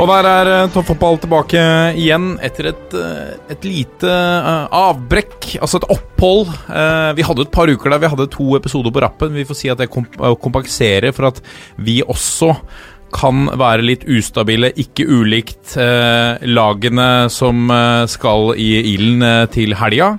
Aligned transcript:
Og 0.00 0.08
der 0.08 0.26
er 0.26 0.48
eh, 0.50 0.70
toppfotball 0.72 1.18
tilbake 1.20 1.62
igjen 2.00 2.32
etter 2.44 2.70
et, 2.70 2.94
eh, 2.96 3.34
et 3.52 3.66
lite 3.66 4.08
uh, 4.08 4.64
avbrekk, 4.72 5.50
altså 5.60 5.82
et 5.82 5.88
opphold. 5.92 6.48
Uh, 6.70 7.12
Vi 7.18 7.26
hadde 7.26 7.44
et 7.44 7.52
par 7.52 7.68
uker 7.68 7.92
der 7.92 8.00
vi 8.00 8.10
hadde 8.12 8.30
to 8.32 8.56
episoder 8.56 8.94
på 8.94 9.02
rappen. 9.04 9.36
Vi 9.36 9.44
får 9.48 9.58
si 9.58 9.70
at 9.72 9.82
det 9.82 9.90
komp 9.92 10.16
kompenserer 10.42 11.12
for 11.12 11.28
at 11.28 11.42
vi 11.76 12.00
også 12.02 12.54
kan 13.12 13.44
være 13.60 13.84
litt 13.84 14.06
ustabile, 14.08 14.72
ikke 14.80 15.04
ulikt 15.04 15.76
uh, 15.76 16.40
lagene 16.48 17.28
som 17.32 17.68
skal 18.08 18.54
i 18.56 18.70
ilden 18.94 19.52
til 19.52 19.76
helga. 19.76 20.14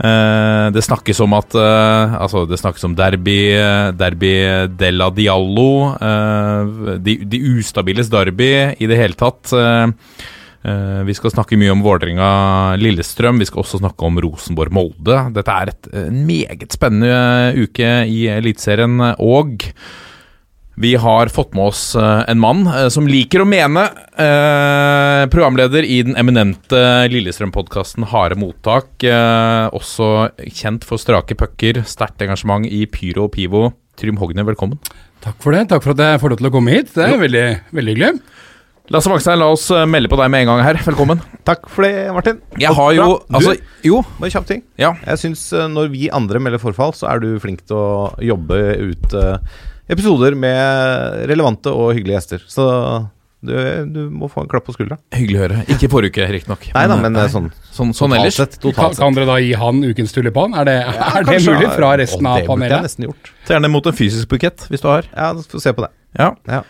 Eh, 0.00 0.66
det 0.72 0.82
snakkes 0.82 1.20
om 1.20 1.34
at 1.36 1.54
eh, 1.58 2.14
Altså, 2.16 2.46
det 2.48 2.56
snakkes 2.58 2.86
om 2.88 2.94
derby 2.96 3.52
eh, 3.54 3.90
Derby 3.94 4.32
della 4.80 5.10
Diallo. 5.14 5.92
eh, 6.00 6.94
de, 7.04 7.18
de 7.28 7.42
ustabiles 7.58 8.08
derby 8.12 8.52
i 8.78 8.88
det 8.88 8.98
hele 8.98 9.18
tatt. 9.18 9.52
vi 10.62 11.14
skal 11.18 11.32
snakke 11.34 11.56
mye 11.58 11.72
om 11.74 11.80
Vålerenga-Lillestrøm. 11.82 13.40
Vi 13.42 13.48
skal 13.48 13.64
også 13.64 13.80
snakke 13.80 14.06
om 14.06 14.20
Rosenborg-Molde. 14.22 15.16
Dette 15.34 15.56
er 15.58 15.72
et, 15.72 15.88
en 16.04 16.20
meget 16.22 16.70
spennende 16.70 17.64
uke 17.64 17.88
i 18.06 18.28
Eliteserien. 18.30 18.94
Og 19.18 19.66
vi 20.74 20.94
har 20.96 21.28
fått 21.28 21.52
med 21.54 21.68
oss 21.68 21.80
eh, 22.00 22.22
en 22.32 22.40
mann 22.40 22.62
eh, 22.66 22.86
som 22.92 23.06
liker 23.06 23.42
å 23.42 23.48
mene. 23.48 23.82
eh, 24.16 25.24
programleder 25.32 25.84
i 25.84 25.98
den 26.06 26.16
eminente 26.16 26.80
Lillestrøm-podkasten 27.12 28.06
Harde 28.08 28.38
mottak. 28.40 28.88
eh, 29.04 29.66
også 29.76 30.30
kjent 30.48 30.86
for 30.88 30.96
strake 30.98 31.36
pucker, 31.36 31.82
sterkt 31.84 32.24
engasjement 32.24 32.64
i 32.66 32.86
Pyro 32.86 33.26
og 33.28 33.34
Pivo. 33.36 33.66
Trym 34.00 34.16
Hogne, 34.16 34.46
velkommen. 34.48 34.78
Takk 35.22 35.36
for 35.44 35.52
det. 35.52 35.66
Takk 35.70 35.84
for 35.84 35.92
at 35.92 36.00
jeg 36.00 36.22
får 36.22 36.32
lov 36.32 36.40
til 36.40 36.48
å 36.48 36.54
komme 36.54 36.72
hit. 36.72 36.94
Det 36.96 37.04
er 37.04 37.20
veldig, 37.20 37.44
veldig 37.76 37.92
hyggelig. 37.94 38.22
Lasse 38.92 39.08
Magstein, 39.12 39.38
la 39.38 39.46
oss 39.52 39.68
eh, 39.70 39.84
melde 39.86 40.08
på 40.10 40.16
deg 40.18 40.32
med 40.32 40.42
en 40.42 40.48
gang 40.54 40.62
her. 40.66 40.80
Velkommen. 40.88 41.20
Takk 41.46 41.68
for 41.70 41.84
det, 41.86 42.08
Martin. 42.16 42.40
Jeg 42.58 42.72
har 42.74 42.96
jo 42.96 43.04
Bra. 43.20 43.36
Altså, 43.38 43.52
jo. 43.86 44.00
Bare 44.18 44.32
kjapp 44.32 44.48
ting. 44.48 44.64
Ja. 44.80 44.94
Jeg 45.04 45.20
syns 45.20 45.44
når 45.52 45.92
vi 45.92 46.08
andre 46.10 46.40
melder 46.42 46.64
forfall, 46.64 46.96
så 46.96 47.12
er 47.12 47.20
du 47.22 47.36
flink 47.44 47.60
til 47.68 47.76
å 47.78 48.08
jobbe 48.24 48.58
ut 48.80 49.14
uh, 49.20 49.36
episoder 49.94 50.34
med 50.38 51.26
relevante 51.30 51.72
og 51.72 51.92
hyggelige 51.96 52.18
gjester. 52.20 52.44
Så 52.50 52.66
du, 53.42 53.52
du 53.90 54.00
må 54.14 54.28
få 54.30 54.44
en 54.44 54.50
klapp 54.50 54.68
på 54.68 54.74
skuldra. 54.76 55.00
Hyggelig 55.16 55.38
å 55.40 55.42
høre. 55.42 55.62
Ikke 55.74 55.88
forrige 55.90 56.12
uke, 56.14 56.26
riktignok. 56.30 56.68
Nei 56.76 56.84
da, 56.90 56.98
men 57.02 57.16
nei. 57.16 57.24
sånn 57.32 57.48
Sånn, 57.74 57.90
sånn 57.96 58.14
ellers. 58.14 58.36
sett. 58.38 58.58
Kan, 58.76 58.94
kan 58.94 59.16
dere 59.16 59.26
da 59.26 59.38
gi 59.42 59.50
han 59.58 59.80
ukens 59.82 60.14
tulipan? 60.14 60.54
Er 60.60 60.68
det, 60.68 60.76
er 60.92 61.24
det 61.26 61.32
Kanskje- 61.32 61.56
mulig 61.56 61.70
fra 61.74 61.90
resten 61.98 62.28
Å, 62.28 62.36
av 62.36 62.42
Det 62.44 62.46
burde 62.52 62.68
jeg 62.70 62.86
nesten 62.86 63.08
gjort. 63.08 63.32
Så 63.48 63.56
gjerne 63.56 63.70
mot 63.72 63.88
en 63.90 63.96
fysisk 63.98 64.30
bukett, 64.30 64.68
hvis 64.70 64.84
du 64.84 64.88
har. 64.92 65.08
Ja, 65.16 65.32
få 65.34 65.62
se 65.64 65.72
på 65.74 65.82
det. 65.86 65.90
Ja. 66.20 66.30
Ja. 66.46 66.62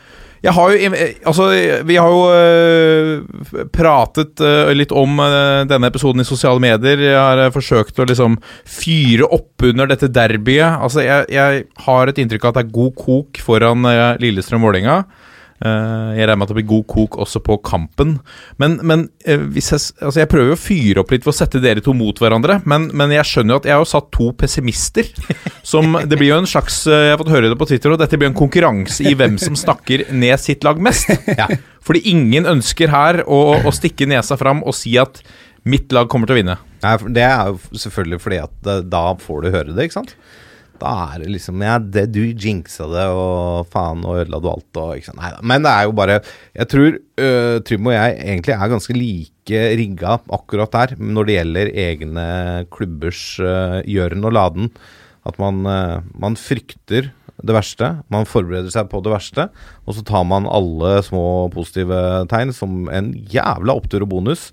Jeg 0.42 0.54
har 0.56 0.72
jo 0.72 0.90
eh, 0.90 1.14
Altså, 1.28 1.48
vi 1.86 1.96
har 2.00 2.10
jo 2.10 2.22
eh, 2.34 3.64
pratet 3.74 4.42
eh, 4.42 4.72
litt 4.74 4.94
om 4.94 5.20
denne 5.70 5.90
episoden 5.90 6.24
i 6.24 6.28
sosiale 6.28 6.62
medier. 6.62 7.04
Jeg 7.06 7.18
har 7.18 7.54
forsøkt 7.54 8.00
å 8.02 8.08
liksom 8.08 8.38
fyre 8.66 9.28
opp 9.30 9.62
under 9.68 9.90
dette 9.90 10.10
derbyet. 10.10 10.82
Altså, 10.82 11.04
jeg, 11.06 11.28
jeg 11.32 11.66
har 11.86 12.10
et 12.10 12.22
inntrykk 12.22 12.48
av 12.48 12.54
at 12.54 12.60
det 12.60 12.64
er 12.66 12.74
god 12.78 12.96
kok 12.98 13.42
foran 13.42 13.86
Lillestrøm-Vålerenga. 14.22 15.02
Eh, 15.62 16.08
jeg 16.16 16.26
regner 16.26 16.40
med 16.40 16.48
at 16.48 16.52
det 16.52 16.56
blir 16.58 16.70
god 16.72 16.86
kok 16.90 17.16
også 17.22 17.42
på 17.44 17.56
kampen. 17.62 18.16
Men, 18.58 18.78
men 18.86 19.04
eh, 19.26 19.38
hvis 19.54 19.70
jeg, 19.70 19.84
altså 20.02 20.22
jeg 20.22 20.30
prøver 20.32 20.50
jo 20.50 20.56
å 20.56 20.62
fyre 20.62 21.02
opp 21.02 21.12
litt 21.14 21.26
for 21.26 21.32
å 21.34 21.38
sette 21.38 21.62
dere 21.62 21.84
to 21.84 21.94
mot 21.94 22.18
hverandre. 22.18 22.58
Men, 22.68 22.88
men 22.98 23.14
jeg 23.14 23.28
skjønner 23.28 23.54
jo 23.54 23.60
at 23.62 23.68
jeg 23.70 23.76
har 23.76 23.84
jo 23.84 23.92
satt 23.92 24.10
to 24.14 24.32
pessimister. 24.38 25.08
Som, 25.72 25.94
det 26.08 26.18
blir 26.18 26.32
jo 26.32 26.40
en 26.42 26.50
slags 26.50 26.82
eh, 26.90 27.06
Jeg 27.06 27.14
har 27.14 27.22
fått 27.22 27.34
høre 27.34 27.52
det 27.52 27.60
på 27.60 27.68
Twitter, 27.70 27.94
og 27.94 28.02
dette 28.02 28.18
blir 28.18 28.32
en 28.32 28.38
konkurranse 28.38 29.06
i 29.06 29.14
hvem 29.18 29.38
som 29.40 29.58
snakker 29.58 30.08
ned 30.10 30.42
sitt 30.42 30.66
lag 30.66 30.82
mest. 30.82 31.12
Fordi 31.86 32.04
ingen 32.10 32.48
ønsker 32.50 32.90
her 32.92 33.22
å, 33.26 33.40
å 33.62 33.74
stikke 33.74 34.08
nesa 34.10 34.38
fram 34.40 34.62
og 34.66 34.74
si 34.78 34.96
at 35.00 35.22
mitt 35.68 35.92
lag 35.94 36.08
kommer 36.10 36.26
til 36.26 36.34
å 36.34 36.40
vinne. 36.40 36.58
Nei, 36.82 36.96
Det 37.14 37.22
er 37.22 37.52
jo 37.52 37.78
selvfølgelig 37.78 38.18
fordi 38.22 38.38
at 38.42 38.70
da 38.90 39.02
får 39.18 39.44
du 39.44 39.52
høre 39.54 39.74
det, 39.76 39.86
ikke 39.86 40.00
sant? 40.00 40.16
Da 40.82 40.92
er 41.12 41.22
det 41.22 41.30
liksom 41.36 41.62
Ja, 41.62 41.76
det, 41.78 42.08
du 42.14 42.20
jinxa 42.26 42.88
det, 42.90 43.06
og 43.14 43.68
faen, 43.72 44.02
og 44.06 44.22
ødela 44.22 44.40
du 44.42 44.48
alt, 44.50 44.80
og 44.80 44.96
ikke 44.98 45.10
sant. 45.10 45.20
Nei 45.22 45.30
da. 45.34 45.40
Men 45.52 45.66
det 45.66 45.72
er 45.72 45.86
jo 45.86 45.94
bare 45.98 46.18
Jeg 46.58 46.70
tror 46.72 46.98
uh, 46.98 47.56
Trym 47.66 47.88
og 47.90 47.96
jeg 47.96 48.18
egentlig 48.18 48.56
er 48.56 48.74
ganske 48.74 48.98
like 48.98 49.62
rigga 49.78 50.18
akkurat 50.32 50.74
der 50.74 50.94
når 50.98 51.28
det 51.28 51.38
gjelder 51.38 51.72
egne 51.86 52.26
klubbers 52.74 53.22
uh, 53.42 53.80
gjøren 53.88 54.28
og 54.28 54.36
laden. 54.38 54.70
At 55.28 55.38
man, 55.38 55.62
uh, 55.66 56.02
man 56.18 56.38
frykter 56.38 57.12
det 57.42 57.54
verste, 57.56 57.88
man 58.12 58.28
forbereder 58.28 58.70
seg 58.70 58.90
på 58.90 59.00
det 59.02 59.10
verste, 59.10 59.48
og 59.86 59.96
så 59.96 60.04
tar 60.06 60.22
man 60.28 60.46
alle 60.46 61.00
små 61.02 61.48
positive 61.50 61.98
tegn 62.30 62.52
som 62.54 62.86
en 62.92 63.10
jævla 63.32 63.74
opptur 63.74 64.04
og 64.04 64.12
bonus. 64.12 64.50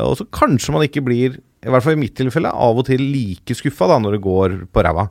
Og 0.00 0.16
så 0.16 0.26
kanskje 0.32 0.72
man 0.72 0.86
ikke 0.86 1.02
blir, 1.04 1.36
i 1.36 1.72
hvert 1.72 1.84
fall 1.84 1.98
i 1.98 2.00
mitt 2.00 2.14
tilfelle, 2.16 2.48
av 2.48 2.80
og 2.80 2.86
til 2.88 3.02
like 3.02 3.56
skuffa 3.58 3.90
da 3.90 3.98
når 4.00 4.16
det 4.16 4.24
går 4.24 4.56
på 4.72 4.84
ræva. 4.86 5.10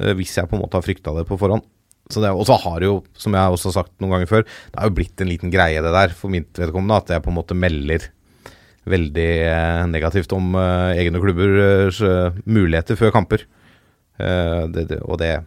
Eh, 0.00 0.12
Hvis 0.18 0.36
jeg 0.38 0.50
på 0.50 0.58
en 0.58 0.64
måte 0.64 0.78
har 0.78 0.86
frykta 0.86 1.14
det 1.16 1.26
på 1.28 1.38
forhånd. 1.40 1.64
Så 2.12 2.20
det, 2.20 2.34
og 2.36 2.44
så 2.44 2.58
har 2.60 2.82
det 2.82 2.90
jo, 2.90 2.98
som 3.16 3.32
jeg 3.32 3.54
også 3.54 3.70
har 3.70 3.78
sagt 3.78 3.94
noen 4.02 4.12
ganger 4.12 4.28
før, 4.28 4.42
det 4.44 4.76
har 4.76 4.90
jo 4.90 4.96
blitt 4.98 5.22
en 5.24 5.30
liten 5.30 5.52
greie 5.52 5.80
det 5.80 5.92
der 5.94 6.12
for 6.12 6.32
mitt 6.32 6.52
vedkommende, 6.60 6.98
at 7.00 7.14
jeg 7.14 7.24
på 7.24 7.32
en 7.32 7.38
måte 7.38 7.56
melder 7.56 8.10
veldig 8.84 9.30
eh, 9.48 9.84
negativt 9.88 10.34
om 10.36 10.52
uh, 10.58 10.92
egne 10.92 11.20
klubbers 11.22 12.02
uh, 12.04 12.36
muligheter 12.44 12.98
før 13.00 13.14
kamper. 13.14 13.46
Uh, 14.20 14.68
det, 14.74 14.84
det, 14.90 15.00
og 15.00 15.16
det, 15.22 15.38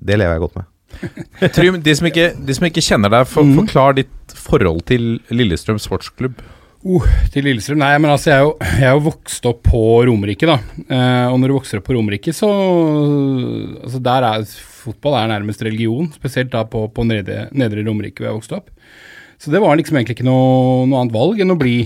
det 0.00 0.16
lever 0.16 0.38
jeg 0.38 0.44
godt 0.46 0.56
med. 0.56 0.70
Trym, 1.56 1.76
de 1.84 1.94
som 1.98 2.08
ikke, 2.08 2.30
de 2.48 2.56
som 2.56 2.68
ikke 2.68 2.84
kjenner 2.84 3.12
deg, 3.12 3.28
for, 3.28 3.52
forklar 3.58 3.98
ditt 3.98 4.36
forhold 4.46 4.86
til 4.88 5.18
Lillestrøm 5.28 5.80
sportsklubb. 5.82 6.40
Uh, 6.86 7.06
til 7.34 7.42
Lillestrøm? 7.48 7.80
Nei, 7.82 7.96
men 7.98 8.12
altså, 8.12 8.30
jeg 8.30 8.38
er 8.38 8.44
jo, 8.44 8.52
jeg 8.62 8.86
er 8.86 8.94
jo 8.94 9.06
vokst 9.08 9.46
opp 9.50 9.64
på 9.66 9.80
Romerike, 10.06 10.46
da. 10.46 10.60
Eh, 10.86 11.26
og 11.32 11.40
når 11.42 11.50
du 11.50 11.54
vokser 11.56 11.80
opp 11.80 11.88
på 11.88 11.96
Romerike, 11.96 12.34
så 12.36 12.46
Altså, 12.46 13.98
der 14.02 14.26
er 14.28 14.44
fotball 14.46 15.16
er 15.18 15.32
nærmest 15.32 15.64
religion. 15.66 16.06
Spesielt 16.14 16.52
da 16.52 16.62
på, 16.70 16.84
på 16.94 17.06
nedre, 17.08 17.48
nedre 17.50 17.82
Romerike 17.86 18.22
hvor 18.22 18.30
jeg 18.30 18.38
vokste 18.38 18.58
opp. 18.60 18.70
Så 19.42 19.50
det 19.50 19.60
var 19.60 19.74
liksom 19.76 19.98
egentlig 19.98 20.16
ikke 20.16 20.28
noe, 20.28 20.86
noe 20.88 21.02
annet 21.02 21.16
valg 21.16 21.42
enn 21.42 21.52
å 21.52 21.58
bli, 21.58 21.80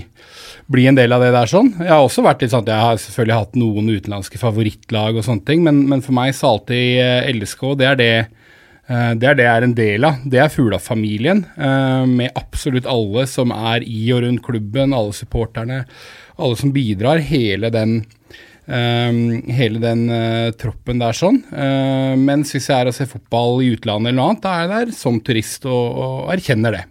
bli 0.71 0.85
en 0.87 0.99
del 0.99 1.11
av 1.15 1.25
det 1.25 1.31
der 1.33 1.49
sånn. 1.49 1.73
Jeg 1.81 1.91
har 1.91 2.05
også 2.05 2.23
vært 2.23 2.45
litt 2.45 2.53
sånn 2.53 2.63
at 2.63 2.71
jeg 2.71 2.85
har 2.85 3.01
selvfølgelig 3.01 3.39
hatt 3.39 3.57
noen 3.59 3.89
utenlandske 3.89 4.39
favorittlag 4.39 5.17
og 5.17 5.25
sånne 5.25 5.47
ting, 5.49 5.65
men, 5.65 5.81
men 5.89 6.05
for 6.05 6.15
meg 6.15 6.35
så 6.37 6.53
alltid 6.53 7.01
eh, 7.01 7.31
LSK, 7.33 7.65
det 7.81 7.89
er 7.89 7.99
det 7.99 8.13
Det 8.91 9.27
er 9.27 9.37
det 9.37 9.45
jeg 9.45 9.51
er 9.51 9.65
en 9.65 9.75
del 9.77 10.07
av. 10.07 10.23
Det 10.27 10.39
er 10.41 10.49
Fugla-familien, 10.51 11.45
eh, 11.55 12.05
med 12.09 12.33
absolutt 12.35 12.89
alle 12.89 13.23
som 13.29 13.53
er 13.55 13.85
i 13.87 14.01
og 14.11 14.23
rundt 14.25 14.43
klubben, 14.43 14.95
alle 14.97 15.15
supporterne, 15.15 15.85
alle 16.35 16.57
som 16.59 16.73
bidrar. 16.75 17.21
Hele 17.23 17.69
den, 17.71 18.01
eh, 18.67 19.21
hele 19.55 19.79
den 19.79 20.09
eh, 20.09 20.51
troppen 20.59 20.99
der 20.99 21.15
sånn. 21.15 21.39
Eh, 21.53 22.17
mens 22.19 22.51
hvis 22.51 22.67
jeg 22.67 22.81
er 22.81 22.91
og 22.91 22.97
ser 22.97 23.11
fotball 23.11 23.61
i 23.63 23.71
utlandet 23.77 24.11
eller 24.11 24.19
noe 24.19 24.29
annet, 24.33 24.43
da 24.43 24.57
er 24.57 24.67
jeg 24.67 24.73
der 24.75 24.93
som 24.99 25.21
turist 25.23 25.65
og, 25.69 25.97
og 26.03 26.35
erkjenner 26.35 26.79
det. 26.79 26.85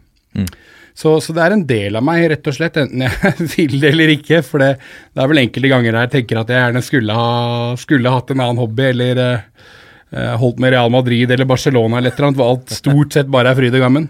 Så, 1.00 1.14
så 1.24 1.32
det 1.32 1.42
er 1.44 1.54
en 1.54 1.66
del 1.68 1.96
av 1.96 2.04
meg, 2.04 2.26
rett 2.32 2.48
og 2.50 2.56
slett, 2.56 2.78
enten 2.80 3.06
jeg 3.06 3.34
vil 3.54 3.76
det 3.80 3.92
eller 3.94 4.14
ikke. 4.16 4.42
For 4.46 4.62
det, 4.62 4.72
det 5.14 5.22
er 5.22 5.30
vel 5.30 5.42
enkelte 5.44 5.72
ganger 5.72 6.00
jeg 6.02 6.14
tenker 6.16 6.40
at 6.40 6.52
jeg 6.52 6.64
gjerne 6.64 6.82
skulle, 6.84 7.16
ha, 7.16 7.76
skulle 7.80 8.14
hatt 8.14 8.32
en 8.34 8.42
annen 8.44 8.60
hobby, 8.60 8.90
eller 8.90 9.22
eh, 9.24 9.36
eh, 9.38 9.78
holdt 10.12 10.58
med 10.58 10.72
Real 10.74 10.90
Madrid 10.90 11.30
eller 11.30 11.46
Barcelona 11.46 11.98
eller 12.00 12.10
et 12.10 12.18
eller 12.18 12.28
annet, 12.30 12.40
hvor 12.40 12.50
alt 12.56 12.72
stort 12.74 13.12
sett 13.14 13.28
bare 13.30 13.52
er 13.52 13.58
fryd 13.60 13.74
og 13.78 13.84
gammen. 13.84 14.08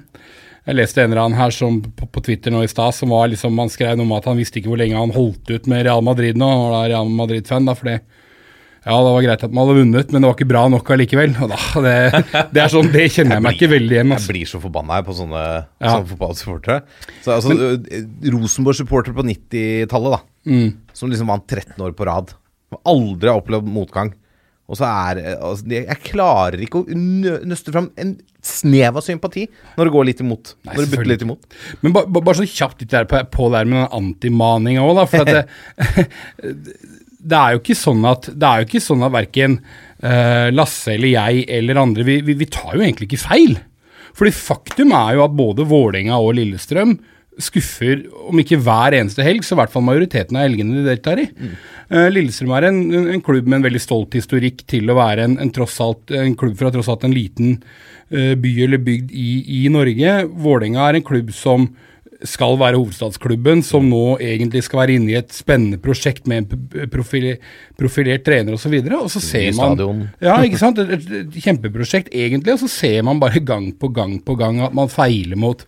Jeg 0.69 0.77
leste 0.77 1.01
en 1.03 1.11
eller 1.13 1.23
annen 1.25 1.39
her 1.41 1.51
som, 1.57 1.81
på, 1.83 2.07
på 2.13 2.23
Twitter 2.25 2.53
nå 2.53 2.63
i 2.65 2.69
stad 2.71 2.93
som 2.95 3.11
var 3.13 3.29
liksom, 3.33 3.57
han 3.59 3.71
skrev 3.73 3.97
noe 3.97 4.05
om 4.07 4.13
at 4.17 4.27
han 4.29 4.37
visste 4.39 4.61
ikke 4.61 4.69
hvor 4.73 4.81
lenge 4.81 4.97
han 5.01 5.13
holdt 5.15 5.49
ut 5.51 5.67
med 5.73 5.87
Real 5.87 6.03
Madrid 6.05 6.37
nå. 6.41 6.47
Han 6.49 6.65
var 6.67 6.75
da 6.77 6.83
Real 6.93 7.09
Madrid-fan, 7.17 7.65
da, 7.69 7.75
fordi 7.77 7.97
ja, 8.81 8.97
det 8.97 9.11
var 9.13 9.25
greit 9.27 9.43
at 9.45 9.53
man 9.53 9.67
hadde 9.69 9.77
vunnet, 9.83 10.13
men 10.13 10.23
det 10.23 10.29
var 10.31 10.37
ikke 10.39 10.49
bra 10.49 10.63
nok 10.73 10.91
allikevel. 10.95 11.35
Og 11.45 11.51
da, 11.53 11.59
det, 11.85 11.97
det 12.55 12.63
er 12.63 12.71
sånn, 12.73 12.89
det 12.95 13.09
kjenner 13.13 13.37
jeg 13.37 13.45
meg 13.45 13.59
ikke 13.59 13.69
veldig 13.75 13.97
igjen. 13.99 14.13
Jeg 14.15 14.17
Altså. 14.21 14.33
blir 14.33 14.49
så 14.49 14.61
forbanna 14.63 15.01
på 15.05 15.17
sånne, 15.19 15.43
Ja. 15.85 15.91
sånne 15.99 16.09
fotballsupportere. 16.15 16.79
Så, 17.25 17.35
altså, 17.37 17.57
Rosenborg-supporter 18.37 19.13
på 19.17 19.25
90-tallet, 19.29 20.17
da. 20.17 20.57
Som 20.97 21.13
liksom 21.13 21.29
vant 21.33 21.47
13 21.49 21.77
år 21.85 21.93
på 21.97 22.07
rad. 22.09 22.33
Aldri 22.89 23.29
har 23.31 23.41
opplevd 23.43 23.69
motgang. 23.69 24.15
Og 24.71 24.79
så 24.79 24.87
er 24.87 25.21
altså, 25.35 25.67
Jeg 25.75 25.99
klarer 26.07 26.63
ikke 26.63 26.85
å 26.85 26.99
nøste 27.49 27.75
fram 27.75 27.91
en 28.01 28.15
snev 28.41 28.97
av 28.97 29.05
sympati 29.05 29.45
når 29.77 29.89
det 29.89 29.95
går 29.97 30.07
litt 30.09 30.23
imot. 30.25 30.55
Nei, 30.65 30.77
når 30.77 30.85
det 30.85 30.91
butter 30.95 31.11
litt 31.11 31.25
imot. 31.27 31.59
Men 31.83 31.95
ba, 31.97 32.05
ba, 32.07 32.23
bare 32.23 32.41
så 32.41 32.49
kjapt 32.49 32.85
litt 32.85 32.95
der 32.95 33.09
på, 33.11 33.21
på 33.35 33.51
der 33.53 33.69
med 33.69 33.83
den 33.83 33.99
antimaninga 33.99 34.87
òg, 34.87 34.95
da. 35.01 35.07
For 35.11 35.29
det, 35.29 36.07
det 37.35 37.41
er 37.41 37.57
jo 37.57 37.63
ikke 37.63 37.79
sånn 37.79 38.07
at 38.09 38.31
det 38.31 38.51
er 38.51 38.63
jo 38.63 38.71
ikke 38.71 38.85
sånn 38.85 39.05
at 39.07 39.17
verken 39.17 39.59
uh, 39.61 40.49
Lasse 40.55 40.95
eller 40.95 41.13
jeg 41.13 41.45
eller 41.59 41.83
andre 41.83 42.07
vi, 42.07 42.21
vi, 42.25 42.39
vi 42.41 42.49
tar 42.49 42.77
jo 42.77 42.85
egentlig 42.85 43.11
ikke 43.11 43.25
feil. 43.27 43.59
Fordi 44.17 44.35
faktum 44.35 44.95
er 44.97 45.17
jo 45.17 45.25
at 45.27 45.37
både 45.37 45.67
Vålerenga 45.69 46.19
og 46.23 46.37
Lillestrøm 46.39 46.97
skuffer, 47.45 48.07
om 48.31 48.41
ikke 48.43 48.61
hver 48.63 48.97
eneste 48.99 49.25
helg, 49.27 49.45
så 49.47 49.57
i 49.57 49.61
hvert 49.61 49.73
fall 49.73 49.87
majoriteten 49.87 50.39
av 50.39 50.47
helgene 50.47 50.79
de 50.79 50.87
deltar 50.89 51.23
i. 51.23 51.27
Eh, 51.91 52.09
Lillestrøm 52.13 52.55
er 52.57 52.69
en, 52.71 52.81
en, 52.95 53.11
en 53.17 53.25
klubb 53.27 53.49
med 53.49 53.61
en 53.61 53.69
veldig 53.69 53.83
stolt 53.83 54.17
historikk 54.19 54.65
til 54.71 54.91
å 54.91 54.99
være 54.99 55.29
en, 55.29 55.39
en, 55.43 55.53
alt, 55.87 56.17
en 56.17 56.37
klubb 56.39 56.59
fra 56.61 56.73
tross 56.75 56.91
alt 56.93 57.07
en 57.09 57.17
liten 57.17 57.57
eh, 58.11 58.35
by 58.39 58.57
eller 58.67 58.83
bygd 58.87 59.15
i, 59.15 59.31
i 59.61 59.63
Norge. 59.73 60.19
Vålerenga 60.31 60.89
er 60.89 61.01
en 61.01 61.09
klubb 61.11 61.33
som 61.37 61.71
skal 62.27 62.59
være 62.61 62.77
hovedstadsklubben, 62.77 63.63
som 63.65 63.87
nå 63.89 64.19
egentlig 64.21 64.63
skal 64.67 64.83
være 64.83 64.97
inne 64.99 65.15
i 65.15 65.19
et 65.21 65.33
spennende 65.33 65.81
prosjekt 65.81 66.29
med 66.29 66.53
en 66.53 66.91
profil, 66.93 67.31
profilert 67.81 68.27
trener 68.27 68.57
osv. 68.57 68.77
Og, 68.77 68.91
så 68.91 68.99
og 68.99 69.15
så 69.15 69.23
ser 69.25 69.57
man. 69.57 70.05
Ja, 70.27 70.37
ikke 70.45 70.61
sant. 70.61 70.81
Et, 70.83 71.09
et 71.23 71.41
kjempeprosjekt 71.41 72.13
egentlig, 72.13 72.57
og 72.57 72.63
så 72.65 72.71
ser 72.73 73.01
man 73.07 73.23
bare 73.23 73.41
gang 73.41 73.71
på 73.73 73.93
gang 73.97 74.19
på 74.25 74.37
gang 74.41 74.61
at 74.67 74.77
man 74.77 74.93
feiler 74.93 75.41
mot 75.41 75.65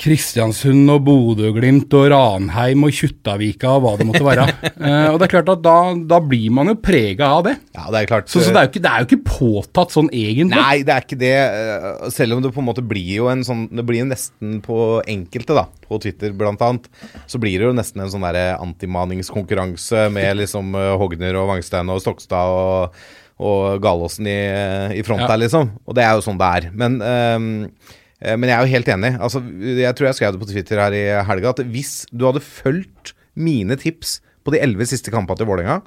Kristiansund 0.00 0.90
og 0.90 1.04
Bodø-Glimt 1.06 1.92
og 1.94 2.08
Ranheim 2.10 2.82
og 2.88 2.92
Kjuttaviga 2.96 3.70
og 3.76 3.84
hva 3.84 3.92
det 4.00 4.06
måtte 4.08 4.24
være. 4.26 4.46
uh, 4.74 5.08
og 5.12 5.18
det 5.20 5.26
er 5.28 5.32
klart 5.36 5.52
at 5.54 5.62
da, 5.64 5.74
da 6.10 6.18
blir 6.24 6.50
man 6.56 6.72
jo 6.72 6.74
prega 6.82 7.28
av 7.38 7.44
det. 7.46 7.54
Ja, 7.76 7.86
det 7.94 8.00
er 8.02 8.10
klart. 8.10 8.28
Så, 8.32 8.42
så 8.42 8.50
det, 8.50 8.58
er 8.58 8.66
jo 8.66 8.72
ikke, 8.72 8.82
det 8.84 8.90
er 8.92 9.04
jo 9.04 9.08
ikke 9.08 9.30
påtatt 9.30 9.94
sånn 9.94 10.10
egentlig. 10.10 10.58
Nei, 10.58 10.82
det 10.86 10.96
er 10.96 11.06
ikke 11.06 11.20
det. 11.22 11.32
eh, 11.38 12.06
Selv 12.14 12.36
om 12.36 12.42
det 12.44 12.52
på 12.56 12.62
en 12.64 12.68
måte 12.68 12.84
blir 12.84 13.12
jo 13.20 13.30
en 13.32 13.44
sånn 13.46 13.64
Det 13.72 13.84
blir 13.86 14.02
jo 14.02 14.10
nesten 14.10 14.58
på 14.66 14.78
enkelte, 15.14 15.56
da, 15.56 15.66
på 15.88 16.00
Twitter 16.02 16.34
blant 16.36 16.62
annet, 16.66 16.90
så 17.30 17.38
blir 17.42 17.58
det 17.62 17.70
jo 17.70 17.74
nesten 17.78 18.02
en 18.04 18.10
sånn 18.12 18.26
derre 18.26 18.58
antimaningskonkurranse 18.64 20.08
med 20.14 20.40
liksom 20.42 20.74
eh, 20.78 20.92
Hogner 21.00 21.38
og 21.40 21.52
Wangstein 21.54 21.90
og 21.94 22.02
Stokstad 22.02 22.50
og, 22.50 23.04
og 23.44 23.82
Galåsen 23.84 24.26
i, 24.30 24.38
i 24.98 25.04
front 25.06 25.22
Ja. 25.24 25.30
der, 25.32 25.44
liksom. 25.46 25.70
Og 25.86 25.96
det 25.96 26.04
er 26.06 26.16
jo 26.18 26.24
sånn 26.26 26.40
det 26.40 26.50
er. 26.58 26.68
Men 26.74 26.98
eh, 27.02 28.00
men 28.24 28.48
jeg 28.48 28.54
er 28.56 28.64
jo 28.64 28.72
helt 28.72 28.88
enig. 28.94 29.10
Altså, 29.20 29.42
jeg 29.64 29.96
tror 29.96 30.08
jeg 30.08 30.16
skrev 30.18 30.34
det 30.34 30.40
på 30.40 30.48
Twitter 30.48 30.80
her 30.80 30.96
i 30.96 31.04
helga, 31.28 31.52
at 31.52 31.62
hvis 31.74 31.92
du 32.08 32.24
hadde 32.28 32.44
fulgt 32.44 33.12
mine 33.34 33.76
tips 33.80 34.18
på 34.44 34.54
de 34.54 34.60
elleve 34.64 34.86
siste 34.88 35.12
kampene 35.12 35.40
til 35.40 35.48
Vålerenga, 35.48 35.80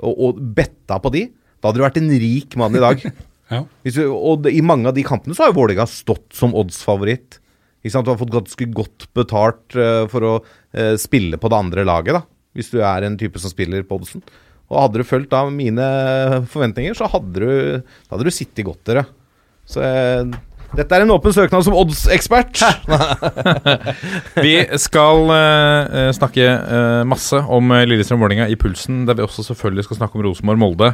og, 0.00 0.12
og 0.12 0.40
betta 0.56 0.98
på 1.02 1.12
de, 1.14 1.26
da 1.60 1.68
hadde 1.68 1.80
du 1.80 1.84
vært 1.84 2.00
en 2.00 2.14
rik 2.22 2.56
mann 2.60 2.76
i 2.78 2.84
dag. 2.84 3.04
Ja. 3.50 3.64
Hvis 3.82 3.96
du, 3.98 4.04
og 4.14 4.44
i 4.46 4.60
mange 4.62 4.86
av 4.86 4.94
de 4.94 5.02
kampene 5.02 5.34
så 5.34 5.42
har 5.42 5.48
jo 5.50 5.56
Vålerenga 5.56 5.82
stått 5.90 6.36
som 6.38 6.52
oddsfavoritt. 6.54 7.40
Ikke 7.82 7.90
sant? 7.90 8.06
Du 8.06 8.12
har 8.12 8.20
fått 8.20 8.30
ganske 8.30 8.68
godt 8.70 9.08
betalt 9.18 9.74
uh, 9.74 10.04
for 10.12 10.22
å 10.22 10.34
uh, 10.38 10.94
spille 11.02 11.34
på 11.34 11.50
det 11.50 11.58
andre 11.58 11.82
laget, 11.82 12.14
da. 12.14 12.20
Hvis 12.54 12.70
du 12.70 12.78
er 12.78 13.02
en 13.02 13.16
type 13.18 13.42
som 13.42 13.50
spiller 13.50 13.82
på 13.88 13.98
oddsen. 13.98 14.22
Og 14.70 14.78
hadde 14.84 15.02
du 15.02 15.08
fulgt 15.08 15.32
da 15.34 15.42
mine 15.50 15.88
forventninger, 16.50 16.94
så 16.94 17.10
hadde 17.10 17.42
du, 17.42 17.82
da 17.82 18.14
hadde 18.14 18.28
du 18.28 18.34
sittet 18.34 18.68
godt, 18.68 18.84
dere. 18.86 19.02
Så 19.66 19.82
eh, 19.82 20.30
dette 20.78 20.94
er 20.94 21.02
en 21.02 21.10
åpen 21.10 21.34
søknad 21.34 21.64
som 21.66 21.74
oddsekspert. 21.74 22.60
Vi 24.44 24.54
skal 24.78 25.24
uh, 25.26 26.10
snakke 26.14 26.46
uh, 26.46 27.02
masse 27.08 27.40
om 27.50 27.72
Lillestrøm-Vålerenga 27.90 28.46
i 28.52 28.58
Pulsen, 28.60 29.02
der 29.08 29.18
vi 29.18 29.24
også 29.24 29.42
selvfølgelig 29.48 29.88
skal 29.88 29.98
snakke 29.98 30.18
om 30.18 30.24
Rosenborg-Molde. 30.28 30.92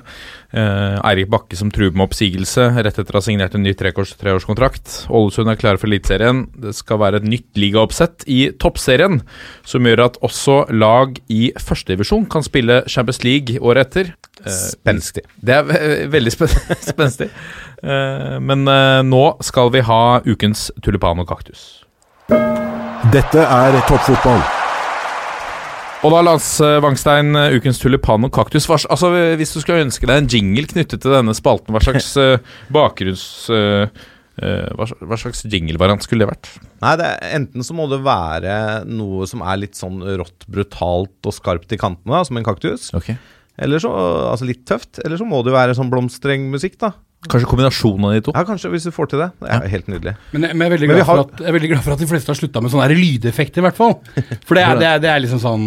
Uh, 0.55 0.97
Eirik 1.11 1.29
Bakke 1.33 1.59
som 1.59 1.73
truer 1.75 1.93
med 1.93 2.07
oppsigelse 2.07 2.71
rett 2.79 2.97
etter 2.97 3.17
å 3.19 3.21
ha 3.21 3.27
signert 3.27 3.57
en 3.57 3.67
ny 3.67 3.75
treårskontrakt. 3.77 5.03
Ålesund 5.13 5.53
er 5.53 5.61
klare 5.61 5.81
for 5.83 5.91
Eliteserien. 5.91 6.47
Det 6.57 6.73
skal 6.79 7.03
være 7.03 7.21
et 7.21 7.29
nytt 7.29 7.61
ligaoppsett 7.61 8.25
i 8.33 8.47
Toppserien, 8.57 9.21
som 9.69 9.85
gjør 9.85 10.07
at 10.09 10.21
også 10.25 10.63
lag 10.73 11.21
i 11.29 11.51
førstedivisjon 11.61 12.25
kan 12.33 12.47
spille 12.47 12.81
Champions 12.89 13.21
League 13.27 13.61
året 13.61 13.91
etter. 13.91 14.17
Spenstig. 14.47 15.23
det 15.41 15.55
er 15.57 16.09
veldig 16.13 16.33
spen 16.35 16.51
spenstig. 16.93 17.31
Men 17.81 18.69
nå 19.09 19.23
skal 19.45 19.66
vi 19.75 19.83
ha 19.87 20.21
ukens 20.27 20.69
tulipan 20.85 21.23
og 21.23 21.29
kaktus. 21.31 21.85
Dette 23.13 23.43
er 23.43 23.77
toppfotball. 23.87 24.41
Og 26.05 26.13
da, 26.13 26.21
Lars 26.23 26.49
Wangstein, 26.85 27.33
ukens 27.57 27.81
tulipan 27.83 28.27
og 28.27 28.35
kaktus. 28.35 28.69
Altså, 28.71 29.11
hvis 29.39 29.55
du 29.55 29.63
skulle 29.63 29.87
ønske 29.87 30.07
deg 30.09 30.21
en 30.21 30.29
jingle 30.31 30.67
knyttet 30.71 31.03
til 31.03 31.15
denne 31.15 31.35
spalten, 31.37 31.75
hva 31.75 31.83
slags 31.83 32.13
eh, 32.23 32.43
bakgrunns... 32.75 33.25
eh, 33.51 33.89
eh, 34.43 34.69
hva, 34.77 35.19
slags 35.19 35.43
jinglevariant 35.49 36.05
skulle 36.05 36.27
det 36.27 36.31
vært? 36.35 36.51
Nei, 36.85 36.93
det 37.01 37.09
er, 37.09 37.25
enten 37.41 37.65
så 37.67 37.75
må 37.79 37.89
det 37.91 38.03
være 38.07 38.59
noe 38.91 39.27
som 39.31 39.43
er 39.47 39.63
litt 39.65 39.79
sånn 39.79 40.03
rått, 40.21 40.47
brutalt 40.51 41.31
og 41.31 41.35
skarpt 41.35 41.75
i 41.75 41.81
kantene, 41.81 42.19
da, 42.19 42.23
som 42.29 42.39
en 42.39 42.47
kaktus. 42.47 42.91
Eller 43.57 43.81
så, 43.81 43.91
altså 44.31 44.47
litt 44.47 44.67
tøft. 44.69 45.01
Eller 45.03 45.19
så 45.19 45.27
må 45.29 45.41
det 45.47 45.57
være 45.57 45.75
sånn 45.79 45.91
blomsterengmusikk, 45.93 46.77
da. 46.83 46.93
Kanskje 47.33 47.49
kombinasjonen 47.51 48.09
av 48.09 48.15
de 48.17 48.21
to? 48.29 48.35
Ja, 48.37 48.45
kanskje, 48.49 48.71
hvis 48.73 48.87
du 48.89 48.93
får 48.95 49.11
til 49.13 49.23
det. 49.25 49.31
Det 49.43 49.51
er 49.57 49.69
helt 49.77 49.87
nydelig. 49.93 50.17
Men, 50.33 50.43
jeg- 50.49 50.57
men 50.57 50.71
jeg, 50.73 50.83
er 50.83 50.87
Men 50.95 51.05
har- 51.11 51.23
at, 51.27 51.39
jeg 51.41 51.49
er 51.49 51.59
veldig 51.59 51.71
glad 51.75 51.85
for 51.85 51.93
at 51.97 51.99
de 52.03 52.07
fleste 52.11 52.33
har 52.33 52.39
slutta 52.41 52.63
med 52.63 52.71
sånne 52.73 52.89
lydeffekter, 52.97 53.59
i 53.63 53.67
hvert 53.69 53.77
fall. 53.79 53.99
For 54.47 54.55
det 54.59 54.65
er, 54.67 54.77
det, 54.83 54.87
er, 54.95 54.99
det 55.07 55.11
er 55.15 55.25
liksom 55.27 55.41
sånn 55.43 55.67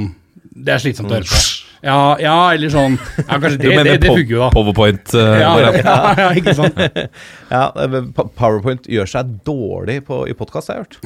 Det 0.59 0.73
er 0.73 0.79
slitsomt 0.83 1.11
å 1.11 1.15
høre 1.19 1.27
på. 1.29 1.41
Ja, 1.79 2.17
ja 2.19 2.33
eller 2.51 2.67
sånn 2.73 2.97
Ja, 3.00 3.38
kanskje 3.39 3.57
det, 3.61 3.83
det, 3.88 3.94
det 4.03 4.09
funker 4.11 4.33
jo, 4.33 4.39
da. 4.41 4.50
Powerpoint? 4.51 5.13
Uh, 5.15 5.39
Ja, 5.39 5.51
ja, 5.63 6.00
ja, 6.19 6.29
ikke 6.35 6.56
sant? 6.57 6.75
Ja, 7.56 7.61
eh, 7.79 8.01
Powerpoint 8.35 8.89
gjør 8.91 9.07
seg 9.07 9.29
dårlig 9.47 10.01
på, 10.09 10.25
i 10.27 10.33
podkast, 10.35 10.67
har 10.73 10.81
jeg 10.81 10.89
hørt. 10.89 10.97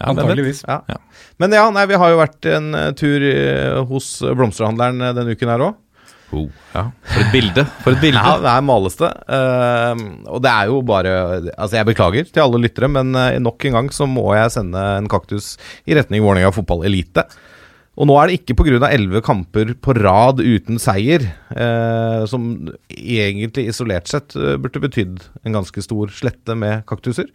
Ja, 0.00 0.12
men-. 0.12 0.42
Ja. 0.66 0.80
Ja. 0.90 0.96
Men 1.38 1.54
ja, 1.54 1.62
nei, 1.70 1.86
vi 1.86 1.94
har 2.02 2.10
jo 2.10 2.18
vært 2.18 2.48
en 2.50 2.74
eh, 2.74 2.90
tur 2.98 3.22
hos 3.92 4.10
blomsterhandleren 4.34 4.98
denne 5.14 5.36
uken 5.38 5.48
her 5.54 5.62
òg. 5.70 5.78
Oh, 6.30 6.46
ja. 6.74 6.84
For 7.10 7.24
et 7.24 7.32
bilde. 7.34 7.64
For 7.82 7.96
et 7.96 8.02
bilde. 8.02 8.22
Ja, 8.22 8.36
det 8.38 8.50
er 8.52 8.66
maleste. 8.66 9.08
Uh, 9.26 10.02
og 10.30 10.42
det 10.44 10.52
er 10.52 10.70
jo 10.70 10.80
bare 10.86 11.14
Altså, 11.50 11.76
jeg 11.80 11.88
beklager 11.90 12.28
til 12.30 12.44
alle 12.44 12.60
lyttere, 12.62 12.90
men 12.92 13.14
eh, 13.18 13.38
nok 13.42 13.66
en 13.66 13.78
gang 13.78 13.88
så 13.94 14.06
må 14.06 14.28
jeg 14.36 14.52
sende 14.54 14.82
en 15.00 15.08
kaktus 15.10 15.56
i 15.90 15.96
retning 15.98 16.22
Vålerenga 16.24 16.52
fotball 16.54 16.86
elite. 16.88 17.26
Og 18.00 18.08
nå 18.08 18.14
er 18.16 18.30
det 18.30 18.38
ikke 18.38 18.56
pga. 18.56 18.88
elleve 18.88 19.20
kamper 19.20 19.74
på 19.74 19.94
rad 19.98 20.40
uten 20.40 20.78
seier, 20.80 21.20
eh, 21.52 22.22
som 22.30 22.70
egentlig 22.88 23.66
isolert 23.68 24.08
sett 24.08 24.36
eh, 24.36 24.56
burde 24.56 24.80
betydd 24.80 25.18
en 25.44 25.58
ganske 25.58 25.82
stor 25.84 26.08
slette 26.14 26.56
med 26.56 26.86
kaktuser. 26.88 27.26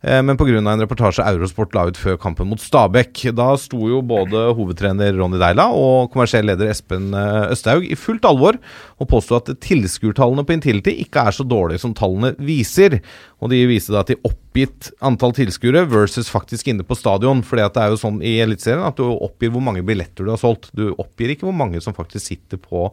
Eh, 0.00 0.22
Men 0.22 0.36
pga. 0.38 0.58
en 0.58 0.80
reportasje 0.80 1.24
Eurosport 1.26 1.74
la 1.74 1.88
ut 1.88 1.96
før 1.98 2.16
kampen 2.22 2.46
mot 2.46 2.60
Stabæk. 2.62 3.34
Da 3.34 3.56
sto 3.58 3.88
jo 3.90 4.00
både 4.00 4.54
hovedtrener 4.54 5.16
Ronny 5.18 5.40
Deila 5.40 5.72
og 5.74 6.12
kommersiell 6.12 6.46
leder 6.46 6.70
Espen 6.70 7.10
eh, 7.12 7.50
Østhaug 7.50 7.82
i 7.82 7.98
fullt 7.98 8.22
alvor 8.28 8.60
og 9.00 9.08
påsto 9.10 9.34
at 9.40 9.50
tilskuertallene 9.58 10.46
på 10.46 10.54
Intility 10.54 10.94
ikke 11.02 11.26
er 11.26 11.34
så 11.34 11.42
dårlige 11.42 11.82
som 11.82 11.96
tallene 11.98 12.36
viser. 12.38 13.00
Og 13.42 13.50
de 13.50 13.64
viste 13.66 13.90
da 13.92 14.04
til 14.06 14.22
oppgitt 14.22 14.92
antall 15.02 15.34
tilskuere 15.34 15.82
versus 15.90 16.30
faktisk 16.30 16.70
inne 16.70 16.86
på 16.86 16.94
stadion. 16.98 17.42
For 17.42 17.58
det 17.58 17.66
er 17.74 17.90
jo 17.90 17.98
sånn 17.98 18.22
i 18.22 18.38
Eliteserien 18.44 18.86
at 18.86 18.98
du 18.98 19.08
oppgir 19.10 19.50
hvor 19.50 19.66
mange 19.66 19.82
billetter 19.82 20.22
du 20.22 20.30
har 20.30 20.38
solgt. 20.38 20.70
Du 20.78 20.92
oppgir 20.94 21.34
ikke 21.34 21.50
hvor 21.50 21.58
mange 21.58 21.82
som 21.82 21.96
faktisk 21.96 22.30
sitter 22.30 22.62
på 22.62 22.86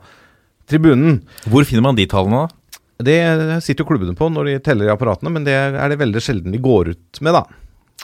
tribunen. 0.65 1.21
Hvor 1.45 1.65
finner 1.69 1.85
man 1.85 1.97
de 1.97 2.07
tallene, 2.09 2.47
da? 2.47 2.61
Det 3.03 3.19
sitter 3.65 3.83
jo 3.83 3.89
klubbene 3.89 4.15
på 4.15 4.29
når 4.31 4.47
de 4.47 4.59
teller 4.63 4.87
i 4.87 4.93
apparatene, 4.93 5.33
men 5.33 5.47
det 5.47 5.55
er 5.55 5.91
det 5.91 5.99
veldig 5.99 6.21
sjelden 6.23 6.55
de 6.55 6.61
går 6.63 6.93
ut 6.93 7.21
med, 7.25 7.35
da. 7.35 7.43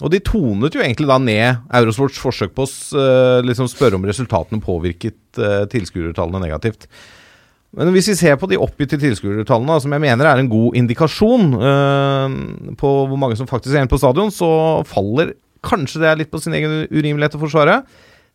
Og 0.02 0.12
de 0.12 0.22
tonet 0.24 0.76
jo 0.76 0.82
egentlig 0.82 1.08
da 1.10 1.18
ned 1.22 1.64
Eurosports 1.78 2.20
forsøk 2.22 2.54
på 2.58 2.66
å 2.66 2.70
eh, 3.00 3.40
liksom 3.46 3.70
spørre 3.70 4.00
om 4.00 4.06
resultatene 4.08 4.64
påvirket 4.64 5.40
uh, 5.40 5.64
tilskuertallene 5.70 6.42
negativt. 6.42 6.88
Men 7.78 7.92
hvis 7.96 8.10
vi 8.12 8.18
ser 8.20 8.40
på 8.40 8.50
de 8.52 8.60
oppgitte 8.60 9.00
tilskuertallene, 9.00 9.78
som 9.84 9.94
jeg 9.96 10.04
mener 10.04 10.28
er 10.28 10.42
en 10.42 10.50
god 10.52 10.76
indikasjon 10.80 11.54
eh, 11.56 12.38
på 12.80 12.94
hvor 13.08 13.20
mange 13.20 13.38
som 13.40 13.48
faktisk 13.48 13.76
er 13.76 13.84
inne 13.84 13.92
på 13.92 14.00
stadion, 14.02 14.34
så 14.34 14.50
faller 14.90 15.36
kanskje 15.64 16.02
det 16.02 16.16
litt 16.20 16.32
på 16.34 16.42
sin 16.42 16.56
egen 16.58 16.82
urimelighet 16.90 17.38
å 17.38 17.44
forsvare. 17.46 17.78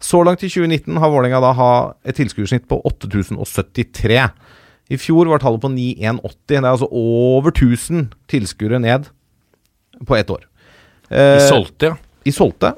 Så 0.01 0.23
langt 0.25 0.45
i 0.45 0.49
2019 0.53 1.01
har 1.01 1.13
Vålerenga 1.13 1.41
da 1.43 1.53
ha 1.57 1.73
et 2.05 2.17
tilskuersnitt 2.17 2.65
på 2.69 2.79
8073. 2.89 4.23
I 4.91 4.99
fjor 5.01 5.27
var 5.31 5.41
tallet 5.43 5.63
på 5.65 5.71
9180. 5.73 6.37
Det 6.47 6.59
er 6.61 6.69
altså 6.71 6.89
over 6.95 7.51
1000 7.51 8.05
tilskuere 8.31 8.79
ned 8.83 9.09
på 10.07 10.17
ett 10.19 10.31
år. 10.31 10.45
Eh, 11.11 11.39
I 11.41 11.49
solgte, 11.49 11.91
ja. 11.91 11.97
I 12.27 12.33
solgte. 12.35 12.73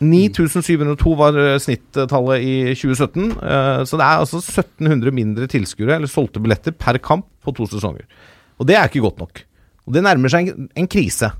9702 0.00 1.14
var 1.18 1.36
eh, 1.40 1.56
snittallet 1.62 2.44
i 2.44 2.54
2017. 2.76 3.30
eh, 3.40 3.80
Så 3.88 3.96
det 4.00 4.04
er 4.06 4.20
altså 4.22 4.40
1700 4.42 5.12
mindre 5.14 5.48
tilskuere, 5.50 5.96
eller 5.96 6.10
solgte 6.10 6.40
billetter, 6.44 6.72
per 6.76 6.98
kamp 6.98 7.26
på 7.44 7.54
to 7.56 7.66
sesonger. 7.70 8.04
Og 8.60 8.68
det 8.68 8.76
er 8.78 8.88
ikke 8.88 9.04
godt 9.04 9.18
nok. 9.24 9.42
Og 9.86 9.92
det 9.96 10.04
nærmer 10.06 10.32
seg 10.32 10.52
en, 10.52 10.68
en 10.76 10.88
krise. 10.88 11.32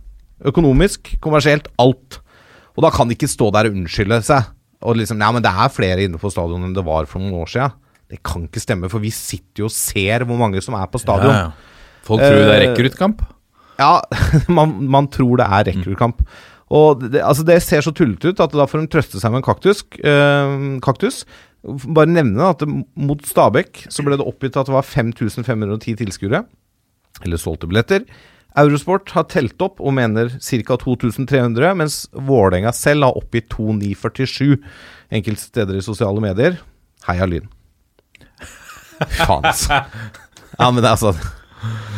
Økonomisk, 0.45 1.15
kommersielt, 1.25 1.69
alt. 1.81 2.21
Og 2.75 2.83
da 2.85 2.91
kan 2.93 3.09
de 3.09 3.15
ikke 3.17 3.31
stå 3.31 3.51
der 3.55 3.69
og 3.71 3.77
unnskylde 3.79 4.19
seg. 4.27 4.51
Og 4.85 4.99
liksom, 4.99 5.21
ja, 5.23 5.31
men 5.33 5.45
det 5.45 5.53
er 5.53 5.73
flere 5.73 6.05
inne 6.05 6.19
på 6.21 6.33
stadion 6.33 6.65
enn 6.67 6.75
det 6.77 6.85
var 6.85 7.07
for 7.09 7.23
noen 7.23 7.39
år 7.45 7.49
siden. 7.53 7.77
Det 8.11 8.21
kan 8.27 8.45
ikke 8.47 8.63
stemme, 8.63 8.91
for 8.93 9.03
vi 9.03 9.11
sitter 9.15 9.65
jo 9.65 9.71
og 9.71 9.75
ser 9.75 10.25
hvor 10.29 10.39
mange 10.41 10.61
som 10.65 10.77
er 10.79 10.91
på 10.93 11.01
stadion. 11.03 11.33
Ja, 11.33 11.47
ja. 11.49 12.01
Folk 12.05 12.21
tror 12.21 12.37
det 12.37 12.51
er 12.51 12.67
Eh, 12.67 12.67
rekruttkamp. 12.69 13.23
Ja, 13.81 13.95
man, 14.59 14.75
man 14.93 15.09
tror 15.09 15.41
det 15.41 15.47
er 15.49 15.71
rekruttkamp. 15.73 16.21
Og 16.75 17.01
det, 17.13 17.23
altså 17.23 17.45
det 17.47 17.63
ser 17.63 17.85
så 17.85 17.93
tullete 17.95 18.33
ut 18.33 18.41
at 18.41 18.53
da 18.57 18.67
får 18.69 18.85
de 18.85 18.91
trøste 18.93 19.21
seg 19.21 19.33
med 19.33 19.43
en 19.43 19.47
kaktus. 19.47 19.85
eh, 20.05 20.55
kaktus. 20.85 21.25
Bare 21.65 22.11
nevne 22.13 22.51
at 22.51 22.61
det, 22.61 22.69
mot 22.97 23.25
Stabæk 23.25 23.87
så 23.89 24.05
ble 24.05 24.19
det 24.21 24.27
oppgitt 24.27 24.57
at 24.61 24.69
det 24.69 24.75
var 24.75 24.85
5510 24.85 25.97
tilskuere. 26.03 26.45
Eller 27.25 27.41
solgte 27.41 27.69
billetter. 27.71 28.05
Eurosport 28.55 29.11
har 29.17 29.25
telt 29.33 29.59
opp 29.65 29.81
og 29.83 29.95
mener 29.97 30.29
ca. 30.39 30.77
2300, 30.79 31.73
mens 31.75 32.05
Vålerenga 32.15 32.71
selv 32.77 33.09
har 33.09 33.17
oppgitt 33.19 33.49
2947 33.51 34.61
enkelte 35.15 35.43
steder 35.49 35.81
i 35.81 35.83
sosiale 35.83 36.23
medier. 36.23 36.61
Heia 37.09 37.27
Lyn. 37.27 37.49
Faen, 39.11 39.45
altså. 39.51 39.81
Ja, 40.55 40.69
men 40.71 40.79
det 40.83 40.87
er 40.89 40.93
altså 40.95 41.13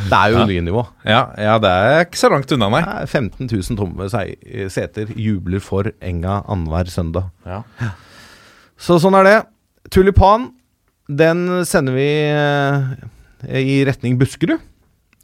Det 0.06 0.16
er 0.16 0.30
jo 0.32 0.44
Lyn-nivå. 0.48 0.82
Ja, 1.04 1.22
ja, 1.42 1.56
det 1.62 1.70
er 1.70 2.04
ikke 2.06 2.20
så 2.20 2.30
langt 2.32 2.52
unna, 2.54 2.68
nei. 2.72 2.82
Er 3.02 3.08
15 3.10 3.48
000 3.50 3.78
tomme 3.80 4.06
seter 4.72 5.10
jubler 5.18 5.60
for 5.64 5.90
Enga 6.00 6.38
annenhver 6.46 6.88
søndag. 6.92 7.28
Ja. 7.46 7.62
Så 8.78 9.00
sånn 9.02 9.16
er 9.18 9.26
det. 9.26 9.36
Tulipan, 9.90 10.50
den 11.10 11.44
sender 11.66 11.94
vi 11.98 12.06
eh, 12.30 13.60
i 13.62 13.76
retning 13.86 14.16
Buskerud 14.20 14.62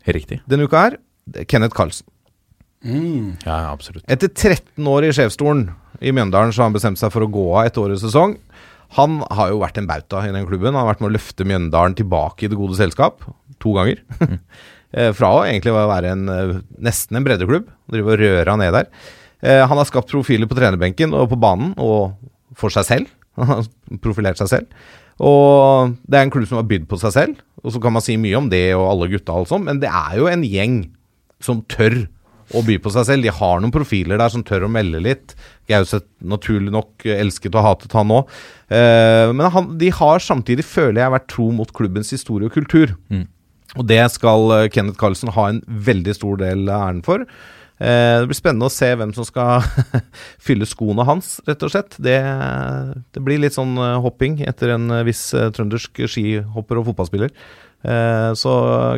Riktig. 0.06 0.40
denne 0.50 0.66
uka 0.66 0.82
her. 0.88 0.98
Er 1.38 1.46
Kenneth 1.46 1.74
Carlsen. 1.78 2.06
Mm. 2.82 3.36
Ja, 3.46 3.60
ja, 3.68 3.70
absolutt. 3.70 4.02
Etter 4.10 4.26
13 4.34 4.86
år 4.90 5.06
i 5.06 5.12
sjefsstolen 5.14 5.68
i 6.02 6.10
Mjøndalen 6.10 6.50
så 6.50 6.64
har 6.64 6.70
han 6.72 6.74
bestemt 6.74 6.98
seg 6.98 7.12
for 7.14 7.22
å 7.22 7.30
gå 7.30 7.44
av 7.54 7.68
etter 7.68 7.84
årets 7.84 8.02
sesong. 8.02 8.34
Han 8.98 9.22
har 9.32 9.52
jo 9.52 9.62
vært 9.62 9.78
en 9.80 9.88
bauta 9.88 10.20
i 10.26 10.32
den 10.34 10.46
klubben. 10.48 10.74
Han 10.74 10.82
har 10.82 10.90
vært 10.92 11.02
med 11.04 11.12
å 11.12 11.16
løfte 11.16 11.46
Mjøndalen 11.48 11.96
tilbake 11.96 12.44
i 12.46 12.50
det 12.52 12.58
gode 12.60 12.78
selskap 12.80 13.24
to 13.62 13.74
ganger. 13.78 14.02
Eh, 14.92 15.08
Fra 15.16 15.30
å 15.32 15.44
egentlig 15.48 15.72
være 15.72 16.10
en, 16.12 16.26
eh, 16.28 16.50
nesten 16.84 17.16
en 17.16 17.24
breddeklubb. 17.24 17.64
Drive 17.88 18.10
og 18.12 18.18
røre 18.20 18.56
ned 18.60 18.74
der. 18.76 18.90
Eh, 19.40 19.62
Han 19.64 19.78
har 19.80 19.86
skapt 19.88 20.10
profiler 20.12 20.44
på 20.44 20.58
trenerbenken 20.58 21.14
og 21.16 21.30
på 21.30 21.38
banen, 21.40 21.70
og 21.80 22.12
for 22.60 22.68
seg 22.68 22.84
selv. 22.84 23.14
Han 23.40 23.48
har 23.54 23.70
profilert 24.04 24.36
seg 24.36 24.50
selv. 24.50 24.82
Og 25.16 25.94
det 26.04 26.18
er 26.18 26.26
en 26.26 26.34
klubb 26.34 26.44
som 26.44 26.60
har 26.60 26.68
bydd 26.68 26.84
på 26.90 27.00
seg 27.00 27.14
selv. 27.16 27.40
Og 27.64 27.72
så 27.72 27.80
kan 27.80 27.96
man 27.96 28.04
si 28.04 28.18
mye 28.20 28.36
om 28.36 28.50
det 28.52 28.74
og 28.76 28.84
alle 28.84 29.08
gutta 29.14 29.32
og 29.32 29.48
sånn, 29.48 29.64
men 29.64 29.80
det 29.80 29.88
er 29.88 30.18
jo 30.20 30.28
en 30.28 30.44
gjeng 30.44 30.76
som 31.40 31.64
tør 31.72 32.02
å 32.52 32.62
by 32.66 32.78
på 32.82 32.92
seg 32.94 33.08
selv. 33.08 33.26
De 33.26 33.34
har 33.34 33.60
noen 33.62 33.74
profiler 33.74 34.20
der 34.20 34.32
som 34.32 34.44
tør 34.46 34.66
å 34.66 34.72
melde 34.72 35.02
litt. 35.04 35.36
Gauseth 35.70 36.08
naturlig 36.20 36.72
nok 36.74 37.06
elsket 37.08 37.56
og 37.56 37.66
hatet 37.66 37.96
han 37.96 38.12
òg. 38.14 38.32
Eh, 38.72 39.28
men 39.32 39.52
han, 39.54 39.70
de 39.80 39.92
har 39.94 40.22
samtidig, 40.22 40.66
føler 40.68 41.02
jeg, 41.02 41.14
vært 41.16 41.30
tro 41.32 41.48
mot 41.54 41.72
klubbens 41.76 42.12
historie 42.14 42.50
og 42.50 42.56
kultur. 42.56 42.96
Og 43.78 43.88
det 43.88 44.02
skal 44.12 44.52
eh, 44.56 44.68
Kenneth 44.72 45.00
Carlsen 45.00 45.32
ha 45.32 45.48
en 45.50 45.62
veldig 45.66 46.16
stor 46.18 46.38
del 46.42 46.66
av 46.68 46.88
æren 46.90 47.02
for. 47.06 47.24
Eh, 47.82 48.16
det 48.20 48.28
blir 48.30 48.38
spennende 48.38 48.68
å 48.68 48.72
se 48.72 48.90
hvem 48.98 49.14
som 49.16 49.26
skal 49.26 49.64
fylle 50.46 50.68
skoene 50.68 51.06
hans, 51.08 51.38
rett 51.48 51.64
og 51.64 51.72
slett. 51.72 51.96
Det, 52.02 52.18
det 53.14 53.24
blir 53.24 53.40
litt 53.42 53.56
sånn 53.56 53.74
eh, 53.80 53.98
hopping 54.04 54.42
etter 54.44 54.76
en 54.76 54.92
viss 55.08 55.30
trøndersk 55.32 56.04
skihopper 56.04 56.80
og 56.80 56.90
fotballspiller. 56.90 57.32
Eh, 57.82 58.34
så 58.38 58.52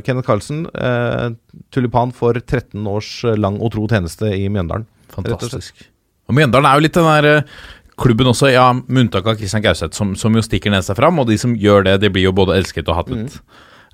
Kenneth 0.05 0.27
Carlsen, 0.29 0.67
eh, 0.75 1.31
tulipan 1.73 2.13
for 2.13 2.37
13 2.37 2.87
års 2.87 3.25
lang 3.37 3.57
og 3.61 3.73
tro 3.73 3.87
tjeneste 3.89 4.29
i 4.37 4.49
Mjøndalen. 4.53 4.87
Fantastisk. 5.15 5.87
Og 6.29 6.37
Mjøndalen 6.37 6.69
er 6.69 6.79
jo 6.79 6.85
litt 6.85 6.99
den 6.99 7.09
der 7.09 7.31
eh, 7.31 7.53
klubben 8.01 8.29
også, 8.29 8.51
ja, 8.53 8.67
med 8.75 9.07
unntak 9.07 9.27
av 9.31 9.39
Christian 9.41 9.65
Gauseth, 9.65 9.97
som, 9.97 10.13
som 10.19 10.35
jo 10.37 10.43
stikker 10.45 10.73
ned 10.75 10.85
seg 10.85 10.99
fram, 10.99 11.21
og 11.23 11.31
de 11.31 11.39
som 11.41 11.55
gjør 11.57 11.87
det, 11.89 12.01
de 12.03 12.11
blir 12.13 12.29
jo 12.29 12.37
både 12.37 12.59
elsket 12.59 12.91
og 12.91 13.01
hatet. 13.01 13.39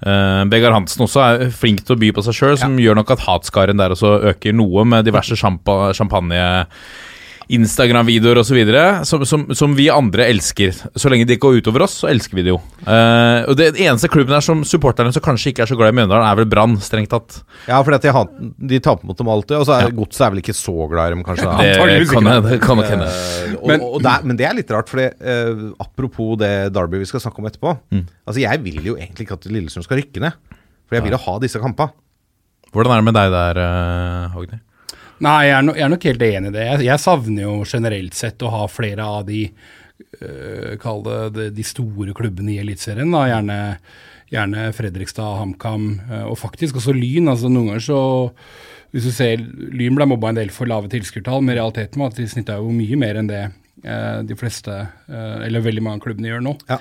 Vegard 0.01 0.73
Hansen 0.73 1.03
også 1.05 1.21
er 1.21 1.51
flink 1.53 1.83
til 1.85 1.93
å 1.93 2.01
by 2.01 2.09
på 2.17 2.23
seg 2.25 2.33
sjøl, 2.33 2.55
som 2.57 2.79
gjør 2.81 2.97
nok 2.97 3.11
at 3.13 3.21
hatskaren 3.27 3.77
der 3.77 3.93
også 3.93 4.15
øker 4.31 4.55
noe, 4.57 4.87
med 4.89 5.05
diverse 5.05 5.37
champagne 5.43 5.93
champagne 5.93 6.41
Instagram-videoer 7.57 8.41
osv. 8.43 8.59
Som, 9.09 9.25
som, 9.27 9.45
som 9.57 9.75
vi 9.77 9.89
andre 9.93 10.27
elsker. 10.31 10.75
Så 10.95 11.11
lenge 11.13 11.27
det 11.29 11.37
ikke 11.37 11.49
går 11.49 11.61
utover 11.61 11.85
oss, 11.87 11.97
så 12.03 12.11
elsker 12.11 12.39
vi 12.39 12.45
det 12.47 12.53
jo. 12.53 12.59
Uh, 12.87 13.47
og 13.51 13.57
det 13.59 13.73
eneste 13.83 14.11
klubben 14.13 14.37
her 14.37 14.45
som 14.45 14.63
supporterne 14.67 15.13
som 15.15 15.25
kanskje 15.25 15.53
ikke 15.53 15.65
er 15.65 15.71
så 15.71 15.79
glad 15.79 15.93
i 15.95 15.97
Mjøndalen, 15.99 16.27
er 16.29 16.39
vel 16.41 16.49
Brann, 16.51 16.77
strengt 16.85 17.11
tatt. 17.13 17.41
Ja, 17.69 17.81
for 17.87 17.97
de, 17.97 18.51
de 18.71 18.81
taper 18.85 19.09
mot 19.11 19.19
dem 19.19 19.31
alltid. 19.33 19.57
Og 19.61 19.67
så 19.69 19.79
er 19.79 19.95
Godset 19.97 20.27
er 20.27 20.35
vel 20.35 20.43
ikke 20.45 20.57
så 20.57 20.77
glad 20.93 21.11
i 21.11 21.17
dem, 21.17 21.25
kanskje. 21.27 21.49
da. 21.49 21.57
Det 21.61 22.45
det 22.51 22.61
kan 22.63 22.81
nok 22.81 22.91
hende. 22.91 23.11
Eh, 23.11 23.57
Men- 23.71 23.87
det 24.01 24.15
men 24.25 24.39
det 24.39 24.47
er 24.47 24.55
litt 24.57 24.71
rart, 24.73 24.89
for 24.91 25.03
apropos 25.81 26.37
det 26.41 26.53
Derby 26.75 27.01
vi 27.03 27.09
skal 27.11 27.23
snakke 27.25 27.43
om 27.43 27.49
etterpå. 27.51 27.75
Altså 28.27 28.41
Jeg 28.45 28.63
vil 28.65 28.81
jo 28.93 28.97
egentlig 28.99 29.27
ikke 29.27 29.39
at 29.41 29.51
Lillestrøm 29.51 29.85
skal 29.87 30.01
rykke 30.03 30.23
ned, 30.23 30.39
for 30.87 30.99
jeg 30.99 31.07
vil 31.07 31.17
jo 31.17 31.23
ha 31.27 31.39
disse 31.43 31.61
kampene. 31.63 31.93
Hvordan 32.71 32.93
er 32.95 33.01
det 33.03 33.07
med 33.09 33.17
deg 33.19 33.33
der, 33.35 33.59
uh, 33.59 34.35
Hogni? 34.37 34.61
Nei, 35.21 35.51
jeg 35.51 35.53
er, 35.53 35.65
no, 35.67 35.75
jeg 35.77 35.85
er 35.85 35.93
nok 35.93 36.07
helt 36.09 36.23
enig 36.25 36.49
i 36.49 36.55
det. 36.55 36.65
Jeg, 36.65 36.85
jeg 36.87 37.03
savner 37.03 37.45
jo 37.45 37.55
generelt 37.69 38.17
sett 38.17 38.41
å 38.41 38.53
ha 38.55 38.63
flere 38.73 39.05
av 39.05 39.27
de 39.29 39.43
øh, 39.51 40.79
Kall 40.81 41.03
det 41.05 41.51
de, 41.59 41.67
store 41.67 42.15
klubbene 42.17 42.55
i 42.55 42.61
Eliteserien. 42.63 43.13
Gjerne, 43.13 43.59
gjerne 44.33 44.71
Fredrikstad, 44.77 45.37
HamKam 45.43 45.91
øh, 46.09 46.27
og 46.31 46.39
faktisk 46.41 46.81
også 46.81 46.97
Lyn. 46.97 47.29
altså 47.29 47.53
Noen 47.53 47.75
ganger 47.75 47.85
så 47.85 48.01
Hvis 48.95 49.11
du 49.11 49.13
ser 49.15 49.45
Lyn 49.45 49.99
ble 49.99 50.09
mobba 50.09 50.33
en 50.33 50.41
del 50.41 50.55
for 50.55 50.71
lave 50.71 50.89
tilskuertall, 50.91 51.45
men 51.45 51.59
realiteten 51.59 52.01
var 52.01 52.15
at 52.15 52.23
de 52.23 52.29
snitta 52.31 52.57
jo 52.57 52.73
mye 52.73 53.01
mer 53.05 53.21
enn 53.21 53.29
det 53.29 53.45
de 54.29 54.37
fleste, 54.37 54.75
eh, 55.09 55.47
eller 55.47 55.63
veldig 55.65 55.83
mange 55.85 56.01
av 56.01 56.05
klubbene 56.05 56.29
gjør 56.29 56.43
nå. 56.45 56.53
Ja. 56.69 56.77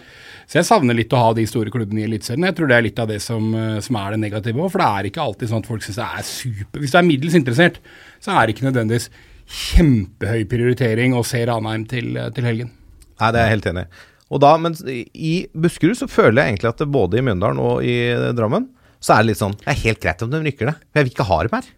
Så 0.49 0.59
jeg 0.59 0.67
savner 0.67 0.97
litt 0.97 1.13
å 1.15 1.21
ha 1.21 1.31
de 1.37 1.45
store 1.47 1.71
klubbene 1.71 2.03
i 2.03 2.07
Eliteserien. 2.07 2.47
Jeg 2.49 2.57
tror 2.57 2.71
det 2.71 2.77
er 2.77 2.85
litt 2.85 2.99
av 2.99 3.07
det 3.07 3.21
som, 3.23 3.53
eh, 3.55 3.79
som 3.85 3.95
er 4.01 4.11
det 4.11 4.19
negative 4.25 4.59
òg, 4.59 4.71
for 4.73 4.83
det 4.83 4.89
er 4.89 5.09
ikke 5.09 5.23
alltid 5.23 5.51
sånn 5.51 5.63
at 5.63 5.69
folk 5.69 5.85
syns 5.85 5.99
det 6.01 6.07
er 6.07 6.27
super 6.27 6.83
Hvis 6.83 6.91
du 6.91 6.97
er 6.99 7.07
middels 7.07 7.37
interessert, 7.39 7.79
så 8.19 8.35
er 8.35 8.47
det 8.47 8.55
ikke 8.55 8.67
nødvendigvis 8.67 9.09
kjempehøy 9.49 10.43
prioritering 10.49 11.15
å 11.17 11.25
se 11.25 11.45
Ranheim 11.45 11.87
til, 11.87 12.17
eh, 12.17 12.29
til 12.35 12.43
helgen. 12.43 12.71
Nei, 13.19 13.31
det 13.31 13.39
er 13.39 13.47
jeg 13.47 13.55
helt 13.57 13.71
enig 13.71 13.85
i. 13.85 13.89
Og 14.29 14.39
da, 14.41 14.57
men 14.57 14.75
i 15.15 15.47
Buskerud 15.55 15.97
så 15.97 16.07
føler 16.07 16.43
jeg 16.43 16.53
egentlig 16.53 16.69
at 16.69 16.77
det 16.77 16.91
både 16.91 17.17
i 17.17 17.21
Mjøndalen 17.25 17.57
og 17.57 17.81
i 17.81 17.97
Drammen 18.37 18.67
så 19.01 19.15
er 19.15 19.23
det 19.23 19.31
litt 19.31 19.39
sånn 19.39 19.55
Det 19.57 19.71
er 19.71 19.83
helt 19.87 20.01
greit 20.03 20.21
om 20.21 20.29
de 20.29 20.41
rykker 20.43 20.69
det, 20.69 20.75
for 20.75 20.99
jeg 20.99 21.07
vil 21.07 21.13
ikke 21.15 21.29
ha 21.31 21.37
dem 21.47 21.55
her. 21.55 21.69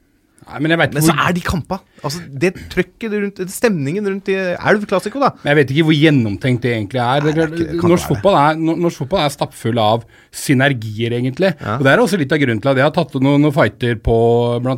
Nei, 0.50 0.60
men 0.60 0.74
Men 0.80 0.90
hvor, 0.92 1.06
så 1.06 1.16
er 1.30 1.34
de 1.38 1.42
kampa. 1.46 1.80
Altså, 2.04 2.22
det 2.42 2.54
trøkket 2.72 3.12
rundt 3.14 3.42
Stemningen 3.52 4.08
rundt 4.08 4.30
Elv 4.32 4.86
Classico, 4.90 5.20
da. 5.22 5.30
men 5.44 5.52
jeg 5.52 5.58
vet 5.60 5.74
ikke 5.76 5.86
hvor 5.86 5.98
gjennomtenkt 5.98 6.62
det 6.66 6.72
egentlig 6.74 7.02
er. 7.02 7.22
Er 7.22 7.22
det 7.22 7.38
er 7.38 7.48
ikke- 7.52 7.68
det 7.82 7.84
norsk, 7.84 8.08
være 8.10 8.16
fotball 8.16 8.38
er, 8.42 8.56
norsk 8.82 8.98
fotball 9.04 9.26
er 9.26 9.30
stappfull 9.30 9.78
av 9.80 10.04
synergier, 10.32 11.12
egentlig. 11.14 11.54
Og 11.78 11.84
Det 11.84 11.92
er 11.92 12.02
også 12.02 12.18
litt 12.20 12.32
av 12.32 12.40
grunnen 12.42 12.62
til 12.64 12.72
at 12.72 12.78
jeg 12.80 12.86
har 12.88 12.96
tatt 12.96 13.14
noen, 13.22 13.42
noen 13.44 13.54
fighter 13.54 13.96
på 14.02 14.16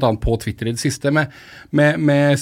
annet 0.03 0.21
på 0.23 0.35
Twitter 0.41 0.67
i 0.67 0.73
det 0.75 0.81
siste 0.81 1.11
med, 1.13 1.31
med, 1.71 1.99
med 1.99 2.37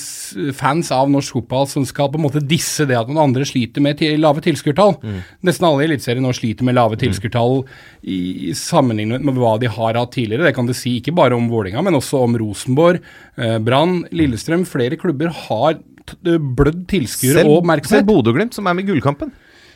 fans 0.57 0.91
av 0.95 1.09
norsk 1.11 1.37
fotball 1.37 1.67
som 1.71 1.85
skal 1.87 2.09
på 2.11 2.19
en 2.19 2.25
måte 2.25 2.41
disse 2.45 2.85
det 2.87 2.97
at 2.97 3.07
noen 3.11 3.21
andre 3.29 3.45
sliter 3.47 3.83
med 3.83 3.97
til, 4.01 4.17
lave 4.21 4.41
tilskuertall. 4.43 4.97
Nesten 5.45 5.67
alle 5.67 5.83
i 5.85 5.89
Eliteserien 5.89 6.23
nå 6.25 6.33
sliter 6.35 6.63
med 6.67 6.75
lave 6.77 6.97
tilskuertall 7.01 7.61
i, 8.03 8.49
i 8.49 8.53
sammenlignet 8.57 9.21
med 9.23 9.35
hva 9.37 9.57
de 9.61 9.69
har 9.71 9.99
hatt 9.99 10.13
tidligere. 10.15 10.47
Det 10.49 10.55
kan 10.57 10.65
du 10.69 10.73
si 10.77 10.97
ikke 10.99 11.13
bare 11.15 11.37
om 11.37 11.49
Vålinga, 11.51 11.83
men 11.83 11.93
også 11.99 12.23
om 12.23 12.37
Rosenborg, 12.41 13.01
eh, 13.37 13.57
Brann, 13.59 14.05
Lillestrøm. 14.11 14.65
Flere 14.71 14.97
klubber 14.99 15.31
har 15.47 15.79
blødd 16.21 16.85
tilskuere 16.91 17.45
og 17.45 17.61
oppmerksomhet. 17.61 18.01
selv 18.01 18.09
Bodø-Glimt, 18.09 18.55
som 18.57 18.67
er 18.67 18.75
med 18.77 18.87
i 18.87 18.91
gullkampen. 18.91 19.31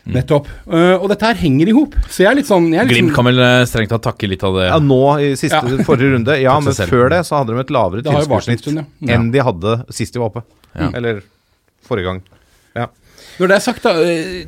Nettopp. 0.06 0.46
Uh, 0.70 1.00
og 1.00 1.08
dette 1.10 1.25
her 1.25 1.38
henger 1.40 1.70
i 1.72 1.74
hop. 1.74 1.96
Så 2.14 2.22
jeg 2.22 2.30
er 2.30 2.38
litt 2.38 2.50
sånn 2.50 2.68
er 2.70 2.86
litt 2.86 2.92
Glimt 2.94 3.10
sånn- 3.10 3.16
kan 3.18 3.25
vel 3.25 3.40
eh, 3.42 3.64
strengt 3.66 3.90
tatt 3.90 4.04
takke 4.06 4.30
litt 4.30 4.44
av 4.46 4.54
det. 4.60 4.68
Ja, 4.70 4.78
nå 4.78 5.00
i 5.18 5.32
siste, 5.34 5.62
Ja. 5.66 5.86
forrige 5.88 6.12
runde. 6.14 6.36
Ja, 6.42 6.60
men 6.62 6.74
før 6.74 7.10
det 7.10 7.24
så 7.25 7.40
hadde 7.40 7.56
de 7.56 7.64
et 7.64 7.74
lavere 7.74 8.04
stund, 8.60 8.86
ja. 8.86 9.16
enn 9.16 9.32
de 9.34 9.40
hadde 9.42 9.74
sist 9.90 10.14
de 10.14 10.22
var 10.22 10.30
oppe. 10.30 10.44
Ja. 10.78 10.92
Eller 10.94 11.24
forrige 11.88 12.06
gang. 12.06 12.22
Ja. 12.75 12.88
Når 13.40 13.48
det 13.50 13.56
er 13.56 13.64
sagt, 13.64 13.82
da 13.84 13.92
eh, 14.04 14.46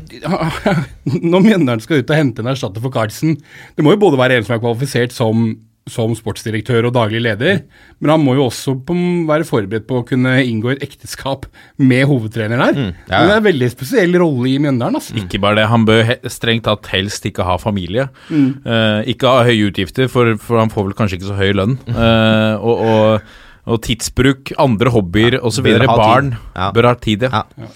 Når 1.31 1.41
Mjøndalen 1.43 1.81
skal 1.81 2.03
ut 2.03 2.11
og 2.11 2.15
hente 2.19 2.43
en 2.43 2.51
erstatter 2.51 2.83
for 2.83 2.91
Carlsen 2.93 3.33
Det 3.75 3.83
må 3.83 3.93
jo 3.95 3.99
både 3.99 4.19
være 4.19 4.37
en 4.37 4.45
som 4.47 4.55
er 4.55 4.61
kvalifisert 4.63 5.15
som, 5.15 5.57
som 5.91 6.13
sportsdirektør 6.17 6.87
og 6.89 6.93
daglig 6.95 7.21
leder, 7.23 7.61
men 7.99 8.11
han 8.13 8.23
må 8.23 8.35
jo 8.37 8.45
også 8.49 8.75
på, 8.87 8.95
være 9.29 9.47
forberedt 9.47 9.87
på 9.89 10.01
å 10.01 10.05
kunne 10.07 10.35
inngå 10.43 10.73
et 10.75 10.83
ekteskap 10.85 11.47
med 11.79 12.05
hovedtrener 12.09 12.59
der. 12.61 12.77
ja, 12.77 12.91
ja. 13.07 13.21
Det 13.27 13.33
er 13.33 13.41
en 13.41 13.47
veldig 13.47 13.69
spesiell 13.73 14.15
rolle 14.21 14.51
i 14.51 14.57
Mjøndalen. 14.63 14.99
Altså. 14.99 15.15
Ikke 15.19 15.41
bare 15.43 15.61
det, 15.61 15.67
han 15.71 15.87
bør 15.87 16.03
he 16.11 16.17
strengt 16.33 16.65
tatt 16.67 16.87
helst 16.93 17.25
ikke 17.29 17.45
ha 17.47 17.57
familie. 17.61 18.07
Mm. 18.29 18.47
Uh, 18.67 19.01
ikke 19.09 19.33
ha 19.33 19.43
høye 19.47 19.67
utgifter, 19.71 20.07
for, 20.11 20.35
for 20.41 20.61
han 20.61 20.71
får 20.73 20.89
vel 20.89 20.97
kanskje 20.99 21.19
ikke 21.21 21.31
så 21.31 21.39
høy 21.39 21.51
lønn. 21.57 21.77
Uh, 21.89 22.55
og, 22.61 22.85
og, 22.87 23.35
og 23.67 23.81
tidsbruk, 23.87 24.53
andre 24.61 24.93
hobbyer 24.93 25.39
osv. 25.41 25.67
ha 25.73 25.79
tid. 25.83 25.97
Barn 25.97 26.33
Ja. 26.55 26.71
bør 26.75 26.91
ha 26.91 26.95
tid, 27.03 27.27
ja. 27.27 27.43
Ja. 27.57 27.71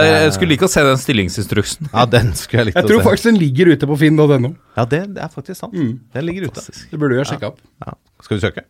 Er- 0.00 0.22
jeg 0.24 0.32
skulle 0.36 0.48
like 0.54 0.64
å 0.64 0.70
se 0.72 0.82
den 0.86 0.96
stillingsinstruksen. 1.02 1.88
Ja, 1.92 2.04
den 2.06 2.32
skulle 2.38 2.60
jeg 2.64 2.66
likt 2.70 2.76
Jeg 2.80 2.84
å 2.84 2.88
tror 2.92 3.02
se. 3.02 3.08
faktisk 3.08 3.28
den 3.30 3.40
ligger 3.42 3.72
ute 3.74 3.86
på 3.90 3.98
finn.no. 3.98 4.52
Ja, 4.76 4.84
det, 4.84 5.02
det 5.14 5.22
er 5.22 5.28
faktisk 5.32 5.60
sant. 5.60 5.72
Den 5.74 6.26
ligger 6.28 6.48
ute. 6.48 6.60
Det 6.90 6.98
burde 6.98 7.16
du 7.16 7.20
jo 7.22 7.26
sjekke 7.28 7.50
opp. 7.52 7.58
Ja. 7.86 7.94
Skal 8.22 8.38
vi 8.38 8.46
søke? 8.46 8.64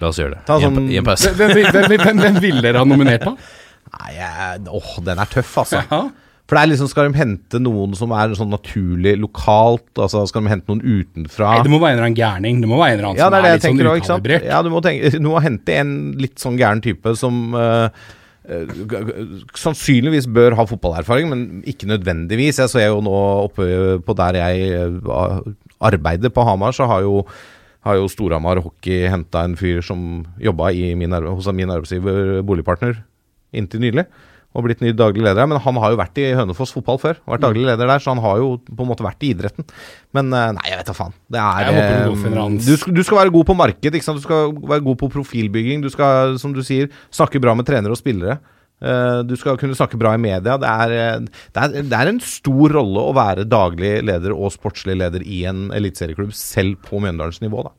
La 0.00 0.08
oss 0.10 0.18
gjøre 0.18 0.34
det. 0.34 0.40
Ta 0.48 0.56
I 0.58 0.64
en, 0.66 0.74
sånn- 0.74 0.90
I 0.90 0.96
en 0.98 1.04
pause. 1.06 1.30
Hvem, 1.38 1.52
hvem, 1.54 1.70
hvem, 1.72 2.00
hvem, 2.02 2.18
hvem 2.26 2.40
ville 2.42 2.62
dere 2.64 2.78
ha 2.82 2.84
nominert, 2.88 3.22
på? 3.28 3.36
Nei, 3.92 4.10
jeg, 4.16 4.60
åh, 4.72 4.92
den 5.04 5.18
er 5.22 5.26
tøff, 5.30 5.56
altså. 5.62 5.82
Ja. 5.90 6.02
For 6.50 6.58
det 6.58 6.62
er 6.66 6.70
liksom, 6.72 6.88
Skal 6.90 7.06
de 7.12 7.16
hente 7.20 7.60
noen 7.62 7.94
som 7.96 8.10
er 8.12 8.32
sånn 8.36 8.50
naturlig 8.50 9.12
lokalt? 9.22 9.86
Altså 9.96 10.24
Skal 10.28 10.42
de 10.42 10.50
hente 10.50 10.66
noen 10.68 10.82
utenfra? 10.82 11.52
Nei, 11.54 11.62
det 11.62 11.70
må 11.72 11.78
være 11.80 11.94
en 11.94 11.98
eller 12.00 12.08
annen 12.10 12.18
gærning. 12.18 12.58
Det 12.60 12.68
må 12.68 12.80
være 12.80 12.96
en 12.96 12.98
eller 12.98 13.08
annen 13.12 13.20
Ja, 13.22 13.28
som 13.30 13.36
er 13.38 13.46
er, 13.46 13.54
litt 13.54 13.62
sånn 13.68 13.78
ukalibrert. 13.86 14.48
Ja, 14.50 14.58
du 14.66 14.68
må, 14.74 14.82
tenke, 14.84 15.12
du 15.22 15.28
må 15.30 15.40
hente 15.40 15.76
en 15.78 15.92
litt 16.18 16.42
sånn 16.42 16.58
gæren 16.60 16.82
type 16.84 17.14
som 17.16 17.38
g- 17.54 17.90
sannsynligvis 19.54 20.26
bør 20.26 20.56
ha 20.58 20.66
fotballerfaring, 20.66 21.28
men 21.30 21.42
ikke 21.68 21.86
nødvendigvis. 21.86 22.58
Jeg 22.58 22.72
så 22.72 22.82
jo 22.82 23.02
nå 23.04 23.14
oppe 23.46 23.66
på 24.02 24.16
der 24.18 24.40
jeg 24.40 24.72
eh, 24.80 25.52
arbeider 25.82 26.32
på 26.34 26.44
Hamar, 26.46 26.74
så 26.74 26.88
har 26.90 27.06
jo 27.06 27.22
har 27.82 27.96
jo 27.98 28.10
Storhamar 28.10 28.60
Hockey 28.62 29.08
henta 29.10 29.42
en 29.42 29.56
fyr 29.58 29.80
som 29.82 30.22
jobba 30.38 30.70
hos 30.70 31.48
min 31.50 31.70
arbeidsgiver 31.70 32.42
Boligpartner 32.46 33.00
inntil 33.52 33.82
nylig. 33.82 34.04
Og 34.52 34.66
blitt 34.66 34.82
ny 34.84 34.92
daglig 34.96 35.24
leder 35.24 35.42
her. 35.42 35.48
Men 35.48 35.60
han 35.64 35.78
har 35.80 35.94
jo 35.94 35.98
vært 36.00 36.18
i 36.20 36.28
Hønefoss 36.36 36.74
fotball 36.76 37.00
før. 37.00 37.20
Vært 37.28 37.44
daglig 37.44 37.64
leder 37.68 37.88
der, 37.88 38.02
så 38.02 38.12
han 38.12 38.22
har 38.24 38.40
jo 38.42 38.54
på 38.68 38.84
en 38.84 38.90
måte 38.90 39.06
vært 39.06 39.24
i 39.24 39.32
idretten. 39.32 39.66
Men 40.16 40.32
eh, 40.36 40.48
nei, 40.58 40.64
jeg 40.68 40.80
vet 40.80 40.90
da 40.90 40.96
faen. 40.96 41.16
Det 41.32 41.42
er 41.42 41.70
du 41.70 41.78
eh, 41.80 42.56
du, 42.60 42.74
skal, 42.76 42.96
du 42.96 43.02
skal 43.06 43.22
være 43.22 43.34
god 43.36 43.48
på 43.48 43.58
marked, 43.58 43.92
ikke 43.92 44.04
sant? 44.04 44.20
du 44.20 44.26
skal 44.26 44.52
være 44.52 44.84
god 44.84 45.00
på 45.00 45.12
profilbygging. 45.16 45.84
Du 45.84 45.88
skal, 45.92 46.36
som 46.42 46.56
du 46.56 46.60
sier, 46.66 46.92
snakke 47.14 47.40
bra 47.42 47.56
med 47.56 47.68
trenere 47.68 47.96
og 47.96 48.00
spillere. 48.00 48.38
Eh, 48.82 49.20
du 49.24 49.36
skal 49.40 49.60
kunne 49.60 49.78
snakke 49.78 50.00
bra 50.00 50.12
i 50.18 50.20
media. 50.20 50.58
Det 50.60 50.72
er, 50.72 50.96
det, 51.24 51.64
er, 51.64 51.76
det 51.80 52.00
er 52.02 52.12
en 52.12 52.22
stor 52.24 52.76
rolle 52.76 53.06
å 53.08 53.14
være 53.16 53.48
daglig 53.48 53.98
leder 54.04 54.36
og 54.36 54.52
sportslig 54.54 54.98
leder 55.00 55.24
i 55.24 55.44
en 55.48 55.70
eliteserieklubb, 55.72 56.34
selv 56.36 56.82
på 56.88 57.00
Mjøndalens 57.00 57.40
nivå. 57.44 57.64
da. 57.68 57.76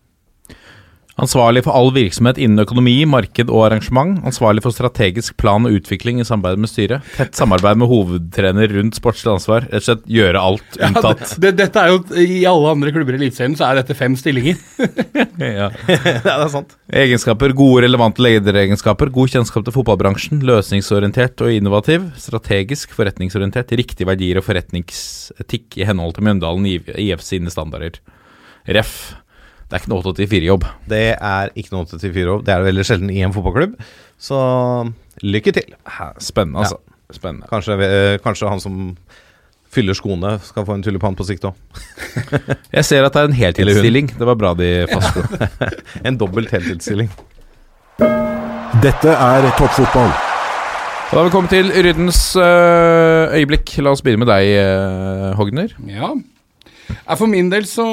Ansvarlig 1.21 1.61
for 1.67 1.77
all 1.77 1.91
virksomhet 1.93 2.39
innen 2.41 2.63
økonomi, 2.63 2.95
marked 3.05 3.51
og 3.53 3.67
arrangement. 3.67 4.17
Ansvarlig 4.25 4.63
for 4.65 4.73
strategisk 4.73 5.35
plan 5.37 5.67
og 5.69 5.75
utvikling 5.77 6.17
i 6.17 6.25
samarbeid 6.25 6.63
med 6.63 6.71
styret. 6.71 7.05
Tett 7.13 7.37
samarbeid 7.37 7.77
med 7.77 7.91
hovedtrener 7.91 8.73
rundt 8.73 8.97
sportslig 8.97 9.29
ansvar. 9.35 9.67
Rett 9.69 9.83
og 9.83 9.85
slett 9.85 10.07
gjøre 10.09 10.41
alt 10.41 10.79
Ja, 10.81 10.89
det, 10.95 11.13
det, 11.43 11.51
dette 11.59 11.83
er 11.83 11.93
jo, 11.93 11.99
I 12.17 12.39
alle 12.49 12.73
andre 12.73 12.93
klubber 12.95 13.13
i 13.13 13.21
Eliteserien 13.21 13.53
så 13.59 13.69
er 13.69 13.81
dette 13.83 13.97
fem 13.97 14.17
stillinger. 14.17 14.57
ja. 15.37 15.69
ja, 15.93 16.09
det 16.17 16.33
er 16.33 16.49
sant. 16.55 16.73
Egenskaper, 17.03 17.53
Gode, 17.61 17.85
relevante 17.85 18.25
lederegenskaper. 18.25 19.13
God 19.13 19.35
kjennskap 19.35 19.67
til 19.67 19.77
fotballbransjen. 19.77 20.41
Løsningsorientert 20.49 21.45
og 21.45 21.53
innovativ. 21.53 22.09
Strategisk, 22.17 22.97
forretningsorientert. 22.97 23.75
Riktige 23.77 24.09
verdier 24.09 24.41
og 24.41 24.49
forretningsetikk 24.49 25.77
i 25.77 25.85
henhold 25.85 26.17
til 26.17 26.25
Mjøndalen 26.25 26.65
IF 26.73 27.21
sine 27.21 27.53
standarder. 27.53 28.01
Ref. 28.65 29.13
Det 29.73 29.79
er 29.79 29.81
ikke 29.87 29.89
noe 29.89 30.03
8-4-jobb. 30.05 30.65
Det 30.85 30.97
er 31.17 31.49
ikke 31.57 31.71
noe 31.73 31.87
84 31.89 32.25
jobb 32.27 32.41
Det 32.45 32.51
er 32.53 32.59
det 32.61 32.67
veldig 32.67 32.83
sjelden 32.85 33.09
i 33.09 33.23
en 33.25 33.31
fotballklubb. 33.33 33.71
Så 34.21 34.37
lykke 35.25 35.53
til. 35.55 35.71
Spennende, 36.21 36.61
altså. 36.61 36.77
Spennende. 37.09 37.47
Kanskje, 37.49 37.77
eh, 37.81 38.17
kanskje 38.21 38.51
han 38.51 38.61
som 38.61 38.75
fyller 39.73 39.97
skoene, 39.97 40.35
skal 40.45 40.67
få 40.67 40.75
en 40.77 40.83
tulipan 40.85 41.17
på 41.17 41.25
sikt 41.25 41.47
òg. 41.49 41.57
Jeg 42.77 42.85
ser 42.85 43.07
at 43.07 43.15
det 43.17 43.23
er 43.23 43.31
en 43.31 43.39
heltidsstilling. 43.39 44.11
Det 44.13 44.27
var 44.29 44.37
bra 44.37 44.51
de 44.59 44.69
fastslo. 44.93 45.25
En 46.07 46.19
dobbelt 46.21 46.53
heltidsstilling. 46.53 47.09
Dette 48.83 49.09
er 49.09 49.49
toppfotball. 49.57 50.13
Da 51.09 51.17
har 51.17 51.25
vi 51.25 51.33
kommet 51.33 51.49
til 51.53 51.73
Ryddens 51.73 52.21
øh, 52.37 53.33
øyeblikk. 53.39 53.73
La 53.81 53.97
oss 53.97 54.05
begynne 54.05 54.21
med 54.21 54.29
deg, 54.29 54.53
øh, 54.61 55.33
Hogner. 55.41 55.73
Ja. 55.89 56.13
Ja, 56.91 57.15
For 57.15 57.27
min 57.31 57.49
del 57.53 57.63
så 57.69 57.85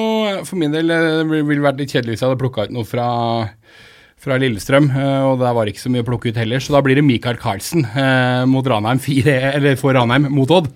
For 0.49 0.57
min 0.61 0.73
del 0.75 0.91
eh, 0.91 1.23
ville 1.31 1.61
det 1.61 1.67
vært 1.69 1.81
litt 1.83 1.93
kjedelig 1.95 2.17
hvis 2.17 2.23
jeg 2.25 2.29
hadde 2.31 2.41
plukka 2.43 2.67
ut 2.69 2.73
noe 2.75 2.87
fra, 2.89 3.07
fra 4.21 4.37
Lillestrøm. 4.41 4.91
eh, 4.93 5.23
Og 5.31 5.39
der 5.41 5.55
var 5.57 5.65
det 5.67 5.75
ikke 5.75 5.83
så 5.87 5.93
mye 5.95 6.03
å 6.05 6.09
plukke 6.09 6.31
ut 6.33 6.39
heller, 6.41 6.61
så 6.61 6.75
da 6.75 6.81
blir 6.85 6.99
det 6.99 7.05
Michael 7.07 7.39
Carlsen 7.41 7.85
eh, 7.89 8.43
mot 8.51 8.67
Ranheim 8.69 9.01
4 9.03 9.35
Eller 9.55 9.77
for 9.81 9.95
Ranheim 9.97 10.27
mot 10.35 10.51
Odd. 10.53 10.69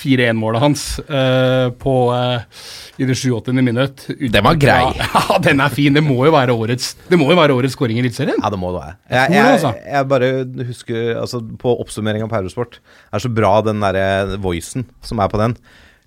4-1-målet 0.00 0.62
hans 0.64 0.84
eh, 1.06 1.68
på 1.80 1.94
eh, 2.16 2.62
i 2.98 3.06
det 3.06 3.14
87. 3.14 3.52
minutt. 3.62 4.06
Uten- 4.10 4.32
Den 4.34 4.44
var 4.48 4.58
grei. 4.58 4.80
Ja, 5.28 5.38
den 5.44 5.60
er 5.62 5.70
fin. 5.74 5.94
Det 5.94 6.02
må 6.02 6.16
jo 6.26 6.32
være 6.34 6.54
årets 6.56 6.94
Det 7.08 7.18
må 7.20 7.28
jo 7.30 7.36
være 7.38 7.54
årets 7.54 7.76
skåring 7.76 7.98
i 8.00 8.02
Eliteserien. 8.04 8.40
Ja, 8.42 8.50
det 8.50 8.58
må 8.60 8.72
det 8.74 8.80
være. 8.82 8.96
Jeg 9.12 9.18
Jeg, 9.18 9.36
jeg, 9.38 9.58
altså. 9.58 9.74
jeg 9.92 10.08
bare 10.14 10.30
husker 10.72 11.12
altså, 11.22 11.42
På 11.62 11.76
oppsummering 11.84 12.24
av 12.26 12.32
Eurosport 12.40 12.80
er 13.12 13.22
så 13.22 13.30
bra 13.30 13.58
den 13.66 13.80
derre 13.84 14.38
voicen 14.42 14.88
som 15.04 15.20
er 15.22 15.30
på 15.30 15.38
den. 15.44 15.54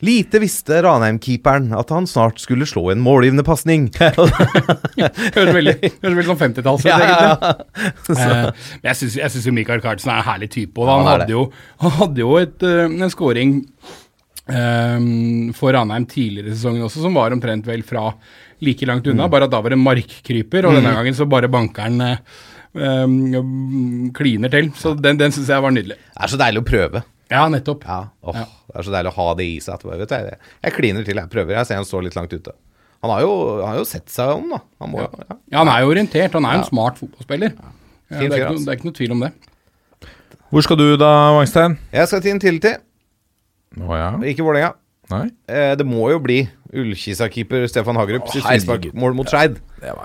Lite 0.02 0.42
visste 0.42 0.80
Ranheim-keeperen 0.82 1.72
at 1.78 1.92
han 1.94 2.08
snart 2.10 2.42
skulle 2.42 2.66
slå 2.70 2.88
en 2.94 3.02
målgivende 3.06 3.46
pasning. 3.46 3.88
Høres 4.02 5.54
veldig, 5.54 5.76
høres 5.78 6.04
veldig 6.04 6.28
sånn 6.32 6.40
50-talls 6.40 6.86
ut, 6.86 6.90
Ja, 6.90 7.00
ja, 7.00 7.10
egentlig. 7.10 7.68
Eh, 8.22 8.48
men 8.82 8.90
jeg 8.90 8.98
syns, 9.00 9.46
jo 9.46 9.54
Michael 9.56 9.82
Carlsen 9.84 10.12
er 10.12 10.22
en 10.22 10.28
herlig 10.28 10.50
type. 10.54 10.82
Og 10.82 10.90
han, 10.90 11.08
hadde 11.08 11.32
jo, 11.34 11.46
han 11.82 11.94
hadde 12.00 12.24
jo 12.24 12.34
et, 12.42 12.66
eh, 12.66 12.86
en 12.90 13.14
scoring 13.14 13.54
um, 14.52 15.52
for 15.58 15.74
Ranheim 15.76 16.06
tidligere 16.10 16.52
i 16.52 16.56
sesongen 16.58 16.86
også, 16.86 17.06
som 17.06 17.18
var 17.18 17.36
omtrent 17.36 17.70
vel 17.70 17.86
fra 17.88 18.10
like 18.66 18.90
langt 18.90 19.08
unna. 19.08 19.28
Mm. 19.28 19.34
Bare 19.34 19.48
at 19.48 19.54
da 19.54 19.62
var 19.64 19.74
det 19.74 19.82
markkryper, 19.82 20.68
og 20.68 20.78
denne 20.78 20.94
gangen 20.98 21.18
så 21.18 21.30
bare 21.30 21.50
bankeren 21.52 22.04
eh, 22.08 22.18
kliner 24.18 24.54
til. 24.54 24.72
Så 24.78 24.96
den, 24.98 25.22
den 25.22 25.34
syns 25.36 25.50
jeg 25.52 25.66
var 25.66 25.74
nydelig. 25.76 25.98
Det 26.02 26.26
er 26.26 26.34
så 26.34 26.42
deilig 26.42 26.64
å 26.64 26.70
prøve. 26.74 27.04
Ja, 27.32 27.46
nettopp. 27.50 27.86
Ja, 27.88 28.02
Oh, 28.22 28.36
Ja. 28.36 28.44
Det 28.72 28.76
er 28.80 28.84
så 28.88 28.92
deilig 28.94 29.12
å 29.12 29.16
ha 29.18 29.28
det 29.40 29.46
i 29.48 29.60
seg. 29.60 29.74
Etterpå. 29.80 29.98
vet 29.98 30.10
du, 30.10 30.16
jeg, 30.16 30.38
jeg 30.64 30.74
kliner 30.78 31.06
til, 31.08 31.16
jeg 31.20 31.30
prøver. 31.32 31.56
Jeg 31.58 31.68
ser 31.68 31.76
han 31.80 31.86
står 31.88 32.04
litt 32.06 32.16
langt 32.20 32.34
ute. 32.34 32.54
Han 33.02 33.10
har 33.16 33.22
jo, 33.24 33.32
han 33.64 33.72
har 33.74 33.78
jo 33.82 33.86
sett 33.90 34.10
seg 34.14 34.30
om, 34.36 34.50
da. 34.54 34.60
Han 34.84 34.92
må, 34.94 35.02
ja. 35.02 35.38
Ja, 35.52 35.58
han 35.64 35.72
er 35.74 35.82
jo 35.82 35.90
orientert. 35.96 36.36
Han 36.38 36.46
er 36.46 36.60
jo 36.60 36.62
en 36.62 36.68
smart 36.70 37.00
fotballspiller. 37.02 37.56
Ja, 37.58 37.72
det, 38.12 38.20
Fin 38.20 38.32
er 38.32 38.38
noe- 38.38 38.52
altså. 38.52 38.66
det 38.68 38.72
er 38.74 38.78
ikke 38.80 38.90
noe 38.92 38.98
tvil 39.00 39.12
om 39.16 39.24
det. 39.26 39.32
Hvor 40.52 40.62
skal 40.68 40.78
du 40.78 40.86
da, 41.00 41.10
Wangstein? 41.38 41.78
Jeg 41.96 42.08
skal 42.12 42.22
til 42.22 42.32
en 42.36 42.40
til 42.44 42.60
til. 42.60 42.78
Å 43.82 43.96
ja? 43.98 44.10
Ikke 44.28 44.44
Vålerenga. 44.46 44.74
Nei? 45.12 45.26
Eh, 45.52 45.74
det 45.78 45.86
må 45.88 46.08
jo 46.12 46.22
bli 46.24 46.40
Ullkisa-keeper 46.72 47.66
Stefan 47.68 48.00
Hagerup 48.00 48.30
sitt 48.32 48.46
frisparkmål 48.46 49.16
mot 49.18 49.30
Skeid. 49.30 49.58
Ja, 49.84 49.96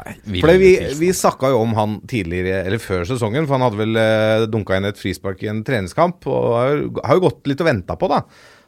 For 0.40 0.58
vi, 0.58 0.72
vi 0.98 1.12
snakka 1.14 1.52
jo 1.52 1.62
om 1.62 1.76
han 1.78 1.96
tidligere, 2.10 2.64
eller 2.66 2.82
før 2.82 3.06
sesongen, 3.06 3.46
for 3.46 3.56
han 3.56 3.66
hadde 3.68 3.80
vel 3.80 4.00
eh, 4.00 4.46
dunka 4.50 4.78
inn 4.78 4.88
et 4.88 4.98
frispark 5.00 5.44
i 5.46 5.50
en 5.52 5.62
treningskamp. 5.66 6.26
Og 6.26 6.46
har 6.56 6.76
har 7.06 7.18
jo 7.20 7.26
gått 7.28 7.46
litt 7.50 7.62
og 7.62 7.70
venta 7.70 7.98
på, 8.00 8.10
da. 8.10 8.24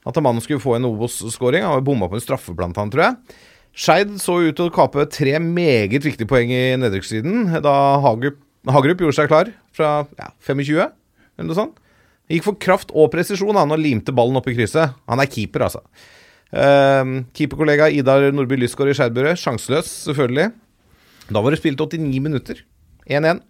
At 0.08 0.20
mannen 0.22 0.44
skulle 0.44 0.62
få 0.62 0.76
en 0.78 0.86
Obos-skåring. 0.88 1.66
Han 1.66 1.84
bomma 1.84 2.08
på 2.08 2.18
en 2.18 2.24
straffe 2.24 2.54
blant 2.56 2.78
han, 2.78 2.92
tror 2.94 3.08
jeg. 3.08 3.38
Skeid 3.78 4.14
så 4.22 4.38
ut 4.42 4.56
til 4.58 4.70
å 4.70 4.74
kape 4.74 5.04
tre 5.12 5.36
meget 5.42 6.06
viktige 6.06 6.28
poeng 6.30 6.50
i 6.50 6.62
nedrykkssiden 6.80 7.60
da 7.62 7.74
Hagerup, 8.02 8.40
Hagerup 8.66 9.04
gjorde 9.04 9.18
seg 9.20 9.28
klar 9.30 9.50
fra 9.76 9.90
ja, 10.18 10.32
25, 10.42 10.80
eller 11.38 11.50
noe 11.50 11.58
sånt. 11.58 11.76
Gikk 12.28 12.44
for 12.44 12.58
kraft 12.60 12.90
og 12.92 13.12
presisjon 13.12 13.56
han 13.56 13.72
og 13.72 13.80
limte 13.80 14.12
ballen 14.12 14.36
opp 14.40 14.48
i 14.50 14.56
krysset. 14.56 14.96
Han 15.08 15.22
er 15.22 15.30
keeper, 15.30 15.64
altså. 15.68 15.84
Uh, 16.48 17.24
Keeperkollega 17.36 17.90
Idar 17.92 18.30
Nordby 18.32 18.56
Lysgård 18.56 18.92
i 18.92 18.96
Skeidburet, 18.96 19.40
sjanseløs, 19.40 19.90
selvfølgelig. 20.08 20.50
Da 21.28 21.42
var 21.44 21.52
det 21.52 21.60
spilt 21.60 21.80
89 21.80 22.22
minutter. 22.24 22.62
1-1. 23.08 23.42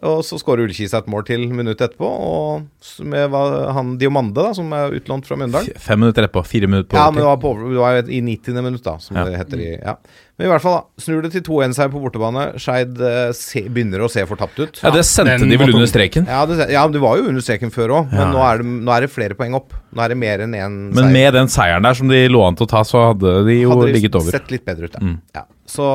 Og 0.00 0.22
så 0.24 0.38
skårer 0.40 0.64
Ullkisa 0.64 1.02
et 1.02 1.08
mål 1.12 1.26
til 1.28 1.42
minutt 1.52 1.80
etterpå. 1.84 2.08
Og 2.08 3.04
med 3.04 3.34
han 3.76 3.90
Diomande, 4.00 4.38
da, 4.40 4.54
som 4.56 4.70
er 4.72 4.94
utlånt 4.96 5.26
fra 5.28 5.36
Mjøndalen. 5.36 5.76
Fem 5.76 6.00
minutter 6.00 6.24
etterpå. 6.24 6.42
Fire 6.48 6.70
minutter 6.70 6.88
på 6.94 6.96
Ja, 6.96 7.10
men 7.10 7.20
det 7.20 7.26
var, 7.28 7.36
på, 7.42 7.52
det 7.68 7.82
var 7.82 7.98
i 8.08 8.20
90. 8.24 8.62
minutt, 8.64 8.84
da, 8.86 8.96
som 9.02 9.18
Ja. 9.18 9.26
det 9.28 9.36
heter 9.42 9.60
i 9.60 9.70
ja. 9.76 9.96
Men 10.38 10.46
i 10.46 10.50
hvert 10.54 10.62
fall, 10.64 10.78
da. 10.78 11.02
Snur 11.04 11.20
det 11.20 11.32
til 11.34 11.42
2-1-seier 11.44 11.90
på 11.92 12.00
bortebane. 12.00 12.46
Skeid 12.56 12.96
eh, 12.96 13.68
begynner 13.68 14.00
å 14.00 14.08
se 14.08 14.24
fortapt 14.24 14.56
ut. 14.62 14.80
Ja, 14.80 14.94
det 14.94 15.04
sendte 15.04 15.36
den 15.36 15.52
de 15.52 15.58
vel 15.60 15.74
under 15.74 15.90
streken. 15.90 16.24
Ja, 16.24 16.46
det, 16.48 16.70
ja, 16.72 16.86
det 16.88 17.02
var 17.02 17.20
jo 17.20 17.28
under 17.28 17.44
streken 17.44 17.74
før 17.74 17.98
òg, 17.98 18.08
men 18.14 18.22
Ja. 18.24 18.32
nå, 18.32 18.40
er 18.46 18.62
det, 18.62 18.72
nå 18.88 18.96
er 18.96 19.04
det 19.04 19.10
flere 19.12 19.36
poeng 19.36 19.58
opp. 19.58 19.74
Nå 19.92 20.00
er 20.00 20.14
det 20.14 20.16
mer 20.16 20.46
enn 20.46 20.56
én 20.56 20.80
Men 20.96 21.12
med 21.12 21.34
den 21.36 21.52
seieren 21.52 21.84
der 21.84 21.92
som 21.98 22.08
de 22.08 22.24
lå 22.30 22.40
an 22.46 22.56
til 22.56 22.64
å 22.64 22.70
ta, 22.72 22.80
så 22.88 23.10
hadde 23.12 23.44
de 23.44 23.60
jo 23.60 23.74
Hadde 23.74 23.92
ligget 23.92 24.16
over. 24.16 24.32
Hadde 24.32 24.40
sett 24.40 24.50
litt 24.54 24.64
bedre 24.64 24.88
ut, 24.88 24.96
ja. 24.96 25.04
Mm. 25.04 25.20
ja. 25.36 25.44
Så 25.70 25.86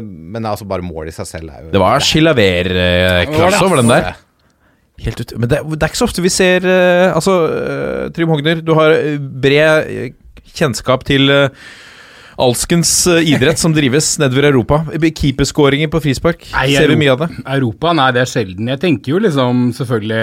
Men 0.00 0.46
altså, 0.48 0.66
bare 0.68 0.84
målet 0.84 1.12
i 1.12 1.16
seg 1.18 1.28
selv 1.28 1.52
er 1.52 1.64
jo 1.66 1.72
Det 1.74 1.82
var 1.82 2.04
Chilaver-klasse 2.04 3.64
over 3.66 3.82
den 3.82 3.92
der. 3.92 4.14
Helt 5.04 5.20
ut. 5.20 5.32
Men 5.36 5.50
det, 5.50 5.62
det 5.74 5.82
er 5.82 5.90
ikke 5.90 6.00
så 6.00 6.06
ofte 6.06 6.22
vi 6.22 6.30
ser 6.32 6.66
uh, 6.68 7.14
Altså, 7.16 7.32
uh, 7.50 8.04
Trym 8.14 8.30
Hogner, 8.30 8.60
du 8.62 8.76
har 8.78 8.94
eh, 8.94 9.18
bred 9.18 10.14
kjennskap 10.54 11.02
til 11.08 11.32
uh, 11.34 11.66
alskens 12.38 12.92
idrett 13.26 13.58
som 13.58 13.74
drives 13.74 14.12
nedover 14.22 14.48
Europa. 14.52 14.80
Keeperskåringer 14.94 15.90
på 15.90 16.00
frispark. 16.02 16.46
Nei, 16.54 16.68
Ser 16.74 16.90
vi 16.90 16.98
mye 16.98 17.12
av 17.14 17.20
det? 17.24 17.28
Europa, 17.56 17.92
nei, 17.94 18.08
det 18.14 18.24
er 18.24 18.30
sjelden. 18.30 18.70
Jeg 18.72 18.82
tenker 18.82 19.14
jo 19.14 19.20
liksom 19.22 19.68
selvfølgelig 19.76 20.22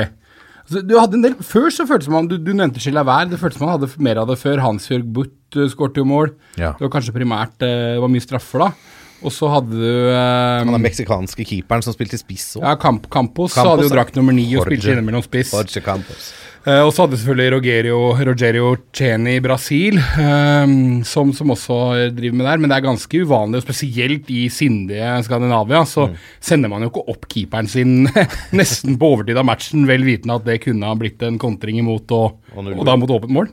du 0.71 0.95
hadde 0.95 1.17
en 1.19 1.25
del, 1.25 1.36
Før 1.43 1.67
så 1.73 1.86
føltes 1.89 2.07
om 2.12 2.29
Du, 2.29 2.38
du 2.39 2.53
nevnte 2.55 2.81
Chilavert. 2.84 3.31
Det 3.31 3.39
føltes 3.41 3.60
som 3.60 3.67
han 3.67 3.75
hadde 3.75 3.91
mer 4.03 4.21
av 4.23 4.31
det 4.31 4.39
før. 4.39 4.62
Hans-Jørg 4.63 5.12
Butt 5.17 5.60
uh, 5.60 5.67
skårte 5.71 6.01
jo 6.01 6.07
mål. 6.07 6.34
Ja. 6.55 6.73
Det 6.79 6.88
var 6.88 6.93
kanskje 6.95 7.15
primært 7.15 7.65
eh, 7.65 7.95
Det 7.97 8.01
var 8.03 8.12
mye 8.13 8.23
straffer, 8.23 8.65
da. 8.65 8.97
Og 9.21 9.34
så 9.36 9.49
hadde 9.53 9.77
du 9.77 9.86
eh, 9.86 10.62
Han 10.63 10.73
er 10.73 10.81
meksikanske 10.81 11.45
keeperen 11.45 11.84
som 11.86 11.93
spilte 11.93 12.17
spiss 12.17 12.55
òg. 12.57 12.65
ja, 12.65 12.77
Camp, 12.81 13.05
Campos, 13.13 13.53
Campos, 13.53 13.73
hadde 13.75 13.86
jo 13.86 13.93
drakt 13.93 14.17
nummer 14.17 14.34
ni 14.34 14.47
og 14.55 14.65
spilte 14.65 14.95
innimellom 14.95 15.25
spiss. 15.25 15.53
Jorge 15.53 15.84
Campos. 15.86 16.31
Eh, 16.62 16.78
og 16.86 16.91
så 16.93 17.08
hadde 17.08 17.17
selvfølgelig 17.17 17.52
Rogerio, 17.56 18.00
Rogerio 18.28 18.67
Ceni 18.93 19.38
i 19.39 19.41
Brasil, 19.41 19.95
um, 19.97 21.00
som, 21.08 21.32
som 21.34 21.50
også 21.56 21.78
driver 22.13 22.36
med 22.38 22.45
der. 22.45 22.60
Men 22.62 22.69
det 22.69 22.76
er 22.78 22.86
ganske 22.86 23.21
uvanlig, 23.26 23.58
og 23.58 23.65
spesielt 23.65 24.30
i 24.30 24.43
sindige 24.54 25.15
Skandinavia, 25.26 25.82
så 25.89 26.06
Mm. 26.12 26.15
sender 26.41 26.69
man 26.69 26.86
jo 26.86 26.91
ikke 26.91 27.06
opp 27.10 27.26
keeperen 27.34 27.67
sin 27.71 28.06
nesten 28.60 29.00
på 29.02 29.10
overtid 29.15 29.38
av 29.41 29.45
matchen, 29.50 29.88
vel 29.89 30.06
vitende 30.06 30.38
at 30.38 30.45
det 30.45 30.60
kunne 30.67 30.86
ha 30.86 30.93
blitt 31.02 31.21
en 31.26 31.39
kontring 31.41 31.80
imot, 31.82 32.12
og, 32.13 32.38
Og 32.56 32.71
og 32.78 32.86
da 32.86 32.95
mot 32.95 33.10
åpent 33.10 33.34
mål. 33.34 33.50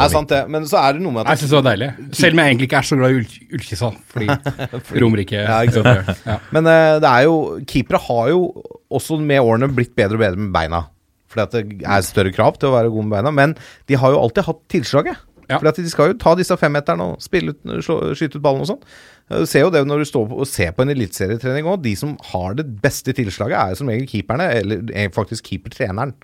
Er 0.00 0.08
sant, 0.08 0.28
det. 0.30 0.44
Men 0.48 0.62
så 0.70 0.78
er 0.78 0.94
det 0.94 1.02
noe 1.02 1.12
med 1.12 1.26
at 1.26 1.32
Jeg 1.34 1.40
syns 1.42 1.50
det 1.50 1.58
var 1.58 1.66
deilig. 1.70 1.88
Selv 2.14 2.32
om 2.34 2.38
jeg 2.40 2.50
egentlig 2.54 2.66
ikke 2.70 2.78
er 2.78 2.86
så 2.86 2.96
glad 2.98 3.10
i 3.10 3.18
Ull- 3.18 3.56
Ullkisa. 3.58 3.88
Fordi 4.12 5.00
Romerike 5.02 5.40
Ja, 5.42 5.56
ja. 5.66 6.36
Men 6.54 6.66
uh, 6.70 6.98
det 7.02 7.10
er 7.10 7.24
jo 7.26 7.34
Keepere 7.66 7.98
har 8.06 8.28
jo 8.30 8.44
også 8.90 9.18
med 9.20 9.42
årene 9.42 9.68
blitt 9.74 9.94
bedre 9.98 10.14
og 10.18 10.22
bedre 10.22 10.38
med 10.38 10.52
beina. 10.54 10.84
Fordi 11.30 11.46
at 11.46 11.56
det 11.56 11.80
er 11.86 12.06
større 12.06 12.34
krav 12.34 12.58
til 12.58 12.70
å 12.70 12.76
være 12.76 12.92
god 12.92 13.06
med 13.06 13.16
beina. 13.18 13.34
Men 13.34 13.56
de 13.90 13.98
har 14.00 14.14
jo 14.14 14.22
alltid 14.22 14.48
hatt 14.48 14.62
tilslaget. 14.72 15.26
Ja. 15.50 15.58
Fordi 15.58 15.70
at 15.72 15.80
de 15.82 15.90
skal 15.90 16.12
jo 16.12 16.18
ta 16.20 16.36
disse 16.38 16.54
femmeterne 16.58 17.08
og 17.12 17.22
spille 17.24 17.54
ut, 17.54 17.62
slå, 17.82 17.96
skyte 18.18 18.38
ut 18.38 18.44
ballen 18.44 18.62
og 18.62 18.70
sånn. 18.70 18.84
Du 19.30 19.46
ser 19.50 19.64
jo 19.64 19.72
det 19.74 19.82
når 19.86 20.02
du 20.02 20.08
står 20.10 20.32
og 20.34 20.46
ser 20.50 20.72
på 20.74 20.84
en 20.84 20.92
eliteserietrening 20.94 21.66
òg. 21.70 21.82
De 21.82 21.94
som 21.98 22.16
har 22.30 22.54
det 22.58 22.68
beste 22.82 23.14
tilslaget, 23.16 23.58
er 23.58 23.78
som 23.78 23.90
regel 23.90 24.08
keeperne, 24.10 24.46
eller 24.60 24.94
eh, 24.94 25.10
faktisk 25.14 25.50
keepertreneren. 25.50 26.14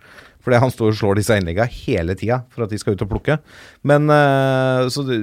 Fordi 0.46 0.62
han 0.62 0.70
står 0.70 0.92
og 0.92 0.98
slår 1.00 1.18
disse 1.18 1.38
innleggene 1.38 1.66
hele 1.82 2.14
tida 2.18 2.44
for 2.54 2.66
at 2.66 2.74
de 2.74 2.78
skal 2.78 2.94
ut 2.94 3.02
og 3.02 3.10
plukke. 3.16 3.38
Men 3.86 4.06
eh, 4.14 4.86
så 4.94 5.02
du, 5.06 5.16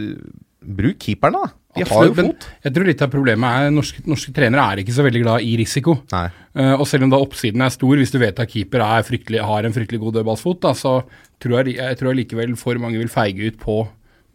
bruk 0.63 1.00
keeperne, 1.04 1.43
da. 1.43 1.62
De 1.73 1.86
tar 1.89 2.05
jo 2.05 2.13
fot. 2.17 2.45
Jeg 2.62 2.75
tror 2.75 2.86
litt 2.86 3.01
av 3.01 3.09
problemet 3.13 3.57
er 3.57 3.73
norske, 3.73 4.03
norske 4.09 4.33
trenere 4.36 4.65
er 4.65 4.81
ikke 4.83 4.93
så 4.93 5.05
veldig 5.05 5.23
glad 5.23 5.45
i 5.47 5.55
risiko. 5.57 5.95
Nei. 6.13 6.27
Uh, 6.53 6.75
og 6.75 6.86
selv 6.89 7.07
om 7.07 7.13
da 7.13 7.21
oppsiden 7.23 7.65
er 7.65 7.73
stor, 7.73 7.95
hvis 7.97 8.13
du 8.13 8.19
vet 8.21 8.39
at 8.43 8.51
keeper 8.51 8.83
er 8.86 9.41
har 9.49 9.65
en 9.65 9.73
fryktelig 9.73 10.01
god 10.03 10.19
dødballsfot, 10.19 10.62
da, 10.67 10.75
så 10.77 10.99
tror 11.41 11.59
jeg, 11.59 11.77
jeg 11.79 11.99
tror 11.99 12.17
likevel 12.17 12.55
for 12.59 12.77
mange 12.81 13.01
vil 13.01 13.09
feige 13.12 13.49
ut 13.49 13.59
på, 13.59 13.81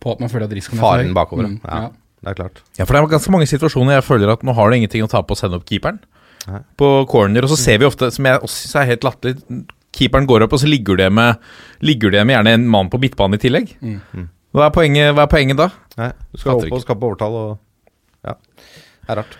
på 0.02 0.12
at 0.12 0.20
man 0.20 0.32
føler 0.32 0.48
at 0.48 0.54
risikoen 0.58 0.82
er 0.82 0.86
Faren 0.86 1.14
bakover. 1.14 1.46
Mm, 1.46 1.60
ja. 1.62 1.80
ja. 1.86 1.90
Det 2.18 2.32
er 2.32 2.38
klart. 2.40 2.62
Ja, 2.74 2.84
for 2.84 2.94
det 2.94 3.00
er 3.00 3.10
ganske 3.14 3.32
mange 3.32 3.46
situasjoner 3.46 4.00
jeg 4.00 4.06
føler 4.08 4.32
at 4.32 4.42
nå 4.42 4.54
har 4.56 4.70
du 4.70 4.76
ingenting 4.76 5.04
å 5.06 5.10
ta 5.10 5.22
på 5.22 5.36
å 5.36 5.38
sende 5.38 5.60
opp 5.60 5.68
keeperen 5.68 6.00
Nei. 6.48 6.62
på 6.80 6.88
corner, 7.10 7.46
og 7.46 7.52
så 7.52 7.58
ser 7.60 7.78
vi 7.78 7.86
ofte, 7.86 8.10
som 8.14 8.26
jeg 8.26 8.40
også 8.40 8.56
synes 8.56 8.80
er 8.80 8.88
helt 8.90 9.06
latterlig, 9.06 9.62
keeperen 9.94 10.26
går 10.28 10.46
opp, 10.46 10.56
og 10.56 10.62
så 10.62 10.70
ligger 10.70 10.98
det 10.98 11.08
med, 11.14 11.38
ligger 11.86 12.12
det 12.14 12.24
med 12.26 12.36
gjerne 12.36 12.56
en 12.58 12.66
mann 12.74 12.90
på 12.90 13.00
midtbanen 13.02 13.38
i 13.38 13.42
tillegg. 13.42 13.70
Mm. 13.78 14.26
Hva 14.56 14.66
er 14.68 14.74
poenget, 14.74 15.10
hva 15.14 15.26
er 15.26 15.32
poenget 15.32 15.58
da? 15.60 15.68
Nei, 16.00 16.10
du 16.32 16.38
skal 16.40 16.54
opp 16.56 16.64
ikke. 16.66 16.78
og 16.78 16.84
skape 16.86 17.08
overtall 17.10 17.34
og 17.42 17.58
Ja. 18.26 18.34
Det 18.34 19.12
er 19.12 19.20
rart. 19.22 19.36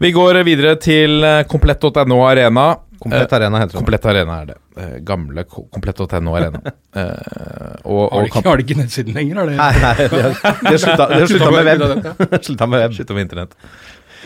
Vi 0.00 0.10
går 0.16 0.38
videre 0.48 0.76
til 0.80 1.22
eh, 1.24 1.42
komplett.no 1.48 2.22
Arena. 2.24 2.70
Komplett 3.00 3.32
arena 3.32 3.60
heter 3.62 3.72
det. 3.72 3.78
Komplett 3.80 4.06
Arena 4.10 4.34
er 4.42 4.46
det. 4.50 4.56
Eh, 4.76 4.96
gamle 5.08 5.44
komplett.no 5.48 6.34
Arena. 6.36 6.60
Eh, 6.90 7.06
og, 7.86 8.08
Har, 8.10 8.16
og 8.18 8.24
de 8.24 8.26
ikke, 8.26 8.40
har 8.48 8.56
de 8.58 8.64
ikke 8.64 8.76
nettsiden 8.80 9.14
lenger? 9.14 9.36
Har 9.38 9.46
de, 9.46 9.52
Nei, 9.54 9.74
nei, 9.78 9.92
det, 10.10 10.22
har 10.66 10.80
slutta, 10.82 11.50
med 11.54 11.68
web. 11.68 12.40
slutta 12.42 12.66
med 12.66 12.80
web. 12.82 12.96
Slutt 12.96 13.12
med 13.14 13.22
internett. 13.28 13.54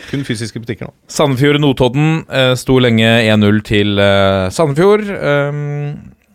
Kun 0.09 0.23
fysiske 0.25 0.59
butikker 0.63 0.89
nå. 0.89 0.93
Sandefjord-Notodden 1.13 2.09
eh, 2.25 2.53
sto 2.57 2.79
lenge 2.81 3.05
1-0 3.29 3.61
til 3.69 4.01
eh, 4.01 4.47
Sandefjord. 4.53 5.05
ehm, 5.13 5.93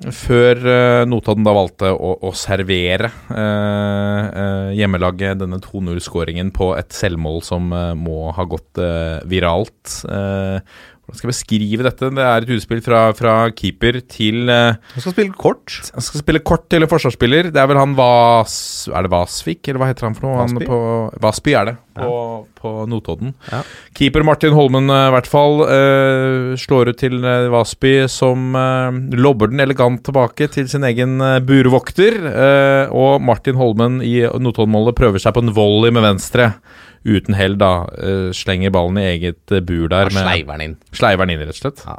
før 0.08 0.60
eh, 0.64 1.02
Notodden 1.08 1.44
da 1.44 1.52
valgte 1.52 1.90
å, 1.92 2.14
å 2.24 2.30
servere 2.36 3.10
eh, 3.10 4.22
eh, 4.30 4.70
hjemmelaget 4.78 5.42
denne 5.42 5.58
2-0-skåringen 5.60 6.54
på 6.56 6.72
et 6.78 6.94
selvmål 6.96 7.42
som 7.44 7.68
eh, 7.76 7.92
må 7.98 8.30
ha 8.36 8.46
gått 8.48 8.80
eh, 8.80 9.20
viralt. 9.28 10.00
Eh, 10.08 10.64
hvordan 11.04 11.18
skal 11.18 11.28
jeg 11.28 11.34
beskrive 11.34 11.84
dette? 11.84 12.10
Det 12.16 12.24
er 12.24 12.46
et 12.46 12.54
utspill 12.56 12.80
fra, 12.86 13.02
fra 13.18 13.34
keeper 13.52 13.98
til 14.08 14.46
Du 14.46 15.00
skal 15.02 15.12
spille 15.16 15.34
kort. 15.36 15.74
Han 15.96 16.06
skal 16.06 16.22
spille 16.22 16.42
kort 16.46 16.68
til 16.70 16.86
en 16.86 16.92
forsvarsspiller. 16.92 17.50
Det 17.52 17.60
er 17.60 17.68
vel 17.68 17.80
han 17.82 17.96
Vas... 17.98 18.54
Er 18.94 19.04
det 19.04 19.12
Vasvik, 19.12 19.64
eller 19.66 19.82
hva 19.82 19.90
heter 19.90 20.06
han 20.06 20.16
for 20.16 20.28
noe? 20.30 20.38
Han 20.38 20.54
Vasby? 20.54 20.70
på, 20.70 20.78
Vasby 21.26 21.56
er 21.58 21.72
det, 21.72 21.76
på, 21.96 22.46
på 22.60 22.72
Notodden. 22.90 23.32
Ja. 23.50 23.60
Keeper 23.98 24.24
Martin 24.26 24.54
Holmen, 24.56 24.90
eh, 24.92 25.06
i 25.08 25.14
hvert 25.14 25.30
fall, 25.30 25.62
uh, 25.66 26.52
slår 26.60 26.92
ut 26.92 27.00
til 27.02 27.18
uh, 27.24 27.48
Vasby, 27.52 27.94
som 28.12 28.54
uh, 28.56 28.90
lobber 29.16 29.50
den 29.52 29.60
elegant 29.64 30.02
tilbake 30.06 30.48
til 30.54 30.68
sin 30.70 30.84
egen 30.88 31.18
eh, 31.24 31.38
burvokter. 31.44 32.18
Uh, 32.28 32.94
og 32.94 33.24
Martin 33.24 33.58
Holmen 33.60 34.00
i 34.06 34.20
Notodden-målet 34.26 34.98
prøver 34.98 35.22
seg 35.22 35.34
på 35.36 35.44
en 35.44 35.54
volley 35.56 35.92
med 35.94 36.06
venstre. 36.06 36.52
Uten 37.00 37.32
hell, 37.32 37.54
da. 37.56 37.86
eh, 37.96 38.26
slenger 38.36 38.68
ballen 38.74 38.98
i 39.00 39.06
eget 39.14 39.54
eh, 39.56 39.62
bur 39.64 39.86
der. 39.88 40.10
Ja, 40.12 40.20
Sleiver 40.26 40.58
den 40.60 40.66
inn. 40.66 40.74
Sleiver 40.92 41.24
den 41.24 41.32
inn, 41.38 41.46
rett 41.48 41.56
og 41.56 41.62
slett. 41.62 41.80
Ja. 41.86 41.94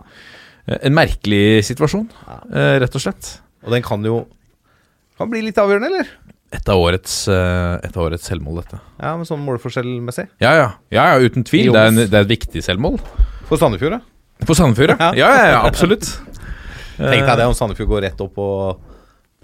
Eh, 0.70 0.78
En 0.86 0.94
merkelig 0.94 1.64
situasjon, 1.66 2.04
eh, 2.54 2.76
rett 2.84 2.98
og 3.00 3.02
slett. 3.02 3.32
Og 3.66 3.74
den 3.74 3.82
kan 3.86 4.06
jo 4.06 4.20
Kan 5.18 5.30
bli 5.30 5.42
litt 5.46 5.58
avgjørende, 5.62 5.90
eller? 5.90 6.08
Et 6.52 6.70
av 6.70 6.80
årets, 6.84 7.14
eh, 7.32 7.74
et 7.88 7.96
av 7.96 8.04
årets 8.04 8.26
selvmål, 8.28 8.58
dette. 8.60 8.80
Ja, 9.00 9.14
men 9.16 9.28
sånn 9.28 9.40
målforskjellmessig. 9.46 10.28
Ja, 10.44 10.52
ja, 10.58 10.68
ja, 10.92 11.06
ja 11.14 11.20
uten 11.24 11.46
tvil. 11.48 11.72
Det 11.72 11.80
er, 11.80 11.92
en, 11.94 12.00
det 12.02 12.12
er 12.12 12.26
et 12.26 12.34
viktig 12.34 12.64
selvmål. 12.66 12.98
For 13.48 13.60
Sandefjord, 13.62 13.96
ja. 13.96 14.46
For 14.48 14.60
Sandefjord, 14.60 14.98
ja. 15.00 15.12
Ja, 15.16 15.30
ja, 15.38 15.46
ja 15.54 15.62
absolutt. 15.68 16.10
Tenk 17.00 17.24
deg 17.24 17.38
det 17.40 17.48
om 17.48 17.56
Sandefjord 17.56 17.94
går 17.94 18.04
rett 18.10 18.24
opp 18.26 18.34
på, 18.36 18.48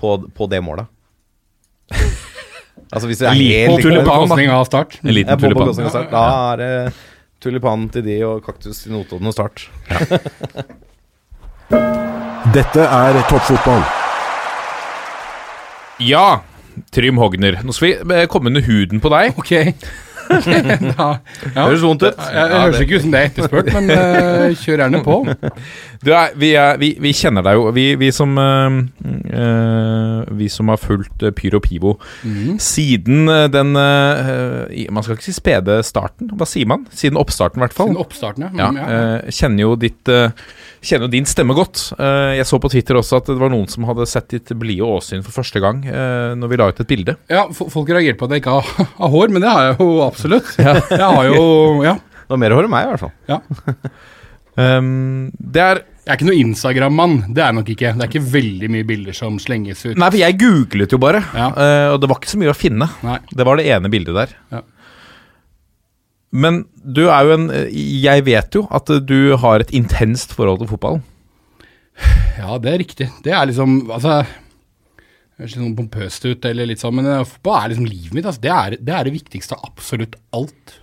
på, 0.03 0.15
på 0.35 0.49
det 0.51 0.59
målet. 0.65 0.91
altså 2.91 3.07
hvis 3.07 3.21
det 3.23 3.29
er 3.29 3.39
Liten 3.39 3.71
helt 3.71 3.87
tulipan, 3.87 4.49
av 4.51 4.65
start. 4.67 4.99
En 5.03 5.15
liten 5.15 5.31
Ja, 5.31 5.39
tulipan. 5.39 5.71
av 5.71 5.93
Start. 5.93 6.11
Da 6.11 6.25
er 6.51 6.59
det 6.59 6.73
tulipan 7.39 7.87
til 7.93 8.03
de 8.03 8.17
og 8.27 8.43
kaktus 8.43 8.83
til 8.83 8.97
Notodden 8.97 9.31
og 9.31 9.37
Start. 9.37 9.63
Dette 12.51 12.83
er 12.83 13.21
toppfotball. 13.31 13.87
Ja, 16.03 16.41
Trym 16.93 17.17
Hogner. 17.21 17.59
Nå 17.65 17.75
skal 17.75 17.93
vi 18.03 18.19
eh, 18.21 18.27
komme 18.31 18.51
under 18.53 18.65
huden 18.67 19.01
på 19.03 19.11
deg. 19.13 19.33
Ok. 19.37 19.53
ja. 20.27 21.05
Høres 21.55 21.83
vondt 21.85 22.03
ut. 22.03 22.17
Jeg, 22.19 22.35
jeg 22.35 22.59
høres 22.59 22.81
ikke 22.83 22.97
ut 22.97 23.03
som 23.05 23.13
det 23.13 23.19
er 23.21 23.29
etterspurt, 23.29 23.69
men 23.77 23.91
uh, 23.95 24.57
kjør 24.59 24.81
gjerne 24.83 24.99
på. 25.05 25.15
Du 26.03 26.11
er, 26.11 26.33
vi, 26.35 26.49
er, 26.59 26.75
vi, 26.81 26.89
vi 26.99 27.13
kjenner 27.15 27.45
deg 27.47 27.55
jo, 27.55 27.69
vi, 27.75 27.85
vi 27.97 28.09
som 28.11 28.35
uh, 28.35 28.75
eh, 29.07 30.27
Vi 30.37 30.49
som 30.51 30.67
har 30.69 30.77
fulgt 30.81 31.23
eh, 31.25 31.31
Pyro 31.33 31.61
Pivo 31.63 31.95
siden 32.61 33.31
eh, 33.31 33.47
den 33.49 33.71
uh, 33.79 34.67
Man 34.93 35.05
skal 35.05 35.15
ikke 35.17 35.25
si 35.29 35.33
spede 35.35 35.79
starten, 35.87 36.29
hva 36.37 36.45
sier 36.49 36.67
man? 36.69 36.85
Siden 36.93 37.17
oppstarten, 37.19 37.61
i 37.61 37.65
hvert 37.65 37.75
fall. 37.77 37.89
Siden 37.93 38.03
oppstarten, 38.03 38.47
ja. 38.49 38.51
Ja, 38.57 38.67
Mm, 38.67 38.77
ja. 38.81 38.87
eh, 39.23 39.31
kjenner 39.33 39.63
jo 39.63 39.75
ditt 39.79 40.09
eh, 40.11 40.31
Kjenner 40.81 41.07
jo 41.07 41.11
din 41.15 41.25
stemme 41.25 41.55
godt. 41.57 41.87
Eh, 41.97 42.35
jeg 42.37 42.45
så 42.45 42.59
på 42.61 42.69
Twitter 42.69 42.99
også 42.99 43.17
at 43.21 43.29
det 43.31 43.37
var 43.41 43.49
noen 43.49 43.67
som 43.71 43.83
hadde 43.89 44.05
sett 44.09 44.27
ditt 44.29 44.51
blide 44.59 44.85
åsyn 44.85 45.23
for 45.25 45.33
første 45.41 45.59
gang 45.63 45.81
eh, 45.89 46.35
når 46.37 46.51
vi 46.51 46.59
la 46.61 46.67
ut 46.69 46.79
et 46.83 46.87
bilde. 46.91 47.15
ja, 47.33 47.47
folk 47.49 47.89
reagerte 47.89 48.19
på 48.21 48.25
at 48.29 48.35
jeg 48.37 48.43
ikke 48.45 48.57
har, 48.59 48.69
har 49.01 49.09
hår, 49.15 49.33
men 49.33 49.41
det 49.41 49.49
har 49.49 49.65
jeg 49.71 49.79
jo 49.81 49.89
absolutt. 50.05 50.53
Jeg 50.59 51.01
har 51.01 51.25
jo 51.31 51.83
Ja. 51.87 51.95
Det 52.27 52.33
var 52.35 52.39
mer 52.43 52.51
hår 52.57 52.65
enn 52.67 52.73
meg, 52.75 52.85
i 52.85 52.91
hvert 52.91 53.05
fall. 53.05 53.13
ja. 53.31 53.41
Um, 54.57 55.29
det 55.53 55.61
er 55.61 55.79
Jeg 56.07 56.13
er 56.13 56.17
ikke 56.17 56.27
noe 56.29 56.39
Instagram-mann. 56.39 57.15
Det 57.35 57.41
er 57.43 57.49
jeg 57.51 57.55
nok 57.59 57.69
ikke. 57.73 57.89
Det 57.97 58.05
er 58.05 58.09
ikke 58.13 58.31
veldig 58.31 58.69
mye 58.71 58.85
bilder 58.87 59.15
som 59.17 59.35
slenges 59.43 59.81
ut. 59.85 59.97
Nei, 59.99 60.07
for 60.13 60.19
jeg 60.21 60.37
googlet 60.39 60.93
jo 60.95 60.99
bare, 61.03 61.19
Ja. 61.35 61.49
eh, 61.51 61.87
og 61.91 61.99
det 62.01 62.07
var 62.09 62.21
ikke 62.21 62.31
så 62.31 62.39
mye 62.39 62.53
å 62.53 62.57
finne. 62.57 62.87
Nei. 63.03 63.17
Det 63.35 63.45
var 63.47 63.59
det 63.59 63.65
ene 63.75 63.91
bildet 63.91 64.15
der. 64.15 64.33
Ja. 64.55 64.61
Men 66.31 66.65
du 66.83 67.05
er 67.07 67.23
jo 67.23 67.35
en 67.37 67.45
Jeg 67.71 68.25
vet 68.27 68.55
jo 68.57 68.65
at 68.67 68.89
du 69.07 69.37
har 69.39 69.63
et 69.63 69.71
intenst 69.75 70.33
forhold 70.35 70.59
til 70.63 70.71
fotballen. 70.73 71.05
Ja, 72.37 72.57
det 72.61 72.73
er 72.73 72.81
riktig. 72.83 73.07
Det 73.23 73.31
er 73.33 73.47
liksom 73.49 73.79
Altså 73.87 74.25
det 75.37 75.43
høres 75.43 75.53
litt 75.53 75.61
sånn 75.61 75.77
pompøst 75.77 76.23
ut, 76.25 76.45
eller 76.49 76.65
litt 76.65 76.81
sånn, 76.81 76.95
men 76.97 77.07
eh, 77.11 77.19
fotball 77.29 77.59
er 77.59 77.69
liksom 77.69 77.85
livet 77.85 78.15
mitt. 78.17 78.25
Altså. 78.25 78.41
Det, 78.41 78.49
er, 78.49 78.75
det 78.81 78.93
er 78.97 79.05
det 79.05 79.11
viktigste 79.13 79.53
av 79.53 79.67
absolutt 79.69 80.15
alt. 80.33 80.79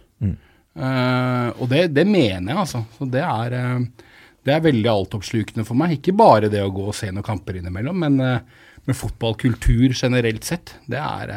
Uh, 0.75 1.55
og 1.63 1.69
det, 1.71 1.85
det 1.95 2.03
mener 2.09 2.51
jeg, 2.51 2.59
altså. 2.59 2.83
Så 2.97 3.07
det 3.11 3.23
er, 3.23 3.55
uh, 3.55 4.15
det 4.45 4.55
er 4.55 4.65
veldig 4.65 4.91
altoppslukende 4.91 5.67
for 5.67 5.79
meg. 5.79 5.97
Ikke 5.97 6.17
bare 6.19 6.51
det 6.51 6.63
å 6.65 6.73
gå 6.75 6.89
og 6.91 6.97
se 6.99 7.11
noen 7.13 7.27
kamper 7.27 7.61
innimellom, 7.61 8.01
men 8.03 8.19
uh, 8.19 8.65
med 8.85 8.99
fotballkultur 8.99 9.95
generelt 9.95 10.47
sett. 10.47 10.77
Det 10.91 11.01
er 11.01 11.31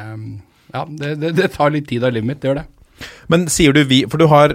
Ja, 0.74 0.82
det, 0.84 1.14
det, 1.22 1.32
det 1.38 1.52
tar 1.54 1.72
litt 1.72 1.88
tid 1.88 2.04
av 2.04 2.12
livet 2.12 2.28
mitt, 2.28 2.42
det 2.42 2.50
gjør 2.50 2.60
det. 2.60 2.66
Men 3.32 3.46
sier 3.52 3.76
du 3.76 3.84
vi 3.88 4.04
For 4.10 4.22
du 4.22 4.28
har 4.32 4.54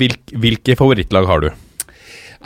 hvilk, 0.00 0.34
Hvilke 0.34 0.76
favorittlag 0.78 1.28
har 1.28 1.44
du? 1.44 1.50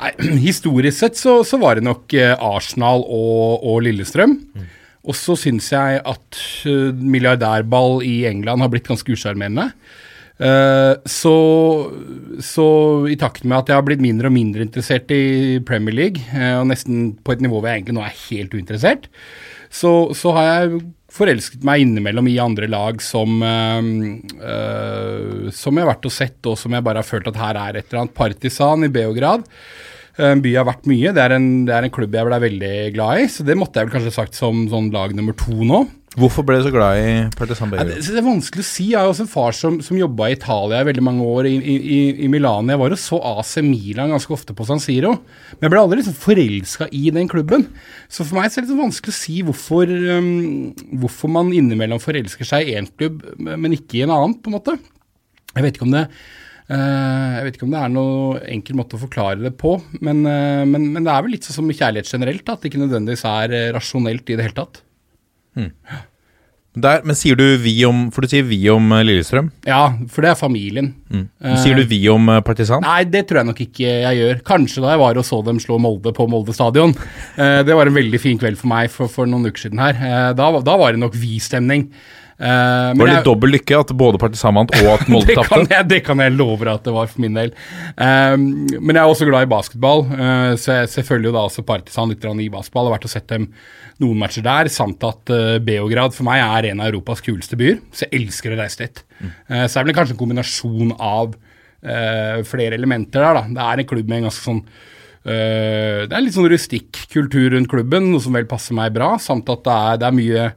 Nei, 0.00 0.12
Historisk 0.48 0.98
sett 0.98 1.18
så, 1.20 1.40
så 1.46 1.60
var 1.62 1.78
det 1.78 1.86
nok 1.86 2.12
eh, 2.16 2.34
Arsenal 2.34 3.04
og, 3.06 3.64
og 3.66 3.80
Lillestrøm. 3.86 4.38
Og 5.08 5.16
så 5.16 5.36
syns 5.38 5.70
jeg 5.72 6.00
at 6.04 6.44
eh, 6.68 6.92
milliardærball 6.94 8.00
i 8.06 8.22
England 8.30 8.64
har 8.64 8.72
blitt 8.72 8.88
ganske 8.88 9.16
usjarmerende. 9.16 9.70
Eh, 10.40 10.94
så, 11.08 11.34
så 12.44 12.68
i 13.12 13.18
takt 13.20 13.44
med 13.44 13.58
at 13.58 13.72
jeg 13.72 13.80
har 13.80 13.86
blitt 13.88 14.04
mindre 14.04 14.30
og 14.30 14.36
mindre 14.36 14.64
interessert 14.64 15.12
i 15.12 15.58
Premier 15.66 15.96
League, 15.96 16.24
og 16.60 16.68
nesten 16.70 17.10
på 17.24 17.34
et 17.34 17.44
nivå 17.44 17.58
hvor 17.58 17.68
jeg 17.68 17.80
egentlig 17.80 17.98
nå 17.98 18.06
er 18.06 18.20
helt 18.28 18.56
uinteressert, 18.56 19.10
så, 19.70 19.92
så 20.16 20.32
har 20.34 20.48
jeg 20.48 20.80
forelsket 21.14 21.64
meg 21.66 21.84
innimellom 21.84 22.28
i 22.30 22.38
andre 22.42 22.68
lag 22.70 23.02
som, 23.02 23.42
eh, 23.42 23.90
eh, 24.40 25.50
som 25.54 25.76
jeg 25.76 25.86
har 25.86 25.92
vært 25.94 26.08
og 26.10 26.14
sett, 26.14 26.40
og 26.46 26.58
som 26.58 26.72
jeg 26.72 26.86
bare 26.86 27.02
har 27.02 27.08
følt 27.08 27.30
at 27.30 27.40
her 27.40 27.56
er 27.60 27.78
et 27.78 27.86
eller 27.90 28.04
annet. 28.04 28.14
Partisan 28.14 28.84
i 28.86 28.92
Beograd. 28.92 29.46
En 30.20 30.42
by 30.42 30.50
jeg 30.52 30.60
har 30.60 30.68
vært 30.68 30.88
mye. 30.90 31.14
Det 31.16 31.22
er 31.22 31.32
en, 31.32 31.48
det 31.64 31.74
er 31.74 31.86
en 31.86 31.94
klubb 31.94 32.12
jeg 32.12 32.26
ble 32.28 32.40
veldig 32.42 32.74
glad 32.94 33.22
i, 33.22 33.28
så 33.30 33.46
det 33.46 33.56
måtte 33.56 33.80
jeg 33.80 33.88
vel 33.88 33.94
kanskje 33.94 34.12
sagt 34.14 34.36
som 34.36 34.66
sånn 34.68 34.90
lag 34.92 35.14
nummer 35.16 35.36
to 35.38 35.54
nå. 35.64 35.86
Hvorfor 36.18 36.42
ble 36.42 36.56
du 36.58 36.64
så 36.66 36.72
glad 36.74 36.98
i 36.98 37.10
Partisan 37.38 37.70
Belgrado? 37.70 37.94
det, 38.02 38.16
er 38.18 38.24
vanskelig 38.26 38.64
å 38.64 38.66
si. 38.66 38.88
Jeg 38.90 38.98
har 38.98 39.06
også 39.12 39.22
en 39.28 39.30
far 39.30 39.54
som, 39.54 39.76
som 39.84 39.94
jobba 39.98 40.26
i 40.26 40.34
Italia 40.34 40.80
i 40.82 40.86
veldig 40.88 41.04
mange 41.06 41.22
år, 41.22 41.46
i, 41.46 41.52
i, 41.62 41.98
i- 42.24 42.30
Milano. 42.32 42.72
Jeg 42.74 42.80
var 42.82 42.90
jo 42.90 42.98
så 42.98 43.20
AC 43.36 43.52
Milan 43.62 44.10
ganske 44.10 44.34
ofte 44.34 44.56
på 44.58 44.66
San 44.66 44.82
Siro. 44.82 45.12
Men 45.54 45.68
jeg 45.68 45.74
ble 45.76 45.84
aldri 45.84 46.00
liksom 46.00 46.16
forelska 46.18 46.88
i 46.98 47.04
den 47.14 47.30
klubben. 47.30 47.68
Så 48.10 48.26
for 48.26 48.40
meg 48.40 48.48
er 48.50 48.56
det 48.56 48.66
litt 48.66 48.82
vanskelig 48.82 49.14
å 49.14 49.18
si 49.20 49.38
hvorfor, 49.46 49.94
um, 50.18 50.74
hvorfor 51.04 51.30
man 51.30 51.54
innimellom 51.54 52.02
forelsker 52.02 52.48
seg 52.56 52.72
i 52.72 52.74
én 52.80 52.90
klubb, 52.90 53.22
men 53.38 53.78
ikke 53.78 54.00
i 54.00 54.04
en 54.08 54.16
annen, 54.16 54.34
på 54.42 54.50
en 54.50 54.58
måte. 54.58 54.76
Jeg 55.54 55.62
vet 55.68 55.78
ikke 55.78 55.86
om 55.86 55.94
det 55.94 56.04
eh, 56.08 57.30
jeg 57.38 57.46
vet 57.46 57.56
ikke 57.56 57.66
om 57.70 57.72
det 57.78 57.80
er 57.86 57.94
noe 57.94 58.42
enkel 58.50 58.76
måte 58.82 58.98
å 58.98 59.00
forklare 59.06 59.42
det 59.46 59.54
på, 59.58 59.76
men, 60.02 60.20
eh, 60.26 60.66
men, 60.66 60.90
men 60.94 61.06
det 61.06 61.10
er 61.14 61.24
vel 61.26 61.34
litt 61.38 61.46
sånn 61.46 61.56
som 61.62 61.70
kjærlighet 61.70 62.10
generelt, 62.18 62.46
at 62.50 62.62
det 62.62 62.70
ikke 62.70 62.82
nødvendigvis 62.82 63.24
er 63.30 63.54
eh, 63.56 63.70
rasjonelt 63.78 64.26
i 64.30 64.36
det 64.38 64.46
hele 64.50 64.58
tatt. 64.58 64.82
Der, 66.78 67.00
men 67.02 67.16
sier 67.18 67.34
du 67.34 67.42
vi 67.58 67.72
om 67.82 68.04
For 68.14 68.22
du 68.22 68.30
sier 68.30 68.44
vi 68.46 68.60
om 68.70 68.84
eh, 68.94 69.02
Lillestrøm. 69.02 69.48
Ja, 69.66 69.88
for 70.06 70.22
det 70.22 70.30
er 70.30 70.38
familien. 70.38 70.92
Mm. 71.10 71.24
sier 71.58 71.74
du 71.74 71.82
vi 71.90 71.98
om 72.12 72.28
eh, 72.30 72.38
Partisan? 72.46 72.84
Nei, 72.86 73.02
det 73.10 73.24
tror 73.26 73.40
jeg 73.40 73.48
nok 73.48 73.62
ikke 73.64 73.88
jeg 73.88 74.20
gjør. 74.20 74.38
Kanskje 74.46 74.84
da 74.84 74.92
jeg 74.94 75.02
var 75.02 75.18
og 75.18 75.26
så 75.26 75.40
dem 75.46 75.58
slå 75.62 75.80
Molde 75.82 76.14
på 76.14 76.28
Molde 76.30 76.54
stadion. 76.54 76.94
Eh, 77.34 77.60
det 77.66 77.74
var 77.74 77.90
en 77.90 77.98
veldig 77.98 78.22
fin 78.22 78.38
kveld 78.38 78.60
for 78.60 78.70
meg 78.70 78.92
for, 78.94 79.10
for 79.10 79.26
noen 79.26 79.50
uker 79.50 79.66
siden 79.66 79.82
her. 79.82 79.98
Eh, 79.98 80.30
da, 80.38 80.50
da 80.62 80.78
var 80.78 80.94
det 80.94 81.02
nok 81.02 81.18
vi-stemning. 81.18 81.88
Var 82.40 82.94
det 82.96 83.04
jeg- 83.04 83.16
litt 83.18 83.26
dobbel 83.28 83.52
lykke 83.52 83.80
at 83.82 83.90
både 84.00 84.18
Partisan 84.22 84.56
vant 84.56 84.70
og 84.78 84.86
at 84.94 85.08
Molde 85.12 85.28
det, 85.28 85.36
kan 85.36 85.66
tapte? 85.66 85.80
det 85.90 85.98
kan 86.06 86.22
jeg 86.24 86.32
love 86.38 86.64
deg 86.64 86.72
at 86.72 86.86
det 86.88 86.94
var 86.94 87.10
for 87.10 87.20
min 87.20 87.36
del. 87.36 87.52
Um, 88.00 88.46
men 88.80 88.96
jeg 88.96 89.02
er 89.02 89.10
også 89.12 89.28
glad 89.28 89.44
i 89.44 89.50
basketball, 89.50 90.06
uh, 90.08 90.54
så 90.56 90.78
jeg 90.80 90.88
ser 90.94 91.06
følger 91.10 91.28
jo 91.28 91.34
da 91.36 91.44
også 91.50 91.66
Partisan 91.68 92.08
litt 92.14 92.24
i 92.24 92.48
basketball. 92.48 92.88
Jeg 92.88 92.92
har 92.92 92.96
vært 92.96 93.08
og 93.10 93.12
sett 93.12 93.28
dem 93.28 93.50
noen 94.00 94.22
matcher 94.22 94.46
der, 94.46 94.70
samt 94.72 95.04
at 95.04 95.32
uh, 95.34 95.58
Beograd 95.60 96.16
for 96.16 96.24
meg 96.30 96.40
er 96.40 96.70
en 96.70 96.80
av 96.80 96.88
Europas 96.88 97.20
kuleste 97.24 97.58
byer, 97.60 97.82
så 97.92 98.06
jeg 98.06 98.22
elsker 98.22 98.54
å 98.54 98.60
reise 98.62 98.80
dit. 98.86 99.04
Uh, 99.50 99.66
så 99.68 99.80
er 99.82 99.90
det 99.90 99.98
kanskje 99.98 100.16
en 100.16 100.22
kombinasjon 100.22 100.94
av 100.96 101.36
uh, 101.36 102.40
flere 102.48 102.78
elementer 102.80 103.20
der, 103.20 103.36
da. 103.36 103.44
Det 103.52 103.68
er 103.68 103.84
en 103.84 103.90
klubb 103.92 104.08
med 104.08 104.22
en 104.22 104.28
ganske 104.30 104.46
sånn 104.48 104.64
uh, 104.64 106.08
det 106.08 106.14
er 106.16 106.24
litt 106.24 106.36
sånn 106.38 106.48
rustikk 106.48 107.04
kultur 107.12 107.52
rundt 107.52 107.68
klubben, 107.68 108.08
noe 108.14 108.24
som 108.24 108.32
vel 108.36 108.48
passer 108.48 108.76
meg 108.80 108.96
bra, 108.96 109.18
samt 109.20 109.52
at 109.52 109.66
det 109.68 109.76
er, 109.76 110.00
det 110.00 110.08
er 110.08 110.20
mye 110.22 110.50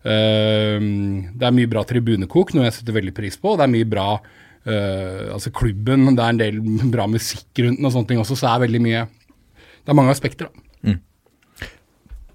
det 0.00 1.44
er 1.44 1.52
mye 1.52 1.68
bra 1.68 1.82
tribunekok, 1.84 2.54
noe 2.56 2.64
jeg 2.64 2.78
setter 2.78 2.96
veldig 2.96 3.12
pris 3.12 3.34
på. 3.36 3.52
Det 3.58 3.66
er 3.66 3.72
mye 3.74 3.88
bra 3.88 4.06
eh, 4.16 5.26
Altså 5.28 5.52
klubben, 5.52 6.08
det 6.16 6.24
er 6.24 6.32
en 6.32 6.40
del 6.40 6.60
bra 6.94 7.04
musikk 7.10 7.60
rundt 7.60 7.82
den 7.82 7.88
og 7.88 7.92
sånne 7.92 8.08
ting 8.12 8.22
også, 8.22 8.38
så 8.38 8.46
det 8.46 8.54
er 8.54 8.64
veldig 8.64 8.82
mye 8.86 9.04
Det 9.10 9.92
er 9.92 9.98
mange 10.00 10.14
aspekter, 10.16 10.48
da. 10.48 10.66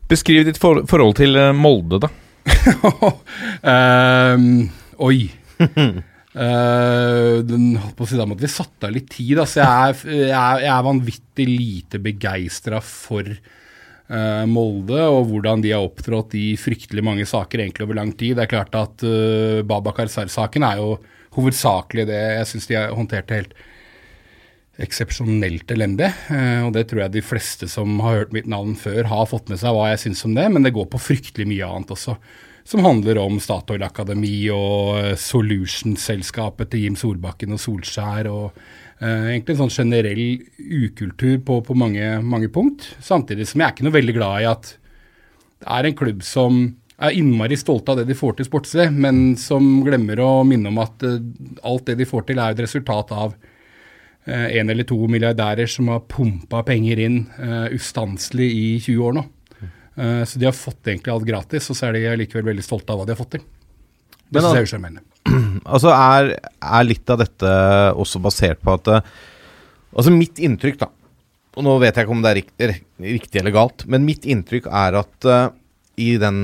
Beskriv 0.05 0.43
ditt 0.45 0.59
for 0.61 0.83
forhold 0.85 1.17
til 1.17 1.33
eh, 1.39 1.55
Molde, 1.57 2.03
da. 2.03 2.11
Ehm, 3.73 4.67
oi. 5.01 5.31
Uh, 5.57 7.41
den, 7.49 7.71
holdt 7.79 7.95
på 7.97 8.05
å 8.05 8.09
si, 8.09 8.19
da 8.19 8.27
måtte 8.29 8.45
vi 8.45 8.51
satt 8.53 8.85
av 8.85 8.93
litt 8.93 9.09
tid. 9.15 9.39
Altså, 9.41 9.63
jeg, 9.63 9.65
er, 9.65 10.13
jeg, 10.13 10.29
er, 10.29 10.61
jeg 10.67 10.73
er 10.75 10.85
vanvittig 10.85 11.47
lite 11.49 12.01
begeistra 12.03 12.83
for 12.85 13.31
Molde 14.45 14.99
og 15.09 15.31
hvordan 15.31 15.63
de 15.63 15.71
har 15.73 15.81
opptrådt 15.81 16.35
i 16.37 16.51
fryktelig 16.61 17.01
mange 17.05 17.25
saker 17.25 17.63
egentlig 17.63 17.87
over 17.87 17.97
lang 17.97 18.11
tid. 18.13 18.35
Det 18.37 18.43
er 18.43 18.51
klart 18.51 18.75
at 18.77 19.01
uh, 19.01 19.63
Babakar 19.65 20.11
Sar-saken 20.11 20.65
er 20.67 20.77
jo 20.77 20.91
hovedsakelig 21.35 22.05
det 22.09 22.19
jeg 22.19 22.49
syns 22.51 22.69
de 22.69 22.77
har 22.77 22.93
håndtert 22.95 23.33
helt 23.33 23.55
eksepsjonelt 24.81 25.71
elendig. 25.71 26.11
eh, 26.29 26.61
og 26.65 26.73
det 26.75 26.87
tror 26.89 27.05
jeg 27.05 27.15
de 27.15 27.23
fleste 27.23 27.67
som 27.71 27.99
har 28.03 28.19
hørt 28.19 28.35
mitt 28.35 28.47
navn 28.47 28.75
før, 28.75 29.05
har 29.07 29.29
fått 29.29 29.49
med 29.49 29.59
seg 29.61 29.75
hva 29.75 29.91
jeg 29.93 30.03
syns 30.05 30.25
om 30.27 30.35
det, 30.35 30.49
men 30.51 30.63
det 30.63 30.75
går 30.75 30.89
på 30.91 30.99
fryktelig 30.99 31.47
mye 31.47 31.69
annet 31.69 31.95
også. 31.95 32.17
Som 32.65 32.83
handler 32.83 33.19
om 33.21 33.37
Statoil 33.39 33.83
Akademi 33.85 34.49
og 34.51 34.97
eh, 34.99 35.13
Solutions-selskapet 35.15 36.71
til 36.71 36.87
Jim 36.87 36.99
Solbakken 36.99 37.55
og 37.55 37.61
Solskjær. 37.61 38.27
og 38.27 38.51
eh, 38.51 38.71
Egentlig 38.95 39.55
en 39.55 39.65
sånn 39.65 39.73
generell 39.75 40.21
ukultur 40.55 41.39
på, 41.43 41.59
på 41.67 41.75
mange, 41.75 42.13
mange 42.23 42.47
punkt. 42.47 42.87
Samtidig 43.03 43.49
som 43.49 43.59
jeg 43.59 43.67
er 43.67 43.73
ikke 43.75 43.87
noe 43.87 43.95
veldig 43.97 44.15
glad 44.15 44.43
i 44.43 44.47
at 44.47 44.69
det 45.59 45.67
er 45.67 45.87
en 45.89 45.97
klubb 45.99 46.23
som 46.23 46.61
er 46.97 47.15
innmari 47.17 47.57
stolte 47.59 47.91
av 47.91 47.99
det 47.99 48.07
de 48.09 48.15
får 48.17 48.37
til 48.37 48.47
sportslig, 48.47 48.87
men 48.93 49.35
som 49.39 49.83
glemmer 49.85 50.21
å 50.23 50.29
minne 50.47 50.71
om 50.71 50.79
at 50.83 51.03
eh, 51.03 51.19
alt 51.67 51.89
det 51.89 51.97
de 51.99 52.07
får 52.07 52.29
til, 52.29 52.39
er 52.39 52.55
et 52.55 52.63
resultat 52.63 53.11
av 53.15 53.35
eh, 54.25 54.59
en 54.61 54.71
eller 54.71 54.87
to 54.87 54.99
milliardærer 55.11 55.69
som 55.71 55.91
har 55.91 56.05
pumpa 56.11 56.63
penger 56.67 57.01
inn 57.03 57.23
uh, 57.39 57.67
ustanselig 57.75 58.47
i 58.47 58.69
20 58.79 59.09
år 59.09 59.17
nå. 59.19 59.25
Uh, 59.95 60.23
så 60.27 60.39
de 60.39 60.47
har 60.47 60.55
fått 60.55 60.87
egentlig 60.87 61.13
alt 61.13 61.27
gratis, 61.27 61.69
og 61.71 61.79
så 61.79 61.89
er 61.89 61.99
de 61.99 62.15
likevel 62.23 62.47
veldig 62.53 62.65
stolte 62.65 62.93
av 62.93 63.01
hva 63.01 63.07
de 63.07 63.15
har 63.15 63.19
fått 63.19 63.35
til. 63.37 63.45
Det 64.25 64.41
syns 64.41 64.47
da- 64.47 64.55
jeg 64.55 64.63
er 64.63 64.71
usjarmerende. 64.71 65.05
Altså 65.65 65.89
er, 65.91 66.31
er 66.61 66.85
litt 66.85 67.09
av 67.09 67.19
dette 67.23 67.51
også 67.97 68.19
basert 68.23 68.61
på 68.65 68.75
at 68.77 68.87
eh, 68.93 69.11
Altså 69.95 70.11
mitt 70.13 70.37
inntrykk, 70.43 70.77
da 70.83 70.89
Og 71.55 71.63
nå 71.65 71.75
vet 71.81 71.95
jeg 71.95 72.05
ikke 72.05 72.15
om 72.17 72.23
det 72.25 72.31
er 72.33 72.39
riktig, 72.41 72.67
riktig 73.15 73.39
eller 73.41 73.53
galt, 73.55 73.85
men 73.87 74.03
mitt 74.07 74.25
inntrykk 74.27 74.65
er 74.67 74.97
at 74.99 75.27
uh, 75.31 75.45
i 75.95 76.17
den 76.19 76.39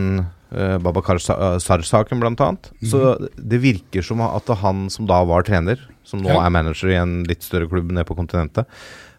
uh, 0.55 0.77
Babakar 0.79 1.19
Sa- 1.19 1.57
Sar-saken, 1.59 2.21
blant 2.23 2.39
annet, 2.39 2.69
så 2.87 3.17
det 3.35 3.59
virker 3.59 4.05
som 4.07 4.23
at 4.23 4.47
han 4.61 4.85
som 4.93 5.09
da 5.09 5.17
var 5.27 5.43
trener, 5.43 5.81
som 6.07 6.23
nå 6.23 6.31
Ja. 6.31 6.39
er 6.45 6.53
manager 6.55 6.93
i 6.93 6.95
en 7.01 7.17
litt 7.27 7.43
større 7.43 7.67
klubb 7.67 7.91
nede 7.91 8.07
på 8.07 8.15
kontinentet, 8.15 8.63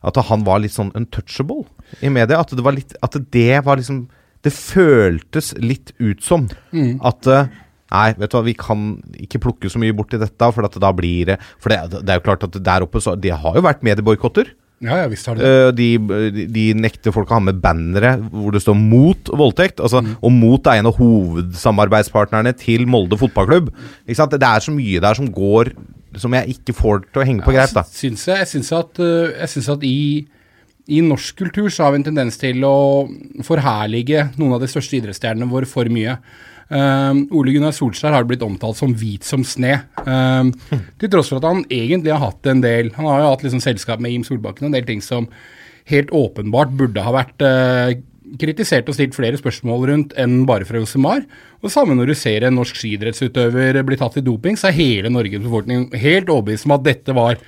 at 0.01 0.17
han 0.31 0.47
var 0.49 0.65
litt 0.65 0.73
sånn 0.73 0.95
untouchable 0.97 1.67
i 2.01 2.09
media. 2.09 2.41
At 2.41 2.57
det 2.57 2.65
var 2.65 2.73
litt 2.73 2.97
At 3.05 3.21
det 3.31 3.61
var 3.69 3.77
liksom 3.79 4.07
Det 4.43 4.51
føltes 4.57 5.53
litt 5.61 5.93
ut 6.01 6.25
som 6.25 6.49
at 7.05 7.29
eh, 7.31 7.53
Nei, 7.93 8.09
vet 8.17 8.33
du 8.33 8.39
hva, 8.39 8.45
vi 8.47 8.57
kan 8.57 8.89
ikke 9.21 9.43
plukke 9.43 9.71
så 9.73 9.81
mye 9.83 9.95
bort 9.97 10.15
i 10.17 10.21
dette, 10.23 10.51
for 10.57 10.65
at 10.65 10.81
da 10.81 10.93
blir 10.97 11.33
det 11.33 11.39
For 11.61 11.73
det, 11.73 12.01
det 12.01 12.15
er 12.15 12.21
jo 12.21 12.27
klart 12.31 12.47
at 12.49 12.57
der 12.65 12.87
oppe 12.87 13.03
så 13.05 13.15
Det 13.21 13.35
har 13.37 13.59
jo 13.59 13.65
vært 13.65 13.85
medieboikotter. 13.85 14.55
Ja, 14.83 14.97
ja, 14.99 15.07
visst 15.11 15.29
har 15.31 15.39
de 15.39 15.45
det. 15.45 15.51
Eh, 15.51 15.69
de, 15.79 15.89
de, 16.35 16.45
de 16.51 16.65
nekter 16.75 17.15
folk 17.15 17.31
å 17.31 17.39
ha 17.39 17.45
med 17.47 17.61
bannere 17.63 18.17
hvor 18.33 18.55
det 18.55 18.65
står 18.65 18.75
'mot 18.75 19.31
voldtekt', 19.31 19.79
altså, 19.79 20.03
og 20.03 20.33
'mot' 20.35 20.67
er 20.67 20.81
en 20.81 20.91
av 20.91 20.99
hovedsamarbeidspartnerne 20.99 22.53
til 22.59 22.89
Molde 22.91 23.19
fotballklubb. 23.21 23.71
Ikke 24.09 24.19
sant? 24.19 24.35
Det 24.35 24.49
er 24.49 24.65
så 24.65 24.75
mye 24.75 25.01
der 25.01 25.15
som 25.15 25.31
går 25.31 25.75
Som 26.21 26.35
jeg 26.35 26.59
ikke 26.61 26.75
får 26.77 27.07
til 27.09 27.23
å 27.23 27.25
henge 27.25 27.41
på 27.41 27.55
greip, 27.55 27.71
da. 27.73 27.87
Syns 27.89 28.27
jeg, 28.29 28.37
jeg 28.37 28.49
syns 28.51 28.71
at, 28.77 28.99
øh, 29.01 29.33
jeg 29.33 29.49
synes 29.49 29.69
at 29.73 29.83
i, 29.89 30.27
i 30.93 31.01
norsk 31.01 31.39
kultur 31.39 31.71
så 31.73 31.87
har 31.87 31.93
vi 31.93 32.03
en 32.03 32.05
tendens 32.05 32.37
til 32.37 32.61
å 32.69 33.09
forherlige 33.41 34.27
noen 34.37 34.53
av 34.53 34.61
de 34.61 34.69
største 34.69 34.99
idrettsstjernene 34.99 35.49
våre 35.49 35.65
for 35.65 35.89
mye. 35.89 36.19
Um, 36.73 37.27
Ole 37.37 37.53
Gunnar 37.53 37.75
Solskjær 37.77 38.15
har 38.15 38.25
blitt 38.25 38.45
omtalt 38.47 38.79
som 38.79 38.95
hvit 38.97 39.27
som 39.29 39.43
sne. 39.45 39.83
Uh, 40.07 40.49
til 41.01 41.11
tross 41.13 41.29
for 41.33 41.41
at 41.43 41.49
han 41.51 41.67
egentlig 41.69 42.15
har 42.15 42.23
hatt 42.23 42.49
en 42.49 42.63
del 42.65 42.89
Han 42.97 43.09
har 43.11 43.21
jo 43.21 43.33
hatt 43.35 43.45
liksom 43.45 43.61
selskap 43.61 44.01
med 44.01 44.15
Jim 44.15 44.25
Solbakken 44.25 44.67
og 44.67 44.73
en 44.73 44.79
del 44.79 44.89
ting 44.89 45.05
som 45.05 45.29
helt 45.91 46.13
åpenbart 46.15 46.73
burde 46.79 47.05
ha 47.05 47.13
vært 47.13 47.45
uh, 47.45 47.93
kritisert 48.41 48.89
og 48.89 48.97
stilt 48.97 49.17
flere 49.17 49.37
spørsmål 49.37 49.89
rundt 49.91 50.15
enn 50.21 50.47
bare 50.49 50.65
fra 50.65 50.81
Josemar. 50.81 51.27
Og 51.61 51.73
samme 51.75 51.97
når 51.99 52.13
du 52.13 52.15
ser 52.17 52.47
en 52.47 52.57
norsk 52.57 52.79
skiidrettsutøver 52.79 53.83
bli 53.85 53.99
tatt 54.01 54.17
i 54.17 54.25
doping, 54.25 54.57
så 54.57 54.71
er 54.71 54.79
hele 54.79 55.13
Norges 55.13 55.43
befolkning 55.45 55.91
helt 55.93 56.33
overbevist 56.33 56.69
om 56.69 56.79
at 56.79 56.87
dette 56.87 57.17
var 57.17 57.43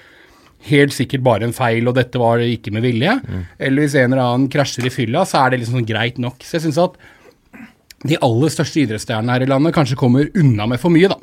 helt 0.69 0.95
sikkert 0.97 1.25
bare 1.25 1.49
en 1.49 1.57
feil, 1.57 1.89
og 1.89 1.97
dette 1.97 2.21
var 2.21 2.41
ikke 2.45 2.73
med 2.75 2.85
vilje. 2.85 3.17
Eller 3.59 3.85
hvis 3.85 3.97
en 4.01 4.13
eller 4.13 4.25
annen 4.25 4.51
krasjer 4.53 4.89
i 4.89 4.93
fylla, 4.93 5.25
så 5.29 5.43
er 5.43 5.53
det 5.53 5.63
liksom 5.63 5.81
sånn 5.81 5.89
greit 5.89 6.21
nok. 6.21 6.45
Så 6.45 6.59
jeg 6.59 6.67
syns 6.67 6.81
at 6.85 6.97
de 8.05 8.19
aller 8.21 8.53
største 8.53 8.83
idrettsstjernene 8.85 9.33
her 9.33 9.45
i 9.47 9.49
landet 9.49 9.75
kanskje 9.75 9.97
kommer 9.97 10.29
unna 10.37 10.67
med 10.69 10.81
for 10.83 10.93
mye, 10.93 11.09
da. 11.09 11.17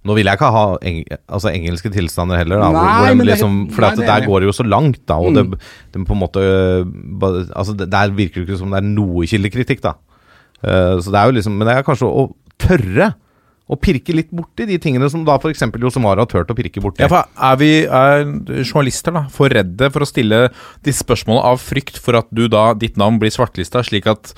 Nå 0.00 0.14
vil 0.16 0.24
jeg 0.30 0.38
ikke 0.38 0.48
ha 0.54 0.62
eng 0.88 1.02
altså 1.28 1.50
engelske 1.52 1.90
tilstander 1.92 2.38
heller, 2.40 2.62
da. 2.62 2.70
Nei, 2.72 2.84
hvor 2.88 3.10
de 3.10 3.16
men 3.18 3.26
er 3.26 3.28
liksom, 3.34 3.56
for 3.74 3.84
nei, 3.84 3.90
det 3.98 4.06
er 4.06 4.08
der 4.14 4.28
går 4.30 4.40
det 4.40 4.46
jo 4.48 4.54
så 4.56 4.64
langt, 4.64 5.02
da. 5.10 5.18
Og 5.20 5.34
Mm. 5.34 5.36
det, 5.36 5.58
det 5.92 6.04
på 6.08 6.14
en 6.16 6.22
måte 6.22 6.40
Altså, 7.52 7.74
det, 7.76 7.90
der 7.92 8.08
virker 8.16 8.40
det 8.40 8.48
ikke 8.48 8.58
som 8.62 8.70
det 8.72 8.80
er 8.80 8.88
noe 8.88 9.26
kildekritikk, 9.28 9.82
da. 9.84 9.92
Uh, 10.64 10.96
så 11.04 11.12
det 11.12 11.20
er 11.20 11.26
jo 11.28 11.36
liksom 11.36 11.52
Men 11.56 11.68
det 11.68 11.74
er 11.76 11.84
kanskje 11.84 12.08
å 12.08 12.24
tørre 12.60 13.10
å 13.70 13.78
pirke 13.78 14.14
litt 14.16 14.32
borti 14.34 14.66
de 14.66 14.78
tingene 14.82 15.06
som 15.12 15.22
da 15.26 15.36
f.eks. 15.38 15.62
Josemara 15.78 16.24
har 16.24 16.30
turt 16.30 16.50
å 16.50 16.56
pirke 16.58 16.82
borti. 16.82 17.04
Ja, 17.04 17.10
for 17.10 17.28
er 17.50 17.60
vi 17.60 17.70
er 17.86 18.24
journalister 18.64 19.14
da 19.14 19.26
for 19.32 19.52
redde 19.52 19.90
for 19.94 20.02
å 20.02 20.08
stille 20.08 20.48
disse 20.86 21.04
spørsmålene 21.04 21.52
av 21.52 21.62
frykt 21.62 22.00
for 22.02 22.18
at 22.18 22.28
du 22.34 22.48
da, 22.50 22.70
ditt 22.78 22.98
navn 23.00 23.20
blir 23.22 23.32
svartelista, 23.34 23.84
slik 23.86 24.10
at 24.10 24.34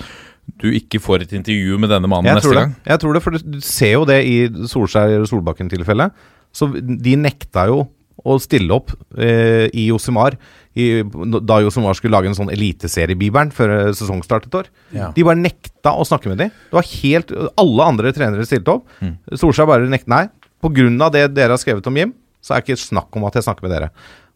du 0.59 0.69
ikke 0.75 0.99
får 1.01 1.25
et 1.25 1.35
intervju 1.39 1.79
med 1.79 1.91
denne 1.93 2.09
mannen 2.11 2.35
neste 2.35 2.49
tror, 2.49 2.59
det. 2.59 2.63
gang? 2.67 2.77
jeg 2.91 3.01
tror 3.01 3.15
det, 3.15 3.23
for 3.23 3.39
du 3.39 3.59
ser 3.63 3.93
jo 3.95 4.05
det 4.09 4.19
i 4.27 4.37
Solskjær-Solbakken-tilfellet. 4.69 6.25
Så 6.53 6.69
de 6.77 7.15
nekta 7.17 7.65
jo 7.71 7.85
å 8.23 8.37
stille 8.41 8.75
opp 8.75 8.93
eh, 9.17 9.67
i 9.73 9.87
Josimar 9.89 10.37
i, 10.73 11.03
da 11.45 11.59
Josimar 11.61 11.97
skulle 11.97 12.15
lage 12.15 12.31
en 12.31 12.37
sånn 12.37 12.51
eliteseriebibelen 12.53 13.51
før 13.53 13.91
sesongstart 13.93 14.47
et 14.47 14.57
år. 14.57 14.69
Ja. 14.95 15.11
De 15.13 15.25
bare 15.25 15.41
nekta 15.41 15.93
å 15.93 16.05
snakke 16.07 16.31
med 16.31 16.41
dem. 16.41 16.53
Det 16.71 16.77
var 16.79 16.89
helt 16.89 17.33
Alle 17.61 17.89
andre 17.93 18.13
trenere 18.15 18.47
stilte 18.49 18.79
opp. 18.79 18.99
Mm. 19.03 19.15
Solskjær 19.37 19.69
bare 19.69 19.89
nekta. 19.91 20.09
Nei, 20.13 20.25
pga. 20.63 21.09
det 21.13 21.27
dere 21.35 21.53
har 21.53 21.61
skrevet 21.61 21.89
om 21.89 21.99
Jim, 21.99 22.13
så 22.43 22.55
er 22.55 22.61
det 22.61 22.73
ikke 22.73 22.87
snakk 22.87 23.19
om 23.19 23.27
at 23.29 23.37
jeg 23.37 23.45
snakker 23.45 23.67
med 23.67 23.75
dere. 23.75 23.91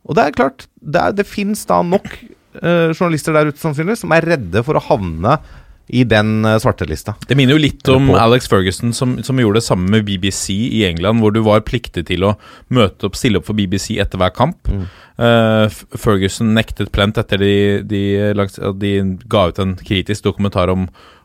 Og 0.07 0.17
det 0.17 0.25
er 0.27 0.35
klart, 0.35 0.67
det, 0.79 1.01
er, 1.01 1.15
det 1.17 1.27
fins 1.27 1.65
da 1.67 1.81
nok 1.83 2.07
eh, 2.61 2.93
journalister 2.93 3.35
der 3.35 3.49
ute 3.49 3.61
sannsynligvis 3.61 4.05
som 4.05 4.13
er 4.15 4.27
redde 4.35 4.63
for 4.67 4.77
å 4.77 4.85
havne 4.91 5.39
i 5.87 6.03
den 6.03 6.45
eh, 6.45 6.57
svartelista. 6.59 7.15
Det 7.27 7.37
minner 7.39 7.55
jo 7.55 7.63
litt 7.63 7.87
om 7.91 8.09
Alex 8.15 8.49
Ferguson, 8.51 8.93
som, 8.93 9.17
som 9.23 9.39
gjorde 9.39 9.61
det 9.61 9.67
samme 9.67 9.89
med 9.91 10.05
BBC 10.07 10.53
i 10.53 10.83
England, 10.87 11.23
hvor 11.23 11.31
du 11.35 11.41
var 11.45 11.63
pliktig 11.67 12.07
til 12.09 12.25
å 12.27 12.35
møte 12.73 13.07
opp, 13.07 13.15
stille 13.19 13.39
opp 13.39 13.47
for 13.47 13.57
BBC 13.57 13.95
etter 14.03 14.19
hver 14.19 14.33
kamp. 14.35 14.67
Eh, 14.67 14.87
F- 15.17 15.85
Ferguson 15.97 16.51
nektet 16.53 16.91
plent 16.93 17.17
etter 17.17 17.39
de, 17.41 17.53
de, 17.89 18.01
langs, 18.37 18.59
de 18.77 18.91
ga 19.27 19.47
ut 19.49 19.59
en 19.63 19.71
kritisk 19.79 20.23
dokumentar 20.27 20.69
om, 20.69 20.83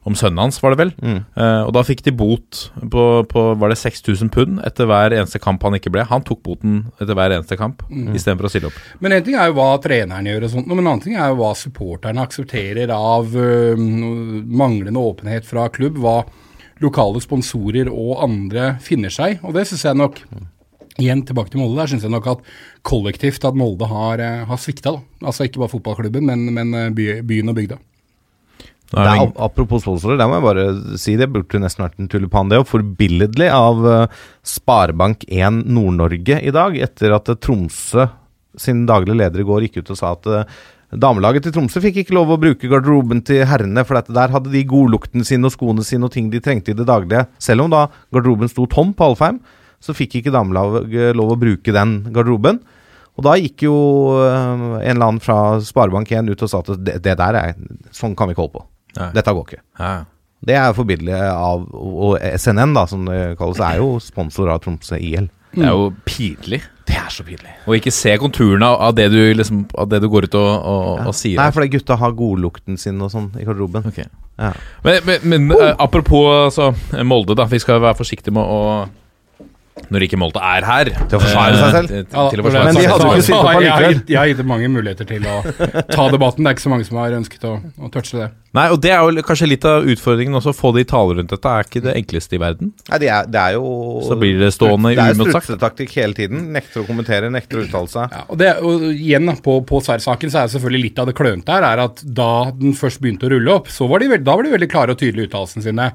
om 0.09 0.15
sønnen 0.17 0.41
hans, 0.41 0.57
var 0.63 0.73
det 0.73 0.79
vel? 0.81 0.93
Eh, 1.05 1.61
og 1.67 1.75
da 1.77 1.83
fikk 1.85 2.01
de 2.07 2.15
bot 2.17 2.63
på, 2.81 3.03
på 3.29 3.43
var 3.61 3.69
det 3.69 3.77
6000 3.83 4.31
pund 4.33 4.63
etter 4.67 4.89
hver 4.89 5.13
eneste 5.19 5.39
kamp 5.45 5.63
han 5.69 5.77
ikke 5.77 5.93
ble. 5.93 6.07
Han 6.09 6.25
tok 6.25 6.41
boten 6.49 6.79
etter 6.97 7.13
hver 7.19 7.37
eneste 7.37 7.59
kamp 7.61 7.85
Mm. 7.93 8.15
istedenfor 8.17 8.49
å 8.49 8.53
stille 8.55 8.71
opp. 8.71 8.79
Men 9.05 9.13
en 9.13 9.23
ting 9.27 9.37
er 9.37 9.51
jo 9.51 9.59
hva 9.61 9.69
treneren 9.85 10.25
gjør, 10.31 10.47
og 10.49 10.51
sånt, 10.55 10.67
men 10.73 10.81
en 10.81 10.87
annen 10.95 11.05
ting 11.05 11.19
er 11.21 11.29
jo 11.35 11.37
hva 11.43 11.53
supporterne 11.61 12.25
aksepterer 12.25 12.89
av 12.97 13.37
uh, 13.37 13.77
manglende 13.77 14.97
åpenhet 14.99 15.45
fra 15.47 15.69
klubb, 15.69 16.01
hva 16.01 16.23
lokale 16.83 17.21
sponsorer 17.23 17.87
og 17.93 18.17
andre 18.25 18.73
finner 18.83 19.13
seg. 19.15 19.39
Og 19.47 19.53
det 19.55 19.69
syns 19.69 19.85
jeg 19.87 20.01
nok 20.01 20.17
Igjen 21.01 21.23
tilbake 21.25 21.53
til 21.53 21.63
Molde. 21.63 21.79
Der 21.81 21.89
syns 21.89 22.05
jeg 22.05 22.13
nok 22.13 22.29
at 22.35 22.43
kollektivt 22.85 23.45
at 23.49 23.57
Molde 23.57 23.89
har, 23.89 24.21
eh, 24.21 24.43
har 24.49 24.61
svikta. 24.61 24.99
Altså 25.23 25.47
ikke 25.47 25.63
bare 25.63 25.73
fotballklubben, 25.73 26.27
men, 26.29 26.45
men 26.53 26.75
eh, 26.77 26.91
by, 26.93 27.09
byen 27.29 27.53
og 27.53 27.57
bygda. 27.57 27.79
Nå 28.93 29.01
er 29.01 29.09
er, 29.09 29.31
apropos 29.41 29.81
sponsorer, 29.87 30.19
der 30.21 30.29
må 30.29 30.37
jeg 30.37 30.45
bare 30.45 30.99
si 31.01 31.15
det 31.17 31.31
burde 31.33 31.63
nesten 31.63 31.87
vært 31.87 31.97
en 31.97 32.11
tulipan. 32.13 32.51
Det 32.51 32.59
er 32.59 32.61
jo 32.61 32.69
forbilledlig 32.75 33.49
av 33.49 33.81
eh, 33.89 34.19
Sparebank1 34.45 35.63
Nord-Norge 35.65 36.43
i 36.43 36.53
dag, 36.53 36.77
etter 36.77 37.17
at 37.17 37.33
Tromsø 37.41 38.11
sin 38.61 38.85
daglige 38.85 39.17
leder 39.17 39.41
i 39.41 39.49
går 39.49 39.65
gikk 39.65 39.81
ut 39.81 39.95
og 39.95 39.97
sa 39.97 40.11
at 40.13 40.27
damelaget 40.93 41.47
til 41.47 41.55
Tromsø 41.57 41.81
fikk 41.81 42.03
ikke 42.03 42.19
lov 42.19 42.35
å 42.35 42.37
bruke 42.37 42.69
garderoben 42.69 43.23
til 43.25 43.47
herrene, 43.49 43.81
for 43.89 43.97
at 43.97 44.11
der 44.13 44.35
hadde 44.35 44.53
de 44.53 44.61
godlukten 44.69 45.25
sin 45.25 45.49
og 45.49 45.55
skoene 45.55 45.81
sine 45.89 46.05
og 46.05 46.13
ting 46.13 46.29
de 46.29 46.43
trengte 46.45 46.75
i 46.75 46.77
det 46.77 46.85
daglige. 46.85 47.25
Selv 47.41 47.65
om 47.65 47.73
da 47.73 47.87
garderoben 48.13 48.53
sto 48.53 48.69
tom 48.69 48.93
på 48.93 49.09
Alfheim, 49.09 49.41
så 49.83 49.95
fikk 49.97 50.21
ikke 50.21 50.35
damelaget 50.35 51.17
lov 51.19 51.35
å 51.35 51.41
bruke 51.41 51.75
den 51.75 51.99
garderoben. 52.15 52.63
Og 53.19 53.27
da 53.27 53.35
gikk 53.37 53.67
jo 53.67 53.77
eh, 54.25 54.53
en 54.81 54.95
eller 54.95 55.09
annen 55.09 55.23
fra 55.23 55.59
Sparebank1 55.61 56.33
ut 56.33 56.45
og 56.47 56.51
sa 56.51 56.63
at 56.63 56.73
det, 56.81 56.97
det 57.05 57.19
der 57.21 57.37
er 57.37 57.53
Sånn 57.93 58.17
kan 58.17 58.31
vi 58.31 58.37
ikke 58.37 58.47
holde 58.47 58.57
på. 58.57 58.65
Nei. 58.97 59.11
Dette 59.17 59.35
går 59.37 59.49
ikke. 59.49 59.65
Nei. 59.83 59.95
Det 60.43 60.57
er 60.59 60.73
forbilledlig 60.75 61.19
av 61.31 61.69
Og 61.71 62.17
SNN, 62.19 62.73
da, 62.75 62.87
som 62.91 63.05
det 63.07 63.21
kalles, 63.39 63.61
er 63.63 63.79
jo 63.83 63.95
sponsor 64.03 64.51
av 64.53 64.63
Tromsø 64.65 64.99
IL. 64.99 65.29
Det 65.53 65.67
er 65.69 65.75
jo 65.77 65.91
pinlig. 66.09 66.63
Det 66.89 66.97
er 66.97 67.13
så 67.13 67.25
pinlig. 67.27 67.53
Å 67.69 67.77
ikke 67.77 67.93
se 67.95 68.15
konturene 68.21 68.67
av, 68.73 68.95
det 68.97 69.11
du 69.13 69.21
liksom, 69.37 69.67
av 69.79 69.91
det 69.93 70.01
du 70.03 70.09
går 70.11 70.27
ut 70.27 70.39
og, 70.41 70.49
og, 70.49 71.03
og 71.11 71.15
sier. 71.17 71.39
Nei, 71.39 71.51
er 71.53 71.71
gutta 71.77 71.99
har 72.01 72.17
godlukten 72.17 72.81
sin 72.81 73.01
og 73.05 73.13
sånn 73.13 73.29
i 73.37 73.45
garderoben. 73.47 73.85
Okay. 73.93 74.09
Ja. 74.41 74.55
Men, 74.83 74.99
men, 75.07 75.29
men 75.29 75.55
oh. 75.55 75.69
apropos 75.85 76.27
altså, 76.49 76.73
Molde, 77.05 77.37
da. 77.39 77.47
Vi 77.51 77.61
skal 77.63 77.83
være 77.85 78.01
forsiktige 78.01 78.35
med 78.35 78.49
å 78.49 78.63
Når 79.93 80.05
ikke 80.05 80.19
Molde 80.21 80.41
er 80.45 80.65
her 80.69 80.85
Til 80.85 81.17
å 81.17 81.21
forsvare 81.23 81.57
seg 81.57 81.73
selv. 81.77 81.91
eh, 81.91 82.03
til- 82.05 82.31
til 82.33 82.41
å 82.41 82.45
forsvare 82.45 82.65
Men 82.67 82.75
de 82.77 82.87
hadde 82.93 83.07
jo 83.07 83.13
ikke 83.13 83.25
sittet 83.25 83.47
på 83.49 83.63
gitt, 83.63 84.11
jeg 84.13 84.19
har 84.19 84.27
gitt 84.33 84.45
mange 84.47 84.69
muligheter 84.69 85.09
til 85.09 85.23
å 85.25 85.37
ta 85.89 86.09
debatten. 86.13 86.45
Det 86.45 86.51
er 86.51 86.55
ikke 86.59 86.67
så 86.67 86.73
mange 86.75 86.85
som 86.89 86.97
har 87.01 87.11
ønsket 87.17 87.45
å, 87.49 87.55
å 87.81 87.91
touche 87.93 88.19
det. 88.21 88.31
Nei, 88.53 88.67
og 88.75 88.81
det 88.85 88.91
er 88.93 89.01
jo 89.01 89.23
kanskje 89.25 89.47
litt 89.49 89.65
av 89.65 89.87
utfordringen 89.89 90.37
også. 90.37 90.53
Å 90.53 90.57
få 90.59 90.71
de 90.77 90.83
taler 90.85 91.17
rundt 91.21 91.31
dette 91.33 91.49
er 91.49 91.65
ikke 91.65 91.81
det 91.87 91.95
enkleste 91.97 92.37
i 92.37 92.41
verden. 92.43 92.73
Nei, 92.91 92.99
det 93.01 93.09
er, 93.09 93.29
det 93.33 93.41
er 93.41 93.55
jo 93.57 93.71
Så 94.05 94.19
blir 94.21 94.37
det 94.43 94.51
stående 94.53 94.91
Det 94.93 95.01
er 95.01 95.15
uimotsagt. 95.17 95.47
strutsetaktikk 95.47 95.95
hele 95.97 96.17
tiden. 96.19 96.43
Nekter 96.53 96.83
å 96.83 96.87
kommentere, 96.89 97.31
nekter 97.33 97.63
å 97.63 97.65
uttale 97.65 97.89
seg. 97.89 98.13
Ja, 98.13 98.25
og, 98.29 98.37
det, 98.43 98.51
og 98.61 98.85
igjen 98.93 99.31
på, 99.47 99.55
på 99.69 99.81
Sverre-saken 99.87 100.33
så 100.35 100.43
er 100.43 100.51
det 100.51 100.55
selvfølgelig 100.59 100.83
litt 100.85 101.01
av 101.01 101.09
det 101.09 101.17
klønete 101.17 101.57
her, 101.57 101.67
er 101.73 101.83
at 101.87 102.03
da 102.05 102.29
den 102.53 102.77
først 102.77 103.01
begynte 103.01 103.25
å 103.29 103.33
rulle 103.33 103.57
opp, 103.57 103.71
så 103.73 103.89
var 103.89 104.05
de, 104.05 104.11
veld- 104.13 104.27
da 104.29 104.37
var 104.37 104.45
de 104.45 104.53
veldig 104.53 104.71
klare 104.75 104.93
og 104.97 105.01
tydelige 105.01 105.27
i 105.27 105.31
uttalelsene 105.31 105.65
sine. 105.71 105.89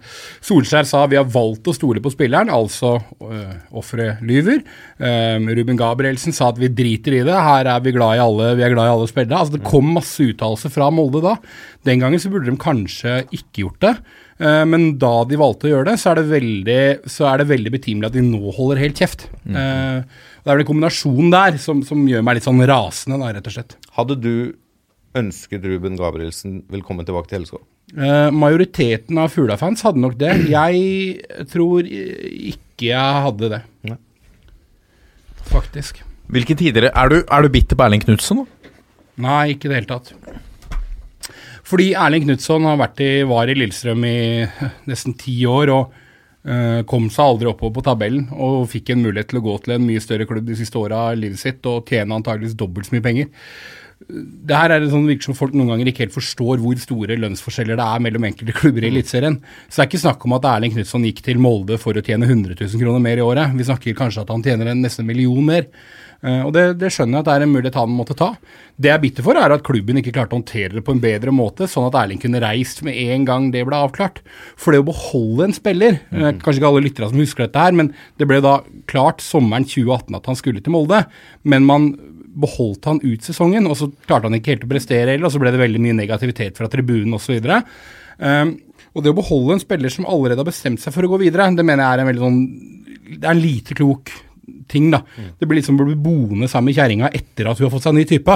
Solskjær 0.50 0.90
sa 0.90 1.04
vi 1.14 1.20
har 1.22 1.30
valgt 1.38 1.70
å 1.70 1.76
stole 1.78 2.02
på 2.02 2.12
spilleren, 2.16 2.50
altså 2.54 2.96
øh, 3.22 3.54
offeret 3.78 4.26
lyver. 4.26 4.64
Um, 4.98 5.46
Ruben 5.54 5.78
Gabrielsen 5.78 6.34
sa 6.34 6.50
at 6.50 6.58
vi 6.62 6.72
driter 6.74 7.20
i 7.20 7.24
det, 7.28 7.38
her 7.38 7.70
er 7.76 7.86
vi 7.86 7.94
glad 7.96 8.18
i 8.18 8.24
alle, 8.26 8.52
vi 8.58 8.66
er 8.66 8.74
glad 8.74 8.90
i 8.90 8.96
alle 8.98 9.08
spillere. 9.14 9.44
Altså 9.46 9.60
Det 9.60 9.66
kom 9.68 9.94
masse 9.98 10.26
uttalelser 10.26 10.74
fra 10.74 10.90
Molde 10.94 11.22
da. 11.24 11.38
Den 11.88 12.02
gangen 12.04 12.20
så 12.20 12.30
burde 12.32 12.50
de 12.50 12.58
kanskje 12.60 13.22
ikke 13.32 13.64
gjort 13.64 13.82
det. 13.86 13.94
Eh, 14.44 14.64
men 14.70 14.90
da 15.02 15.14
de 15.30 15.40
valgte 15.40 15.70
å 15.70 15.72
gjøre 15.72 15.92
det, 15.92 15.98
så 16.02 16.12
er 16.12 16.20
det 16.20 16.26
veldig, 16.34 16.82
så 17.10 17.30
er 17.32 17.42
det 17.42 17.50
veldig 17.54 17.74
betimelig 17.78 18.10
at 18.10 18.18
de 18.18 18.24
nå 18.26 18.54
holder 18.58 18.82
helt 18.84 19.00
kjeft. 19.00 19.28
Eh, 19.48 20.04
det 20.04 20.52
er 20.52 20.58
vel 20.60 20.66
en 20.66 20.70
kombinasjon 20.70 21.32
der 21.34 21.58
som, 21.62 21.82
som 21.88 22.04
gjør 22.10 22.26
meg 22.28 22.38
litt 22.38 22.48
sånn 22.48 22.64
rasende, 22.70 23.20
da, 23.24 23.32
rett 23.38 23.50
og 23.50 23.56
slett. 23.56 23.78
Hadde 23.98 24.20
du 24.20 24.34
ønsket 25.18 25.66
Ruben 25.66 25.98
Gabrielsen 25.98 26.62
velkommen 26.72 27.08
tilbake 27.08 27.32
til 27.32 27.46
LSK? 27.46 27.58
Eh, 27.96 28.28
majoriteten 28.36 29.18
av 29.24 29.32
Fugla-fans 29.32 29.86
hadde 29.88 30.04
nok 30.04 30.18
det. 30.20 30.34
Jeg 30.52 31.48
tror 31.54 31.88
ikke 31.88 32.90
jeg 32.92 33.24
hadde 33.28 33.52
det. 33.56 33.62
Nei. 33.88 33.98
Faktisk. 35.48 36.04
Hvilke 36.28 36.58
tider 36.60 36.90
Er 36.90 37.10
du, 37.10 37.22
er 37.24 37.46
du 37.46 37.50
bitter 37.50 37.80
på 37.80 37.86
Erling 37.86 38.04
Knutsen? 38.04 38.44
Nei, 39.24 39.54
ikke 39.56 39.70
i 39.70 39.72
det 39.72 39.80
hele 39.80 39.90
tatt. 39.90 40.12
Fordi 41.68 41.90
Erling 42.00 42.24
Knutson 42.24 42.68
i, 43.04 43.24
var 43.28 43.50
i 43.50 43.56
Lillestrøm 43.58 44.06
i 44.08 44.20
nesten 44.90 45.18
ti 45.20 45.36
år 45.50 45.72
og 45.74 45.98
eh, 46.48 46.84
kom 46.88 47.10
seg 47.12 47.26
aldri 47.26 47.50
oppover 47.52 47.76
på 47.76 47.86
tabellen 47.90 48.30
og 48.32 48.70
fikk 48.72 48.94
en 48.94 49.04
mulighet 49.04 49.34
til 49.34 49.42
å 49.42 49.48
gå 49.50 49.58
til 49.66 49.76
en 49.76 49.88
mye 49.88 50.04
større 50.04 50.28
klubb 50.30 50.48
de 50.48 50.56
siste 50.60 50.80
åra 50.80 51.10
av 51.10 51.20
livet 51.20 51.42
sitt 51.42 51.68
og 51.68 51.90
tjene 51.90 52.16
antageligvis 52.16 52.56
dobbelt 52.60 52.88
så 52.88 52.96
mye 52.96 53.08
penger. 53.10 53.34
Det 54.08 54.56
her 54.56 54.72
er 54.72 54.80
det 54.80 54.90
sånn 54.94 55.08
virker 55.10 55.28
som 55.28 55.36
folk 55.36 55.56
noen 55.58 55.74
ganger 55.74 55.90
ikke 55.92 56.06
helt 56.06 56.16
forstår 56.16 56.62
hvor 56.64 56.80
store 56.80 57.18
lønnsforskjeller 57.20 57.76
det 57.76 57.88
er 57.88 58.04
mellom 58.06 58.28
enkelte 58.30 58.56
klubber 58.56 58.86
i 58.86 58.92
Eliteserien. 58.92 59.40
Så 59.68 59.76
det 59.76 59.84
er 59.84 59.90
ikke 59.92 60.04
snakk 60.06 60.26
om 60.28 60.36
at 60.38 60.48
Erling 60.48 60.76
Knutson 60.76 61.08
gikk 61.10 61.24
til 61.26 61.42
Molde 61.44 61.80
for 61.82 61.98
å 61.98 62.04
tjene 62.06 62.30
100 62.30 62.56
000 62.56 62.84
kroner 62.84 63.04
mer 63.04 63.20
i 63.20 63.26
året. 63.26 63.56
Vi 63.58 63.68
snakker 63.68 63.98
kanskje 63.98 64.24
at 64.24 64.32
han 64.32 64.46
tjener 64.46 64.72
en 64.72 64.84
nesten 64.86 65.04
en 65.04 65.12
million 65.12 65.44
mer. 65.44 65.68
Eh, 66.26 66.40
og 66.42 66.54
det, 66.56 66.64
det 66.82 66.90
skjønner 66.94 67.20
jeg 67.20 67.26
at 67.26 67.28
det 67.28 67.36
er 67.36 67.46
en 67.46 67.54
mulighet 67.54 67.78
han 67.78 67.94
måtte 67.94 68.18
ta. 68.18 68.32
Det 68.78 68.90
jeg 68.90 68.96
er 68.96 69.04
bitter 69.04 69.26
for, 69.26 69.38
er 69.38 69.54
at 69.54 69.66
klubben 69.68 70.00
ikke 70.02 70.16
klarte 70.16 70.34
å 70.34 70.40
håndtere 70.40 70.78
det 70.78 70.86
på 70.88 70.96
en 70.96 71.04
bedre 71.04 71.34
måte, 71.36 71.70
sånn 71.70 71.88
at 71.90 71.98
Erling 72.00 72.22
kunne 72.24 72.42
reist 72.44 72.84
med 72.88 72.98
en 72.98 73.28
gang 73.28 73.50
det 73.54 73.66
ble 73.68 73.78
avklart. 73.78 74.24
For 74.60 74.74
det 74.74 74.82
å 74.82 74.88
beholde 74.88 75.50
en 75.50 75.58
spiller 75.58 76.00
mm. 76.10 76.42
Kanskje 76.42 76.62
ikke 76.62 76.72
alle 76.72 76.86
lyttere 76.88 77.12
som 77.12 77.22
husker 77.22 77.46
dette 77.46 77.68
her, 77.68 77.76
men 77.78 77.92
det 78.18 78.28
ble 78.30 78.42
da 78.46 78.60
klart 78.90 79.24
sommeren 79.26 79.68
2018 79.68 80.18
at 80.18 80.32
han 80.32 80.40
skulle 80.40 80.64
til 80.64 80.74
Molde. 80.74 81.04
Men 81.48 81.68
man 81.68 81.92
beholdt 82.42 82.88
han 82.90 83.02
ut 83.04 83.26
sesongen, 83.26 83.68
og 83.70 83.78
så 83.80 83.90
klarte 84.06 84.30
han 84.30 84.38
ikke 84.38 84.56
helt 84.56 84.68
å 84.68 84.72
prestere 84.72 85.14
heller, 85.14 85.28
og 85.28 85.34
så 85.34 85.42
ble 85.42 85.54
det 85.54 85.62
veldig 85.62 85.82
mye 85.84 85.98
negativitet 85.98 86.60
fra 86.60 86.70
tribunen 86.72 87.18
osv. 87.18 87.50
Um, 88.18 88.54
og 88.94 89.04
det 89.04 89.14
å 89.14 89.18
beholde 89.18 89.58
en 89.58 89.64
spiller 89.64 89.94
som 89.94 90.08
allerede 90.10 90.42
har 90.42 90.50
bestemt 90.50 90.82
seg 90.82 90.96
for 90.96 91.06
å 91.06 91.12
gå 91.12 91.22
videre, 91.26 91.50
det 91.54 91.66
mener 91.66 91.84
jeg 91.84 91.98
er 91.98 92.04
en 92.04 92.10
veldig 92.10 92.24
sånn 92.24 92.40
Det 93.08 93.22
er 93.22 93.34
en 93.34 93.44
lite 93.44 93.78
klok 93.78 94.14
ting, 94.68 94.90
da. 94.92 95.00
Det 95.40 95.48
blir 95.48 95.60
liksom 95.62 95.78
å 95.80 95.86
bli 95.88 95.96
boende 96.00 96.48
sammen 96.52 96.72
med 96.72 96.78
kjerringa 96.78 97.10
etter 97.16 97.48
at 97.48 97.60
hun 97.60 97.68
har 97.68 97.72
fått 97.72 97.86
seg 97.86 97.94
en 97.94 98.00
ny 98.02 98.06
type. 98.08 98.36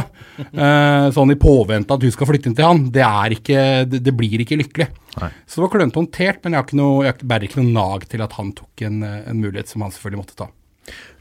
Uh, 0.53 1.07
sånn 1.15 1.33
i 1.33 1.39
påvente 1.39 1.95
at 1.95 2.05
hun 2.05 2.13
skal 2.15 2.29
flytte 2.29 2.51
inn 2.51 2.55
til 2.57 2.67
han. 2.67 2.85
Det 2.93 3.03
er 3.03 3.35
ikke 3.35 3.65
Det, 3.91 3.99
det 4.05 4.15
blir 4.15 4.43
ikke 4.43 4.59
lykkelig. 4.61 4.87
Så 5.11 5.59
det 5.59 5.65
var 5.65 5.73
klønete 5.73 5.99
håndtert, 5.99 6.39
men 6.43 6.55
jeg, 6.55 6.61
har 6.61 6.69
ikke 6.69 6.79
noe, 6.79 7.03
jeg 7.07 7.29
bærer 7.33 7.47
ikke 7.49 7.59
noe 7.61 7.75
nag 7.75 8.07
til 8.11 8.23
at 8.23 8.39
han 8.39 8.55
tok 8.55 8.85
en, 8.87 9.03
en 9.03 9.43
mulighet 9.43 9.71
som 9.71 9.83
han 9.83 9.91
selvfølgelig 9.95 10.23
måtte 10.23 10.39
ta. 10.39 10.47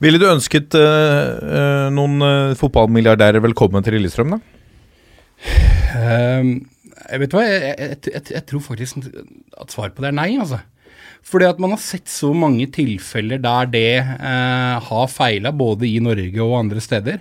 Ville 0.00 0.20
du 0.20 0.26
ønsket 0.30 0.74
eh, 0.78 1.88
noen 1.92 2.24
uh, 2.24 2.56
fotballmilliardærer 2.58 3.42
velkommen 3.44 3.84
til 3.84 3.98
Lillestrøm, 3.98 4.32
da? 4.32 4.40
Ehm, 5.96 6.52
jeg 7.10 7.22
vet 7.22 7.34
hva, 7.36 7.44
jeg, 7.44 7.72
jeg, 7.76 7.98
jeg, 8.08 8.22
jeg 8.36 8.44
tror 8.48 8.62
faktisk 8.64 9.00
at 9.04 9.72
svaret 9.74 9.96
på 9.96 10.04
det 10.04 10.10
er 10.12 10.16
nei, 10.16 10.30
altså. 10.40 10.62
Fordi 11.26 11.48
at 11.50 11.60
man 11.60 11.74
har 11.74 11.82
sett 11.84 12.08
så 12.08 12.30
mange 12.32 12.64
tilfeller 12.72 13.42
der 13.44 13.68
det 13.72 13.88
uh, 14.00 14.80
har 14.88 15.10
feila, 15.12 15.52
både 15.52 15.88
i 15.90 16.00
Norge 16.02 16.46
og 16.46 16.56
andre 16.62 16.80
steder. 16.84 17.20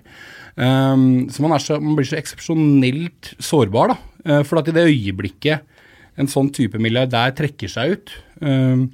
Um, 0.55 1.27
så, 1.31 1.43
man 1.43 1.59
så 1.59 1.79
man 1.79 1.99
blir 1.99 2.07
så 2.07 2.19
eksepsjonelt 2.19 3.33
sårbar, 3.43 3.93
da. 3.93 3.99
For 4.47 4.59
at 4.59 4.67
i 4.67 4.75
det 4.75 4.87
øyeblikket 4.87 5.67
en 6.19 6.27
sånn 6.27 6.49
type 6.55 6.79
milliardær 6.81 7.31
trekker 7.37 7.71
seg 7.71 7.95
ut, 7.95 8.11
ehm, 8.43 8.89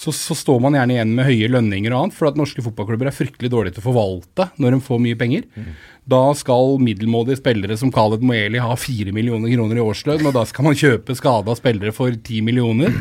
så, 0.00 0.12
så 0.16 0.34
står 0.38 0.60
man 0.64 0.76
gjerne 0.78 0.94
igjen 0.94 1.10
med 1.16 1.26
høye 1.28 1.48
lønninger 1.52 1.92
og 1.92 2.04
annet, 2.04 2.16
for 2.16 2.30
at 2.30 2.38
norske 2.40 2.62
fotballklubber 2.64 3.10
er 3.10 3.16
fryktelig 3.16 3.50
dårlige 3.52 3.76
til 3.76 3.82
å 3.84 3.88
forvalte 3.90 4.46
når 4.56 4.76
de 4.76 4.84
får 4.86 5.02
mye 5.04 5.18
penger. 5.20 5.44
Da 6.08 6.22
skal 6.38 6.78
middelmådige 6.80 7.40
spillere 7.42 7.76
som 7.76 7.92
Khaled 7.92 8.24
Moeli 8.24 8.62
ha 8.64 8.72
fire 8.80 9.12
millioner 9.12 9.52
kroner 9.52 9.76
i 9.76 9.84
årslønn, 9.84 10.24
og 10.24 10.34
da 10.38 10.46
skal 10.48 10.70
man 10.70 10.78
kjøpe 10.80 11.16
skada 11.18 11.56
spillere 11.58 11.92
for 11.96 12.16
ti 12.24 12.40
millioner. 12.46 12.96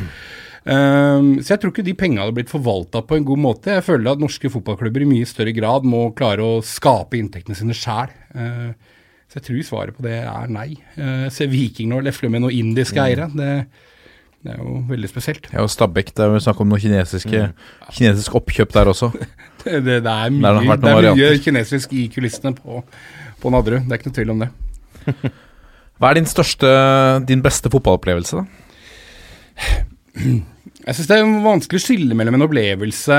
Um, 0.69 1.37
så 1.39 1.53
jeg 1.53 1.61
tror 1.61 1.71
ikke 1.71 1.87
de 1.87 1.95
pengene 1.97 2.25
hadde 2.25 2.35
blitt 2.35 2.51
forvalta 2.51 3.01
på 3.07 3.15
en 3.15 3.25
god 3.25 3.41
måte. 3.41 3.77
Jeg 3.77 3.85
føler 3.87 4.11
at 4.11 4.21
norske 4.21 4.51
fotballklubber 4.51 5.05
i 5.05 5.07
mye 5.09 5.29
større 5.29 5.53
grad 5.55 5.87
må 5.87 6.09
klare 6.17 6.43
å 6.43 6.59
skape 6.65 7.17
inntektene 7.17 7.57
sine 7.57 7.77
sjæl. 7.77 8.11
Uh, 8.35 8.75
så 9.29 9.39
jeg 9.39 9.47
tror 9.47 9.63
svaret 9.65 9.95
på 9.95 10.03
det 10.03 10.19
er 10.25 10.51
nei. 10.51 10.73
Uh, 10.97 11.29
jeg 11.29 11.35
ser 11.37 11.53
Viking 11.53 11.93
nå 11.93 12.03
lefle 12.03 12.31
med 12.33 12.43
noen 12.43 12.59
indiske 12.59 12.99
eiere. 13.01 13.29
Det, 13.31 13.53
det 14.39 14.53
er 14.53 14.59
jo 14.61 14.77
veldig 14.87 15.09
spesielt. 15.11 15.49
Ja, 15.51 15.63
og 15.65 15.71
Stabæk, 15.71 16.13
det 16.15 16.23
er 16.23 16.31
jo 16.31 16.39
snakk 16.43 16.61
om 16.63 16.69
noe 16.71 16.79
kinesiske, 16.79 17.41
kinesisk 17.91 18.37
oppkjøp 18.39 18.71
der 18.77 18.91
også. 18.93 19.11
Det, 19.59 19.81
det, 19.83 19.97
det 20.05 20.07
er 20.07 20.29
mye, 20.31 20.39
det 20.39 20.47
er 20.47 20.63
mye 20.63 20.91
varianter. 20.95 21.33
kinesisk 21.43 21.91
i 21.91 22.05
kulissene 22.13 22.53
på, 22.55 22.77
på 23.43 23.49
Nadderud. 23.51 23.83
Det 23.83 23.91
er 23.91 23.99
ikke 23.99 24.07
noe 24.07 24.15
tvil 24.15 24.29
om 24.31 24.43
det. 24.45 24.47
Hva 25.99 26.13
er 26.13 26.15
din 26.15 26.29
største, 26.31 26.69
din 27.27 27.43
beste 27.43 27.67
fotballopplevelse, 27.73 28.39
da? 28.39 28.45
Jeg 30.85 30.95
syns 30.95 31.09
det 31.09 31.17
er 31.19 31.27
vanskelig 31.43 31.81
å 31.81 31.83
skille 31.83 32.15
mellom 32.15 32.37
en 32.37 32.45
opplevelse 32.47 33.17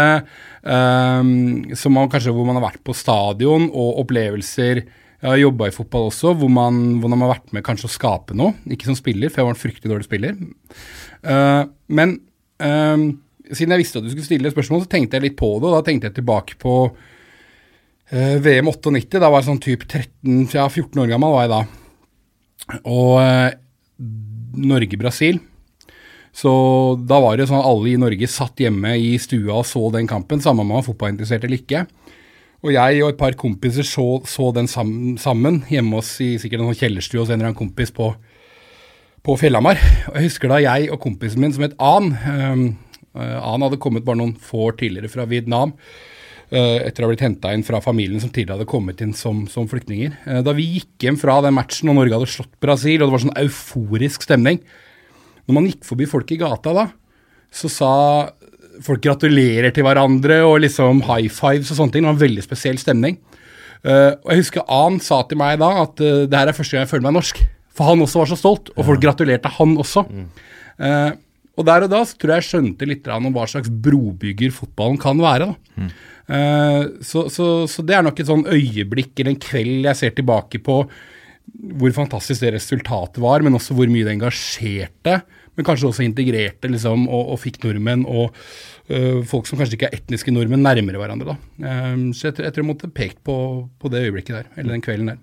um, 0.65 1.29
som 1.77 1.93
man, 1.93 2.09
kanskje 2.11 2.33
hvor 2.33 2.49
man 2.49 2.57
har 2.57 2.71
vært 2.71 2.81
på 2.89 2.97
stadion, 2.97 3.69
og 3.69 4.01
opplevelser 4.07 4.81
Jeg 5.21 5.29
har 5.29 5.41
jobba 5.43 5.69
i 5.69 5.75
fotball 5.75 6.09
også, 6.09 6.33
hvor 6.41 6.49
man, 6.53 7.01
hvor 7.01 7.13
man 7.13 7.21
har 7.27 7.35
vært 7.35 7.51
med 7.53 7.65
kanskje 7.67 7.91
å 7.91 7.93
skape 7.93 8.37
noe. 8.37 8.55
Ikke 8.73 8.89
som 8.89 8.97
spiller, 8.97 9.29
for 9.29 9.43
jeg 9.43 9.49
var 9.51 9.57
en 9.57 9.63
fryktelig 9.63 9.93
dårlig 9.93 10.07
spiller. 10.09 10.39
Uh, 11.21 11.69
men 11.93 12.15
uh, 12.65 13.11
siden 13.51 13.75
jeg 13.75 13.83
visste 13.83 14.01
at 14.01 14.07
du 14.07 14.13
skulle 14.15 14.29
stille 14.29 14.53
spørsmål, 14.53 14.87
så 14.87 14.93
tenkte 14.95 15.19
jeg 15.19 15.29
litt 15.29 15.37
på 15.41 15.51
det, 15.59 15.69
og 15.69 15.77
da 15.77 15.83
tenkte 15.85 16.09
jeg 16.09 16.17
tilbake 16.23 16.57
på 16.63 16.77
uh, 16.89 18.37
VM 18.41 18.73
98. 18.73 19.19
Da 19.19 19.29
var 19.29 19.43
jeg 19.43 19.51
sånn 19.51 19.63
typ 19.67 19.85
13, 19.85 20.47
ja, 20.57 20.65
14 20.65 21.05
år 21.05 21.13
gammel 21.13 21.37
var 21.37 21.45
jeg 21.45 21.53
da. 21.53 21.61
Og 22.87 23.15
eh, 23.21 23.57
Norge-Brasil. 24.61 25.41
Så 26.31 26.51
da 27.11 27.19
var 27.23 27.37
det 27.37 27.49
sånn 27.51 27.59
at 27.59 27.67
alle 27.67 27.91
i 27.91 27.99
Norge 27.99 28.29
satt 28.31 28.61
hjemme 28.63 28.93
i 29.01 29.17
stua 29.19 29.59
og 29.59 29.67
så 29.67 29.83
den 29.95 30.09
kampen, 30.11 30.43
samme 30.43 30.63
om 30.63 30.71
man 30.71 30.79
var 30.79 30.87
fotballinteressert 30.87 31.47
eller 31.47 31.59
ikke. 31.59 31.85
Og 32.61 32.75
jeg 32.75 33.01
og 33.01 33.15
et 33.15 33.21
par 33.21 33.37
kompiser 33.41 33.87
så, 33.89 34.07
så 34.29 34.51
den 34.53 34.69
sam 34.69 35.17
sammen 35.21 35.63
hjemme 35.71 35.97
hos 35.97 36.13
i 36.21 36.35
sikkert 36.41 36.61
en 36.61 36.69
sånn 36.69 36.81
kjellerstue 36.83 37.23
hos 37.23 37.31
en 37.31 37.39
eller 37.39 37.51
annen 37.51 37.61
kompis 37.61 37.93
på, 37.97 38.11
på 39.25 39.37
Fjellhamar. 39.41 39.81
Jeg 40.11 40.27
husker 40.27 40.53
da 40.53 40.61
jeg 40.61 40.91
og 40.93 41.01
kompisen 41.01 41.41
min 41.41 41.55
som 41.57 41.65
het 41.65 41.77
An 41.81 42.13
um, 42.13 42.65
An 43.17 43.65
hadde 43.65 43.81
kommet 43.83 44.05
bare 44.07 44.21
noen 44.21 44.37
få 44.39 44.69
år 44.69 44.77
tidligere 44.79 45.11
fra 45.11 45.25
Vietnam. 45.31 45.73
Uh, 46.51 46.83
etter 46.83 47.03
å 47.03 47.07
ha 47.07 47.13
blitt 47.13 47.25
henta 47.25 47.55
inn 47.55 47.65
fra 47.65 47.81
familien 47.83 48.21
som 48.23 48.31
tidligere 48.31 48.59
hadde 48.59 48.71
kommet 48.71 49.01
inn 49.05 49.17
som, 49.17 49.45
som 49.51 49.69
flyktninger. 49.71 50.17
Uh, 50.27 50.41
da 50.45 50.55
vi 50.55 50.69
gikk 50.77 51.07
hjem 51.07 51.19
fra 51.19 51.39
den 51.47 51.57
matchen 51.57 51.91
og 51.91 51.97
Norge 51.97 52.19
hadde 52.19 52.31
slått 52.31 52.53
Brasil, 52.63 52.99
og 52.99 53.09
det 53.09 53.15
var 53.15 53.25
sånn 53.25 53.39
euforisk 53.41 54.27
stemning 54.27 54.59
Når 55.47 55.57
man 55.57 55.69
gikk 55.71 55.87
forbi 55.87 56.11
folk 56.11 56.31
i 56.35 56.39
gata 56.43 56.75
da, 56.77 56.89
så 57.51 57.71
sa 57.73 57.93
folk 58.85 59.03
gratulerer 59.05 59.75
til 59.75 59.87
hverandre 59.87 60.41
og 60.47 60.61
liksom 60.65 61.05
high 61.09 61.31
fives 61.33 61.73
og 61.73 61.79
sånne 61.79 61.95
ting. 61.95 62.05
Det 62.05 62.11
var 62.11 62.19
en 62.19 62.27
veldig 62.27 62.45
spesiell 62.47 62.81
stemning. 62.81 63.19
Uh, 63.81 64.13
og 64.13 64.35
jeg 64.35 64.43
husker 64.43 64.67
An 64.69 64.99
sa 65.01 65.23
til 65.25 65.39
meg 65.41 65.57
da 65.63 65.71
at 65.87 66.03
uh, 66.05 66.27
det 66.29 66.37
her 66.37 66.51
er 66.51 66.57
første 66.57 66.77
gang 66.77 66.85
jeg 66.85 66.91
føler 66.91 67.07
meg 67.09 67.17
norsk. 67.17 67.41
For 67.81 67.89
han 67.89 68.05
også 68.05 68.21
var 68.21 68.31
så 68.31 68.39
stolt, 68.39 68.73
og 68.77 68.87
folk 68.87 69.03
gratulerte 69.03 69.51
han 69.57 69.77
også. 69.81 70.05
Eh, 70.81 71.13
og 71.61 71.67
der 71.69 71.87
og 71.87 71.93
da 71.93 72.01
så 72.09 72.17
tror 72.17 72.35
jeg 72.35 72.43
jeg 72.43 72.49
skjønte 72.51 72.89
litt 72.89 73.09
om 73.13 73.31
hva 73.35 73.47
slags 73.49 73.71
brobygger 73.73 74.53
fotballen 74.55 75.01
kan 75.01 75.21
være. 75.21 75.51
da. 75.51 75.87
Eh, 76.31 76.83
så, 77.07 77.27
så, 77.33 77.47
så 77.71 77.85
det 77.87 77.97
er 77.97 78.05
nok 78.07 78.21
et 78.21 78.29
sånn 78.29 78.47
øyeblikk 78.47 79.15
eller 79.17 79.35
en 79.35 79.43
kveld 79.43 79.89
jeg 79.89 79.99
ser 79.99 80.15
tilbake 80.19 80.63
på 80.67 80.83
hvor 81.81 81.95
fantastisk 81.97 82.45
det 82.45 82.53
resultatet 82.55 83.19
var, 83.23 83.43
men 83.43 83.57
også 83.59 83.75
hvor 83.75 83.91
mye 83.91 84.07
det 84.07 84.13
engasjerte. 84.15 85.17
Men 85.59 85.67
kanskje 85.67 85.91
også 85.91 86.05
integrerte 86.07 86.71
liksom, 86.71 87.09
og, 87.09 87.33
og 87.35 87.41
fikk 87.43 87.61
nordmenn 87.65 88.05
og 88.09 88.37
øh, 88.89 89.25
folk 89.29 89.49
som 89.49 89.61
kanskje 89.61 89.79
ikke 89.79 89.91
er 89.91 89.99
etniske 89.99 90.35
nordmenn, 90.35 90.63
nærmere 90.65 91.01
hverandre. 91.03 91.37
Eh, 91.59 92.07
så 92.17 92.31
jeg, 92.31 92.39
jeg 92.47 92.55
tror 92.55 92.65
jeg 92.65 92.71
måtte 92.71 92.93
pekt 92.95 93.21
på, 93.27 93.37
på 93.81 93.93
det 93.93 94.07
øyeblikket 94.07 94.39
der, 94.39 94.55
eller 94.57 94.77
den 94.77 94.87
kvelden 94.87 95.13
der. 95.13 95.21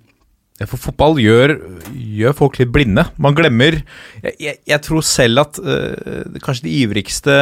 Ja, 0.57 0.65
for 0.65 0.81
fotball 0.81 1.19
gjør, 1.21 1.53
gjør 1.93 2.33
folk 2.37 2.55
litt 2.57 2.71
blinde. 2.73 3.03
Man 3.21 3.35
glemmer 3.37 3.75
Jeg, 4.23 4.33
jeg, 4.41 4.55
jeg 4.65 4.81
tror 4.87 5.03
selv 5.05 5.43
at 5.43 5.59
øh, 5.61 6.39
kanskje 6.41 6.65
de 6.65 6.77
ivrigste 6.81 7.35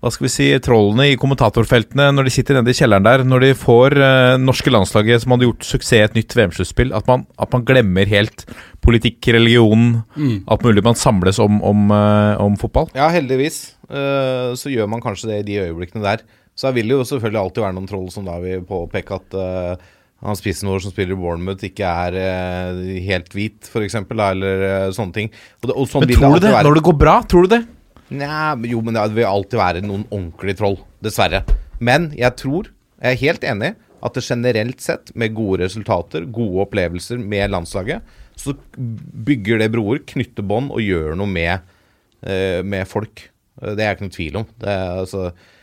hva 0.00 0.08
skal 0.12 0.24
vi 0.24 0.30
si, 0.32 0.46
trollene 0.64 1.10
i 1.12 1.16
kommentatorfeltene, 1.20 2.06
når 2.16 2.24
de 2.24 2.32
sitter 2.32 2.56
nede 2.56 2.72
i 2.72 2.76
kjelleren 2.78 3.04
der, 3.04 3.24
når 3.28 3.42
de 3.44 3.50
får 3.60 3.96
eh, 4.00 4.36
norske 4.40 4.72
landslaget 4.72 5.20
som 5.24 5.34
hadde 5.34 5.44
gjort 5.44 5.66
suksess 5.68 5.98
i 5.98 6.02
et 6.06 6.14
nytt 6.16 6.36
VM-sluttspill, 6.38 6.94
at, 6.96 7.04
man- 7.10 7.26
at 7.36 7.52
man 7.52 7.66
glemmer 7.68 8.08
helt 8.08 8.46
politikk, 8.80 9.28
religion, 9.36 9.98
alt 10.48 10.64
mulig. 10.64 10.82
Man 10.86 10.96
samles 10.96 11.38
om, 11.44 11.60
om, 11.68 11.86
eh, 11.92 12.40
om 12.40 12.56
fotball. 12.60 12.88
Ja, 12.96 13.10
heldigvis 13.12 13.60
eh, 13.92 14.54
så 14.56 14.72
gjør 14.72 14.88
man 14.88 15.02
kanskje 15.04 15.28
det 15.34 15.40
i 15.42 15.48
de 15.50 15.58
øyeblikkene 15.66 16.04
der. 16.06 16.24
Så 16.56 16.72
vil 16.76 16.88
det 16.88 16.96
jo 16.96 17.04
selvfølgelig 17.08 17.40
alltid 17.44 17.62
være 17.66 17.76
noen 17.76 17.88
troll 17.88 18.08
som 18.12 18.24
da 18.28 18.38
vil 18.42 18.64
påpeke 18.68 19.18
at 19.20 19.36
eh, 19.36 19.90
han 20.24 20.36
spissen 20.36 20.68
vår 20.68 20.82
som 20.84 20.92
spiller 20.92 21.16
i 21.16 21.20
Bournemouth, 21.20 21.62
ikke 21.64 21.92
er 22.06 22.16
eh, 22.20 22.80
helt 23.06 23.30
hvit, 23.36 23.68
f.eks., 23.68 23.94
eller 24.12 24.64
eh, 24.66 24.88
sånne 24.96 25.14
ting. 25.16 25.30
Og, 25.62 25.68
det, 25.70 25.76
og 25.76 25.86
sånn 25.92 26.04
Men 26.04 26.10
vil 26.12 26.18
tror 26.20 26.34
du 26.40 26.42
det? 26.44 26.54
være. 26.56 26.66
Når 26.68 26.80
det 26.80 26.84
går 26.88 26.98
bra, 27.04 27.14
tror 27.28 27.46
du 27.48 27.52
det? 27.54 27.60
Nja, 28.10 28.56
jo, 28.66 28.80
men 28.82 28.96
det 28.96 29.06
vil 29.14 29.28
alltid 29.28 29.60
være 29.60 29.84
noen 29.86 30.06
ordentlige 30.10 30.58
troll, 30.58 30.80
dessverre. 31.04 31.44
Men 31.78 32.10
jeg 32.18 32.34
tror, 32.40 32.70
jeg 33.00 33.16
er 33.16 33.22
helt 33.22 33.46
enig, 33.46 33.74
at 34.00 34.16
det 34.16 34.24
generelt 34.24 34.82
sett, 34.82 35.12
med 35.14 35.36
gode 35.36 35.62
resultater, 35.64 36.24
gode 36.26 36.64
opplevelser 36.64 37.20
med 37.20 37.52
landslaget, 37.52 38.02
så 38.40 38.54
bygger 38.76 39.60
det 39.60 39.70
broer, 39.74 40.00
knytter 40.08 40.46
bånd 40.46 40.72
og 40.72 40.82
gjør 40.82 41.16
noe 41.20 41.28
med, 41.28 41.60
eh, 42.24 42.62
med 42.64 42.88
folk. 42.88 43.28
Det 43.60 43.84
er 43.84 43.94
ikke 43.94 44.08
noe 44.08 44.16
tvil 44.16 44.38
om. 44.40 44.46
Det 44.58 44.68
er, 44.72 44.92
altså, 45.02 45.24
jeg 45.28 45.59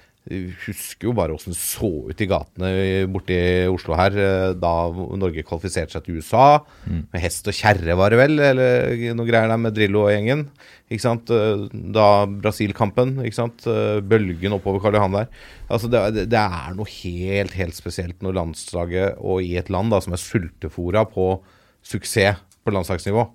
husker 0.65 1.07
jo 1.07 1.13
bare 1.15 1.33
åssen 1.35 1.53
det 1.53 1.59
så 1.59 1.89
ut 2.09 2.21
i 2.21 2.27
gatene 2.27 2.69
borti 3.13 3.37
Oslo 3.71 3.95
her 3.95 4.15
eh, 4.19 4.53
da 4.59 4.71
Norge 5.17 5.43
kvalifiserte 5.47 5.95
seg 5.95 6.03
til 6.07 6.17
USA. 6.19 6.59
Med 6.87 7.21
hest 7.23 7.47
og 7.47 7.55
kjerre, 7.57 7.95
var 7.99 8.11
det 8.11 8.19
vel, 8.19 8.35
eller 8.39 9.13
noe 9.15 9.27
greier 9.29 9.47
der 9.51 9.57
med 9.61 9.75
Drillo 9.77 10.05
og 10.05 10.11
gjengen. 10.11 10.45
Ikke 10.91 11.03
sant? 11.03 11.29
Eh, 11.31 11.67
Da 11.97 12.25
Brasil-kampen, 12.27 13.17
ikke 13.25 13.39
sant. 13.39 13.65
Eh, 13.67 13.99
Bølgen 14.01 14.55
oppover 14.55 14.79
Karl 14.83 14.95
Johan 14.99 15.15
der. 15.17 15.27
Altså 15.69 15.89
det- 15.91 16.29
det 16.29 16.39
er 16.39 16.73
noe 16.75 16.85
helt, 16.87 17.53
helt 17.53 17.75
spesielt 17.75 18.19
når 18.21 18.33
landslaget, 18.39 19.17
og 19.19 19.41
i 19.43 19.55
et 19.57 19.69
land 19.69 19.91
da 19.91 19.99
som 19.99 20.13
er 20.13 20.17
sultefora 20.23 21.05
på 21.09 21.41
suksess 21.83 22.37
på 22.65 22.71
landslagsnivå, 22.75 23.29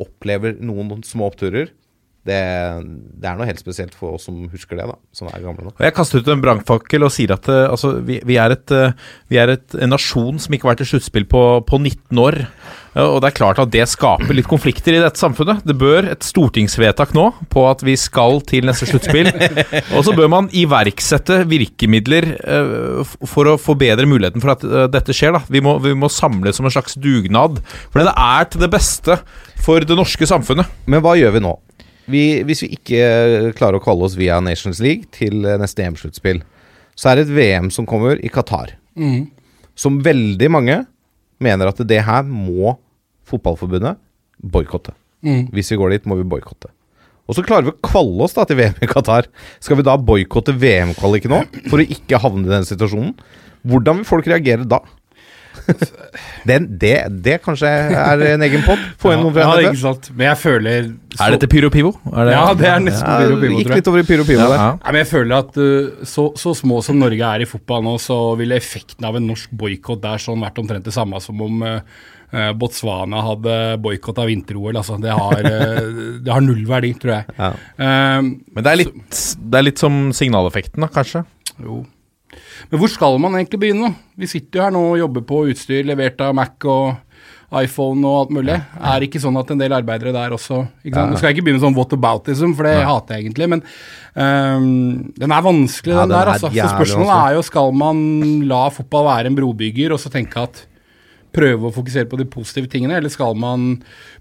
opplever 0.00 0.56
noen 0.60 1.02
små 1.04 1.28
oppturer. 1.32 1.68
Det, 2.28 2.38
det 3.22 3.28
er 3.28 3.38
noe 3.38 3.48
helt 3.48 3.60
spesielt 3.62 3.94
for 3.96 4.18
oss 4.18 4.26
som 4.28 4.42
husker 4.52 4.76
det, 4.76 4.88
da, 4.90 4.96
som 5.16 5.30
er 5.30 5.44
gamle 5.44 5.68
nå. 5.68 5.72
Jeg 5.80 5.94
kaster 5.96 6.20
ut 6.20 6.28
en 6.32 6.42
brannfakkel 6.42 7.06
og 7.06 7.12
sier 7.14 7.32
at 7.38 7.48
eh, 7.52 7.64
altså, 7.68 7.94
vi, 8.04 8.18
vi 8.28 8.36
er, 8.40 8.52
et, 8.52 8.74
eh, 8.74 8.92
vi 9.32 9.40
er 9.40 9.54
et, 9.54 9.78
en 9.78 9.94
nasjon 9.94 10.40
som 10.42 10.52
ikke 10.52 10.68
har 10.68 10.74
vært 10.74 10.84
i 10.84 10.90
sluttspill 10.90 11.24
på, 11.30 11.44
på 11.68 11.80
19 11.80 12.20
år. 12.20 12.42
Og 12.98 13.20
det 13.22 13.28
er 13.28 13.36
klart 13.36 13.60
at 13.62 13.70
det 13.70 13.84
skaper 13.86 14.34
litt 14.34 14.48
konflikter 14.50 14.96
i 14.96 15.00
dette 15.02 15.20
samfunnet. 15.20 15.60
Det 15.68 15.76
bør 15.78 16.08
et 16.10 16.24
stortingsvedtak 16.26 17.12
nå 17.14 17.28
på 17.52 17.62
at 17.68 17.84
vi 17.86 17.94
skal 18.00 18.40
til 18.48 18.66
neste 18.66 18.88
sluttspill. 18.90 19.30
og 19.96 20.02
så 20.06 20.14
bør 20.16 20.32
man 20.32 20.50
iverksette 20.56 21.44
virkemidler 21.48 22.26
eh, 22.40 23.14
for 23.28 23.52
å 23.52 23.58
forbedre 23.60 24.08
muligheten 24.08 24.42
for 24.42 24.56
at 24.56 24.66
dette 24.90 25.14
skjer. 25.14 25.36
Da. 25.36 25.44
Vi, 25.46 25.62
må, 25.64 25.76
vi 25.84 25.94
må 25.94 26.10
samles 26.10 26.58
som 26.58 26.66
en 26.66 26.74
slags 26.74 26.98
dugnad. 26.98 27.62
For 27.92 28.02
det 28.02 28.12
er 28.12 28.50
til 28.50 28.66
det 28.66 28.72
beste 28.74 29.20
for 29.62 29.84
det 29.84 29.96
norske 29.96 30.28
samfunnet. 30.28 30.76
Men 30.90 31.04
hva 31.04 31.14
gjør 31.20 31.38
vi 31.38 31.44
nå? 31.46 31.54
Vi, 32.08 32.22
hvis 32.48 32.62
vi 32.64 32.70
ikke 32.78 33.52
klarer 33.58 33.78
å 33.78 33.84
kvalle 33.84 34.06
oss 34.06 34.16
via 34.18 34.38
Nations 34.44 34.80
League 34.84 35.10
til 35.14 35.44
eh, 35.44 35.58
neste 35.60 35.84
EM-sluttspill, 35.84 36.40
så 36.98 37.10
er 37.10 37.18
det 37.20 37.26
et 37.28 37.34
VM 37.36 37.68
som 37.74 37.86
kommer 37.88 38.18
i 38.24 38.30
Qatar. 38.32 38.72
Som 39.78 40.00
veldig 40.02 40.48
mange 40.50 40.80
mener 41.44 41.70
at 41.70 41.82
det 41.86 42.00
her 42.06 42.24
må 42.26 42.74
fotballforbundet 43.28 44.00
boikotte. 44.42 44.96
Hvis 45.52 45.70
vi 45.74 45.78
går 45.78 45.94
dit, 45.96 46.08
må 46.08 46.16
vi 46.18 46.26
boikotte. 46.26 46.70
Og 47.28 47.36
så 47.36 47.44
klarer 47.44 47.66
vi 47.68 47.74
å 47.74 47.82
kvalle 47.84 48.24
oss 48.24 48.32
da 48.34 48.46
til 48.48 48.56
VM 48.56 48.78
i 48.82 48.88
Qatar. 48.88 49.28
Skal 49.60 49.76
vi 49.78 49.84
da 49.86 49.98
boikotte 50.00 50.54
VM-kvaliken 50.56 51.34
nå, 51.34 51.42
for 51.68 51.82
å 51.82 51.84
ikke 51.84 52.20
havne 52.22 52.48
i 52.48 52.54
den 52.54 52.64
situasjonen? 52.66 53.12
Hvordan 53.68 54.00
vil 54.00 54.08
folk 54.08 54.30
reagere 54.30 54.64
da? 54.64 54.80
Den, 56.48 56.66
det, 56.80 56.94
det 57.24 57.36
kanskje 57.44 57.68
er 57.68 58.22
en 58.32 58.44
egen 58.46 58.64
pod? 58.66 58.80
Få 59.02 59.12
inn 59.14 59.22
noen 59.24 59.34
fra 59.36 59.46
ja, 59.46 59.70
NFF? 59.70 59.80
sant. 59.82 60.10
Men 60.14 60.30
jeg 60.30 60.40
føler 60.40 60.90
så, 61.14 61.20
Er 61.26 61.34
dette 61.36 61.48
Pyro 61.50 61.70
Pivo? 61.74 61.94
Det, 62.04 62.26
Ja, 62.32 62.44
det 62.56 62.68
er 62.70 62.84
nesten 62.84 63.04
Ja, 63.04 63.16
Pyro 63.22 63.38
Pivo, 63.40 63.58
gikk 63.58 63.68
tror 63.68 63.74
jeg. 63.76 63.82
litt 63.82 63.90
over 63.92 64.02
i 64.02 64.06
pyro 64.08 64.26
pivo 64.28 64.44
der. 64.44 64.54
Ja. 64.60 64.68
Men 64.86 65.00
jeg 65.02 65.10
føler 65.12 65.38
at 65.42 65.58
uh, 65.60 66.04
så, 66.08 66.28
så 66.40 66.54
små 66.56 66.80
som 66.86 67.00
Norge 67.00 67.32
er 67.34 67.44
i 67.44 67.48
fotball 67.48 67.84
nå, 67.84 67.96
så 68.02 68.18
ville 68.40 68.56
effekten 68.58 69.08
av 69.08 69.18
en 69.18 69.28
norsk 69.28 69.52
boikott 69.58 70.00
der 70.04 70.22
sånn 70.22 70.44
vært 70.44 70.62
omtrent 70.62 70.88
det 70.88 70.94
samme 70.96 71.20
som 71.24 71.44
om 71.44 71.66
uh, 71.66 71.80
uh, 72.32 72.52
Botswana 72.58 73.22
hadde 73.26 73.58
boikotta 73.84 74.24
vinter-OL. 74.28 74.78
Altså, 74.80 74.96
det, 75.02 75.12
har, 75.14 75.44
uh, 75.44 75.92
det 76.24 76.32
har 76.32 76.44
null 76.44 76.64
verdi, 76.68 76.94
tror 77.02 77.18
jeg. 77.18 77.36
Ja. 77.38 77.52
Um, 77.76 78.32
Men 78.54 78.64
det 78.64 78.72
er 78.72 78.82
litt, 78.84 79.22
det 79.38 79.60
er 79.60 79.68
litt 79.68 79.84
som 79.84 80.08
signaleffekten, 80.16 80.82
da, 80.84 80.92
kanskje? 80.92 81.26
jo. 81.64 81.84
Men 82.70 82.80
hvor 82.82 82.90
skal 82.92 83.18
man 83.22 83.36
egentlig 83.38 83.60
begynne? 83.62 83.92
Vi 84.18 84.30
sitter 84.30 84.60
jo 84.60 84.64
her 84.66 84.74
nå 84.74 84.84
og 84.92 84.98
jobber 85.02 85.26
på 85.28 85.42
utstyr 85.52 85.86
levert 85.88 86.20
av 86.24 86.34
Mac 86.36 86.66
og 86.68 86.96
iPhone 87.48 88.04
og 88.04 88.16
alt 88.20 88.32
mulig. 88.36 88.56
Er 88.76 89.00
det 89.00 89.08
ikke 89.08 89.22
sånn 89.22 89.38
at 89.40 89.48
en 89.54 89.60
del 89.60 89.72
arbeidere 89.72 90.12
der 90.12 90.34
også 90.36 90.66
ikke 90.84 90.98
sant? 90.98 91.14
Nå 91.14 91.16
skal 91.20 91.30
jeg 91.30 91.38
ikke 91.38 91.46
begynne 91.46 91.62
sånn 91.62 91.76
whataboutism, 91.78 92.52
for 92.58 92.68
det 92.68 92.74
hater 92.84 93.16
jeg 93.16 93.24
egentlig, 93.24 93.48
men 93.54 93.62
um, 94.12 94.66
den 95.16 95.32
er 95.32 95.46
vanskelig, 95.46 95.94
Ja, 95.96 96.02
den, 96.04 96.12
den 96.12 96.16
der. 96.18 96.28
er 96.28 96.32
Altså. 96.34 96.50
Så 96.52 96.68
spørsmålet 96.74 97.14
er 97.16 97.38
jo 97.38 97.46
skal 97.48 97.72
man 97.72 98.02
la 98.50 98.66
fotball 98.74 99.08
være 99.08 99.32
en 99.32 99.38
brobygger, 99.38 99.96
og 99.96 100.02
så 100.02 100.12
tenke 100.12 100.44
at 100.44 100.66
prøve 101.38 101.68
å 101.68 101.74
fokusere 101.74 102.08
på 102.10 102.18
de 102.20 102.26
positive 102.28 102.70
tingene, 102.72 102.98
eller 102.98 103.12
skal 103.12 103.36
man 103.38 103.68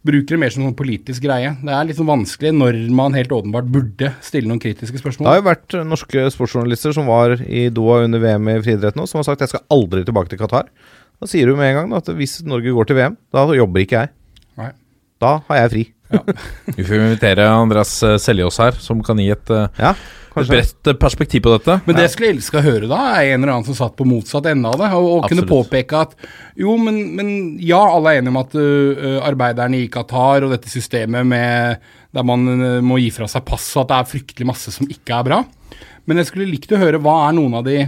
bruke 0.06 0.30
det 0.30 0.40
mer 0.42 0.54
som 0.54 0.64
en 0.64 0.70
sånn 0.70 0.78
politisk 0.78 1.26
greie? 1.26 1.56
Det 1.60 1.74
er 1.74 1.90
litt 1.90 1.98
sånn 2.00 2.10
vanskelig 2.10 2.54
når 2.56 2.80
man 2.96 3.18
helt 3.18 3.34
åpenbart 3.34 3.68
burde 3.74 4.14
stille 4.26 4.50
noen 4.50 4.62
kritiske 4.64 5.02
spørsmål. 5.02 5.26
Det 5.26 5.34
har 5.34 5.42
jo 5.42 5.48
vært 5.50 5.78
norske 5.90 6.28
sportsjournalister 6.38 6.96
som 6.96 7.10
var 7.10 7.40
i 7.44 7.68
Doha 7.74 8.04
under 8.06 8.22
VM 8.24 8.54
i 8.54 8.60
friidrett 8.62 9.00
nå, 9.00 9.10
som 9.10 9.22
har 9.22 9.28
sagt 9.28 9.44
jeg 9.44 9.56
skal 9.56 9.66
aldri 9.74 10.06
tilbake 10.08 10.32
til 10.32 10.42
Qatar. 10.42 10.70
Da 11.18 11.30
sier 11.30 11.50
du 11.50 11.58
med 11.58 11.72
en 11.72 11.80
gang 11.82 11.94
da, 11.94 12.04
at 12.04 12.14
hvis 12.14 12.40
Norge 12.46 12.74
går 12.74 12.90
til 12.90 13.00
VM, 13.00 13.18
da 13.34 13.48
jobber 13.58 13.84
ikke 13.84 14.04
jeg. 14.04 14.14
Nei. 14.62 14.72
Da 15.24 15.40
har 15.48 15.64
jeg 15.64 15.74
fri. 15.74 15.86
Vi 16.76 16.84
får 16.84 16.96
invitere 16.96 17.50
Andreas 17.50 18.04
eh, 18.04 18.18
Seljås 18.22 18.60
her, 18.62 18.78
som 18.80 19.04
kan 19.04 19.20
gi 19.20 19.30
et, 19.34 19.50
eh, 19.52 19.68
Ja, 19.82 19.94
et 20.38 20.50
bredt 20.52 20.90
eh, 20.90 20.98
perspektiv 21.00 21.44
på 21.46 21.54
dette. 21.56 21.80
Men 21.88 21.98
det 21.98 22.08
jeg 22.08 22.14
skulle 22.16 22.32
elske 22.36 22.60
å 22.60 22.66
høre 22.66 22.90
da, 22.90 23.02
er 23.18 23.34
en 23.34 23.42
eller 23.42 23.56
annen 23.56 23.68
som 23.68 23.78
satt 23.78 23.98
på 24.00 24.08
motsatt 24.08 24.50
ende 24.52 24.72
av 24.72 24.80
det, 24.82 24.92
og, 24.96 25.10
og 25.18 25.30
kunne 25.32 25.48
påpeke 25.50 26.04
at 26.08 26.16
jo, 26.60 26.78
men, 26.82 27.02
men 27.18 27.30
ja, 27.64 27.82
alle 27.82 28.14
er 28.14 28.22
enige 28.22 28.36
om 28.36 28.42
at 28.42 28.58
uh, 28.58 29.20
arbeiderne 29.28 29.82
i 29.82 29.92
Qatar 29.92 30.48
og 30.48 30.54
dette 30.56 30.72
systemet 30.72 31.28
med 31.28 31.88
der 32.16 32.26
man 32.26 32.48
uh, 32.48 32.66
må 32.86 33.00
gi 33.02 33.12
fra 33.14 33.28
seg 33.30 33.46
pass, 33.48 33.70
og 33.76 33.86
at 33.86 33.92
det 33.92 34.00
er 34.00 34.12
fryktelig 34.14 34.50
masse 34.50 34.74
som 34.74 34.90
ikke 34.90 35.20
er 35.20 35.28
bra. 35.28 35.44
Men 36.08 36.22
jeg 36.22 36.30
skulle 36.30 36.50
likt 36.50 36.72
å 36.72 36.80
høre 36.80 37.02
hva 37.04 37.26
er 37.28 37.38
noen 37.38 37.60
av 37.60 37.68
de 37.68 37.82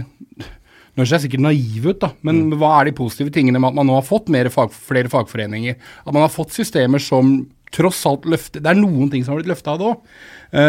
Nå 0.98 1.04
ser 1.06 1.20
jeg 1.20 1.28
sikkert 1.28 1.44
naiv 1.44 1.84
ut, 1.86 2.00
da, 2.02 2.08
men 2.26 2.50
hva 2.58 2.72
er 2.80 2.88
de 2.88 2.92
positive 2.98 3.30
tingene 3.32 3.60
med 3.62 3.70
at 3.70 3.76
man 3.78 3.86
nå 3.88 3.94
har 3.94 4.02
fått 4.04 4.26
mer 4.34 4.48
fag, 4.52 4.74
flere 4.74 5.08
fagforeninger? 5.08 5.76
At 6.02 6.10
man 6.10 6.24
har 6.26 6.32
fått 6.34 6.50
systemer 6.52 7.00
som 7.00 7.30
tross 7.74 8.02
alt 8.08 8.24
løfte 8.26 8.60
Det 8.62 8.70
er 8.70 8.78
noen 8.78 9.10
ting 9.12 9.22
som 9.24 9.34
har 9.34 9.40
blitt 9.40 9.50
løfta 9.52 9.74
av 9.74 9.80
det 9.80 9.88
òg. 9.90 10.14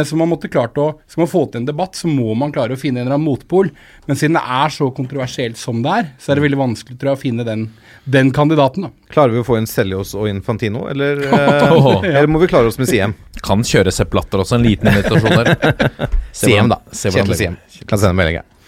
Så 0.06 0.14
man 0.14 0.30
måtte 0.30 0.46
klart 0.46 0.76
å 0.78 0.84
Skal 1.10 1.24
man 1.24 1.30
få 1.32 1.40
til 1.50 1.64
en 1.64 1.66
debatt, 1.66 1.96
så 1.98 2.06
må 2.06 2.36
man 2.38 2.52
klare 2.54 2.76
å 2.76 2.78
finne 2.78 3.02
en 3.02 3.08
eller 3.08 3.16
annen 3.18 3.26
motpol. 3.26 3.72
Men 4.06 4.20
siden 4.20 4.38
det 4.38 4.44
er 4.46 4.70
så 4.76 4.92
kontroversielt 4.94 5.58
som 5.58 5.80
det 5.82 5.96
er, 5.98 6.12
så 6.22 6.32
er 6.32 6.38
det 6.38 6.46
veldig 6.46 6.60
vanskelig 6.60 7.00
tror 7.02 7.12
jeg, 7.12 7.18
å 7.18 7.22
finne 7.24 7.48
den, 7.48 7.64
den 8.06 8.30
kandidaten. 8.36 8.86
da. 8.86 9.10
Klarer 9.10 9.34
vi 9.34 9.42
å 9.42 9.48
få 9.48 9.58
inn 9.58 9.66
Seljås 9.70 10.14
og 10.14 10.30
Infantino, 10.30 10.86
eller, 10.92 11.26
eh, 11.34 12.08
eller 12.12 12.30
må 12.30 12.44
vi 12.44 12.52
klare 12.54 12.70
oss 12.70 12.78
med 12.78 12.92
Siem? 12.92 13.18
Kan 13.42 13.66
kjøre 13.66 13.94
Sepp 13.96 14.14
Latter 14.14 14.46
også, 14.46 14.60
en 14.60 14.68
liten 14.70 14.94
invitasjon 14.94 15.42
der. 15.42 15.56
Siem, 16.44 16.70
da. 16.70 16.84
se 16.94 17.10
hvordan 17.10 17.34
det 17.34 17.42
Siem. 17.42 17.58
går. 17.58 17.88
Kan 17.90 18.04
sende 18.06 18.18
melding, 18.22 18.44
jeg. 18.44 18.61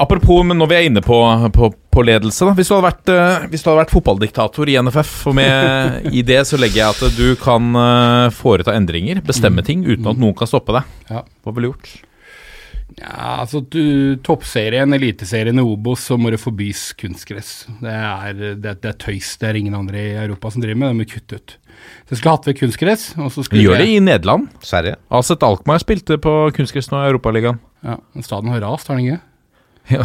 Apropos, 0.00 0.42
men 0.46 0.56
når 0.56 0.70
vi 0.70 0.76
er 0.78 0.86
inne 0.88 1.02
på, 1.04 1.16
på, 1.52 1.70
på 1.92 2.04
ledelse 2.08 2.46
da. 2.48 2.54
Hvis 2.56 2.70
du, 2.72 2.76
vært, 2.80 3.10
eh, 3.12 3.48
hvis 3.52 3.64
du 3.64 3.68
hadde 3.68 3.82
vært 3.82 3.92
fotballdiktator 3.92 4.70
i 4.72 4.78
NFF, 4.80 5.16
og 5.28 5.36
med, 5.36 6.06
i 6.16 6.22
det 6.24 6.40
så 6.48 6.60
legger 6.60 6.80
jeg 6.80 6.94
at 6.96 7.18
du 7.18 7.34
kan 7.40 7.74
eh, 7.76 8.28
foreta 8.32 8.76
endringer, 8.76 9.20
bestemme 9.26 9.64
ting, 9.66 9.84
uten 9.84 10.08
at 10.08 10.22
noen 10.22 10.36
kan 10.38 10.48
stoppe 10.48 10.78
deg. 10.78 10.94
Ja. 11.12 11.26
Hva 11.44 11.52
ville 11.56 11.68
du 11.68 11.74
gjort? 11.74 11.98
Ja, 12.98 13.36
altså 13.42 13.60
du, 13.62 14.16
Toppserien, 14.24 14.92
Eliteserien 14.96 15.60
i 15.60 15.64
Obos, 15.64 16.02
så 16.08 16.16
må 16.20 16.32
det 16.32 16.40
forbys 16.42 16.90
kunstgress. 16.98 17.52
Det 17.80 17.92
er, 17.94 18.42
det, 18.56 18.76
det 18.82 18.90
er 18.90 18.98
tøys. 19.00 19.36
Det 19.40 19.48
er 19.50 19.60
ingen 19.60 19.76
andre 19.78 20.00
i 20.00 20.18
Europa 20.24 20.50
som 20.52 20.64
driver 20.64 20.80
med 20.80 20.88
det. 20.88 20.96
Det 20.96 21.00
må 21.00 21.08
kutte 21.12 21.38
ut. 21.38 21.56
Så 21.60 22.14
jeg 22.14 22.20
skulle 22.20 22.34
hatt 22.34 22.50
vekk 22.50 22.62
kunstgress. 22.64 23.06
og 23.20 23.30
så 23.32 23.44
skulle 23.46 23.64
Gjør 23.64 23.84
det 23.84 23.88
i 23.92 24.02
Nederland. 24.02 24.50
Sverige. 24.64 24.98
Aset 25.16 25.46
Alkmaar 25.46 25.80
spilte 25.84 26.18
på 26.20 26.34
kunstgress 26.56 26.90
nå 26.92 27.04
i 27.04 27.10
Europaligaen. 27.12 27.60
Ja, 27.86 28.00
men 28.12 28.26
Staden 28.26 28.50
har 28.52 28.64
rast, 28.64 28.90
har 28.90 28.98
den 28.98 29.06
ikke? 29.06 29.22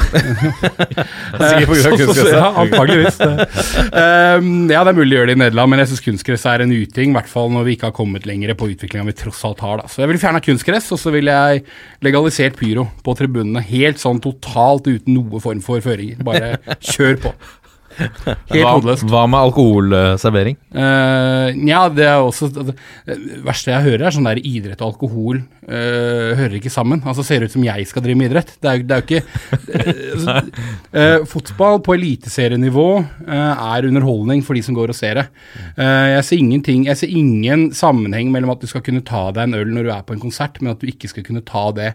Så- 2.15 2.27
Ja, 2.31 2.47
antageligvis. 2.63 3.17
Um, 3.21 4.49
ja, 4.71 4.81
det 4.83 4.91
er 4.91 4.97
mulig 4.97 5.15
å 5.15 5.19
gjøre 5.19 5.29
det 5.31 5.35
i 5.37 5.41
Nederland, 5.43 5.71
men 5.71 5.81
jeg 5.83 5.91
syns 5.91 6.03
kunstgress 6.05 6.45
er 6.51 6.63
en 6.65 6.73
uting. 6.75 7.11
I 7.13 7.17
hvert 7.19 7.31
fall 7.31 7.51
når 7.53 7.67
vi 7.67 7.75
ikke 7.77 7.89
har 7.89 7.95
kommet 7.97 8.27
lenger 8.29 8.53
på 8.59 8.69
utviklinga 8.73 9.07
vi 9.09 9.15
tross 9.19 9.43
alt 9.47 9.63
har. 9.65 9.81
Da. 9.83 9.89
Så 9.91 10.03
jeg 10.03 10.11
ville 10.11 10.23
fjerna 10.23 10.43
kunstgress, 10.45 10.89
og 10.95 11.01
så 11.01 11.13
ville 11.15 11.35
jeg 11.35 11.65
legalisert 12.05 12.57
pyro 12.59 12.87
på 13.05 13.17
tribunene. 13.19 13.63
Helt 13.65 14.01
sånn 14.01 14.21
totalt 14.23 14.87
uten 14.89 15.15
noe 15.17 15.41
form 15.43 15.61
for 15.65 15.83
føringer. 15.85 16.21
Bare 16.25 16.55
kjør 16.79 17.21
på. 17.27 17.35
Hva, 17.95 18.75
hva 19.05 19.25
med 19.29 19.39
alkoholservering? 19.39 20.59
Uh, 20.75 21.51
ja, 21.67 21.85
det 21.91 22.07
er 22.09 22.19
også 22.19 22.49
Det 22.51 22.75
verste 23.45 23.71
jeg 23.71 23.85
hører, 23.89 24.07
er 24.07 24.15
sånn 24.15 24.27
der 24.27 24.41
idrett 24.41 24.81
og 24.83 24.93
alkohol 24.93 25.41
uh, 25.41 26.31
hører 26.35 26.57
ikke 26.59 26.73
sammen. 26.73 27.03
Altså 27.05 27.25
Ser 27.25 27.45
ut 27.45 27.53
som 27.53 27.63
jeg 27.65 27.87
skal 27.89 28.03
drive 28.05 28.19
med 28.19 28.31
idrett. 28.31 28.55
Det 28.61 28.71
er, 28.71 28.83
det 28.85 28.95
er 28.95 29.01
jo 29.01 29.07
ikke 29.07 29.23
uh, 29.25 30.15
altså, 30.15 30.35
eh, 30.91 31.25
Fotball 31.29 31.79
på 31.85 31.95
eliteserienivå 31.95 32.87
eh, 33.27 33.63
er 33.75 33.87
underholdning 33.89 34.43
for 34.45 34.57
de 34.57 34.63
som 34.65 34.77
går 34.77 34.93
og 34.93 34.97
ser 34.97 35.19
det. 35.19 35.25
Eh, 35.77 36.07
jeg, 36.15 36.25
ser 36.27 36.41
ingenting, 36.41 36.85
jeg 36.89 36.99
ser 37.01 37.13
ingen 37.13 37.67
sammenheng 37.75 38.31
mellom 38.33 38.55
at 38.55 38.63
du 38.63 38.69
skal 38.71 38.83
kunne 38.85 39.05
ta 39.05 39.27
deg 39.35 39.47
en 39.47 39.59
øl 39.59 39.73
når 39.75 39.87
du 39.87 39.93
er 39.95 40.05
på 40.07 40.15
en 40.15 40.23
konsert, 40.23 40.61
men 40.61 40.73
at 40.73 40.81
du 40.81 40.89
ikke 40.91 41.11
skal 41.11 41.25
kunne 41.27 41.45
ta 41.45 41.67
det 41.75 41.93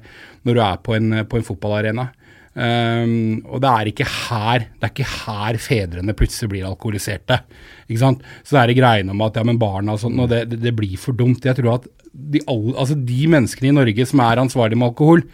når 0.49 0.57
du 0.57 0.63
er 0.65 0.81
på 0.85 0.97
en, 0.97 1.13
på 1.29 1.41
en 1.41 1.47
fotballarena. 1.47 2.11
Um, 2.51 3.45
og 3.47 3.61
det 3.63 3.71
er 3.71 3.89
ikke 3.93 4.07
her 4.11 4.65
Det 4.75 4.83
er 4.83 4.91
ikke 4.91 5.05
her 5.07 5.59
fedrene 5.63 6.15
plutselig 6.19 6.51
blir 6.51 6.67
alkoholiserte. 6.67 7.39
Ikke 7.87 8.03
sant? 8.03 8.27
Så 8.43 8.57
det 8.57 8.65
er 8.65 8.81
greiene 8.81 9.15
om 9.15 9.23
at 9.23 9.39
ja, 9.39 9.45
men 9.47 9.61
barna 9.61 9.95
og 9.95 10.03
sånn, 10.03 10.19
og 10.19 10.33
det, 10.33 10.43
det, 10.57 10.75
blir 10.75 10.99
for 10.99 11.15
dumt. 11.17 11.47
Jeg 11.47 11.59
tror 11.61 11.77
at 11.77 11.87
de, 12.11 12.43
alle, 12.51 12.75
altså 12.75 12.99
de 12.99 13.23
menneskene 13.31 13.71
i 13.71 13.79
Norge 13.79 14.07
som 14.11 14.23
er 14.27 14.43
ansvarlige 14.43 14.81
med 14.83 14.91
alkohol, 14.91 15.25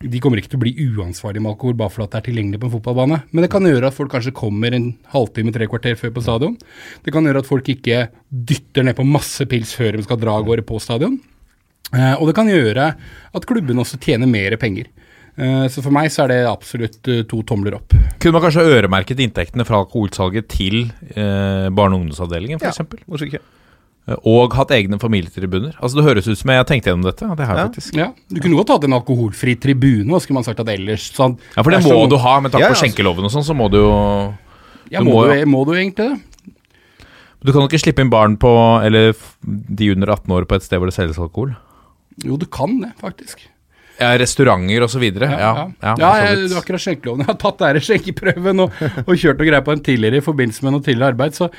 de 0.00 0.20
kommer 0.22 0.40
ikke 0.40 0.54
til 0.54 0.58
å 0.58 0.62
bli 0.62 0.72
uansvarlige 0.96 1.44
med 1.44 1.52
alkohol 1.52 1.74
bare 1.76 1.92
fordi 1.92 2.08
det 2.08 2.18
er 2.18 2.26
tilgjengelig 2.30 2.60
på 2.62 2.66
en 2.70 2.74
fotballbane. 2.74 3.18
Men 3.30 3.44
det 3.44 3.50
kan 3.52 3.66
gjøre 3.68 3.90
at 3.90 3.96
folk 3.96 4.10
kanskje 4.14 4.32
kommer 4.36 4.74
en 4.74 4.94
halvtime, 5.12 5.52
tre 5.54 5.68
kvarter 5.70 5.98
før 6.00 6.14
på 6.16 6.24
stadion. 6.24 6.56
Det 7.04 7.12
kan 7.14 7.28
gjøre 7.28 7.44
at 7.44 7.50
folk 7.50 7.68
ikke 7.68 8.06
dytter 8.30 8.86
ned 8.88 8.96
på 8.98 9.06
masse 9.06 9.44
pils 9.50 9.74
før 9.76 9.98
de 9.98 10.06
skal 10.06 10.18
dra 10.22 10.38
av 10.40 10.48
gårde 10.48 10.64
på 10.66 10.80
stadion. 10.82 11.20
Eh, 11.92 12.14
og 12.16 12.30
det 12.30 12.36
kan 12.38 12.48
gjøre 12.48 12.94
at 13.36 13.48
klubben 13.50 13.82
også 13.82 14.00
tjener 14.00 14.30
mer 14.30 14.56
penger. 14.62 14.88
Eh, 15.40 15.66
så 15.72 15.80
for 15.80 15.94
meg 15.94 16.10
så 16.12 16.24
er 16.26 16.32
det 16.34 16.40
absolutt 16.50 17.08
eh, 17.08 17.22
to 17.30 17.40
tomler 17.48 17.78
opp. 17.78 17.94
Kunne 18.20 18.36
man 18.36 18.42
kanskje 18.44 18.66
øremerket 18.76 19.22
inntektene 19.24 19.64
fra 19.64 19.78
alkoholsalget 19.80 20.50
til 20.52 20.82
eh, 21.14 21.70
barne- 21.72 21.96
og 21.96 22.02
ungdomsavdelingen, 22.04 22.60
Ja, 22.60 22.68
f.eks.? 22.74 23.04
hvorfor 23.08 23.26
ikke? 23.30 23.40
Og 24.26 24.52
hatt 24.58 24.72
egne 24.74 24.98
familietribuner. 24.98 25.76
Altså 25.78 26.00
Det 26.00 26.04
høres 26.04 26.26
ut 26.26 26.36
som 26.40 26.50
jeg 26.50 26.58
har 26.58 26.66
tenkt 26.66 26.86
gjennom 26.88 27.04
dette. 27.06 27.22
Det 27.36 27.46
har 27.46 27.54
jeg 27.56 27.60
Ja. 27.62 27.68
faktisk. 27.68 27.96
Ja, 27.96 28.08
Du 28.28 28.40
kunne 28.40 28.56
godt 28.58 28.68
hatt 28.74 28.84
en 28.84 28.92
alkoholfri 28.96 29.54
tribune, 29.60 30.08
hva 30.10 30.18
skulle 30.20 30.34
man 30.40 30.44
sagt 30.44 30.58
at 30.60 30.66
ellers? 30.68 31.12
Sånn, 31.14 31.38
Ja, 31.56 31.62
for 31.62 31.70
det 31.70 31.80
må 31.84 31.92
så- 31.92 32.08
du 32.10 32.16
ha, 32.18 32.40
med 32.40 32.50
takk 32.52 32.60
Ja, 32.60 32.68
på 32.68 32.74
altså. 32.74 32.84
skjenkeloven 32.88 33.24
og 33.24 33.30
sånn, 33.30 33.44
så 33.46 33.54
må 33.56 33.70
du 33.70 33.76
jo 33.78 34.34
Ja, 34.90 34.98
du 35.00 35.04
må, 35.06 35.12
må 35.12 35.24
du, 35.32 35.46
må 35.46 35.64
du 35.64 35.72
egentlig 35.72 35.96
det? 36.10 36.20
Du 37.44 37.52
kan 37.52 37.62
jo 37.62 37.68
ikke 37.68 37.80
slippe 37.80 38.00
inn 38.00 38.10
barn 38.10 38.36
på 38.36 38.84
Eller 38.84 39.14
de 39.46 39.90
under 39.92 40.08
18 40.10 40.28
år 40.28 40.44
på 40.44 40.56
et 40.56 40.62
sted 40.62 40.78
hvor 40.80 40.86
det 40.90 40.94
selges 40.94 41.16
alkohol. 41.18 41.56
Jo, 42.24 42.36
du 42.36 42.46
kan 42.46 42.80
det, 42.80 42.92
faktisk. 43.00 43.36
Ja, 44.00 44.14
restauranter 44.16 44.86
så 44.88 45.00
videre. 45.02 45.28
Ja, 45.28 45.50
ja, 45.82 45.94
ja, 46.00 46.10
jeg, 46.22 46.36
det 46.46 46.54
var 46.54 46.62
akkurat 46.62 46.84
skjenkeloven. 46.86 47.24
Jeg 47.26 47.28
har 47.28 47.38
tatt 47.42 47.58
der 47.60 47.78
skjenkeprøven 47.84 48.62
og, 48.64 48.78
og 49.04 49.10
kjørt 49.12 49.42
og 49.42 49.50
greier 49.50 49.64
på 49.66 49.74
en 49.74 49.82
tidligere 49.84 50.22
i 50.22 50.24
forbindelse 50.24 50.64
med 50.64 50.74
noe 50.74 50.84
tidligere 50.86 51.12
arbeid. 51.12 51.36
Så 51.36 51.50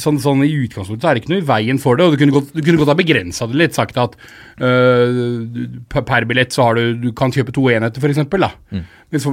sånn, 0.00 0.20
sånn 0.22 0.46
i 0.46 0.52
utgangspunktet 0.62 1.04
er 1.10 1.18
det 1.18 1.24
ikke 1.24 1.34
noe 1.34 1.42
i 1.42 1.48
veien 1.50 1.82
for 1.82 2.00
det. 2.00 2.06
Og 2.08 2.16
du 2.16 2.22
kunne 2.22 2.36
godt, 2.38 2.54
du 2.56 2.62
kunne 2.64 2.80
godt 2.80 2.94
ha 2.94 2.96
begrensa 3.02 3.50
det 3.50 3.60
litt, 3.60 3.76
sagt 3.76 4.00
at 4.00 4.16
du- 4.60 5.80
per, 5.88 6.24
billett 6.28 6.52
så 6.52 6.66
har 6.68 6.74
du 6.76 6.94
Du 7.00 7.12
kan 7.16 7.32
kjøpe 7.32 7.52
to 7.56 7.62
enheter, 7.72 8.00
f.eks. 8.02 8.20
Da. 8.30 8.50
Mm. 8.72 8.82
Hvis, 9.10 9.24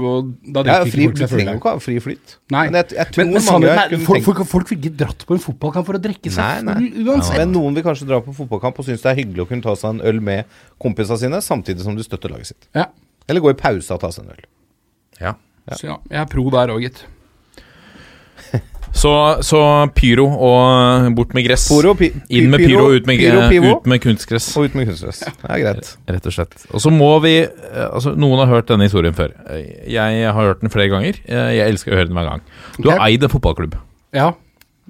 da 0.53 0.63
Ja, 0.65 0.77
fri, 0.85 1.07
du 1.07 1.21
trenger 1.27 1.53
jo 1.53 1.59
ikke 1.59 1.73
ha 1.73 1.81
fri 1.83 1.97
flyt. 2.01 2.37
Nei. 2.53 2.63
Men 2.69 2.79
jeg, 2.81 2.95
jeg 2.97 3.11
tror 3.13 3.23
Men, 3.25 3.33
men 3.33 3.45
mange 3.45 3.99
folk, 4.07 4.23
folk, 4.25 4.41
folk 4.47 4.69
vil 4.71 4.79
ikke 4.79 4.93
dratt 5.03 5.25
på 5.27 5.35
en 5.37 5.43
fotballkamp 5.43 5.85
for 5.89 5.99
å 5.99 6.01
drikke 6.01 6.31
seg 6.33 6.63
Nei, 6.65 6.77
nei. 6.89 7.05
uansett. 7.05 7.37
Men 7.41 7.51
noen 7.53 7.77
vil 7.77 7.85
kanskje 7.85 8.07
dra 8.09 8.21
på 8.25 8.33
fotballkamp 8.37 8.79
og 8.79 8.87
synes 8.87 9.03
det 9.03 9.11
er 9.11 9.19
hyggelig 9.21 9.45
å 9.45 9.49
kunne 9.51 9.65
ta 9.67 9.75
seg 9.77 9.97
en 9.97 10.01
øl 10.07 10.21
med 10.23 10.45
kompisene 10.81 11.19
sine, 11.21 11.41
samtidig 11.45 11.83
som 11.85 11.97
de 11.97 12.05
støtter 12.07 12.33
laget 12.33 12.53
sitt. 12.53 12.69
Ja. 12.77 12.87
Eller 13.27 13.43
gå 13.43 13.51
i 13.51 13.59
pause 13.59 13.93
og 13.93 14.01
ta 14.01 14.09
seg 14.15 14.25
en 14.25 14.33
øl. 14.37 14.47
Ja. 15.21 15.35
Så 15.75 15.89
ja, 15.89 15.97
jeg 16.09 16.21
er 16.23 16.29
pro 16.31 16.47
der 16.53 16.71
òg, 16.71 16.81
gitt. 16.87 17.03
Så, 18.95 19.11
så 19.45 19.59
pyro 19.93 20.25
og 20.31 21.07
bort 21.17 21.33
med 21.37 21.45
gress. 21.45 21.67
Poro, 21.69 21.91
pi, 21.97 22.07
Inn 22.33 22.49
med 22.49 22.63
pyro, 22.63 22.87
ut 22.95 23.05
med, 23.05 23.19
pyro, 23.21 23.43
pivo, 23.51 23.73
ut 23.77 23.85
med 23.91 24.01
kunstgress. 24.01 24.47
og 24.57 24.65
ut 24.69 24.77
med 24.79 24.87
kunstgress. 24.89 25.19
Det 25.27 25.49
er 25.53 25.61
greit. 25.61 25.91
Rett 26.15 26.29
og 26.31 26.33
slett. 26.33 26.55
Og 26.71 26.81
så 26.81 26.89
må 26.93 27.11
vi 27.21 27.35
eh, 27.43 27.87
Altså, 27.91 28.15
noen 28.17 28.41
har 28.41 28.49
hørt 28.55 28.71
denne 28.71 28.87
historien 28.89 29.13
før. 29.17 29.35
Jeg 29.85 30.23
har 30.25 30.33
hørt 30.49 30.63
den 30.63 30.73
flere 30.73 30.89
ganger. 30.93 31.19
Eh, 31.27 31.51
Jeg 31.59 31.73
elsker 31.75 31.93
å 31.93 31.99
høre 31.99 32.09
den 32.09 32.17
hver 32.17 32.29
gang. 32.31 32.45
Du 32.79 32.89
har 32.89 33.03
eid 33.05 33.23
en 33.27 33.33
fotballklubb. 33.35 33.77
Ja, 34.17 34.31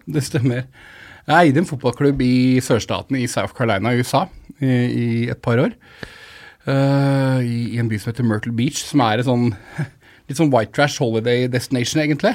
det 0.08 0.24
stemmer. 0.24 0.64
Jeg 1.28 1.50
eide 1.50 1.60
en 1.66 1.68
fotballklubb 1.68 2.22
i 2.24 2.34
sørstaten 2.64 3.18
i 3.20 3.26
South 3.28 3.52
Carolina 3.58 3.92
i 3.92 4.00
USA 4.00 4.24
i, 4.64 4.72
i 4.72 5.08
et 5.34 5.42
par 5.44 5.60
år. 5.60 5.74
Uh, 6.68 7.40
i, 7.44 7.76
I 7.76 7.80
en 7.80 7.88
by 7.92 8.00
som 8.00 8.12
heter 8.14 8.26
Myrtle 8.28 8.52
Beach, 8.56 8.80
som 8.88 9.00
er 9.04 9.20
et 9.22 9.28
sånn 9.28 9.50
litt 10.28 10.40
sånn 10.40 10.50
white 10.52 10.74
trash 10.76 11.00
holiday 11.00 11.46
destination, 11.52 12.02
egentlig. 12.04 12.34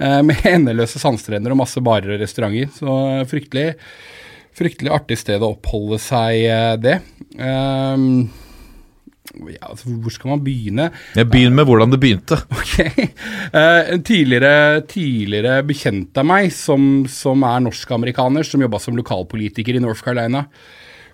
Eh, 0.00 0.20
med 0.24 0.44
endeløse 0.54 1.00
sandstrender 1.00 1.52
og 1.52 1.60
masse 1.60 1.80
barer 1.84 2.16
og 2.16 2.22
restauranter. 2.22 2.70
Så 2.76 2.98
eh, 3.14 3.24
fryktelig, 3.28 3.66
fryktelig 4.56 4.94
artig 4.96 5.18
sted 5.20 5.42
å 5.42 5.54
oppholde 5.54 6.00
seg, 6.02 6.44
eh, 6.48 6.76
det. 6.80 7.00
Um, 7.36 8.30
ja, 9.46 9.68
altså, 9.68 9.92
hvor 10.02 10.14
skal 10.14 10.32
man 10.32 10.42
begynne? 10.42 10.88
Jeg 11.14 11.28
begynner 11.30 11.60
med 11.60 11.68
hvordan 11.68 11.92
det 11.92 12.00
begynte. 12.02 12.40
Ok. 12.60 12.76
En 13.60 14.02
tidligere, 14.06 14.80
tidligere 14.88 15.60
bekjent 15.66 16.16
av 16.20 16.26
meg, 16.26 16.50
som, 16.54 17.04
som 17.10 17.44
er 17.46 17.62
norsk-amerikaner, 17.64 18.46
som 18.46 18.62
jobba 18.62 18.80
som 18.82 18.96
lokalpolitiker 18.98 19.76
i 19.76 19.82
North 19.82 20.04
Carolina, 20.06 20.44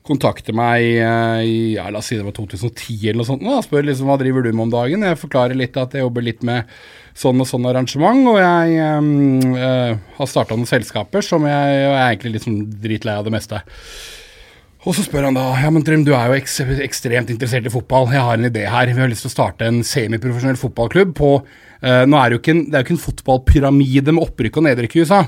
kontakter 0.07 0.55
meg 0.57 0.85
eh, 1.03 1.41
i 1.47 1.57
ja, 1.77 1.89
la 1.91 2.01
oss 2.01 2.11
si 2.11 2.19
det 2.19 2.27
var 2.27 2.37
2010 2.37 3.11
eller 3.11 3.21
noe 3.21 3.29
sånt. 3.29 3.45
Og 3.47 3.65
spør 3.67 3.89
liksom 3.89 4.11
hva 4.11 4.19
driver 4.21 4.47
du 4.47 4.53
med 4.53 4.69
om 4.69 4.75
dagen. 4.75 5.07
Jeg 5.07 5.21
forklarer 5.21 5.59
litt 5.59 5.77
at 5.81 5.97
jeg 5.97 6.07
jobber 6.07 6.25
litt 6.27 6.47
med 6.47 6.71
sånn 7.17 7.41
og 7.41 7.49
sånn 7.49 7.65
arrangement, 7.69 8.27
og 8.29 8.37
jeg 8.43 8.77
eh, 8.77 9.97
har 10.19 10.29
starta 10.29 10.57
noen 10.57 10.69
selskaper 10.69 11.25
som 11.25 11.47
jeg, 11.49 11.79
jeg 11.81 11.95
er 11.95 12.11
egentlig 12.11 12.35
liksom 12.37 12.59
dritlei 12.83 13.17
av 13.17 13.25
det 13.27 13.33
meste. 13.33 13.63
Og 14.87 14.95
så 14.95 15.03
spør 15.03 15.25
han 15.27 15.35
da 15.35 15.49
ja, 15.59 15.71
men 15.75 15.83
Trym, 15.83 16.05
du 16.07 16.13
er 16.15 16.29
jo 16.31 16.37
eks 16.39 16.61
ekstremt 16.85 17.31
interessert 17.33 17.67
i 17.67 17.73
fotball. 17.75 18.07
Jeg 18.15 18.23
har 18.23 18.39
en 18.39 18.47
idé 18.47 18.69
her. 18.71 18.93
Vi 18.95 19.03
har 19.03 19.09
lyst 19.11 19.25
til 19.27 19.33
å 19.33 19.35
starte 19.35 19.67
en 19.67 19.81
semiprofesjonell 19.83 20.59
fotballklubb 20.61 21.11
på 21.19 21.31
uh, 21.41 22.05
nå 22.07 22.21
er 22.21 22.31
det, 22.31 22.37
jo 22.37 22.39
ikke 22.39 22.53
en, 22.55 22.61
det 22.69 22.77
er 22.77 22.85
jo 22.85 22.87
ikke 22.87 22.95
en 22.95 23.03
fotballpyramide 23.03 24.15
med 24.15 24.23
opprykk 24.29 24.61
og 24.61 24.67
nedrykk 24.69 24.95
i 24.95 25.03
USA. 25.03 25.19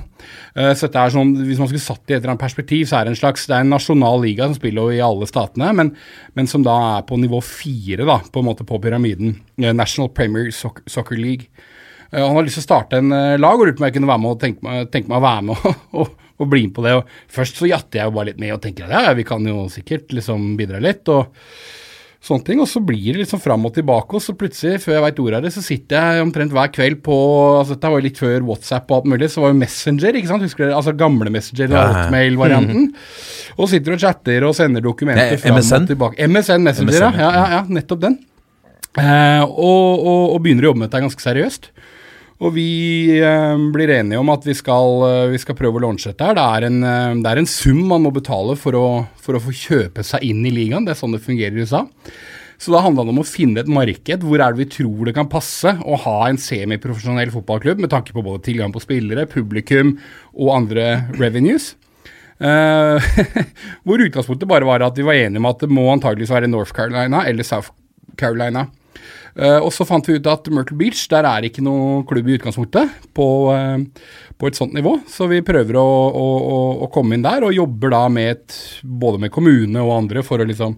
Uh, 0.54 0.70
så 0.78 0.86
dette 0.86 1.02
er 1.02 1.14
sånn, 1.16 1.32
Hvis 1.48 1.58
man 1.58 1.70
skulle 1.72 1.82
satt 1.82 2.04
det 2.04 2.14
i 2.14 2.16
et 2.18 2.20
eller 2.20 2.36
annet 2.36 2.44
perspektiv, 2.44 2.84
så 2.86 3.00
er 3.00 3.08
det 3.08 3.16
en 3.16 3.18
slags, 3.18 3.48
det 3.50 3.56
er 3.56 3.66
en 3.66 3.74
nasjonal 3.74 4.22
liga 4.22 4.46
som 4.46 4.54
spiller 4.60 4.92
jo 4.92 5.00
i 5.00 5.02
alle 5.08 5.26
statene, 5.30 5.72
men, 5.80 5.90
men 6.38 6.52
som 6.54 6.62
da 6.66 6.76
er 6.92 7.10
på 7.10 7.18
nivå 7.18 7.42
fire 7.42 8.06
da, 8.06 8.20
på 8.22 8.44
en 8.44 8.48
måte 8.52 8.68
på 8.68 8.78
pyramiden. 8.84 9.34
Eh, 9.58 9.74
National 9.74 10.12
Premier 10.14 10.54
Soc 10.54 10.84
Soccer 10.86 11.18
League. 11.18 11.50
Uh, 12.14 12.22
han 12.22 12.38
har 12.38 12.46
lyst 12.46 12.60
til 12.60 12.68
å 12.68 12.68
starte 12.68 13.02
en 13.02 13.10
lag 13.10 13.58
og 13.58 13.66
lurte 13.66 13.82
på 13.82 13.88
om 13.88 13.90
jeg 13.90 13.98
kunne 13.98 14.14
være 14.14 14.22
med 14.22 14.36
og 14.36 14.40
tenke 14.46 14.86
tenke 14.94 15.10
meg 15.10 15.18
å 15.18 15.26
være 15.26 15.46
med 15.50 15.70
og, 15.98 16.14
og, 16.38 16.46
bli 16.50 16.66
med 16.68 16.76
på 16.76 16.84
det. 16.86 16.94
Og 17.00 17.34
først 17.34 17.58
så 17.60 17.68
jatter 17.70 18.02
jeg 18.02 18.10
jo 18.10 18.16
bare 18.18 18.30
litt 18.30 18.40
med 18.42 18.54
og 18.54 18.62
tenker 18.64 18.86
at 18.88 19.08
ja, 19.08 19.16
vi 19.18 19.26
kan 19.26 19.44
jo 19.46 19.66
sikkert 19.72 20.14
liksom 20.14 20.54
bidra 20.58 20.80
litt. 20.82 21.08
og 21.12 21.34
sånne 22.28 22.44
ting, 22.44 22.60
Og 22.60 22.68
så 22.68 22.80
blir 22.82 23.14
det 23.14 23.22
liksom 23.22 23.40
fram 23.40 23.66
og 23.68 23.74
tilbake, 23.76 24.16
og 24.18 24.22
så 24.22 24.34
plutselig, 24.36 24.80
før 24.82 24.96
jeg 24.96 25.04
veit 25.04 25.20
ordet 25.22 25.38
av 25.38 25.44
det, 25.46 25.52
så 25.54 25.62
sitter 25.62 25.96
jeg 25.96 26.24
omtrent 26.24 26.54
hver 26.54 26.70
kveld 26.74 27.00
på 27.06 27.16
altså 27.60 27.76
Dette 27.76 27.92
var 27.92 28.00
jo 28.00 28.06
litt 28.08 28.18
før 28.20 28.46
WhatsApp 28.48 28.90
og 28.90 28.96
alt 28.98 29.10
mulig, 29.12 29.28
så 29.32 29.44
var 29.44 29.52
jo 29.52 29.60
Messenger, 29.60 30.18
ikke 30.18 30.30
sant? 30.32 30.46
Husker 30.46 30.66
dere? 30.66 30.78
Altså 30.80 30.96
gamle 30.98 31.30
Messenger, 31.34 31.70
Ja. 31.72 31.84
Hotmail-varianten. 31.94 32.88
Og 33.58 33.70
sitter 33.70 33.94
og 33.94 34.02
chatter 34.02 34.48
og 34.48 34.56
sender 34.58 34.84
dokumenter 34.84 35.36
er 35.36 35.42
fram 35.42 35.58
MSN? 35.58 35.86
og 35.86 35.92
tilbake. 35.94 36.26
MSN 36.26 36.66
Messenger, 36.66 36.92
MSN, 36.92 37.20
ja. 37.20 37.22
ja, 37.22 37.30
ja, 37.38 37.46
ja. 37.58 37.62
Nettopp 37.78 38.02
den. 38.02 38.18
Eh, 38.98 39.42
og, 39.44 40.02
og, 40.02 40.22
og 40.34 40.42
begynner 40.42 40.66
å 40.66 40.72
jobbe 40.72 40.82
med 40.82 40.90
dette 40.90 41.04
ganske 41.04 41.22
seriøst. 41.22 41.70
Og 42.38 42.52
vi 42.54 43.18
eh, 43.18 43.60
blir 43.74 43.90
enige 43.96 44.20
om 44.22 44.28
at 44.30 44.44
vi 44.46 44.54
skal, 44.54 45.00
eh, 45.08 45.30
vi 45.32 45.40
skal 45.42 45.56
prøve 45.58 45.80
å 45.80 45.82
launche 45.82 46.12
dette. 46.12 46.22
her. 46.22 46.36
Det 46.38 46.44
er, 46.44 46.66
en, 46.68 46.82
eh, 46.86 47.14
det 47.24 47.30
er 47.32 47.40
en 47.40 47.50
sum 47.50 47.80
man 47.90 48.04
må 48.04 48.12
betale 48.14 48.54
for 48.58 48.78
å, 48.78 48.88
for 49.18 49.34
å 49.34 49.42
få 49.42 49.54
kjøpe 49.54 50.04
seg 50.06 50.22
inn 50.22 50.44
i 50.46 50.54
ligaen. 50.54 50.86
Det 50.86 50.94
er 50.94 51.00
sånn 51.00 51.16
det 51.16 51.24
fungerer 51.24 51.58
i 51.58 51.66
USA. 51.66 51.82
Så 52.58 52.74
da 52.74 52.82
handla 52.82 53.04
det 53.06 53.14
om 53.14 53.20
å 53.22 53.26
finne 53.26 53.62
et 53.62 53.70
marked. 53.70 54.22
Hvor 54.22 54.42
er 54.42 54.54
det 54.54 54.62
vi 54.62 54.70
tror 54.70 55.10
det 55.10 55.16
kan 55.18 55.30
passe 55.30 55.74
å 55.82 55.98
ha 56.04 56.16
en 56.28 56.38
semiprofesjonell 56.42 57.34
fotballklubb 57.34 57.82
med 57.82 57.90
tanke 57.90 58.14
på 58.14 58.22
både 58.22 58.46
tilgang 58.46 58.74
på 58.74 58.82
spillere, 58.82 59.26
publikum 59.30 59.96
og 60.34 60.54
andre 60.56 60.88
revenues. 61.18 61.72
Eh, 62.38 63.12
hvor 63.86 64.02
utgangspunktet 64.02 64.50
bare 64.50 64.66
var 64.66 64.86
at 64.86 64.98
vi 64.98 65.06
var 65.06 65.18
enige 65.18 65.42
om 65.42 65.50
at 65.50 65.62
det 65.62 65.70
må 65.74 65.88
antageligvis 65.90 66.34
være 66.34 66.50
North 66.50 66.74
Carolina 66.74 67.24
eller 67.26 67.46
South 67.46 67.74
Carolina. 68.18 68.68
Eh, 69.38 69.58
og 69.62 69.70
så 69.74 69.86
fant 69.86 70.06
vi 70.08 70.16
ut 70.18 70.26
at 70.30 70.48
Myrtle 70.50 70.76
Beach, 70.80 71.04
der 71.12 71.26
er 71.28 71.46
ikke 71.46 71.62
noe 71.62 72.02
klubb 72.08 72.26
i 72.26 72.34
utgangspunktet 72.34 72.90
på, 73.14 73.26
eh, 73.54 74.08
på 74.34 74.50
et 74.50 74.58
sånt 74.58 74.74
nivå. 74.74 74.96
Så 75.06 75.28
vi 75.30 75.44
prøver 75.46 75.78
å, 75.78 75.86
å, 76.10 76.26
å, 76.82 76.88
komme 76.94 77.14
inn 77.14 77.26
der, 77.26 77.46
og 77.46 77.54
jobber 77.54 77.94
da 77.94 78.02
med 78.10 78.32
et, 78.34 78.58
både 78.82 79.22
med 79.22 79.34
kommune 79.34 79.84
og 79.84 79.94
andre 80.00 80.26
for 80.26 80.42
å 80.42 80.48
liksom 80.48 80.74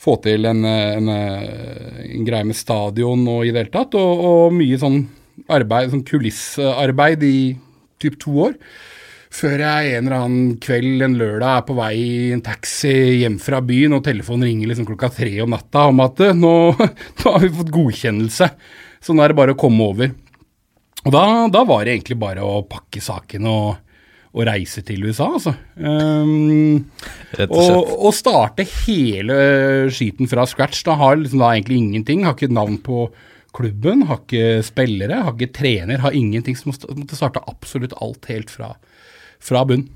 få 0.00 0.16
til 0.24 0.48
en, 0.50 0.64
eh, 0.66 0.98
en, 0.98 1.14
en 1.14 2.26
greie 2.26 2.48
med 2.48 2.58
stadion 2.58 3.22
og 3.30 3.46
i 3.46 3.54
det 3.54 3.64
hele 3.64 3.74
tatt. 3.78 3.94
Og, 4.00 4.26
og 4.26 4.58
mye 4.58 4.80
sånn 4.80 5.04
arbeid, 5.50 5.92
sånn 5.94 6.06
kulissarbeid 6.08 7.22
i 7.28 7.36
typ 8.02 8.18
to 8.18 8.34
år. 8.48 8.58
Før 9.30 9.62
jeg 9.62 9.92
en 9.94 10.08
eller 10.08 10.24
annen 10.24 10.54
kveld 10.62 11.04
en 11.06 11.14
lørdag 11.20 11.60
er 11.60 11.66
på 11.68 11.76
vei 11.78 11.92
i 11.98 12.32
en 12.34 12.42
taxi 12.42 12.94
hjem 13.20 13.36
fra 13.42 13.60
byen, 13.62 13.94
og 13.94 14.02
telefonen 14.06 14.48
ringer 14.48 14.72
liksom 14.72 14.88
klokka 14.88 15.12
tre 15.20 15.30
om 15.44 15.52
natta 15.54 15.86
om 15.92 16.02
at 16.02 16.24
«Eh, 16.26 16.34
nå, 16.34 16.54
nå 17.20 17.34
har 17.36 17.44
vi 17.44 17.52
fått 17.60 17.70
godkjennelse, 17.76 18.50
så 19.00 19.14
nå 19.14 19.22
er 19.22 19.32
det 19.32 19.38
bare 19.38 19.54
å 19.54 19.60
komme 19.60 19.86
over. 19.86 20.10
Og 21.06 21.14
da, 21.14 21.22
da 21.52 21.62
var 21.68 21.86
det 21.86 21.94
egentlig 21.94 22.18
bare 22.20 22.44
å 22.44 22.60
pakke 22.68 23.00
saken 23.00 23.46
og, 23.48 23.78
og 24.34 24.44
reise 24.50 24.82
til 24.84 25.06
USA, 25.06 25.30
altså. 25.38 25.54
Um, 25.78 26.90
Rett 27.38 27.48
og 27.48 27.62
slett. 27.62 27.78
og, 27.78 27.94
og 28.10 28.16
starte 28.18 28.66
hele 28.82 29.38
skiten 29.94 30.28
fra 30.30 30.44
scratch. 30.50 30.82
Da 30.84 30.98
har 31.00 31.16
liksom 31.16 31.40
da 31.40 31.54
egentlig 31.54 31.80
ingenting. 31.80 32.26
Har 32.26 32.36
ikke 32.36 32.52
navn 32.52 32.76
på 32.84 33.06
klubben, 33.56 34.04
har 34.10 34.20
ikke 34.20 34.60
spillere, 34.66 35.22
har 35.24 35.34
ikke 35.34 35.54
trener, 35.56 36.02
har 36.04 36.16
ingenting. 36.16 36.58
Så 36.58 36.70
måtte 36.70 37.18
starte 37.18 37.42
absolutt 37.50 37.96
alt 38.02 38.28
helt 38.30 38.52
fra, 38.52 38.74
fra 39.42 39.64
bunn. 39.68 39.86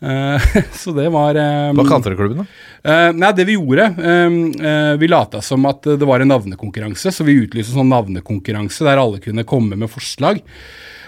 Eh, 0.00 0.42
så 0.76 0.92
det 0.92 1.08
var 1.08 1.38
um, 1.40 1.78
Hva 1.78 1.86
kalte 1.88 2.10
dere 2.10 2.18
klubben, 2.18 2.42
da? 2.42 2.46
Eh, 2.84 3.12
nei, 3.16 3.30
det 3.32 3.46
vi 3.48 3.54
gjorde 3.56 3.86
eh, 3.96 4.34
eh, 4.68 4.90
Vi 5.00 5.08
lata 5.08 5.40
som 5.40 5.64
at 5.70 5.88
det 5.88 6.04
var 6.04 6.20
en 6.20 6.28
navnekonkurranse, 6.34 7.14
så 7.14 7.24
vi 7.24 7.38
utlyste 7.46 7.72
sånn 7.72 7.88
navnekonkurranse 7.94 8.84
der 8.84 9.00
alle 9.00 9.22
kunne 9.24 9.46
komme 9.48 9.78
med 9.80 9.92
forslag. 9.92 10.42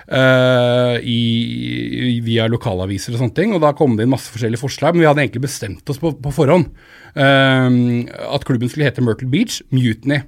Eh, 0.09 0.97
i, 1.05 2.19
via 2.25 2.49
lokalaviser 2.51 3.15
og 3.15 3.23
sånne 3.23 3.37
ting, 3.37 3.55
og 3.55 3.63
da 3.65 3.75
kom 3.77 3.97
det 3.97 4.07
inn 4.07 4.15
masse 4.15 4.33
forskjellige 4.33 4.63
forslag. 4.63 4.97
Men 4.97 5.05
vi 5.05 5.11
hadde 5.11 5.27
egentlig 5.27 5.45
bestemt 5.45 5.93
oss 5.93 6.01
på, 6.03 6.15
på 6.17 6.35
forhånd 6.35 6.69
eh, 7.15 7.79
at 8.29 8.49
klubben 8.49 8.71
skulle 8.71 8.89
hete 8.89 9.05
Myrtle 9.05 9.31
Beach 9.31 9.61
Mutiny. 9.75 10.23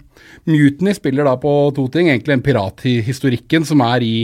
Mutiny 0.48 0.92
spiller 0.96 1.24
da 1.26 1.34
på 1.40 1.52
to 1.76 1.86
ting. 1.92 2.10
Egentlig 2.10 2.36
den 2.36 2.44
pirathistorikken 2.44 3.64
som 3.68 3.82
er 3.86 4.04
i, 4.04 4.14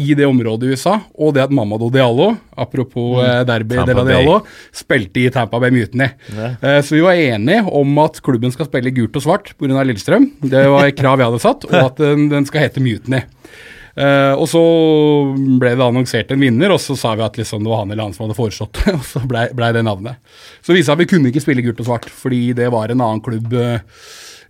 i 0.00 0.16
det 0.16 0.26
området 0.28 0.70
i 0.70 0.74
USA, 0.74 0.96
og 1.20 1.34
det 1.36 1.44
at 1.44 1.54
Mamadou 1.54 1.90
Diallo, 1.92 2.32
apropos 2.56 3.20
mm. 3.20 3.44
Derby 3.48 3.76
Tampa 3.76 3.92
de 3.92 3.98
la 3.98 4.06
Diallo, 4.08 4.38
spilte 4.74 5.20
i 5.20 5.28
Tampa 5.34 5.60
Bay 5.62 5.74
Mutiny. 5.74 6.08
Yeah. 6.32 6.80
så 6.84 6.96
vi 6.96 7.04
var 7.04 7.20
enige 7.20 7.64
om 7.68 8.00
at 8.02 8.18
klubben 8.24 8.52
skal 8.54 8.70
spille 8.70 8.94
gult 8.96 9.20
og 9.20 9.26
svart 9.26 9.52
pga. 9.60 9.84
Lillestrøm. 9.84 10.30
Det 10.40 10.64
var 10.70 10.88
et 10.88 10.96
krav 10.96 11.20
jeg 11.20 11.28
hadde 11.28 11.42
satt, 11.42 11.68
og 11.68 11.78
at 11.82 12.00
den, 12.00 12.28
den 12.32 12.46
skal 12.48 12.64
hete 12.64 12.82
Mutiny. 12.82 13.20
Eh, 13.94 14.32
og 14.34 14.48
så 14.50 14.60
ble 15.60 15.70
det 15.76 15.84
annonsert 15.84 16.32
en 16.34 16.42
vinner, 16.42 16.72
og 16.74 16.80
så 16.82 16.96
sa 16.98 17.12
vi 17.14 17.22
at 17.22 17.36
liksom 17.38 17.62
det 17.62 17.70
var 17.70 17.84
han 17.84 17.92
eller 17.94 18.08
han 18.08 18.14
som 18.16 18.26
hadde 18.26 18.38
foreslått 18.38 18.80
det. 18.80 18.94
Og 18.98 19.04
så 19.06 19.22
blei 19.30 19.46
ble 19.54 19.70
det 19.76 19.84
navnet. 19.86 20.18
Så 20.60 20.74
viste 20.74 20.82
det 20.82 20.88
seg 20.88 20.96
at 20.96 21.02
vi 21.04 21.10
kunne 21.12 21.30
ikke 21.30 21.44
spille 21.44 21.64
gult 21.66 21.82
og 21.84 21.90
svart, 21.90 22.08
fordi 22.10 22.48
det 22.58 22.70
var 22.74 22.90
en 22.90 23.04
annen 23.04 23.22
klubb, 23.24 23.54
eh, 23.54 23.84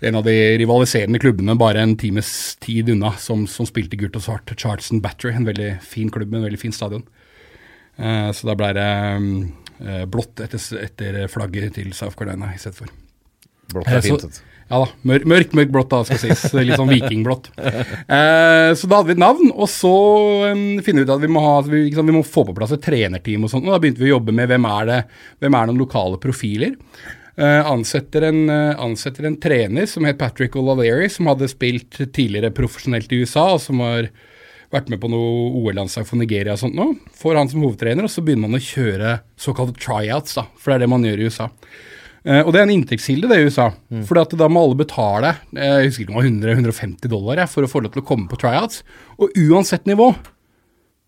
en 0.05 0.21
av 0.21 0.25
de 0.27 0.37
rivaliserende 0.61 1.21
klubbene 1.21 1.59
bare 1.61 1.85
en 1.85 1.93
times 2.01 2.31
tid 2.65 2.91
unna, 2.93 3.13
som, 3.21 3.45
som 3.49 3.69
spilte 3.69 4.01
gult 4.01 4.17
og 4.21 4.25
svart. 4.25 4.57
Charleston 4.57 5.05
Battery, 5.05 5.35
en 5.37 5.49
veldig 5.49 5.75
fin 5.85 6.11
klubb 6.13 6.33
med 6.33 6.41
en 6.41 6.49
veldig 6.49 6.63
fin 6.65 6.75
stadion. 6.77 7.05
Uh, 7.95 8.33
så 8.35 8.49
da 8.49 8.57
ble 8.59 8.73
det 8.75 8.89
um, 9.23 9.29
blått 10.11 10.43
etter, 10.43 10.65
etter 10.83 11.21
flagget 11.31 11.77
til 11.79 11.93
South 11.95 12.19
Carolina 12.19 12.51
i 12.51 12.59
stedet 12.59 12.81
for. 12.81 12.91
Blått 13.71 13.93
er 13.93 14.03
fint. 14.05 14.27
så-. 14.27 14.54
Ja 14.71 14.81
da. 14.81 14.87
Mørk, 15.05 15.27
mørk, 15.29 15.57
mørk 15.57 15.73
blått, 15.75 15.91
da, 15.93 16.03
skal 16.09 16.21
sies. 16.23 16.45
Litt 16.57 16.79
sånn 16.81 16.93
vikingblått. 16.93 17.51
Eh, 17.59 18.71
så 18.77 18.89
da 18.89 19.01
hadde 19.01 19.11
vi 19.11 19.17
et 19.17 19.21
navn, 19.23 19.51
og 19.53 19.69
så 19.71 19.93
um, 20.53 20.63
finner 20.85 21.03
vi 21.03 21.09
ut 21.09 21.13
at 21.15 21.23
vi 21.23 21.31
må, 21.33 21.43
ha, 21.45 21.59
vi, 21.67 21.83
liksom, 21.91 22.09
vi 22.09 22.17
må 22.17 22.25
få 22.27 22.47
på 22.49 22.55
plass 22.57 22.73
et 22.77 22.85
trenerteam 22.85 23.45
og 23.45 23.53
sånt. 23.53 23.67
Og 23.69 23.75
da 23.75 23.81
begynte 23.83 24.03
vi 24.03 24.09
å 24.09 24.17
jobbe 24.17 24.35
med 24.37 24.49
hvem 24.51 24.69
er 24.71 24.89
det, 24.91 24.99
hvem 25.45 25.59
er 25.59 25.69
noen 25.69 25.83
lokale 25.85 26.21
profiler. 26.23 26.75
Eh, 27.37 27.71
ansetter, 27.71 28.29
en, 28.31 28.45
eh, 28.51 28.81
ansetter 28.81 29.27
en 29.27 29.37
trener 29.43 29.89
som 29.91 30.07
het 30.07 30.21
Patrick 30.21 30.55
O'Leary, 30.55 31.09
som 31.11 31.27
hadde 31.27 31.51
spilt 31.51 31.99
tidligere 31.99 32.53
profesjonelt 32.55 33.11
i 33.13 33.25
USA, 33.25 33.49
og 33.57 33.63
som 33.65 33.83
har 33.83 34.09
vært 34.75 34.91
med 34.91 35.01
på 35.03 35.11
noe 35.11 35.51
OL-landslag 35.61 36.07
for 36.09 36.19
Nigeria 36.21 36.55
og 36.55 36.63
sånt 36.63 36.79
nå. 36.79 36.93
Får 37.19 37.41
han 37.41 37.51
som 37.51 37.65
hovedtrener, 37.67 38.07
og 38.07 38.13
så 38.13 38.23
begynner 38.25 38.49
man 38.49 38.61
å 38.61 38.65
kjøre 38.65 39.19
såkalte 39.41 39.77
tryouts, 39.79 40.39
da, 40.39 40.47
for 40.59 40.73
det 40.73 40.79
er 40.79 40.85
det 40.85 40.93
man 40.95 41.07
gjør 41.07 41.23
i 41.23 41.29
USA. 41.29 41.51
Eh, 42.25 42.41
og 42.41 42.55
det 42.55 42.61
er 42.61 42.65
en 42.65 42.73
inntektskilde 42.73 43.29
det 43.29 43.41
i 43.41 43.49
USA. 43.49 43.69
For 44.09 44.17
da 44.17 44.49
må 44.49 44.63
alle 44.65 44.79
betale 44.81 45.35
eh, 45.53 45.83
jeg 45.85 45.91
husker 45.91 46.07
ikke 46.07 46.15
om 46.15 46.39
det 46.41 46.55
var 46.55 46.63
100-150 46.63 47.11
dollar 47.13 47.43
jeg, 47.43 47.53
for 47.53 47.67
å 47.67 47.71
få 47.71 47.85
lov 47.85 47.93
til 47.95 48.05
å 48.05 48.07
komme 48.09 48.31
på 48.31 48.39
tryouts. 48.41 48.81
Og 49.21 49.37
uansett 49.45 49.85
nivå 49.91 50.13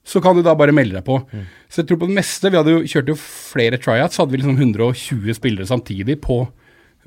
så 0.06 0.20
kan 0.22 0.36
du 0.38 0.42
da 0.46 0.54
bare 0.54 0.74
melde 0.76 1.00
deg 1.00 1.06
på. 1.06 1.18
Så 1.66 1.80
jeg 1.80 1.88
tror 1.88 1.98
på 1.98 2.06
det 2.06 2.14
meste 2.14 2.50
Vi 2.52 2.54
hadde 2.54 2.76
jo, 2.76 2.84
kjørte 2.86 3.10
jo 3.10 3.18
flere 3.18 3.80
tryouts, 3.82 4.14
så 4.14 4.22
hadde 4.22 4.36
vi 4.36 4.38
liksom 4.38 4.60
120 4.60 5.34
spillere 5.34 5.66
samtidig 5.66 6.20
på, 6.22 6.36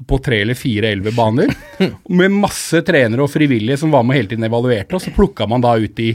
på 0.09 0.19
tre 0.25 0.41
eller 0.43 0.57
fire 0.59 0.91
elleve 0.91 1.13
baner. 1.15 1.53
med 2.19 2.35
masse 2.35 2.81
trenere 2.83 3.23
og 3.23 3.31
frivillige 3.31 3.79
som 3.79 3.93
var 3.95 4.03
med 4.03 4.19
hele 4.19 4.33
tiden 4.33 4.49
evaluerte, 4.49 4.97
og 4.97 5.05
så 5.05 5.15
plukka 5.15 5.47
man 5.47 5.63
da 5.63 5.77
ut 5.79 5.95
de, 5.95 6.11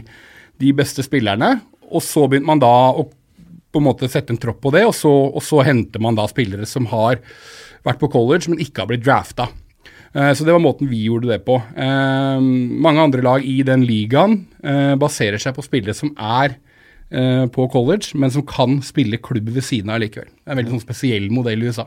de 0.61 0.75
beste 0.77 1.07
spillerne. 1.07 1.55
Og 1.89 2.05
så 2.05 2.27
begynte 2.29 2.53
man 2.53 2.61
da 2.61 2.75
å 2.93 3.07
på 3.75 3.81
en 3.81 3.89
måte 3.89 4.07
sette 4.07 4.31
en 4.31 4.39
tropp 4.39 4.61
på 4.63 4.71
det, 4.71 4.85
og 4.87 4.93
så, 4.95 5.11
og 5.11 5.43
så 5.43 5.65
henter 5.67 6.03
man 6.05 6.15
da 6.15 6.29
spillere 6.31 6.69
som 6.69 6.85
har 6.93 7.17
vært 7.85 8.01
på 8.01 8.11
college, 8.13 8.49
men 8.51 8.63
ikke 8.63 8.83
har 8.85 8.91
blitt 8.91 9.05
drafta. 9.05 9.49
Eh, 10.15 10.33
Så 10.35 10.45
det 10.47 10.53
var 10.55 10.63
måten 10.63 10.89
vi 10.91 11.05
gjorde 11.07 11.29
det 11.33 11.45
på. 11.45 11.59
Eh, 11.77 12.41
mange 12.41 13.03
andre 13.03 13.23
lag 13.23 13.45
i 13.45 13.63
den 13.67 13.85
ligaen 13.87 14.47
eh, 14.63 14.95
baserer 15.01 15.39
seg 15.43 15.57
på 15.57 15.65
spillere 15.67 15.95
som 15.97 16.15
er 16.19 16.57
på 17.15 17.69
college, 17.71 18.17
men 18.19 18.31
som 18.33 18.43
kan 18.43 18.81
spille 18.83 19.21
klubb 19.23 19.47
ved 19.55 19.63
siden 19.63 19.91
av 19.93 20.01
likevel. 20.03 20.27
Det 20.33 20.49
er 20.49 20.55
en 20.57 20.59
veldig 20.59 20.73
sånn 20.73 20.83
spesiell 20.83 21.29
modell 21.31 21.63
i 21.63 21.69
USA. 21.69 21.85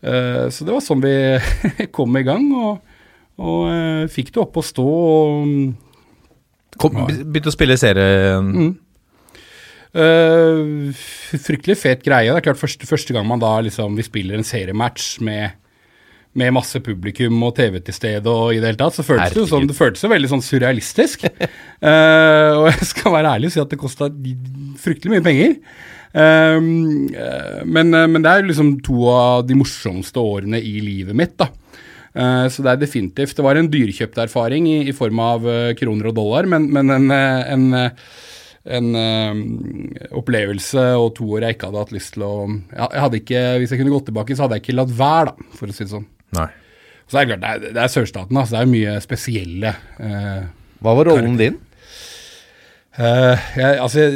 Så 0.00 0.64
det 0.64 0.72
var 0.72 0.80
sånn 0.80 1.02
vi 1.02 1.12
kom 1.98 2.16
i 2.16 2.22
gang, 2.24 2.46
og, 2.56 2.78
og 3.36 4.08
fikk 4.14 4.30
det 4.32 4.40
opp 4.40 4.56
å 4.56 4.64
stå. 4.64 4.86
og 4.86 5.74
Kom, 6.80 6.96
begynte 7.04 7.52
å 7.52 7.54
spille 7.54 7.76
serien 7.76 8.48
Eh, 8.54 8.72
f- 9.94 11.42
fryktelig 11.44 11.76
fet 11.78 12.02
greie. 12.06 12.30
Det 12.32 12.40
er 12.40 12.46
klart 12.48 12.60
første, 12.60 12.86
første 12.88 13.14
gang 13.14 13.26
man 13.28 13.42
da 13.42 13.52
liksom 13.62 13.94
vi 13.98 14.02
spiller 14.06 14.38
en 14.38 14.46
seriematch 14.46 15.20
med, 15.24 15.54
med 16.34 16.54
masse 16.56 16.80
publikum 16.82 17.38
og 17.46 17.54
TV 17.58 17.78
til 17.86 17.94
stede 17.94 18.26
og 18.30 18.54
i 18.54 18.58
det 18.58 18.72
hele 18.72 18.80
tatt, 18.80 18.96
så 18.98 19.06
føltes 19.06 19.34
det 19.36 19.44
jo 19.44 19.50
sånn, 19.52 19.68
det 19.70 19.78
føltes 19.78 20.02
jo 20.02 20.10
veldig 20.10 20.30
sånn 20.34 20.44
surrealistisk. 20.44 21.26
uh, 21.30 22.52
og 22.60 22.68
jeg 22.72 22.90
skal 22.90 23.14
være 23.14 23.36
ærlig 23.36 23.52
og 23.52 23.54
si 23.54 23.62
at 23.62 23.74
det 23.74 23.80
kosta 23.80 24.10
fryktelig 24.82 25.14
mye 25.14 25.26
penger. 25.26 25.58
Eh, 26.14 26.60
men, 26.62 27.88
men 27.90 28.22
det 28.22 28.30
er 28.30 28.44
liksom 28.46 28.68
to 28.86 29.00
av 29.10 29.40
de 29.48 29.56
morsomste 29.58 30.22
årene 30.22 30.60
i 30.62 30.76
livet 30.78 31.16
mitt, 31.18 31.32
da. 31.40 31.48
Så 32.14 32.62
det 32.62 32.70
er 32.70 32.78
definitivt 32.78 33.34
Det 33.34 33.42
var 33.42 33.58
en 33.58 33.66
dyrkjøpt 33.66 34.20
erfaring 34.22 34.68
i, 34.70 34.76
i 34.86 34.92
form 34.94 35.18
av 35.18 35.48
kroner 35.74 36.12
og 36.12 36.14
dollar, 36.14 36.46
men, 36.46 36.68
men 36.70 36.92
en, 36.94 37.08
en, 37.10 37.64
en 38.64 38.94
uh, 38.96 39.36
opplevelse 40.16 40.84
og 40.96 41.10
to 41.18 41.26
år 41.36 41.48
jeg 41.48 41.56
ikke 41.58 41.68
hadde 41.68 41.82
hatt 41.82 41.94
lyst 41.94 42.14
til 42.16 42.24
å 42.24 42.34
ja, 42.48 42.86
jeg 42.86 43.02
hadde 43.04 43.20
ikke, 43.20 43.42
Hvis 43.60 43.74
jeg 43.74 43.80
kunne 43.80 43.92
gått 43.92 44.06
tilbake, 44.08 44.36
så 44.36 44.46
hadde 44.46 44.58
jeg 44.58 44.64
ikke 44.64 44.78
latt 44.78 44.94
være, 44.96 45.32
da, 45.32 45.48
for 45.58 45.68
å 45.68 45.76
si 45.76 45.84
det 45.84 45.92
sånn. 45.92 46.06
Nei. 46.38 46.48
Så 47.04 47.18
det 47.18 47.20
er 47.20 47.30
klart, 47.34 47.42
det 47.42 47.50
er, 47.52 47.76
det 47.76 47.82
er 47.82 47.92
sørstaten, 47.92 48.40
altså. 48.40 48.56
Det 48.56 48.62
er 48.62 48.72
mye 48.72 48.98
spesielle 49.04 49.74
uh, 50.00 50.42
Hva 50.80 50.96
var 50.96 51.10
rollen 51.12 51.36
din? 51.40 51.58
Uh, 52.94 53.34
jeg, 53.58 53.80
altså, 53.82 54.06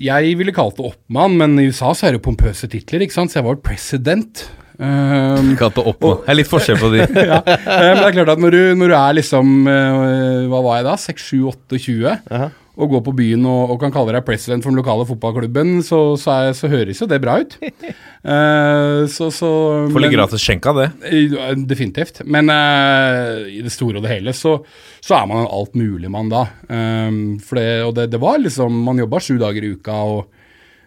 jeg, 0.00 0.32
ville 0.40 0.54
kalt 0.56 0.78
det 0.80 0.88
oppmann, 0.88 1.36
men 1.38 1.58
i 1.60 1.68
USA 1.68 1.92
så 1.94 2.08
er 2.08 2.16
det 2.16 2.24
pompøse 2.24 2.66
titler, 2.72 3.04
ikke 3.04 3.18
sant? 3.18 3.30
så 3.30 3.38
jeg 3.38 3.46
var 3.46 3.60
president. 3.62 4.48
Um, 4.80 5.52
Kalt 5.60 5.76
det 5.76 5.84
opp 5.84 6.00
nå. 6.00 6.14
Det 6.24 6.32
er 6.32 6.38
litt 6.38 6.48
forskjell 6.48 6.78
på 6.80 6.88
de. 6.94 7.02
ja, 7.30 7.42
men 7.44 8.00
det 8.00 8.06
er 8.08 8.14
klart 8.16 8.32
at 8.32 8.40
når 8.40 8.56
du, 8.56 8.60
når 8.80 8.90
du 8.90 8.94
er 8.96 9.16
liksom 9.18 9.50
Hva 9.68 10.62
var 10.64 10.78
jeg 10.78 10.86
da? 10.86 10.94
6, 11.02 11.26
7, 11.34 11.42
28? 11.76 12.14
Og 12.80 12.94
går 12.94 13.02
på 13.04 13.14
byen 13.16 13.44
og, 13.48 13.74
og 13.74 13.80
kan 13.82 13.92
kalle 13.92 14.14
deg 14.14 14.24
president 14.24 14.64
for 14.64 14.72
den 14.72 14.80
lokale 14.80 15.04
fotballklubben, 15.08 15.80
så, 15.84 16.00
så, 16.20 16.36
er, 16.36 16.54
så 16.56 16.70
høres 16.72 17.02
jo 17.02 17.08
det 17.10 17.20
bra 17.20 17.36
ut. 17.42 17.56
Uh, 17.60 19.04
så, 19.14 19.28
så 19.34 19.50
Får 19.92 20.04
litt 20.04 20.14
gratis 20.14 20.44
skjenk 20.44 20.70
av 20.70 20.80
det. 20.80 20.88
Eh, 21.10 21.52
Definitivt. 21.68 22.22
Men 22.24 22.48
uh, 22.52 23.44
i 23.50 23.60
det 23.64 23.74
store 23.74 24.00
og 24.00 24.06
det 24.06 24.14
hele 24.14 24.34
så, 24.36 24.56
så 25.04 25.18
er 25.18 25.28
man 25.28 25.42
en 25.42 25.52
altmuligmann 25.60 26.32
da. 26.32 26.46
Um, 26.72 27.20
for 27.44 27.60
det, 27.60 27.68
og 27.84 27.94
det, 27.98 28.08
det 28.14 28.22
var 28.22 28.40
liksom 28.40 28.80
Man 28.86 29.00
jobba 29.02 29.20
sju 29.22 29.36
dager 29.40 29.66
i 29.66 29.72
uka 29.76 30.00
og 30.14 30.20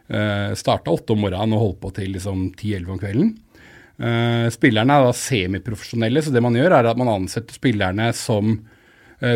uh, 0.10 0.52
starta 0.58 0.94
åtte 0.94 1.14
om 1.14 1.26
morgenen 1.28 1.58
og 1.58 1.66
holdt 1.68 1.82
på 1.84 1.96
til 2.00 2.14
liksom 2.18 2.50
ti-elleve 2.58 2.98
om 2.98 3.02
kvelden. 3.02 3.34
Uh, 4.02 4.50
spillerne 4.54 4.98
er 4.98 5.06
da 5.06 5.14
semiprofesjonelle, 5.14 6.26
så 6.26 6.34
det 6.34 6.41
man 6.41 6.58
gjør, 6.58 6.80
er 6.80 6.89
at 6.89 7.00
man 7.00 7.12
ansetter 7.14 7.54
spillerne 7.54 8.10
som 8.18 8.58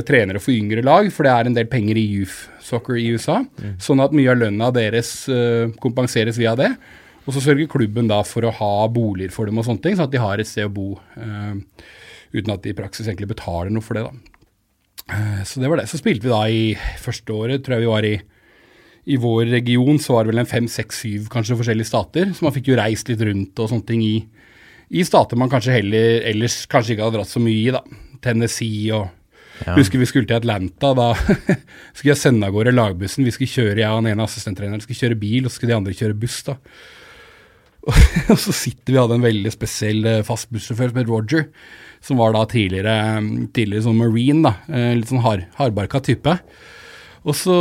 trenere 0.07 0.41
for 0.43 0.51
yngre 0.51 0.82
lag, 0.84 1.09
for 1.13 1.28
det 1.28 1.32
er 1.34 1.49
en 1.49 1.55
del 1.55 1.67
penger 1.71 1.99
i 1.99 2.05
youth 2.17 2.47
soccer 2.67 2.99
i 2.99 3.07
USA. 3.15 3.41
Sånn 3.82 4.01
at 4.03 4.15
mye 4.15 4.32
av 4.34 4.41
lønna 4.41 4.71
deres 4.75 5.11
eh, 5.32 5.73
kompenseres 5.84 6.39
via 6.39 6.55
det. 6.59 6.71
Og 7.28 7.36
så 7.36 7.43
sørger 7.43 7.69
klubben 7.71 8.07
da 8.07 8.21
for 8.28 8.47
å 8.47 8.53
ha 8.55 8.73
boliger 8.91 9.34
for 9.36 9.49
dem 9.49 9.59
og 9.59 9.67
sånne 9.67 9.84
ting, 9.84 9.97
sånn 9.99 10.07
at 10.07 10.15
de 10.15 10.23
har 10.23 10.39
et 10.39 10.47
sted 10.47 10.69
å 10.69 10.71
bo. 10.71 10.93
Uh, 11.19 11.59
uten 12.32 12.53
at 12.53 12.63
de 12.63 12.71
i 12.71 12.78
praksis 12.78 13.07
egentlig 13.07 13.34
betaler 13.34 13.73
noe 13.73 13.84
for 13.84 13.99
det, 13.99 14.05
da. 14.07 14.38
Uh, 15.11 15.41
så 15.47 15.59
det 15.59 15.71
var 15.71 15.82
det. 15.82 15.89
Så 15.91 15.99
spilte 15.99 16.23
vi 16.23 16.32
da 16.32 16.39
i 16.47 16.63
første 17.03 17.36
året, 17.36 17.65
tror 17.65 17.78
jeg 17.78 17.86
vi 17.86 17.91
var 17.91 18.07
i 18.07 18.15
i 19.07 19.15
vår 19.15 19.45
region 19.53 19.95
så 20.03 20.17
var 20.17 20.25
det 20.25 20.34
vel 20.34 20.41
en 20.41 20.49
fem, 20.49 20.65
seks, 20.67 20.97
syv 21.05 21.30
kanskje 21.32 21.55
forskjellige 21.61 21.88
stater, 21.88 22.34
så 22.36 22.43
man 22.43 22.51
fikk 22.51 22.73
jo 22.73 22.75
reist 22.75 23.07
litt 23.07 23.21
rundt 23.23 23.61
og 23.63 23.69
sånne 23.71 23.88
ting 23.88 24.01
i, 24.03 24.17
i 24.99 25.03
stater 25.07 25.39
man 25.39 25.51
kanskje 25.51 25.78
heller 25.78 26.25
ellers 26.28 26.57
kanskje 26.67 26.95
ikke 26.95 27.05
hadde 27.05 27.21
dratt 27.21 27.32
så 27.32 27.39
mye 27.39 27.61
i, 27.61 27.69
da. 27.71 27.80
Tennessee 28.19 28.91
og 28.97 29.07
Husker 29.78 29.99
vi 30.01 30.05
skulle 30.10 30.28
til 30.30 30.38
Atlanta, 30.38 30.91
da 30.97 31.08
skulle 31.95 32.12
jeg 32.14 32.20
sende 32.22 32.45
av 32.49 32.53
gårde 32.53 32.76
lagbussen. 32.76 33.26
Vi 33.26 33.34
skulle 33.34 33.49
kjøre, 33.49 33.80
jeg 33.82 33.89
og 33.89 34.03
den 34.03 34.12
ene 34.14 34.28
assistenttreneren 34.28 34.84
skulle 34.84 34.99
kjøre 35.01 35.18
bil, 35.20 35.45
og 35.47 35.51
så 35.51 35.58
skulle 35.60 35.74
de 35.74 35.80
andre 35.80 35.95
kjøre 35.97 36.18
buss, 36.22 36.43
da. 36.47 36.58
Og 38.34 38.36
så 38.41 38.51
sitter 38.51 38.91
vi 38.91 38.99
hadde 38.99 39.16
en 39.16 39.24
veldig 39.24 39.51
spesiell 39.53 40.01
eh, 40.10 40.24
fast 40.28 40.49
bussjåfør 40.51 40.89
som 40.91 40.97
het 40.99 41.08
Roger, 41.08 41.45
som 42.03 42.20
var 42.20 42.34
da 42.36 42.41
tidligere, 42.51 42.95
tidligere 43.55 43.86
sånn 43.86 44.01
marine, 44.01 44.41
da. 44.43 44.51
eh, 44.68 44.89
Litt 44.99 45.08
sånn 45.08 45.24
hard, 45.24 45.45
hardbarka 45.55 46.01
type. 46.03 46.34
Og 47.28 47.36
så 47.36 47.55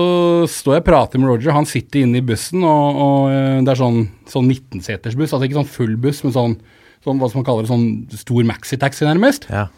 står 0.51 0.77
jeg 0.77 0.83
og 0.83 0.89
prater 0.89 1.23
med 1.23 1.31
Roger, 1.31 1.55
han 1.55 1.67
sitter 1.71 2.03
inne 2.03 2.19
i 2.19 2.27
bussen, 2.27 2.65
og, 2.67 2.99
og 3.07 3.31
eh, 3.37 3.61
det 3.67 3.73
er 3.77 3.81
sånn, 3.81 4.03
sånn 4.31 4.51
19-seters 4.51 5.15
buss, 5.19 5.31
altså 5.35 5.47
ikke 5.47 5.61
sånn 5.61 5.73
full 5.77 5.95
buss, 6.03 6.25
men 6.27 6.35
sånn, 6.35 6.59
sånn 7.07 7.23
hva 7.23 7.31
som 7.31 7.41
man 7.41 7.47
kaller 7.47 7.67
det, 7.67 7.71
sånn 7.71 8.19
stor 8.27 8.51
maxitaxi 8.51 9.07
nærmest. 9.07 9.47
Ja. 9.53 9.69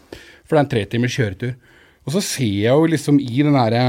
For 0.49 0.55
det 0.57 0.59
er 0.59 0.65
en 0.65 0.73
tre 0.73 0.83
timers 0.89 1.13
kjøretur. 1.13 1.53
Og 2.09 2.15
så 2.17 2.23
ser 2.25 2.55
jeg 2.65 2.73
jo 2.73 2.87
liksom 2.89 3.19
i 3.21 3.43
den 3.45 3.53
derre 3.53 3.83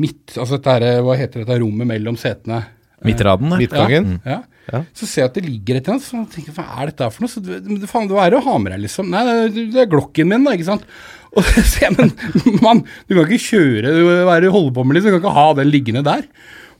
midt... 0.00 0.34
Altså 0.34 0.58
dette 0.58 0.96
hva 1.06 1.14
heter 1.18 1.44
dette 1.44 1.60
rommet 1.62 1.86
mellom 1.86 2.18
setene? 2.18 2.64
Midtraden, 3.04 3.52
der. 3.52 3.62
Midtgangen? 3.62 4.18
Ja. 4.26 4.40
Ja. 4.72 4.80
Så 4.96 5.06
ser 5.06 5.24
jeg 5.24 5.30
at 5.30 5.36
det 5.36 5.44
ligger 5.44 5.76
et 5.76 5.84
eller 5.84 5.98
annet, 5.98 6.06
så 6.06 6.16
jeg 6.16 6.30
tenker 6.38 6.56
hva 6.56 6.64
er 6.80 6.88
dette 6.90 7.08
for 7.12 7.24
noe? 7.24 7.30
Så 7.30 7.42
det, 7.44 7.58
faen, 7.90 8.08
det 8.08 8.16
er 8.22 8.36
å 8.38 8.40
ha 8.46 8.54
med 8.62 8.72
deg, 8.72 8.80
liksom. 8.86 9.10
Nei, 9.12 9.22
det, 9.28 9.66
det 9.74 9.82
er 9.82 9.90
glokken 9.92 10.30
min, 10.30 10.46
da, 10.46 10.54
ikke 10.56 10.70
sant. 10.70 10.86
Og 11.36 11.44
så 11.44 11.64
ser 11.66 11.88
jeg, 11.88 11.94
men 11.98 12.58
mann, 12.64 12.82
du 13.08 13.16
kan 13.16 13.26
ikke 13.26 13.44
kjøre, 13.50 13.92
du, 13.92 14.02
være 14.28 14.48
du 14.48 14.72
på 14.74 14.86
med. 14.86 15.02
Du 15.02 15.10
kan 15.10 15.20
ikke 15.20 15.36
ha 15.36 15.46
den 15.58 15.70
liggende 15.70 16.04
der. 16.06 16.26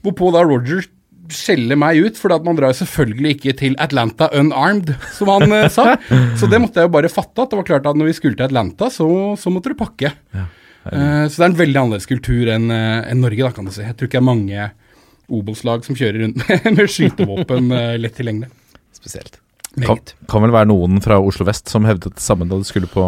Hvorpå 0.05 0.31
da 0.33 0.43
Roger 0.47 0.85
skjeller 1.33 1.77
meg 1.79 1.99
ut, 2.05 2.19
for 2.21 2.33
man 2.45 2.57
drar 2.57 2.73
jo 2.73 2.79
selvfølgelig 2.83 3.35
ikke 3.35 3.55
til 3.59 3.77
Atlanta 3.81 4.29
unarmed, 4.37 4.93
som 5.15 5.31
han 5.33 5.55
eh, 5.57 5.69
sa. 5.73 5.95
Så 6.39 6.49
det 6.49 6.61
måtte 6.61 6.81
jeg 6.81 6.89
jo 6.89 6.95
bare 6.95 7.11
fatte, 7.11 7.43
at 7.43 7.51
det 7.51 7.59
var 7.59 7.67
klart 7.69 7.89
at 7.89 7.97
når 7.97 8.11
vi 8.11 8.17
skulle 8.17 8.37
til 8.37 8.47
Atlanta, 8.47 8.91
så, 8.93 9.07
så 9.39 9.53
måtte 9.53 9.73
du 9.73 9.79
pakke. 9.79 10.13
Eh, 10.85 11.27
så 11.27 11.39
det 11.39 11.45
er 11.45 11.51
en 11.51 11.59
veldig 11.61 11.79
annerledes 11.81 12.09
kultur 12.09 12.49
enn 12.53 12.69
eh, 12.73 13.07
enn 13.09 13.23
Norge, 13.23 13.41
da, 13.41 13.53
kan 13.55 13.65
du 13.65 13.73
si. 13.73 13.83
Jeg 13.85 13.97
tror 13.97 14.09
ikke 14.09 14.19
det 14.19 14.21
er 14.21 14.29
mange 14.29 14.67
Obos-lag 15.35 15.85
som 15.87 15.97
kjører 15.97 16.21
rundt 16.21 16.43
med, 16.43 16.67
med 16.77 16.91
skytevåpen 16.91 17.71
eh, 17.73 17.95
lett 18.01 18.17
tilgjengelig. 18.17 18.51
Spesielt. 18.95 19.39
Kan, 19.75 19.99
kan 20.31 20.45
vel 20.45 20.53
være 20.55 20.69
noen 20.69 21.01
fra 21.03 21.17
Oslo 21.19 21.47
vest 21.47 21.71
som 21.71 21.87
hevdet 21.87 22.15
det 22.15 22.23
samme 22.23 22.47
da 22.47 22.55
de 22.61 22.67
skulle 22.67 22.87
på 22.87 23.03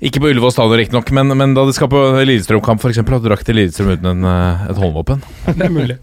Ikke 0.00 0.22
på 0.22 0.30
Ullevål 0.30 0.54
stadion, 0.54 0.78
riktignok, 0.80 1.10
men, 1.12 1.34
men 1.36 1.52
da 1.58 1.66
de 1.68 1.74
skal 1.76 1.90
på 1.92 2.00
Lillestrøm-kamp, 2.22 2.80
f.eks., 2.80 3.02
du 3.02 3.26
drakk 3.26 3.44
til 3.46 3.58
Lillestrøm 3.58 3.92
uten 3.92 4.08
en, 4.14 4.30
et 4.70 4.80
håndvåpen. 4.80 5.20
Det 5.58 5.66
er 5.66 5.74
mulig. 5.74 5.98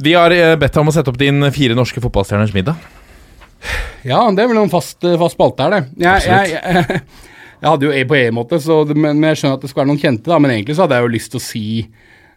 Vi 0.00 0.14
har 0.16 0.32
bedt 0.32 0.72
deg 0.72 0.80
om 0.80 0.88
å 0.88 0.94
sette 0.96 1.12
opp 1.12 1.18
din 1.20 1.44
fire 1.52 1.74
norske 1.76 2.00
fotballstjerners 2.00 2.54
middag. 2.56 2.78
Ja, 4.06 4.22
det 4.32 4.46
er 4.46 4.48
vel 4.48 4.62
en 4.62 4.72
fast, 4.72 5.02
fast 5.02 5.36
spalte 5.36 5.66
her, 5.66 5.74
det. 5.74 6.06
Jeg, 6.06 6.24
jeg, 6.24 6.54
jeg, 6.56 7.02
jeg 7.60 7.68
hadde 7.70 7.86
jo 7.88 7.92
E 7.92 8.04
på 8.08 8.16
E-måte, 8.16 8.60
så 8.62 8.82
men, 8.94 9.18
men 9.20 9.30
jeg 9.30 9.42
skjønner 9.42 9.58
at 9.58 9.64
det 9.66 9.70
skal 9.72 9.82
være 9.84 9.92
noen 9.92 10.00
kjente, 10.02 10.30
da. 10.32 10.38
Men 10.40 10.54
egentlig 10.56 10.76
så 10.78 10.86
hadde 10.86 10.96
jeg 11.00 11.06
jo 11.08 11.14
lyst 11.18 11.34
til 11.34 11.40
å 11.42 11.44
si 11.44 11.66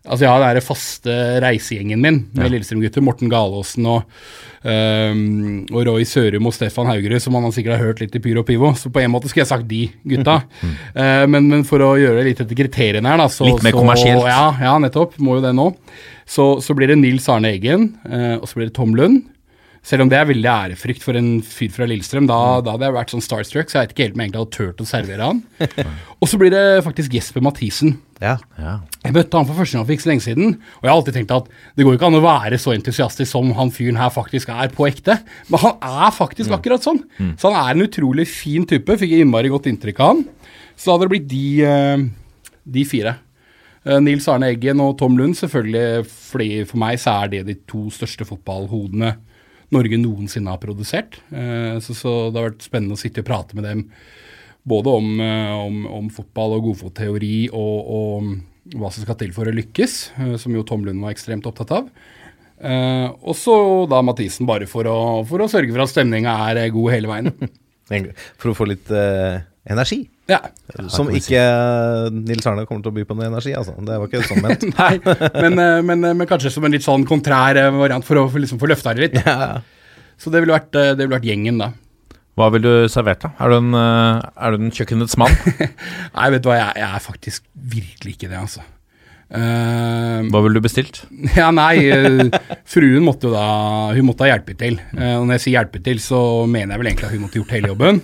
Altså, 0.03 0.26
jeg 0.26 0.32
har 0.34 0.41
den 0.43 0.57
der 0.57 0.65
faste 0.65 1.13
reisegjengen 1.39 2.01
min 2.03 2.17
med 2.36 2.49
Lillestrøm-gutter. 2.51 2.99
Morten 3.07 3.30
Galaasen 3.32 3.86
og, 3.88 4.01
um, 4.67 5.61
og 5.71 5.86
Roy 5.88 6.03
Sørum 6.03 6.49
og 6.49 6.55
Stefan 6.57 6.89
Haugerud, 6.91 7.24
som 7.24 7.38
man 7.38 7.53
sikkert 7.55 7.78
har 7.78 7.86
hørt 7.88 8.01
litt 8.03 8.17
i 8.19 8.19
Pyro 8.19 8.43
og 8.43 8.49
Pivo. 8.49 8.74
Så 8.76 8.91
på 8.91 8.99
en 8.99 9.13
måte 9.13 9.32
skulle 9.32 9.45
jeg 9.45 9.51
sagt 9.53 9.69
de 9.69 9.86
gutta. 10.11 10.41
uh, 10.59 11.24
men, 11.32 11.47
men 11.47 11.63
for 11.63 11.80
å 11.88 11.93
gjøre 11.95 12.19
det 12.19 12.26
litt 12.34 12.43
etter 12.43 12.59
kriteriene 12.65 13.13
her, 13.13 13.24
da 13.24 13.30
så, 13.32 13.47
Litt 13.47 13.63
mer 13.63 13.71
så- 13.71 13.80
kommersielt. 13.80 14.28
Ja, 14.28 14.43
ja, 14.59 14.76
nettopp. 14.84 15.15
Må 15.24 15.38
jo 15.39 15.45
det 15.47 15.55
nå. 15.55 15.69
Så, 16.28 16.49
så 16.59 16.76
blir 16.76 16.91
det 16.91 16.99
Nils 16.99 17.30
Arne 17.32 17.53
Eggen, 17.55 17.93
uh, 18.03 18.41
og 18.41 18.47
så 18.51 18.59
blir 18.59 18.67
det 18.74 18.76
Tom 18.76 18.99
Lund. 18.99 19.24
Selv 19.84 20.05
om 20.05 20.09
det 20.11 20.15
er 20.15 20.27
veldig 20.29 20.47
ærefrykt 20.47 21.03
for 21.03 21.19
en 21.19 21.41
fyr 21.43 21.71
fra 21.73 21.84
Lillestrøm, 21.89 22.23
da, 22.29 22.38
da 22.63 22.77
hadde 22.77 22.88
jeg 22.88 22.95
vært 22.95 23.11
sånn 23.11 23.23
starstruck, 23.25 23.67
så 23.67 23.81
jeg 23.81 23.89
vet 23.89 23.93
ikke 23.93 24.05
helt 24.05 24.13
om 24.15 24.21
jeg 24.21 24.29
egentlig 24.29 24.41
hadde 24.43 24.55
turt 24.55 24.79
å 24.79 24.88
servere 24.88 25.25
han. 25.27 25.41
og 26.23 26.29
så 26.31 26.39
blir 26.39 26.53
det 26.53 26.61
faktisk 26.86 27.17
Jesper 27.17 27.43
Mathisen. 27.43 27.97
Ja. 28.23 28.38
Ja. 28.55 28.77
Jeg 29.03 29.15
møtte 29.17 29.41
han 29.41 29.49
for 29.49 29.59
første 29.59 29.75
gang 29.75 29.84
for 29.84 29.95
ikke 29.97 30.05
så 30.05 30.11
lenge 30.13 30.23
siden, 30.23 30.55
og 30.77 30.88
jeg 30.88 30.91
har 30.93 30.95
alltid 31.01 31.17
tenkt 31.19 31.34
at 31.36 31.49
det 31.75 31.88
går 31.88 31.97
ikke 31.97 32.07
an 32.07 32.19
å 32.21 32.23
være 32.23 32.61
så 32.63 32.71
entusiastisk 32.77 33.27
som 33.34 33.51
han 33.57 33.73
fyren 33.75 33.99
her 33.99 34.13
faktisk 34.15 34.53
er 34.55 34.71
på 34.71 34.88
ekte. 34.88 35.17
Men 35.51 35.63
han 35.65 35.75
er 36.05 36.15
faktisk 36.15 36.55
akkurat 36.55 36.88
sånn. 36.88 37.03
Så 37.36 37.51
han 37.51 37.59
er 37.59 37.75
en 37.75 37.88
utrolig 37.89 38.29
fin 38.31 38.63
type. 38.69 38.97
Fikk 39.03 39.17
jeg 39.17 39.27
innmari 39.27 39.51
godt 39.51 39.67
inntrykk 39.67 39.99
av 39.99 40.13
han. 40.13 40.23
Så 40.79 40.88
da 40.88 40.95
hadde 40.95 41.09
det 41.09 41.13
blitt 41.17 41.27
de, 41.34 41.43
eh, 41.67 42.07
de 42.79 42.88
fire. 42.88 43.17
Eh, 43.84 43.99
Nils 43.99 44.31
Arne 44.31 44.47
Eggen 44.55 44.79
og 44.79 44.95
Tom 45.03 45.19
Lund, 45.19 45.36
selvfølgelig, 45.36 46.07
fordi 46.07 46.49
for 46.71 46.79
meg 46.79 47.03
så 47.03 47.19
er 47.19 47.36
det 47.36 47.45
de 47.51 47.59
to 47.67 47.89
største 47.91 48.23
fotballhodene 48.31 49.17
Norge 49.74 49.97
noensinne 49.99 50.53
har 50.53 50.61
produsert. 50.61 51.19
Eh, 51.34 51.80
Så, 51.84 51.95
så 51.97 52.13
det 52.32 52.39
har 52.39 52.51
vært 52.51 52.65
spennende 52.65 52.97
å 52.97 53.01
sitte 53.01 53.24
og 53.24 53.30
prate 53.30 53.57
med 53.57 53.67
dem 53.67 53.88
både 54.69 54.93
om, 54.95 55.07
eh, 55.19 55.53
om, 55.59 55.82
om 55.99 56.09
fotball 56.13 56.55
og 56.57 56.69
godfotteori 56.69 57.49
og, 57.51 57.93
og 57.97 58.78
hva 58.80 58.91
som 58.93 59.03
skal 59.03 59.17
til 59.19 59.34
for 59.36 59.49
å 59.49 59.55
lykkes, 59.55 59.95
eh, 60.24 60.36
som 60.39 60.55
jo 60.55 60.63
Tom 60.63 60.86
Lund 60.88 61.03
var 61.03 61.11
ekstremt 61.15 61.49
opptatt 61.49 61.74
av. 61.82 61.89
Og 62.63 63.34
så 63.36 63.53
da 63.91 63.97
Mathisen, 64.05 64.47
bare 64.47 64.63
for 64.71 64.88
å, 64.88 64.97
for 65.28 65.43
å 65.43 65.49
sørge 65.51 65.74
for 65.74 65.84
at 65.84 65.91
stemninga 65.91 66.32
er 66.47 66.69
god 66.71 66.93
hele 66.93 67.09
veien. 67.11 67.34
For 68.39 68.49
å 68.49 68.55
få 68.55 68.65
litt 68.69 68.88
eh, 68.95 69.41
energi. 69.69 70.05
Ja. 70.32 70.39
Som 70.91 71.09
ikke 71.11 71.41
Nils 72.15 72.45
Arne 72.47 72.63
kommer 72.67 72.84
til 72.86 72.93
å 72.93 72.95
by 72.95 73.03
på 73.07 73.15
noe 73.17 73.28
energi, 73.28 73.51
altså. 73.57 73.76
Det 73.84 73.99
var 73.99 74.09
ikke 74.09 74.24
sånn 74.30 74.43
ment. 74.43 74.65
Nei, 74.80 74.93
men, 75.03 75.59
eh, 75.59 75.80
men, 75.84 76.03
eh, 76.07 76.15
men 76.15 76.30
kanskje 76.30 76.53
som 76.53 76.63
en 76.67 76.74
litt 76.74 76.86
sånn 76.86 77.03
kontrær 77.07 77.59
eh, 77.59 77.71
variant 77.76 78.07
for 78.07 78.21
å 78.21 78.28
liksom 78.32 78.61
få 78.61 78.71
løfta 78.71 78.95
det 78.95 79.09
litt. 79.09 79.17
Så 80.19 80.32
det 80.32 80.43
ville 80.43 80.55
vært, 80.55 80.71
det 80.71 81.01
ville 81.01 81.17
vært 81.17 81.28
gjengen, 81.28 81.59
da. 81.59 81.74
Hva 82.39 82.47
ville 82.53 82.69
du 82.86 82.89
servert, 82.89 83.26
da? 83.26 83.34
Er 83.43 83.51
du 83.51 83.57
en, 83.59 83.76
er 83.78 84.53
du 84.53 84.63
en 84.63 84.74
kjøkkenets 84.74 85.17
mann? 85.21 85.36
Nei, 86.15 86.30
vet 86.34 86.45
du 86.45 86.49
hva, 86.49 86.61
jeg, 86.61 86.80
jeg 86.80 86.88
er 86.88 87.03
faktisk 87.03 87.43
virkelig 87.76 88.15
ikke 88.15 88.32
det, 88.32 88.39
altså. 88.39 88.63
Uh, 89.34 90.30
Hva 90.30 90.43
ville 90.45 90.59
du 90.59 90.61
bestilt? 90.61 90.99
ja, 91.39 91.47
nei, 91.55 91.88
fruen 92.69 93.01
måtte 93.01 93.26
jo 93.26 93.32
da 93.34 93.45
Hun 93.95 94.05
måtte 94.05 94.28
ha 94.28 94.30
hjulpet 94.30 94.59
til. 94.59 94.78
Uh, 94.93 95.15
og 95.15 95.26
når 95.26 95.39
jeg 95.39 95.43
sier 95.47 95.55
hjelpet 95.55 95.86
til, 95.88 96.01
så 96.03 96.19
mener 96.45 96.76
jeg 96.76 96.84
vel 96.84 96.89
egentlig 96.91 97.07
at 97.07 97.15
hun 97.15 97.24
måtte 97.26 97.39
gjort 97.39 97.55
hele 97.55 97.71
jobben. 97.71 98.01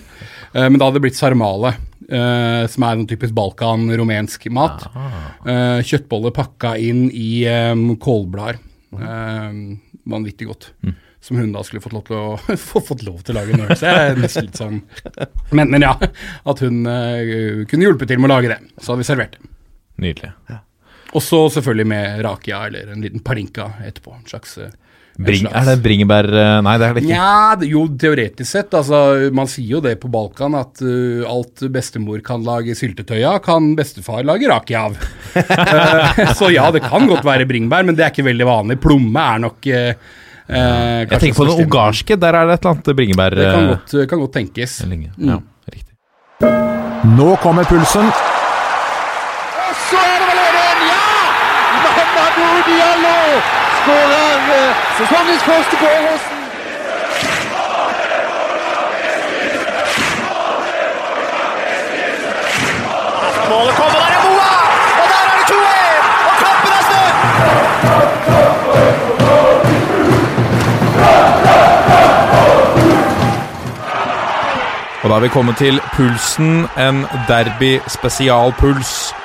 Uh, 0.50 0.66
men 0.66 0.80
da 0.80 0.88
hadde 0.88 0.98
det 0.98 1.04
blitt 1.06 1.20
sarmale, 1.20 1.76
eh, 2.10 2.64
som 2.70 2.84
er 2.86 2.96
noen 2.98 3.08
typisk 3.10 3.34
Balkan-rumensk 3.38 4.48
mat. 4.54 4.88
Eh, 5.46 5.80
kjøttboller 5.86 6.34
pakka 6.36 6.74
inn 6.82 7.06
i 7.14 7.44
kålblader. 8.02 8.58
Vanvittig 10.10 10.46
godt. 10.50 10.70
Som 11.20 11.36
hun 11.36 11.50
da 11.52 11.60
skulle 11.62 11.82
fått 11.84 11.92
lov 11.92 12.06
til 12.08 12.16
å, 12.16 12.36
få- 12.70 12.80
fått 12.80 13.02
lov 13.04 13.20
til 13.26 13.36
å 13.36 13.42
lage 13.42 13.56
nå. 13.60 13.66
Så 13.76 13.84
jeg 13.90 14.10
er 14.10 14.16
nesten 14.22 14.46
litt 14.46 14.56
sånn 14.56 14.78
men, 15.52 15.68
men 15.68 15.84
ja, 15.84 15.90
at 16.48 16.62
hun 16.64 16.78
eh, 16.88 17.64
kunne 17.68 17.84
hjulpet 17.84 18.08
til 18.08 18.22
med 18.22 18.30
å 18.30 18.34
lage 18.38 18.48
det. 18.54 18.60
Så 18.80 18.94
hadde 18.94 19.02
vi 19.04 19.08
servert 19.10 19.36
det. 19.36 19.50
Nydelig. 20.00 20.30
Og 21.12 21.20
så 21.26 21.42
selvfølgelig 21.52 21.88
med 21.92 22.22
rakia 22.24 22.62
eller 22.70 22.94
en 22.94 23.04
liten 23.04 23.20
palinka 23.26 23.66
etterpå. 23.84 24.14
En 24.16 24.24
slags 24.32 24.56
eh, 24.64 24.70
en 24.72 24.89
Bring, 25.20 25.44
er 25.52 25.66
det 25.68 25.74
bringebær 25.84 26.26
eh, 26.32 26.58
Nei, 26.64 26.76
det 26.80 26.86
er 26.86 26.94
det 26.96 27.02
ikke. 27.04 27.16
Ja, 27.18 27.56
jo 27.68 27.82
teoretisk 28.00 28.48
sett. 28.48 28.76
Altså, 28.76 29.30
man 29.36 29.50
sier 29.50 29.76
jo 29.76 29.82
det 29.84 29.96
på 30.00 30.08
Balkan 30.12 30.56
at 30.56 30.80
uh, 30.84 31.26
alt 31.28 31.64
bestemor 31.72 32.22
kan 32.24 32.44
lage 32.46 32.76
syltetøy 32.78 33.18
av, 33.18 33.40
kan 33.44 33.74
bestefar 33.76 34.24
lage 34.24 34.48
raki 34.48 34.78
av. 34.78 34.96
Så 36.38 36.50
ja, 36.54 36.70
det 36.72 36.84
kan 36.86 37.08
godt 37.10 37.26
være 37.26 37.48
bringebær, 37.50 37.84
men 37.86 37.98
det 37.98 38.06
er 38.06 38.14
ikke 38.14 38.28
veldig 38.30 38.48
vanlig. 38.48 38.80
Plomme 38.80 39.26
er 39.34 39.44
nok 39.44 39.70
uh, 39.70 39.92
Jeg 40.48 41.12
tenker 41.12 41.38
på 41.42 41.48
den 41.50 41.64
ungarske. 41.66 42.20
Der 42.20 42.40
er 42.40 42.48
det 42.48 42.58
et 42.58 42.64
eller 42.64 42.78
annet 42.78 42.92
bringebær 43.02 43.36
Det 43.36 43.48
kan 43.50 43.70
godt, 43.74 43.96
kan 44.14 44.24
godt 44.24 44.36
tenkes. 44.40 44.80
lenge. 44.88 45.12
Mm. 45.18 45.34
Ja, 45.34 45.40
riktig. 45.74 45.94
Nå 47.18 47.34
kommer 47.44 47.68
pulsen. 47.68 48.08
Og 49.60 49.74
så 49.88 50.00
er 50.00 50.16
det 50.22 50.30
vel 50.32 50.62
en, 50.64 50.86
ja! 50.88 51.02
Mamadou 51.84 52.54
Diallo 52.70 53.69
skårer 53.82 54.34
eh, 54.58 54.70
sesongens 54.98 55.42
første 55.50 55.76
på 55.80 55.86
Åråsen. 55.96 56.36
Målet 63.50 63.74
kommer, 63.80 63.98
der 64.04 64.10
er 64.16 64.20
Moa! 64.26 64.52
Og 65.00 65.06
der 65.12 65.20
er 65.26 65.30
det 65.38 65.44
2-1! 65.52 65.58
Og 66.28 66.34
kampen 66.42 66.72
er 66.78 66.82
snudd! 66.88 67.14
Og 75.02 75.10
da 75.10 75.14
er 75.14 75.20
vi 75.20 75.28
kommet 75.28 75.56
til 75.56 75.80
pulsen, 75.96 76.68
en 76.78 77.06
derby-spesialpuls. 77.28 79.19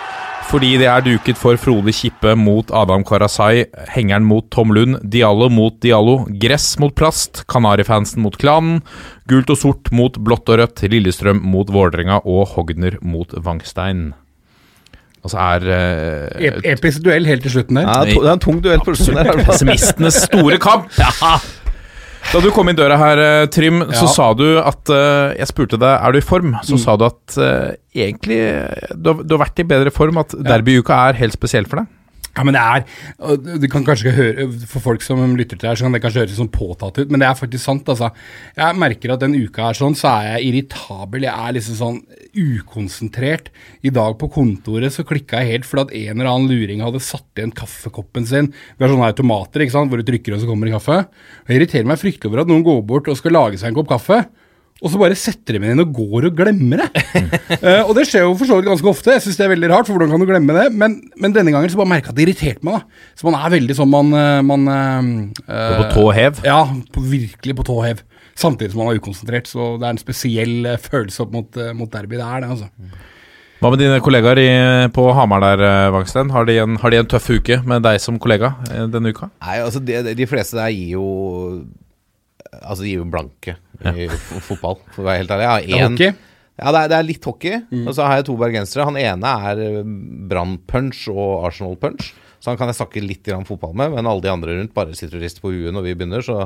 Fordi 0.46 0.76
det 0.78 0.86
er 0.88 1.02
duket 1.04 1.40
for 1.42 1.58
Frode 1.60 1.92
Kippe 1.96 2.36
mot 2.38 2.70
Adam 2.76 3.04
Karasai, 3.08 3.66
hengeren 3.96 4.28
mot 4.30 4.46
Tom 4.54 4.72
Lund, 4.76 5.00
Diallo 5.02 5.50
mot 5.52 5.80
Diallo, 5.84 6.20
gress 6.42 6.76
mot 6.80 6.94
plast, 6.96 7.44
Kanarifansen 7.52 8.22
mot 8.24 8.38
klanen, 8.40 8.84
gult 9.30 9.50
og 9.50 9.60
sort 9.60 9.90
mot 9.96 10.20
blått 10.22 10.52
og 10.54 10.62
rødt, 10.62 10.86
Lillestrøm 10.94 11.42
mot 11.42 11.74
Vålerenga 11.74 12.22
og 12.24 12.54
Hogner 12.54 13.00
mot 13.02 13.34
Vangstein. 13.36 14.12
Altså 15.26 15.42
er 15.42 15.64
uh, 15.66 16.42
Ep 16.46 16.66
episk 16.76 17.02
duell 17.06 17.26
helt 17.26 17.42
til 17.42 17.56
slutten 17.58 17.82
der. 17.82 17.90
Ja, 17.90 18.06
det 18.06 18.20
er 18.22 18.34
en 18.36 18.44
tung 18.44 18.62
duell 18.62 18.84
på 18.86 18.94
slutten 18.94 19.26
der. 19.26 19.42
Pessimistenes 19.50 20.28
store 20.28 20.62
kamp. 20.62 20.94
Da 22.34 22.42
du 22.44 22.50
kom 22.52 22.68
inn 22.68 22.76
døra 22.78 22.98
her, 23.00 23.20
eh, 23.22 23.46
Trym, 23.54 23.82
så 23.94 24.06
Ja. 24.08 24.12
sa 24.12 24.34
du 24.34 24.58
at 24.60 24.90
eh, 24.92 25.36
Jeg 25.40 25.48
spurte 25.48 25.78
deg 25.80 26.02
er 26.02 26.12
du 26.12 26.18
i 26.18 26.22
form. 26.26 26.56
Så 26.64 26.78
sa 26.82 26.96
du 26.98 27.06
at 27.06 27.38
eh, 27.38 27.76
egentlig 27.96 28.40
du 29.02 29.14
har, 29.14 29.24
du 29.24 29.38
har 29.38 29.46
vært 29.46 29.60
i 29.64 29.64
bedre 29.64 29.92
form, 29.94 30.18
at 30.18 30.30
derbyuka 30.36 30.98
er 31.10 31.14
helt 31.22 31.34
spesiell 31.38 31.66
for 31.70 31.78
deg. 31.84 31.88
Ja, 32.36 32.44
men 32.44 32.56
det 32.56 32.62
er 32.62 32.84
Det 33.62 33.70
kan 33.72 33.86
kanskje 33.88 34.12
høre 34.12 34.48
For 34.68 34.84
folk 34.84 35.04
som 35.06 35.22
lytter 35.40 35.56
til 35.56 35.64
det 35.64 35.70
her, 35.70 35.80
så 35.80 35.88
kan 35.88 35.96
det 35.96 36.02
kanskje 36.04 36.24
høres 36.26 36.40
sånn 36.40 36.52
påtatt 36.52 37.00
ut, 37.00 37.12
men 37.12 37.22
det 37.24 37.30
er 37.30 37.38
faktisk 37.40 37.64
sant. 37.64 37.88
altså. 37.88 38.10
Jeg 38.58 38.80
merker 38.82 39.14
at 39.14 39.24
den 39.24 39.38
uka 39.38 39.70
her 39.70 39.78
sånn, 39.78 39.96
så 39.96 40.12
er 40.20 40.28
jeg 40.36 40.50
irritabel. 40.50 41.28
Jeg 41.28 41.32
er 41.32 41.56
liksom 41.56 41.80
sånn 41.80 42.00
ukonsentrert. 42.36 43.50
I 43.88 43.94
dag 43.96 44.18
på 44.20 44.30
kontoret 44.36 44.94
så 44.96 45.06
klikka 45.08 45.42
jeg 45.42 45.56
helt 45.56 45.70
fordi 45.70 45.86
at 45.86 45.96
en 46.02 46.20
eller 46.20 46.32
annen 46.32 46.52
luring 46.52 46.84
hadde 46.84 47.04
satt 47.04 47.40
igjen 47.40 47.56
kaffekoppen 47.56 48.28
sin. 48.28 48.52
Vi 48.76 48.86
har 48.86 48.92
sånne 48.92 49.12
automater 49.12 49.64
ikke 49.64 49.78
sant, 49.78 49.92
hvor 49.92 50.02
du 50.02 50.08
trykker 50.08 50.36
og 50.36 50.44
så 50.44 50.50
kommer 50.50 50.68
det 50.68 50.76
kaffe. 50.76 51.04
Og 51.08 51.54
Jeg 51.54 51.62
irriterer 51.62 51.88
meg 51.88 52.02
fryktelig 52.02 52.32
over 52.32 52.44
at 52.44 52.52
noen 52.52 52.66
går 52.68 52.84
bort 52.88 53.08
og 53.12 53.20
skal 53.20 53.36
lage 53.38 53.62
seg 53.62 53.72
en 53.72 53.80
kopp 53.80 53.94
kaffe. 53.96 54.26
Og 54.84 54.92
så 54.92 55.00
bare 55.00 55.16
setter 55.16 55.56
de 55.56 55.60
meg 55.64 55.72
inn 55.72 55.80
og 55.86 55.94
går 55.96 56.26
og 56.28 56.36
glemmer 56.36 56.82
det. 56.84 57.04
uh, 57.62 57.84
og 57.88 57.94
det 57.96 58.04
skjer 58.10 58.26
jo 58.26 58.34
for 58.36 58.50
så 58.50 58.58
vidt 58.58 58.68
ganske 58.68 58.90
ofte. 58.92 59.14
Jeg 59.16 59.24
syns 59.24 59.38
det 59.40 59.46
er 59.46 59.54
veldig 59.54 59.70
rart, 59.72 59.88
for 59.88 59.96
hvordan 59.96 60.12
kan 60.12 60.20
du 60.20 60.28
glemme 60.28 60.56
det? 60.58 60.66
Men, 60.76 60.98
men 61.22 61.36
denne 61.36 61.54
gangen 61.56 61.72
så 61.72 61.80
bare 61.80 61.94
merka 61.94 62.12
jeg 62.12 62.12
at 62.12 62.18
det 62.18 62.26
irriterte 62.26 62.68
meg. 62.68 62.82
da. 62.82 63.14
Så 63.16 63.30
man 63.30 63.40
er 63.40 63.54
veldig 63.56 63.78
sånn 63.78 63.94
man, 63.94 64.12
eh, 64.20 64.42
man 64.44 64.68
uh, 64.68 65.80
På 65.80 65.88
tå 65.94 66.06
hev. 66.18 66.44
Ja, 66.44 66.60
på, 66.92 67.06
virkelig 67.08 67.56
på 67.56 67.68
tå 67.72 67.80
hev. 67.86 68.04
Samtidig 68.36 68.74
som 68.74 68.84
man 68.84 68.92
er 68.92 69.00
ukonsentrert. 69.00 69.48
Så 69.48 69.72
det 69.80 69.88
er 69.88 69.96
en 69.96 70.04
spesiell 70.04 70.72
følelse 70.90 71.24
opp 71.24 71.32
mot, 71.38 71.62
mot 71.80 71.96
derby. 71.96 72.20
Det 72.20 72.28
er 72.28 72.44
det, 72.44 72.54
altså. 72.58 73.02
Hva 73.64 73.72
med 73.72 73.80
dine 73.80 74.04
kollegaer 74.04 74.44
i, 74.44 74.50
på 74.94 75.08
Hamar 75.16 75.40
der, 75.46 75.68
Vangsten? 75.96 76.36
Har 76.36 76.52
de, 76.52 76.60
en, 76.66 76.76
har 76.84 76.92
de 76.92 77.00
en 77.00 77.14
tøff 77.16 77.32
uke 77.32 77.64
med 77.64 77.88
deg 77.88 78.04
som 78.04 78.20
kollega 78.20 78.58
denne 78.92 79.16
uka? 79.16 79.32
Nei, 79.40 79.62
altså 79.64 79.80
de, 79.80 80.02
de 80.20 80.28
fleste 80.28 80.60
der 80.60 80.76
gir 80.76 80.98
jo 81.00 81.06
Altså 82.60 82.84
de 82.84 82.92
gir 82.92 83.00
jo 83.02 83.08
blanke 83.12 83.56
i 83.96 84.08
fotball, 84.46 84.80
for 84.94 85.04
å 85.04 85.08
være 85.10 85.24
helt 85.24 85.34
ærlig. 85.36 85.48
Jeg 85.48 85.68
Det 85.68 85.80
har 85.80 85.86
en, 85.86 85.98
hockey. 85.98 86.12
ja, 86.62 86.72
det 86.72 86.82
er, 86.82 86.92
det 86.92 87.00
er 87.00 87.08
litt 87.10 87.30
hockey. 87.30 87.62
Og 87.86 87.92
så 87.98 88.06
har 88.08 88.20
jeg 88.20 88.28
to 88.30 88.38
bergensere. 88.40 88.88
Han 88.88 89.00
ene 89.02 89.34
er 89.50 89.64
eh, 89.66 89.82
Brann-punch 90.32 91.06
og 91.14 91.48
Arsenal-punch. 91.50 92.14
Så 92.40 92.52
han 92.52 92.60
kan 92.60 92.70
jeg 92.70 92.78
snakke 92.78 93.02
litt 93.02 93.24
grann 93.26 93.48
fotball 93.48 93.74
med, 93.74 93.96
men 93.96 94.06
alle 94.06 94.22
de 94.22 94.30
andre 94.30 94.60
rundt 94.60 94.76
bare 94.76 94.94
sitter 94.98 95.18
og 95.18 95.26
rister 95.26 95.42
på 95.42 95.54
huet 95.56 95.74
når 95.74 95.88
vi 95.88 95.96
begynner, 95.98 96.22
så 96.22 96.46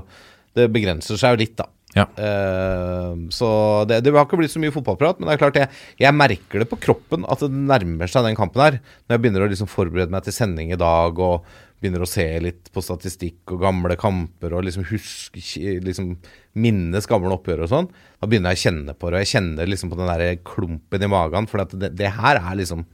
det 0.56 0.70
begrenser 0.72 1.20
seg 1.20 1.36
jo 1.36 1.42
litt, 1.44 1.58
da. 1.60 1.66
Ja. 1.98 2.06
Uh, 2.14 3.26
så 3.34 3.48
det, 3.90 4.04
det 4.06 4.14
har 4.14 4.28
ikke 4.28 4.38
blitt 4.40 4.54
så 4.54 4.62
mye 4.62 4.74
fotballprat, 4.74 5.20
men 5.20 5.28
det 5.28 5.36
er 5.36 5.42
klart 5.42 5.58
jeg, 5.58 5.72
jeg 6.00 6.16
merker 6.16 6.62
det 6.62 6.70
på 6.70 6.78
kroppen 6.86 7.26
at 7.26 7.42
det 7.42 7.50
nærmer 7.50 8.12
seg 8.12 8.28
den 8.28 8.38
kampen 8.38 8.64
her. 8.64 8.78
Når 9.08 9.18
jeg 9.18 9.24
begynner 9.26 9.46
å 9.46 9.50
liksom 9.52 9.72
forberede 9.72 10.14
meg 10.14 10.24
til 10.28 10.36
sending 10.36 10.72
i 10.72 10.80
dag 10.80 11.20
og 11.20 11.50
begynner 11.80 12.04
å 12.04 12.10
se 12.10 12.26
litt 12.44 12.70
på 12.76 12.82
statistikk 12.84 13.54
og 13.56 13.62
gamle 13.64 13.96
kamper 14.00 14.54
og 14.58 14.66
liksom 14.68 14.84
huske 14.90 15.78
liksom 15.86 16.14
minnes 16.60 17.08
gamle 17.08 17.32
oppgjør 17.38 17.64
og 17.66 17.72
sånn, 17.72 17.90
da 18.20 18.28
begynner 18.28 18.52
jeg 18.56 18.60
å 18.60 18.64
kjenne 18.68 18.96
på 19.00 19.10
det. 19.10 19.20
Og 19.20 19.24
jeg 19.24 19.32
kjenner 19.36 19.70
liksom 19.72 19.92
på 19.94 20.00
den 20.02 20.10
der 20.12 20.40
klumpen 20.44 21.06
i 21.06 21.12
magen, 21.12 21.48
for 21.48 21.64
det, 21.72 21.94
det 22.00 22.14
her 22.20 22.42
er 22.42 22.58
liksom 22.62 22.86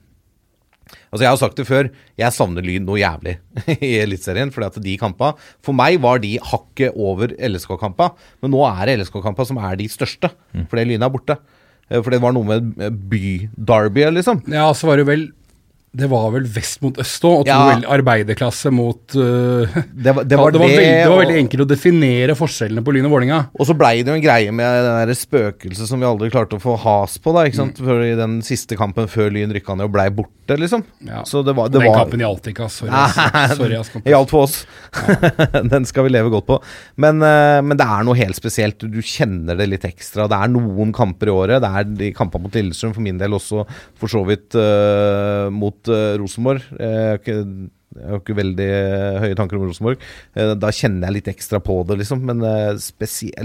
Altså 1.10 1.24
Jeg 1.24 1.32
har 1.32 1.38
sagt 1.42 1.58
det 1.58 1.64
før, 1.66 1.88
jeg 2.22 2.34
savner 2.36 2.62
Lyn 2.62 2.84
noe 2.86 3.00
jævlig 3.02 3.32
i 3.88 3.96
Eliteserien. 4.04 4.52
fordi 4.54 4.68
at 4.68 4.76
de 4.86 4.92
kampa 5.02 5.32
For 5.66 5.74
meg 5.74 5.98
var 6.04 6.20
de 6.22 6.36
hakket 6.38 6.94
over 6.94 7.34
LSK-kampa, 7.34 8.12
men 8.44 8.54
nå 8.54 8.62
er 8.70 8.92
det 8.92 9.00
LSK-kampa 9.00 9.48
som 9.50 9.58
er 9.66 9.80
de 9.80 9.88
største. 9.90 10.30
Fordi 10.70 10.84
Lyn 10.92 11.02
er 11.02 11.10
borte. 11.10 11.40
Eh, 11.90 11.98
For 12.06 12.14
det 12.14 12.22
var 12.22 12.36
noe 12.38 12.46
med 12.46 13.02
by-derby, 13.10 14.06
liksom. 14.20 14.44
Ja, 14.54 14.68
så 14.78 14.92
var 14.92 15.02
det 15.02 15.08
vel 15.10 15.26
Det 15.96 16.10
var 16.12 16.28
vel 16.34 16.46
vest 16.52 16.82
mot 16.84 16.98
øst 17.02 17.24
òg, 17.28 17.42
og 17.42 17.46
to 17.48 17.52
Ja. 17.52 17.80
arbeiderklasse 17.96 18.72
mot 18.74 19.16
uh, 19.16 19.76
Det 20.06 20.14
var 20.16 20.24
det, 20.28 20.38
var 20.40 20.52
det, 20.52 20.60
var 20.60 20.68
veldig, 20.68 20.86
det 20.86 21.10
var 21.12 21.22
veldig 21.24 21.38
enkelt 21.44 21.66
å 21.66 21.70
definere 21.70 22.36
forskjellene 22.38 22.84
på 22.86 22.96
Lyn 22.96 23.08
og 23.08 23.16
Vålinga. 23.16 23.40
Og 23.56 23.70
så 23.70 23.76
blei 23.78 23.94
det 24.04 24.12
jo 24.12 24.18
en 24.20 24.26
greie 24.26 24.52
med 24.56 24.90
det 25.10 25.18
spøkelset 25.20 25.88
som 25.90 26.02
vi 26.02 26.08
aldri 26.10 26.32
klarte 26.34 26.60
å 26.60 26.64
få 26.64 26.76
has 26.84 27.18
på, 27.22 27.34
da, 27.36 27.46
ikke 27.48 27.62
sant? 27.62 27.80
Mm. 27.80 27.94
I 28.06 28.16
den 28.20 28.40
siste 28.46 28.78
kampen 28.80 29.08
før 29.12 29.32
Lyn 29.34 29.54
rykka 29.56 29.78
ned 29.78 29.88
og 29.88 29.96
blei 29.96 30.08
borte, 30.14 30.58
liksom. 30.60 30.84
Ja. 31.08 31.24
Så 31.26 31.42
det 31.46 31.56
var, 31.58 31.72
det 31.72 31.80
Den 31.80 31.88
var 31.90 32.04
kampen 32.04 32.22
gjaldt 32.26 32.52
ikke, 32.52 32.68
ass. 32.68 32.82
Sorry. 33.56 33.80
ass. 33.80 33.92
Gjaldt 34.06 34.34
for 34.34 34.46
oss. 34.46 34.60
Den 35.72 35.88
skal 35.88 36.06
vi 36.08 36.14
leve 36.14 36.32
godt 36.34 36.48
på. 36.50 36.60
Men, 37.02 37.24
uh, 37.24 37.62
men 37.66 37.80
det 37.80 37.88
er 37.88 38.06
noe 38.06 38.18
helt 38.20 38.38
spesielt. 38.38 38.84
Du 38.84 39.00
kjenner 39.02 39.58
det 39.58 39.70
litt 39.72 39.88
ekstra. 39.88 40.28
Det 40.32 40.38
er 40.38 40.52
noen 40.54 40.94
kamper 40.96 41.32
i 41.32 41.34
året. 41.34 41.64
Det 41.64 41.72
er 41.80 41.90
de 42.04 42.12
kampene 42.18 42.46
mot 42.46 42.56
Lillestrøm, 42.56 42.94
for 42.96 43.06
min 43.06 43.20
del 43.22 43.36
også 43.38 43.64
for 44.00 44.12
så 44.12 44.22
vidt 44.28 44.58
uh, 44.60 45.48
mot 45.54 45.85
uh, 45.92 46.16
Rosenborg. 46.22 46.62
Eh, 46.80 46.96
Jeg 46.96 47.10
har 47.10 47.20
ikke 47.24 47.40
jeg 47.96 48.10
har 48.12 48.20
ikke 48.20 48.36
veldig 48.36 48.66
eh, 48.76 49.18
høye 49.24 49.36
tanker 49.40 49.56
om 49.56 49.70
Rosenborg. 49.70 50.02
Eh, 50.36 50.50
Da 50.60 50.72
kjenner 50.76 51.08
jeg 51.08 51.16
litt 51.22 51.30
ekstra 51.32 51.62
på 51.64 51.78
det, 51.88 51.96
liksom. 52.02 52.26
Men 52.28 52.42
uh, 52.44 52.74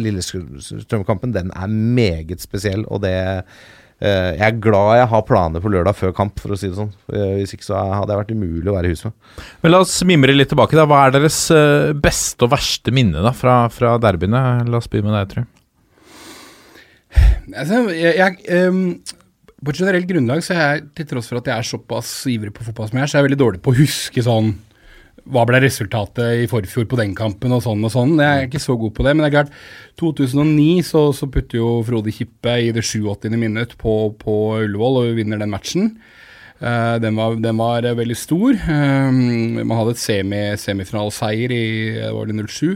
Lillestrøm-kampen, 0.02 1.30
den 1.36 1.52
er 1.54 1.68
meget 1.70 2.42
spesiell, 2.42 2.82
og 2.90 3.04
det 3.04 3.12
eh, 3.14 4.32
Jeg 4.40 4.42
er 4.48 4.58
glad 4.64 4.96
jeg 4.98 5.10
har 5.12 5.22
planer 5.28 5.62
på 5.62 5.70
lørdag 5.70 5.94
før 6.00 6.16
kamp, 6.16 6.40
for 6.42 6.56
å 6.56 6.58
si 6.58 6.66
det 6.66 6.80
sånn. 6.80 6.90
Eh, 7.14 7.36
Hvis 7.38 7.54
ikke 7.54 7.68
så 7.68 7.78
hadde 7.78 8.10
jeg 8.10 8.22
vært 8.24 8.34
umulig 8.34 8.72
å 8.72 8.74
være 8.80 8.90
i 8.90 8.96
huset 8.96 9.12
med. 9.12 9.46
Men 9.62 9.74
La 9.76 9.82
oss 9.84 9.94
mimre 10.08 10.34
litt 10.34 10.50
tilbake. 10.50 10.74
da 10.80 10.88
Hva 10.90 11.04
er 11.06 11.14
deres 11.20 11.38
eh, 11.54 11.92
beste 11.94 12.48
og 12.48 12.50
verste 12.56 12.90
minne 12.96 13.22
da 13.22 13.30
fra, 13.36 13.60
fra 13.70 13.94
derbyene? 14.02 14.42
La 14.66 14.82
oss 14.82 14.90
begynne 14.90 15.12
med 15.14 15.20
deg, 15.20 15.30
Trym. 15.36 15.48
Altså, 17.54 17.80
jeg, 17.90 18.14
jeg, 18.18 18.36
ehm, 18.54 18.82
på 19.60 19.72
et 19.72 19.80
generelt 19.82 20.08
grunnlag 20.08 20.42
så 20.44 20.54
er 20.54 20.60
jeg, 20.62 20.88
til 20.96 21.08
tross 21.12 21.28
for 21.30 21.40
at 21.40 21.48
jeg 21.50 21.56
er 21.56 21.68
såpass 21.68 22.10
ivrig 22.32 22.52
på 22.56 22.64
fotball 22.66 22.88
som 22.88 22.98
jeg 22.98 23.06
er, 23.06 23.12
så 23.12 23.16
er 23.16 23.22
jeg 23.22 23.28
veldig 23.30 23.40
dårlig 23.42 23.62
på 23.64 23.74
å 23.74 23.80
huske 23.80 24.24
sånn 24.24 24.54
Hva 25.30 25.42
ble 25.46 25.60
resultatet 25.60 26.44
i 26.44 26.46
forfjor 26.48 26.86
på 26.88 26.98
den 26.98 27.12
kampen, 27.14 27.52
og 27.52 27.60
sånn 27.62 27.84
og 27.84 27.92
sånn. 27.92 28.14
Jeg 28.16 28.38
er 28.38 28.46
ikke 28.48 28.62
så 28.62 28.74
god 28.80 28.94
på 28.96 29.04
det. 29.04 29.12
Men 29.12 29.20
det 29.22 29.28
er 29.28 29.34
klart, 29.34 29.58
2009 30.00 30.86
så, 30.88 31.02
så 31.14 31.28
putter 31.30 31.60
jo 31.60 31.74
Frode 31.86 32.14
Kippe 32.16 32.54
i 32.56 32.70
det 32.72 32.82
87. 32.88 33.28
minutt 33.36 33.76
på, 33.78 33.98
på 34.16 34.38
Ullevål, 34.64 34.96
og 35.02 35.20
vinner 35.20 35.38
den 35.38 35.52
matchen. 35.52 35.92
Uh, 36.60 36.96
den, 37.00 37.16
var, 37.16 37.36
den 37.40 37.56
var 37.56 37.84
eh, 37.88 37.96
veldig 37.96 38.16
stor. 38.20 38.56
Eh, 38.56 39.20
man 39.60 39.76
hadde 39.78 39.94
et 39.94 40.00
semi, 40.02 40.40
semifinalseier 40.60 41.54
i 41.56 41.64
var 42.12 42.28
det 42.28 42.36
07 42.36 42.74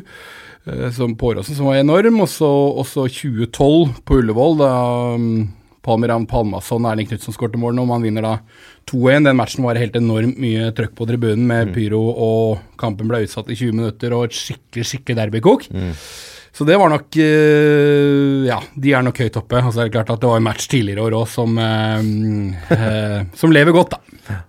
uh, 0.69 0.89
som 0.93 1.13
på 1.17 1.33
Åråsen, 1.33 1.57
som 1.59 1.69
var 1.69 1.81
enorm. 1.81 2.23
Og 2.25 2.31
så 2.31 3.09
2012 3.09 4.01
på 4.05 4.21
Ullevål, 4.23 4.57
da 4.63 4.73
um, 5.17 5.45
Palmiran 5.85 6.27
Palmason 6.31 6.85
og 6.85 6.93
Erling 6.93 7.09
Knutsen 7.11 7.37
skåret 7.37 7.57
mål, 7.61 7.77
nå. 7.77 7.87
man 7.89 8.05
vinner 8.05 8.25
da 8.25 8.35
2-1. 8.91 9.29
Den 9.29 9.41
matchen 9.41 9.67
var 9.67 9.81
helt 9.81 9.97
enormt 10.01 10.39
mye 10.41 10.71
trøkk 10.77 10.95
på 10.99 11.09
tribunen 11.11 11.47
med 11.49 11.75
pyro, 11.77 12.03
og 12.13 12.79
kampen 12.81 13.11
ble 13.11 13.25
utsatt 13.27 13.51
i 13.53 13.59
20 13.59 13.77
minutter, 13.81 14.15
og 14.17 14.29
et 14.29 14.39
skikkelig, 14.39 14.89
skikkelig 14.91 15.21
derbykok. 15.21 15.69
Så 16.55 16.63
det 16.69 16.77
var 16.79 16.91
nok 16.93 17.17
eh, 17.19 18.47
Ja, 18.47 18.61
de 18.79 18.93
er 18.95 19.03
nok 19.03 19.19
høyt 19.19 19.39
oppe. 19.41 19.59
Altså, 19.59 19.81
det 19.81 19.89
er 19.89 19.95
klart 19.97 20.13
at 20.15 20.23
det 20.23 20.31
var 20.31 20.39
en 20.39 20.47
match 20.47 20.69
tidligere 20.71 21.03
i 21.03 21.07
år 21.09 21.17
òg 21.19 21.31
som, 21.31 21.57
eh, 21.59 22.05
eh, 22.79 23.21
som 23.35 23.55
lever 23.55 23.75
godt, 23.75 23.97
da. 23.97 24.41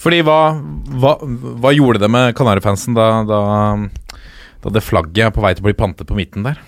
Fordi 0.00 0.22
hva, 0.24 0.40
hva, 1.00 1.16
hva 1.60 1.72
gjorde 1.76 2.00
det 2.00 2.08
med 2.08 2.32
Kanarifansen 2.36 2.96
da, 2.96 3.08
da, 3.28 3.40
da 4.64 4.72
det 4.72 4.84
flagget 4.84 5.26
er 5.26 5.34
på 5.34 5.42
vei 5.44 5.52
til 5.52 5.64
å 5.64 5.68
bli 5.68 5.76
pantet 5.76 6.08
på 6.08 6.16
midten 6.16 6.46
der? 6.46 6.60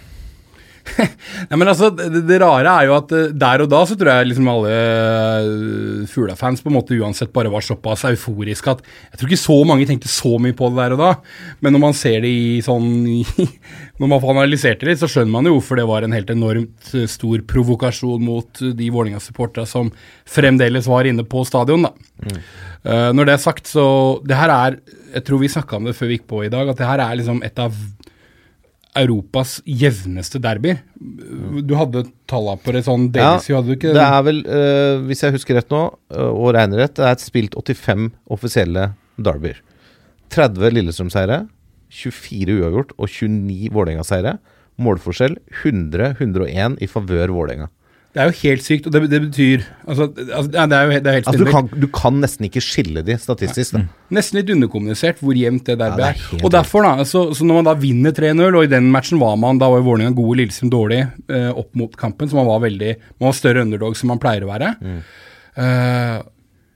Nei, 1.49 1.57
men 1.57 1.69
altså, 1.71 1.91
det, 1.95 2.25
det 2.27 2.39
rare 2.43 2.73
er 2.73 2.89
jo 2.89 2.97
at 2.97 3.13
eh, 3.15 3.31
der 3.39 3.63
og 3.65 3.71
da 3.71 3.83
så 3.87 3.97
tror 3.99 4.11
jeg 4.11 4.31
liksom 4.31 4.49
alle 4.51 4.73
uh, 4.73 6.09
Fugla-fans 6.11 6.63
på 6.65 6.73
en 6.73 6.77
måte 6.77 6.99
uansett 6.99 7.33
bare 7.35 7.53
var 7.53 7.65
såpass 7.65 8.05
euforiske 8.11 8.75
at 8.75 8.83
jeg 8.83 9.21
tror 9.21 9.31
ikke 9.31 9.43
så 9.45 9.59
mange 9.69 9.87
tenkte 9.89 10.11
så 10.11 10.35
mye 10.43 10.57
på 10.59 10.73
det 10.73 10.81
der 10.81 10.97
og 10.97 11.03
da. 11.03 11.13
Men 11.63 11.77
når 11.77 11.85
man 11.87 11.97
ser 11.97 12.21
det 12.25 12.33
i 12.33 12.59
sånn 12.65 12.91
Når 14.03 14.11
man 14.11 14.19
får 14.23 14.35
analysert 14.35 14.81
det 14.83 14.89
litt, 14.89 14.99
så 14.99 15.09
skjønner 15.11 15.31
man 15.31 15.47
jo 15.47 15.55
hvorfor 15.59 15.79
det 15.79 15.87
var 15.87 16.03
en 16.03 16.15
helt 16.17 16.31
enormt 16.33 16.93
eh, 16.97 17.07
stor 17.11 17.45
provokasjon 17.47 18.25
mot 18.27 18.63
eh, 18.65 18.73
de 18.75 18.89
Vålerenga-supporterne 18.91 19.69
som 19.69 19.93
fremdeles 20.27 20.89
var 20.91 21.07
inne 21.07 21.23
på 21.29 21.45
stadion, 21.47 21.87
da. 21.87 21.93
Eh, 22.83 23.11
når 23.15 23.29
det 23.29 23.37
er 23.37 23.43
sagt, 23.43 23.69
så 23.71 23.85
Det 24.27 24.35
her 24.35 24.51
er 24.51 24.79
Jeg 25.15 25.25
tror 25.27 25.39
vi 25.39 25.51
snakka 25.53 25.77
om 25.77 25.87
det 25.87 25.95
før 25.95 26.11
vi 26.11 26.17
gikk 26.19 26.27
på 26.31 26.43
i 26.43 26.51
dag, 26.51 26.69
at 26.69 26.79
det 26.81 26.89
her 26.89 27.05
er 27.05 27.21
liksom 27.21 27.43
et 27.47 27.59
av 27.63 27.77
Europas 28.99 29.57
jevneste 29.65 30.41
derby. 30.43 30.75
Du 31.65 31.75
hadde 31.79 32.05
talla 32.29 32.59
på 32.61 32.75
det 32.77 32.85
sånn 32.85 33.07
delvis, 33.15 33.49
hadde 33.49 33.71
du 33.71 33.77
ikke 33.79 33.95
Det 33.97 34.05
er 34.05 34.25
vel, 34.27 34.41
uh, 34.45 35.01
hvis 35.09 35.25
jeg 35.25 35.37
husker 35.39 35.57
rett 35.57 35.73
nå, 35.73 35.83
uh, 36.13 36.29
og 36.29 36.53
regner 36.57 36.85
rett, 36.85 36.97
det 36.99 37.07
er 37.09 37.17
et 37.17 37.25
spilt 37.25 37.57
85 37.57 38.11
offisielle 38.37 38.91
derbyer. 39.17 39.63
30 40.33 40.77
Lillestrøm-seire, 40.77 41.47
24 41.93 42.59
uavgjort 42.61 42.93
og 42.99 43.09
29 43.09 43.73
Vålerenga-seire. 43.73 44.37
Målforskjell 44.83 45.37
100-101 45.63 46.79
i 46.81 46.89
favør 46.89 47.33
Vålerenga. 47.37 47.69
Det 48.13 48.21
er 48.21 48.29
jo 48.29 48.35
helt 48.43 48.61
sykt, 48.61 48.87
og 48.89 48.93
det, 48.93 49.01
det 49.09 49.19
betyr 49.23 49.63
altså, 49.89 50.11
altså, 50.13 50.51
ja, 50.53 50.67
Det 50.69 50.77
er 50.77 50.83
jo 50.85 50.97
det 51.01 51.09
er 51.09 51.15
helt 51.17 51.29
Altså, 51.31 51.45
du, 51.47 51.49
kan, 51.49 51.69
du 51.81 51.87
kan 51.97 52.19
nesten 52.21 52.45
ikke 52.45 52.61
skille 52.61 53.01
de 53.07 53.17
statistisk. 53.17 53.79
Da. 53.79 53.87
Nesten 54.13 54.37
litt 54.37 54.53
underkommunisert 54.53 55.23
hvor 55.25 55.39
jevnt 55.39 55.65
det 55.71 55.79
der 55.81 55.95
Ja, 55.95 55.97
det 55.97 56.09
er. 56.11 56.21
er 56.37 56.45
Og 56.45 56.53
derfor, 56.53 56.85
da, 56.85 57.07
så, 57.09 57.25
så 57.33 57.47
når 57.49 57.63
man 57.63 57.71
da 57.71 57.75
vinner 57.81 58.13
3-0, 58.13 58.43
og 58.51 58.67
i 58.67 58.73
den 58.75 58.91
matchen 58.93 59.23
var 59.23 59.39
man 59.41 59.61
Da 59.63 59.71
var 59.73 59.81
jo 59.81 59.87
Vålerenga 59.89 60.13
gode, 60.19 60.43
Lillestrøm 60.43 60.75
dårlig 60.75 61.01
eh, 61.03 61.49
opp 61.49 61.73
mot 61.79 61.97
kampen, 61.97 62.29
så 62.29 62.37
man 62.37 62.51
var 62.51 62.61
veldig 62.67 62.93
Man 63.17 63.31
var 63.31 63.39
større 63.39 63.65
underdog 63.65 63.97
som 63.97 64.13
man 64.13 64.21
pleier 64.21 64.45
å 64.45 64.53
være. 64.53 64.75
Mm. 64.85 65.01
Eh, 65.65 66.21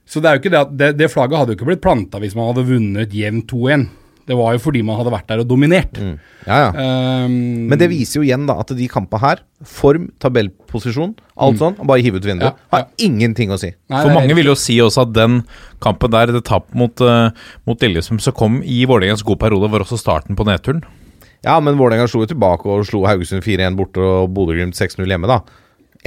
så 0.07 0.23
det 0.23 0.29
er 0.29 0.37
jo 0.37 0.41
ikke 0.41 0.55
det 0.55 0.63
at 0.63 0.75
det, 0.79 0.91
det 1.03 1.13
flagget 1.13 1.37
hadde 1.37 1.53
jo 1.53 1.59
ikke 1.59 1.69
blitt 1.69 1.85
planta 1.85 2.21
hvis 2.23 2.33
man 2.37 2.49
hadde 2.49 2.65
vunnet 2.71 3.13
jevnt 3.13 3.51
2-1. 3.53 3.87
Det 4.27 4.35
var 4.35 4.57
jo 4.57 4.59
fordi 4.59 4.81
man 4.83 4.97
hadde 4.99 5.11
vært 5.13 5.29
der 5.29 5.41
og 5.43 5.47
dominert. 5.47 5.99
Ja, 6.47 6.57
ja. 6.65 6.71
Um, 7.23 7.67
Men 7.71 7.79
det 7.79 7.87
viser 7.93 8.19
jo 8.19 8.25
igjen 8.27 8.43
da 8.49 8.57
at 8.59 8.73
de 8.75 8.87
kampene 8.91 9.21
her, 9.23 9.41
form, 9.63 10.09
tabellposisjon, 10.23 11.13
alt 11.43 11.61
sånn, 11.61 11.77
bare 11.87 12.03
hive 12.03 12.19
ut 12.19 12.27
vinduet. 12.27 12.51
Mm. 12.51 12.59
Ja, 12.59 12.67
ja. 12.67 12.73
Har 12.75 13.07
ingenting 13.07 13.53
å 13.55 13.59
si. 13.61 13.71
nei, 13.87 14.01
For 14.03 14.11
mange 14.15 14.35
vil 14.35 14.51
jo 14.51 14.55
si 14.59 14.75
også 14.83 15.05
at 15.07 15.13
den 15.15 15.41
kampen 15.83 16.11
der, 16.11 16.33
det 16.35 16.43
tap 16.49 16.67
mot, 16.75 16.99
uh, 16.99 17.31
mot 17.69 17.83
Lillestrøm 17.87 18.19
som 18.23 18.35
kom 18.35 18.59
i 18.67 18.81
Vålerengas 18.89 19.23
gode 19.23 19.39
periode, 19.45 19.71
var 19.71 19.85
også 19.87 19.99
starten 20.01 20.35
på 20.35 20.47
nedturen. 20.47 20.83
Ja, 21.45 21.55
men 21.63 21.79
Vålerenga 21.79 22.09
slo 22.11 22.25
jo 22.25 22.31
tilbake 22.33 22.67
og 22.67 22.83
slo 22.89 23.05
Haugesund 23.07 23.45
4-1 23.45 23.79
borte 23.79 24.03
og 24.03 24.33
Bodø-Glimt 24.35 24.75
6-0 24.75 25.07
hjemme, 25.07 25.29
da. 25.31 25.39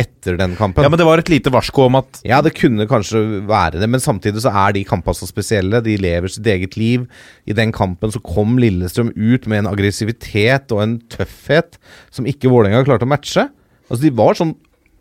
Etter 0.01 0.39
den 0.41 0.57
kampen. 0.59 0.85
Ja, 0.85 0.91
men 0.93 1.01
det 1.01 1.07
var 1.09 1.21
et 1.21 1.31
lite 1.33 1.53
varsko 1.53 1.87
om 1.89 1.99
at 2.01 2.23
Ja, 2.27 2.41
det 2.45 2.55
kunne 2.57 2.89
kanskje 2.91 3.21
være 3.49 3.81
det, 3.83 3.89
men 3.91 4.03
samtidig 4.03 4.43
så 4.45 4.53
er 4.67 4.75
de 4.77 4.87
kampene 4.89 5.19
så 5.19 5.29
spesielle. 5.29 5.83
De 5.85 5.99
lever 6.01 6.33
sitt 6.33 6.49
eget 6.49 6.79
liv. 6.81 7.05
I 7.45 7.57
den 7.57 7.75
kampen 7.77 8.15
så 8.15 8.23
kom 8.25 8.57
Lillestrøm 8.61 9.13
ut 9.17 9.49
med 9.51 9.65
en 9.65 9.71
aggressivitet 9.73 10.73
og 10.75 10.83
en 10.87 10.99
tøffhet 11.13 11.79
som 12.15 12.29
ikke 12.29 12.51
Vålerenga 12.53 12.87
klarte 12.89 13.09
å 13.09 13.13
matche. 13.13 13.47
Altså, 13.91 14.03
de 14.07 14.15
var 14.17 14.39
sånn 14.39 14.57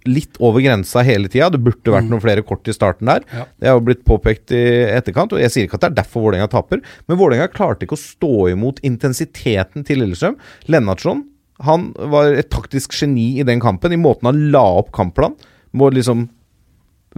litt 0.08 0.38
over 0.44 0.64
grensa 0.64 1.04
hele 1.06 1.30
tida. 1.32 1.50
Det 1.54 1.62
burde 1.64 1.94
vært 1.94 2.10
noen 2.10 2.24
flere 2.24 2.44
kort 2.48 2.68
i 2.70 2.76
starten 2.76 3.10
der. 3.10 3.26
Ja. 3.36 3.46
Det 3.60 3.72
har 3.72 3.82
blitt 3.84 4.06
påpekt 4.08 4.54
i 4.56 4.62
etterkant, 4.90 5.36
og 5.36 5.42
jeg 5.44 5.54
sier 5.54 5.68
ikke 5.68 5.80
at 5.80 5.86
det 5.86 5.92
er 5.92 6.00
derfor 6.02 6.28
Vålerenga 6.28 6.50
taper, 6.52 6.84
men 7.08 7.20
Vålerenga 7.20 7.50
klarte 7.54 7.86
ikke 7.86 7.98
å 7.98 8.02
stå 8.02 8.34
imot 8.54 8.82
intensiteten 8.88 9.86
til 9.88 10.04
Lillestrøm. 10.04 10.40
Lennartson 10.72 11.26
han 11.66 11.90
var 12.12 12.34
et 12.40 12.50
taktisk 12.52 12.94
geni 12.96 13.40
i 13.40 13.48
den 13.48 13.62
kampen, 13.64 13.94
i 13.94 14.00
måten 14.00 14.30
han 14.30 14.46
la 14.54 14.64
opp 14.80 14.94
kampplan. 14.96 15.36
Må 15.76 15.90
liksom 15.94 16.28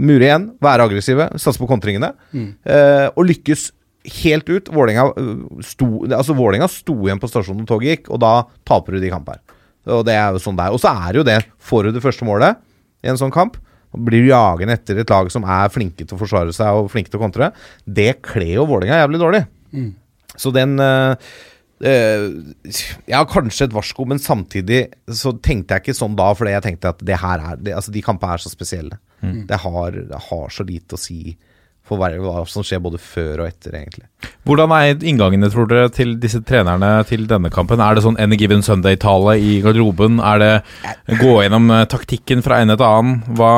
mure 0.02 0.26
igjen, 0.26 0.50
være 0.64 0.88
aggressive, 0.88 1.28
satse 1.39 1.62
på 1.62 1.70
kontringene. 1.70 2.14
Eh, 2.66 3.08
og 3.12 3.28
lykkes 3.28 3.70
helt 4.22 4.50
ut. 4.50 4.70
Vålerenga 4.74 5.10
øh, 5.20 5.64
sto, 5.66 5.89
altså 6.08 6.36
Vålinga 6.38 6.70
sto 6.72 6.96
igjen 7.06 7.22
på 7.22 7.30
stasjonen 7.30 7.64
når 7.64 7.70
toget 7.70 7.92
gikk, 7.92 8.14
og 8.14 8.22
da 8.24 8.34
taper 8.68 8.98
du 8.98 9.04
de 9.04 9.12
kampene. 9.14 9.58
Og 9.92 10.06
det 10.06 10.16
er 10.16 10.34
jo 10.34 10.42
sånn 10.42 10.58
det 10.58 10.68
er. 10.68 10.76
Og 10.76 10.82
så 10.82 10.94
er 10.94 11.12
det 11.12 11.22
jo 11.22 11.28
det, 11.28 11.39
får 11.62 11.88
du 11.88 11.96
det 11.98 12.04
første 12.04 12.28
målet 12.28 12.62
i 13.02 13.12
en 13.12 13.20
sånn 13.20 13.34
kamp, 13.34 13.58
blir 13.92 14.24
du 14.24 14.30
jagende 14.32 14.78
etter 14.78 15.02
et 15.02 15.10
lag 15.12 15.28
som 15.34 15.44
er 15.44 15.72
flinke 15.74 16.06
til 16.06 16.16
å 16.16 16.20
forsvare 16.22 16.54
seg 16.56 16.80
og 16.80 16.92
flinke 16.94 17.12
til 17.12 17.20
å 17.20 17.26
kontre, 17.26 17.50
det 17.84 18.22
kler 18.24 18.62
jo 18.62 18.70
Vålinga 18.70 19.02
jævlig 19.02 19.20
dårlig. 19.20 19.42
Så 20.39 20.54
den 20.56 20.78
eh, 20.80 21.12
eh, 21.12 21.34
Ja, 21.84 23.23
kanskje 23.29 23.67
et 23.67 23.75
varsko, 23.75 24.05
men 24.09 24.21
samtidig 24.21 24.84
så 25.07 25.34
tenkte 25.43 25.77
jeg 25.77 25.86
ikke 25.86 25.97
sånn 25.97 26.17
da, 26.19 26.32
fordi 26.38 26.53
jeg 26.53 26.65
tenkte 26.67 26.91
at 26.93 27.05
det 27.05 27.17
her 27.21 27.41
er 27.51 27.61
det, 27.61 27.73
Altså, 27.77 27.93
de 27.93 28.03
kampene 28.05 28.38
er 28.38 28.43
så 28.43 28.51
spesielle. 28.53 28.99
Det, 29.21 29.57
har, 29.63 29.97
det 30.09 30.19
har 30.29 30.53
så 30.53 30.65
lite 30.65 30.97
å 30.97 31.01
si 31.01 31.36
for 31.91 31.99
hva, 31.99 32.43
som 32.47 32.63
skjer 32.65 32.79
både 32.84 32.99
før 33.01 33.41
og 33.43 33.49
etter, 33.49 33.75
egentlig. 33.75 34.05
Hvordan 34.47 34.73
er 34.75 35.03
inngangene, 35.05 35.49
tror 35.51 35.67
dere, 35.69 35.89
til 35.93 36.13
disse 36.21 36.39
trenerne 36.47 36.91
til 37.09 37.25
denne 37.29 37.51
kampen? 37.53 37.82
Er 37.84 37.97
det 37.97 38.03
sånn 38.05 38.19
Any 38.21 38.38
Given 38.39 38.63
Sunday-tale 38.65 39.36
i 39.41 39.57
garderoben? 39.65 40.21
Er 40.23 40.41
det 40.41 41.17
gå 41.19 41.34
gjennom 41.43 41.67
eh, 41.73 41.88
taktikken 41.91 42.43
fra 42.45 42.61
en 42.61 42.73
til 42.73 42.86
annen? 42.88 43.17
Hva 43.38 43.55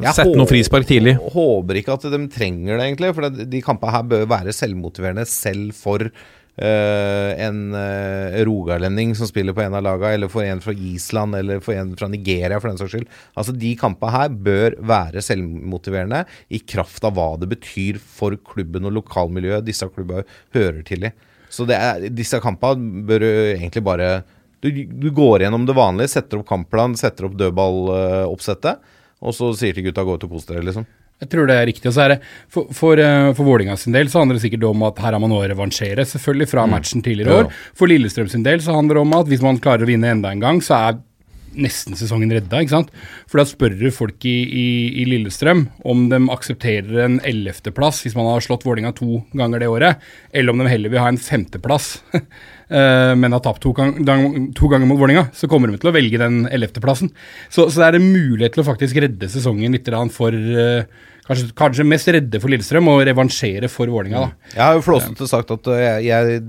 Sett 0.00 0.22
Sette 0.22 0.36
noe 0.36 0.48
frispark 0.50 0.88
tidlig? 0.88 1.16
Jeg 1.16 1.34
Håper 1.36 1.80
ikke 1.82 1.96
at 1.96 2.08
de 2.16 2.22
trenger 2.32 2.74
det, 2.74 2.88
egentlig. 2.88 3.12
For 3.16 3.38
de 3.54 3.62
kampene 3.64 3.94
her 3.94 4.10
bør 4.14 4.26
være 4.32 4.56
selvmotiverende 4.56 5.28
selv 5.30 5.76
for 5.76 6.08
eh, 6.08 6.26
en 6.56 7.58
uh, 7.76 8.36
rogalending 8.48 9.10
som 9.18 9.28
spiller 9.28 9.52
på 9.52 9.60
en 9.64 9.76
av 9.76 9.84
lagene, 9.84 10.14
eller 10.16 10.30
for 10.32 10.46
en 10.46 10.62
fra 10.64 10.72
Island, 10.72 11.36
eller 11.36 11.60
for 11.64 11.76
en 11.76 11.92
fra 11.98 12.08
Nigeria, 12.08 12.60
for 12.62 12.70
den 12.70 12.80
saks 12.80 12.94
skyld. 12.94 13.10
Altså, 13.36 13.52
de 13.52 13.74
kampene 13.76 14.14
her 14.14 14.38
bør 14.48 14.78
være 14.92 15.24
selvmotiverende 15.24 16.22
i 16.48 16.62
kraft 16.64 17.04
av 17.04 17.16
hva 17.18 17.34
det 17.42 17.50
betyr 17.52 18.00
for 18.00 18.38
klubben 18.48 18.88
og 18.88 18.96
lokalmiljøet 19.02 19.66
disse 19.68 19.88
klubbene 19.92 20.24
hører 20.56 20.80
til 20.88 21.10
i. 21.10 21.12
Så 21.52 21.68
er, 21.70 22.08
disse 22.10 22.40
kampene 22.42 23.04
bør 23.06 23.28
egentlig 23.28 23.84
bare 23.86 24.10
du, 24.64 24.70
du 24.84 25.10
går 25.14 25.44
gjennom 25.44 25.66
det 25.68 25.76
vanlige, 25.76 26.14
setter 26.16 26.40
opp 26.40 26.48
kampplan, 26.48 26.96
setter 26.98 27.28
opp 27.28 27.36
dødballoppsettet, 27.38 28.94
og 29.20 29.34
så 29.36 29.52
sier 29.56 29.76
til 29.76 29.86
gutta 29.88 30.04
gå 30.06 30.16
ut 30.16 30.24
og 30.26 30.32
kos 30.32 30.48
dere, 30.48 30.64
liksom. 30.66 30.86
Jeg 31.22 31.30
tror 31.32 31.48
det 31.48 31.56
er 31.56 31.68
riktig. 31.70 31.88
Og 31.88 31.96
så 31.96 32.04
er 32.04 32.14
det, 32.14 32.18
for, 32.52 32.68
for, 32.76 33.00
eh, 33.00 33.30
for 33.36 33.48
Vålinga 33.48 33.76
sin 33.80 33.94
del 33.96 34.10
så 34.12 34.20
handler 34.20 34.36
det 34.36 34.44
sikkert 34.44 34.66
om 34.68 34.84
at 34.88 35.00
her 35.00 35.16
har 35.16 35.22
man 35.22 35.32
å 35.32 35.40
revansjere, 35.42 36.04
selvfølgelig, 36.04 36.50
fra 36.52 36.66
matchen 36.68 37.04
tidligere 37.04 37.46
år. 37.46 37.52
For 37.76 37.88
Lillestrøm 37.88 38.28
sin 38.32 38.44
del 38.44 38.60
så 38.64 38.76
handler 38.76 38.98
det 38.98 39.04
om 39.06 39.16
at 39.16 39.30
hvis 39.30 39.44
man 39.44 39.60
klarer 39.62 39.86
å 39.86 39.88
vinne 39.88 40.12
enda 40.12 40.34
en 40.34 40.44
gang, 40.44 40.60
så 40.64 40.76
er 40.76 40.98
nesten 41.56 41.96
sesongen 41.96 42.32
redda, 42.36 42.60
ikke 42.60 42.74
sant. 42.74 42.90
For 43.30 43.40
da 43.40 43.46
spør 43.48 43.76
du 43.78 43.86
folk 43.94 44.24
i, 44.28 44.34
i, 44.44 44.66
i 45.02 45.06
Lillestrøm 45.08 45.66
om 45.88 46.06
de 46.12 46.20
aksepterer 46.34 47.06
en 47.06 47.18
ellevteplass 47.26 48.02
hvis 48.04 48.16
man 48.18 48.28
har 48.28 48.44
slått 48.44 48.66
Vålinga 48.66 48.92
to 48.96 49.22
ganger 49.36 49.62
det 49.62 49.70
året, 49.72 50.04
eller 50.36 50.52
om 50.52 50.60
de 50.60 50.68
heller 50.68 50.92
vil 50.92 51.02
ha 51.02 51.08
en 51.12 51.20
femteplass, 51.20 51.94
men 52.68 53.34
har 53.34 53.42
tapt 53.44 53.62
to, 53.62 53.70
gang, 53.76 54.48
to 54.56 54.70
ganger 54.72 54.88
mot 54.90 54.98
Vålerenga, 54.98 55.28
så 55.36 55.46
kommer 55.50 55.70
de 55.70 55.78
til 55.78 55.90
å 55.90 55.94
velge 55.94 56.18
den 56.18 56.44
ellevteplassen. 56.50 57.12
Så, 57.46 57.68
så 57.70 57.82
det 57.82 57.90
er 57.90 57.98
en 58.00 58.08
mulighet 58.10 58.56
til 58.56 58.64
å 58.64 58.66
faktisk 58.66 58.98
redde 59.04 59.30
sesongen 59.30 59.76
litt 59.76 59.90
for 60.14 60.34
eh, 60.34 60.88
Kanskje, 61.26 61.48
kanskje 61.58 61.86
mest 61.90 62.06
redde 62.14 62.38
for 62.38 62.52
Lillestrøm 62.52 62.86
og 62.92 63.00
revansjere 63.08 63.66
for 63.70 63.90
Vålerenga, 63.90 64.28
da. 64.28 64.52
Jeg 64.52 64.62
har 64.62 64.76
jo 64.76 64.84
flåsete 64.86 65.26
sagt 65.26 65.50
at 65.50 65.70
øh, 65.72 65.80
jeg, 65.82 66.04
jeg 66.06 66.42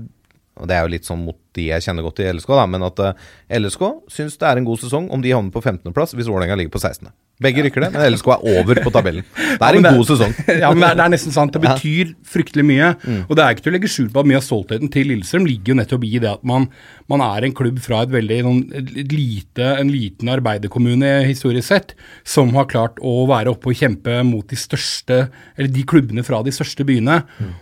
Og 0.58 0.68
det 0.70 0.76
er 0.76 0.84
jo 0.84 0.92
litt 0.92 1.08
sånn 1.08 1.24
mot 1.26 1.38
de 1.58 1.64
jeg 1.72 1.82
kjenner 1.82 2.06
godt 2.06 2.22
i 2.22 2.28
LSK, 2.30 2.52
da, 2.54 2.66
men 2.70 2.86
at 2.86 3.02
eh, 3.02 3.24
LSK 3.58 3.82
syns 4.14 4.38
det 4.38 4.46
er 4.46 4.60
en 4.60 4.68
god 4.68 4.78
sesong 4.84 5.08
om 5.14 5.24
de 5.24 5.34
havner 5.34 5.54
på 5.54 5.64
15.-plass 5.64 6.14
hvis 6.14 6.30
Vålerenga 6.30 6.58
ligger 6.60 6.76
på 6.76 6.82
16. 6.84 7.10
Begge 7.38 7.62
rykker 7.62 7.84
det, 7.84 7.88
men 7.94 8.02
LSK 8.12 8.28
er 8.34 8.40
over 8.58 8.80
på 8.82 8.90
tabellen. 8.90 9.22
Det 9.58 9.62
er 9.62 9.76
en 9.78 9.84
det- 9.86 9.92
god 9.94 10.06
sesong. 10.08 10.32
ja, 10.62 10.68
men 10.74 10.80
det 10.82 10.88
er, 10.88 10.96
det 10.98 11.04
er 11.04 11.12
nesten 11.12 11.34
sant. 11.34 11.52
Det 11.54 11.60
betyr 11.62 12.10
fryktelig 12.26 12.64
mye. 12.66 12.88
Og 13.28 13.32
det 13.38 13.44
er 13.44 13.54
ikke 13.54 13.64
til 13.66 13.72
å 13.72 13.74
legge 13.76 13.90
skjul 13.90 14.08
på 14.14 14.22
at 14.24 14.28
mye 14.30 14.38
av 14.40 14.44
stoltheten 14.46 14.90
til 14.94 15.06
Lillestrøm 15.12 15.46
ligger 15.46 15.72
jo 15.72 15.76
nettopp 15.78 16.04
i 16.08 16.12
det 16.22 16.30
at 16.32 16.42
man, 16.46 16.66
man 17.10 17.22
er 17.26 17.46
en 17.46 17.54
klubb 17.58 17.78
fra 17.82 18.00
et 18.06 18.12
veldig 18.12 18.38
noen, 18.46 18.60
et 18.82 19.14
lite, 19.14 19.68
en 19.78 19.90
liten 19.94 20.30
arbeiderkommune 20.34 21.10
historisk 21.28 21.68
sett, 21.70 21.94
som 22.26 22.50
har 22.58 22.68
klart 22.70 22.98
å 23.02 23.14
være 23.30 23.54
oppe 23.54 23.70
og 23.72 23.78
kjempe 23.78 24.18
mot 24.26 24.46
de 24.50 24.58
største, 24.58 25.20
eller 25.56 25.72
de 25.74 25.86
klubbene 25.88 26.26
fra 26.26 26.42
de 26.46 26.54
største 26.54 26.86
byene, 26.88 27.20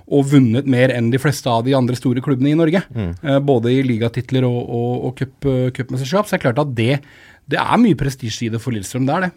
og 0.09 0.29
vunnet 0.33 0.69
mer 0.69 0.93
enn 0.97 1.13
de 1.13 1.21
fleste 1.23 1.53
av 1.53 1.65
de 1.69 1.77
andre 1.77 1.97
store 2.01 2.25
klubbene 2.25 2.53
i 2.53 2.59
Norge. 2.59 2.85
Eh, 2.97 3.41
både 3.45 3.73
i 3.77 3.81
ligatitler 3.87 4.45
og, 4.49 4.61
og, 4.67 4.93
og 5.11 5.19
cup- 5.21 5.51
cupmesterskap. 5.77 6.29
Så 6.29 6.37
det 6.37 6.41
er 6.43 6.47
klart 6.49 6.63
at 6.65 6.77
det, 6.77 6.93
det 7.49 7.61
er 7.61 7.83
mye 7.83 7.97
prestisje 7.99 8.49
i 8.49 8.53
det 8.57 8.61
for 8.65 8.73
Lillestrøm. 8.77 9.05
Det 9.09 9.17
er 9.21 9.29
det. 9.29 9.35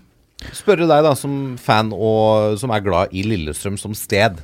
Spørre 0.55 0.87
deg, 0.87 1.03
da, 1.03 1.11
som 1.19 1.57
fan 1.59 1.91
og 1.95 2.55
som 2.61 2.71
er 2.71 2.85
glad 2.85 3.11
i 3.15 3.25
Lillestrøm 3.27 3.77
som 3.79 3.95
sted. 3.97 4.39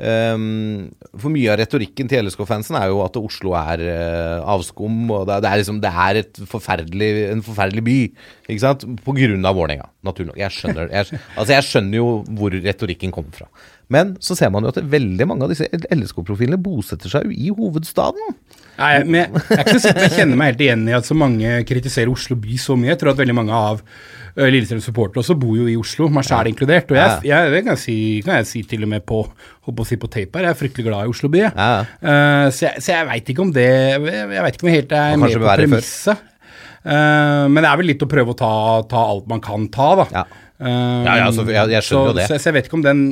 Um, 0.00 0.86
for 1.12 1.28
mye 1.28 1.50
av 1.52 1.58
retorikken 1.60 2.08
til 2.08 2.24
LSK-fansen 2.24 2.78
er 2.78 2.86
jo 2.88 3.02
at 3.04 3.18
Oslo 3.20 3.52
er 3.58 3.82
uh, 3.84 4.46
avskum, 4.48 5.02
og 5.12 5.26
det, 5.28 5.42
det 5.44 5.50
er 5.50 5.60
liksom 5.60 5.80
Det 5.84 5.90
er 6.06 6.20
et 6.22 6.40
forferdelig, 6.48 7.10
en 7.34 7.44
forferdelig 7.44 7.84
by, 7.84 7.98
ikke 8.48 8.62
sant? 8.62 8.86
På 9.04 9.12
grunn 9.18 9.44
av 9.44 9.58
Vålerenga, 9.58 9.90
naturlig 10.08 10.30
nok. 10.30 10.40
Jeg 10.40 10.56
skjønner, 10.56 10.88
jeg, 10.88 11.20
altså 11.36 11.56
jeg 11.58 11.68
skjønner 11.68 12.00
jo 12.00 12.08
hvor 12.38 12.56
retorikken 12.56 13.12
kommer 13.12 13.42
fra. 13.42 13.50
Men 13.90 14.14
så 14.22 14.36
ser 14.38 14.52
man 14.54 14.62
jo 14.66 14.70
at 14.70 14.78
veldig 14.92 15.26
mange 15.26 15.46
av 15.46 15.50
disse 15.50 15.66
LSK-profilene 15.90 16.58
bosetter 16.62 17.10
seg 17.10 17.26
jo 17.26 17.34
i 17.34 17.50
hovedstaden. 17.50 18.36
Nei, 18.80 18.92
men 19.04 19.18
jeg, 19.20 19.42
er 19.50 19.60
ikke 19.64 19.74
så 19.76 19.82
sikker 19.90 20.04
jeg 20.06 20.14
kjenner 20.14 20.38
meg 20.40 20.52
helt 20.52 20.62
igjen 20.64 20.84
i 20.88 20.94
at 20.96 21.08
så 21.08 21.16
mange 21.18 21.56
kritiserer 21.68 22.08
Oslo 22.12 22.38
by 22.40 22.54
så 22.62 22.76
mye. 22.78 22.92
Jeg 22.94 23.00
tror 23.02 23.10
at 23.12 23.18
veldig 23.20 23.34
mange 23.36 23.52
av 23.52 23.82
uh, 23.82 24.46
Lillestrøms 24.46 24.86
supportere 24.88 25.20
også 25.24 25.34
bor 25.42 25.58
jo 25.58 25.66
i 25.68 25.74
Oslo, 25.76 26.06
meg 26.14 26.24
sjæl 26.28 26.48
inkludert. 26.52 26.88
Og 26.94 26.96
jeg, 26.96 27.18
jeg, 27.28 27.50
det 27.52 27.60
kan, 27.66 27.74
jeg 27.74 27.82
si, 27.82 27.96
kan 28.24 28.38
jeg 28.38 28.48
si 28.48 28.62
til 28.70 28.86
og 28.86 28.92
med 28.94 29.04
på, 29.10 29.18
holdt 29.68 29.82
å 29.84 29.88
si 29.90 29.98
på 30.00 30.08
tape 30.14 30.38
her, 30.40 30.46
jeg 30.48 30.54
er 30.56 30.60
fryktelig 30.62 30.86
glad 30.86 31.04
i 31.10 31.12
Oslo 31.16 31.30
by. 31.34 31.42
Ja, 31.50 31.68
Uh, 32.00 32.46
så 32.54 32.64
jeg, 32.70 32.80
så 32.86 32.94
jeg 32.94 33.06
veit 33.10 33.28
ikke 33.34 33.42
om 33.44 33.50
det 33.54 33.66
Jeg, 33.66 34.00
jeg 34.32 34.42
vet 34.46 34.56
ikke 34.56 34.64
om 34.64 34.70
jeg 34.70 34.78
helt 34.80 34.94
er 34.96 35.18
med 35.20 35.34
på 35.42 35.50
premisset. 35.60 36.22
Uh, 36.80 37.44
men 37.52 37.60
det 37.60 37.68
er 37.68 37.76
vel 37.82 37.90
litt 37.92 38.06
å 38.06 38.08
prøve 38.08 38.32
å 38.32 38.38
ta, 38.38 38.52
ta 38.88 39.02
alt 39.12 39.26
man 39.28 39.42
kan 39.44 39.66
ta, 39.74 39.90
da. 40.00 40.06
Ja. 40.14 40.24
uh, 40.62 41.04
Ja, 41.04 41.18
ja, 41.26 41.28
så, 41.36 41.44
jeg- 41.44 41.84
skjønner 41.84 41.90
så, 41.90 42.00
jo 42.08 42.16
det. 42.16 42.26
Så, 42.30 42.38
så 42.40 42.48
jeg 42.48 42.56
vet 42.56 42.70
ikke 42.70 42.78
om 42.80 42.86
den 42.86 43.02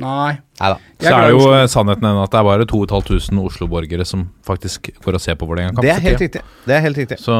Nei. 0.00 0.38
Neida. 0.62 0.78
Så 1.02 1.10
er 1.10 1.24
det 1.24 1.32
jo 1.32 1.40
Oslo. 1.40 1.52
eh, 1.56 1.66
sannheten 1.70 2.06
den 2.06 2.20
at 2.22 2.32
det 2.32 2.38
er 2.38 2.46
bare 2.46 2.66
2500 2.70 3.44
Oslo-borgere 3.50 4.06
som 4.06 4.24
faktisk 4.46 4.90
går 5.02 5.18
og 5.18 5.22
ser 5.24 5.36
på 5.40 5.48
Vålerenga-kamp. 5.50 5.82
Det 5.84 5.92
er 5.92 6.02
helt 6.04 6.22
riktig. 6.22 6.42
Det 6.66 6.76
er 6.76 6.82
helt 6.84 7.00
riktig. 7.02 7.18
Så, 7.22 7.36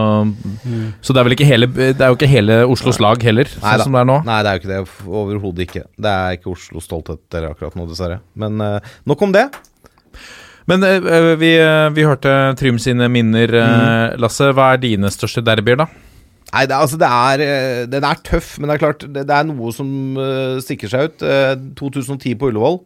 så 1.00 1.14
det 1.14 1.22
er 1.22 1.28
vel 1.28 1.36
ikke 1.36 1.48
hele 1.48 1.68
Det 1.70 2.00
er 2.00 2.10
jo 2.10 2.18
ikke 2.18 2.30
hele 2.30 2.60
Oslos 2.66 3.00
lag 3.02 3.22
heller, 3.22 3.50
sånn 3.54 3.84
som 3.86 3.98
det 3.98 4.04
er 4.04 4.10
nå. 4.10 4.20
Nei, 4.28 4.38
det 4.42 4.52
er 4.52 4.58
jo 4.58 4.62
ikke 4.62 4.72
det. 4.72 4.80
Overhodet 5.22 5.66
ikke. 5.68 5.84
Det 6.06 6.14
er 6.14 6.38
ikke 6.38 6.54
Oslos 6.56 6.88
stolthet 6.88 7.22
dere 7.32 7.52
akkurat 7.54 7.78
nå, 7.78 7.88
dessverre. 7.90 8.22
Men 8.38 8.62
uh, 8.62 8.94
nok 9.08 9.26
om 9.28 9.34
det. 9.34 9.48
Men 10.70 10.84
eh, 10.86 11.34
vi, 11.40 11.56
uh, 11.58 11.88
vi 11.94 12.06
hørte 12.06 12.54
Trym 12.58 12.78
sine 12.82 13.08
minner, 13.10 13.50
mm. 13.50 14.20
Lasse. 14.22 14.52
Hva 14.54 14.72
er 14.74 14.82
dine 14.82 15.10
største 15.14 15.42
derbyer, 15.44 15.82
da? 15.84 15.90
Nei, 16.50 16.64
det, 16.68 16.76
altså 16.76 16.98
det 17.00 17.08
er, 17.08 17.44
eh, 17.46 17.82
den 17.88 18.04
er 18.04 18.24
tøff, 18.26 18.56
men 18.58 18.68
det 18.68 18.74
er 18.74 18.82
klart 18.82 19.04
det, 19.06 19.26
det 19.28 19.36
er 19.36 19.46
noe 19.48 19.70
som 19.72 19.92
uh, 20.18 20.58
stikker 20.60 20.90
seg 20.92 21.12
ut. 21.12 21.22
Uh, 21.24 21.54
2010 21.78 22.34
på 22.40 22.50
Ullevål. 22.50 22.82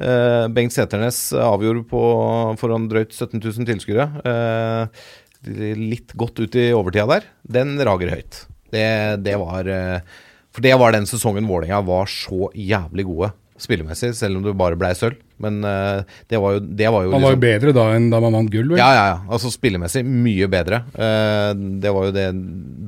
Uh, 0.00 0.46
Bengt 0.54 0.72
Seternes 0.72 1.18
avgjorde 1.34 1.82
på, 1.90 2.04
foran 2.60 2.86
drøyt 2.92 3.16
17 3.16 3.40
000 3.40 3.68
tilskuere. 3.72 4.06
Eh, 5.46 5.76
litt 5.78 6.12
godt 6.18 6.40
ut 6.42 6.56
i 6.58 6.70
overtida 6.76 7.06
der. 7.08 7.28
Den 7.42 7.78
rager 7.86 8.12
høyt. 8.12 8.42
Det, 8.70 8.86
det 9.24 9.36
var 9.40 9.66
eh, 9.66 10.18
For 10.54 10.62
det 10.62 10.76
var 10.78 10.94
den 10.94 11.08
sesongen 11.10 11.48
Vålerenga 11.48 11.80
var 11.86 12.10
så 12.10 12.50
jævlig 12.54 13.06
gode 13.08 13.32
spillemessig, 13.60 14.12
selv 14.16 14.38
om 14.38 14.46
det 14.46 14.56
bare 14.58 14.78
blei 14.78 14.92
sølv. 14.96 15.18
Men 15.40 15.60
uh, 15.64 16.04
det 16.30 16.40
var 16.40 16.56
jo, 16.56 16.62
det 16.62 16.88
var 16.92 17.06
jo 17.06 17.12
Man 17.14 17.24
var 17.24 17.34
jo 17.34 17.38
liksom- 17.38 17.46
bedre 17.48 17.74
da 17.76 17.86
enn 17.96 18.08
da 18.12 18.20
man 18.22 18.36
vant 18.36 18.52
gull, 18.52 18.74
ja, 18.76 18.90
ja, 18.96 19.04
ja. 19.14 19.18
Altså 19.32 19.52
spillemessig 19.52 20.04
mye 20.04 20.48
bedre. 20.52 20.82
Uh, 20.94 21.52
det 21.82 21.92
var 21.96 22.08
jo 22.08 22.16
det 22.16 22.28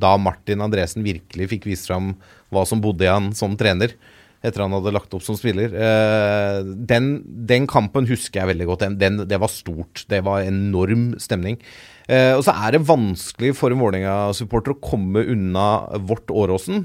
da 0.03 0.15
Martin 0.21 0.63
Andresen 0.65 1.05
virkelig 1.05 1.49
fikk 1.55 1.69
vist 1.71 1.89
fram 1.89 2.13
hva 2.53 2.65
som 2.69 2.81
bodde 2.83 3.07
i 3.07 3.11
han 3.11 3.31
som 3.37 3.57
trener. 3.57 3.95
Etter 4.43 4.65
han 4.65 4.75
hadde 4.75 4.91
lagt 4.91 5.13
opp 5.15 5.23
som 5.23 5.37
spiller. 5.39 5.71
Uh, 5.71 6.61
den, 6.89 7.23
den 7.47 7.65
kampen 7.65 8.05
husker 8.09 8.43
jeg 8.43 8.51
veldig 8.53 8.67
godt. 8.69 8.85
Den, 8.85 8.97
den, 9.01 9.21
det 9.29 9.39
var 9.39 9.51
stort. 9.51 10.03
Det 10.11 10.19
var 10.25 10.43
enorm 10.45 11.13
stemning. 11.23 11.57
Og 12.03 12.41
så 12.43 12.51
er 12.51 12.75
det 12.75 12.81
vanskelig 12.83 13.53
for 13.55 13.71
en 13.71 13.79
Vålerenga-supporter 13.79 14.73
å 14.73 14.81
komme 14.83 15.21
unna 15.31 15.67
vårt 16.03 16.27
Åråsen. 16.35 16.81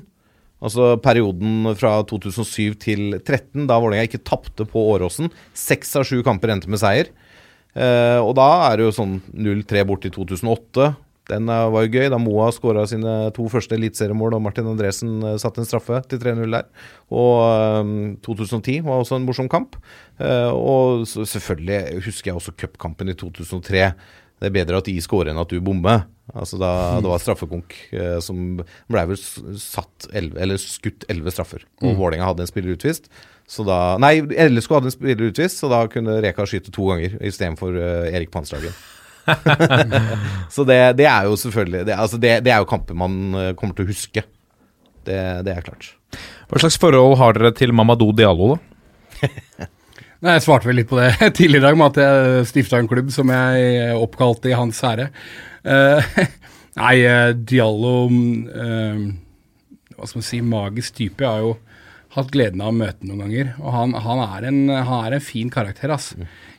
Altså 0.58 0.96
perioden 1.02 1.70
fra 1.78 2.00
2007 2.10 2.78
til 2.82 3.02
2013, 3.14 3.66
da 3.70 3.78
Vålerenga 3.78 4.08
ikke 4.08 4.24
tapte 4.26 4.66
på 4.68 4.82
Åråsen. 4.94 5.30
Seks 5.56 5.94
av 5.98 6.06
sju 6.08 6.22
kamper 6.26 6.54
endte 6.54 6.70
med 6.70 6.82
seier. 6.82 7.12
Eh, 7.78 8.18
og 8.18 8.34
da 8.38 8.48
er 8.70 8.78
det 8.78 8.88
jo 8.88 8.96
sånn 8.96 9.20
0-3 9.36 9.84
bort 9.86 10.08
i 10.08 10.10
2008. 10.14 10.88
Den 11.28 11.50
eh, 11.52 11.64
var 11.70 11.84
jo 11.84 11.92
gøy, 11.92 12.08
da 12.10 12.18
Moa 12.20 12.48
skåra 12.54 12.86
sine 12.90 13.14
to 13.36 13.46
første 13.52 13.76
eliteseriemål 13.76 14.38
og 14.38 14.44
Martin 14.48 14.70
Andresen 14.70 15.18
eh, 15.22 15.36
satte 15.40 15.62
en 15.62 15.68
straffe 15.68 16.00
til 16.10 16.22
3-0 16.22 16.56
der. 16.56 16.68
Og 17.14 17.34
eh, 17.44 17.92
2010 18.26 18.80
var 18.88 19.02
også 19.02 19.18
en 19.18 19.28
morsom 19.28 19.50
kamp. 19.52 19.78
Eh, 20.18 20.50
og 20.50 21.06
selvfølgelig 21.06 22.02
husker 22.08 22.32
jeg 22.32 22.40
også 22.40 22.56
cupkampen 22.58 23.12
i 23.12 23.18
2003. 23.18 23.92
Det 24.38 24.48
er 24.48 24.54
bedre 24.54 24.78
at 24.78 24.86
de 24.86 24.94
skårer 25.02 25.32
enn 25.32 25.40
at 25.40 25.50
du 25.50 25.58
bommer. 25.64 26.04
Altså 26.36 26.58
da 26.60 26.70
Det 27.02 27.10
var 27.10 27.22
straffekonk 27.22 27.74
eh, 27.96 28.18
som 28.24 28.60
ble 28.60 29.04
vel 29.10 29.18
satt 29.18 30.08
11, 30.12 30.36
eller 30.44 30.60
skutt 30.60 31.06
elleve 31.10 31.32
straffer. 31.34 31.64
Og 31.82 31.96
Vålerenga 31.98 32.28
hadde 32.28 32.44
en 32.44 32.50
spiller 32.50 32.76
utvist. 32.76 33.08
Så 33.48 33.64
da, 33.64 33.96
nei, 34.02 34.20
LSK 34.20 34.76
hadde 34.76 34.90
en 34.90 34.94
spiller 34.94 35.30
utvist, 35.30 35.62
så 35.62 35.70
da 35.72 35.80
kunne 35.90 36.18
Reka 36.20 36.44
skyte 36.46 36.72
to 36.74 36.90
ganger 36.90 37.16
istedenfor 37.24 37.78
eh, 37.80 38.10
Erik 38.12 38.30
Panslagen. 38.34 38.76
så 40.54 40.64
det, 40.68 40.78
det 41.00 41.08
er 41.08 41.26
jo 41.28 41.34
selvfølgelig 41.36 41.82
det, 41.84 41.96
altså 42.00 42.16
det, 42.20 42.30
det 42.46 42.52
er 42.52 42.62
jo 42.62 42.68
kamper 42.70 42.96
man 42.96 43.16
eh, 43.36 43.54
kommer 43.58 43.76
til 43.76 43.88
å 43.88 43.90
huske. 43.90 44.24
Det, 45.08 45.18
det 45.48 45.54
er 45.54 45.64
klart. 45.64 45.94
Hva 46.48 46.60
slags 46.60 46.78
forhold 46.80 47.16
har 47.20 47.36
dere 47.36 47.54
til 47.56 47.72
Mamadou 47.76 48.12
Diallo, 48.16 48.54
da? 48.54 49.68
Nei, 50.18 50.34
Jeg 50.34 50.48
svarte 50.48 50.66
vel 50.66 50.80
litt 50.80 50.90
på 50.90 50.98
det 50.98 51.12
tidligere 51.38 51.62
i 51.62 51.66
dag 51.68 51.78
med 51.78 51.92
at 51.92 52.02
jeg 52.02 52.48
stifta 52.50 52.80
en 52.80 52.90
klubb 52.90 53.12
som 53.14 53.30
jeg 53.30 53.94
oppkalte 53.94 54.50
i 54.50 54.56
hans 54.58 54.80
ære. 54.86 55.12
Uh, 55.62 56.02
nei, 56.80 56.94
eh, 57.06 57.30
Diallo 57.36 58.08
uh, 58.08 59.04
Hva 59.94 60.08
skal 60.08 60.20
man 60.20 60.26
si, 60.26 60.40
magisk 60.42 60.98
type. 60.98 61.22
Jeg 61.22 61.30
har 61.30 61.44
jo 61.44 61.54
hatt 62.16 62.32
gleden 62.34 62.62
av 62.64 62.72
å 62.72 62.78
møte 62.80 63.06
noen 63.06 63.22
ganger. 63.26 63.54
Og 63.62 63.70
han, 63.76 63.94
han, 63.94 64.24
er 64.24 64.48
en, 64.50 64.60
han 64.74 65.06
er 65.06 65.18
en 65.18 65.24
fin 65.24 65.50
karakter, 65.54 65.92
ass. 65.94 66.10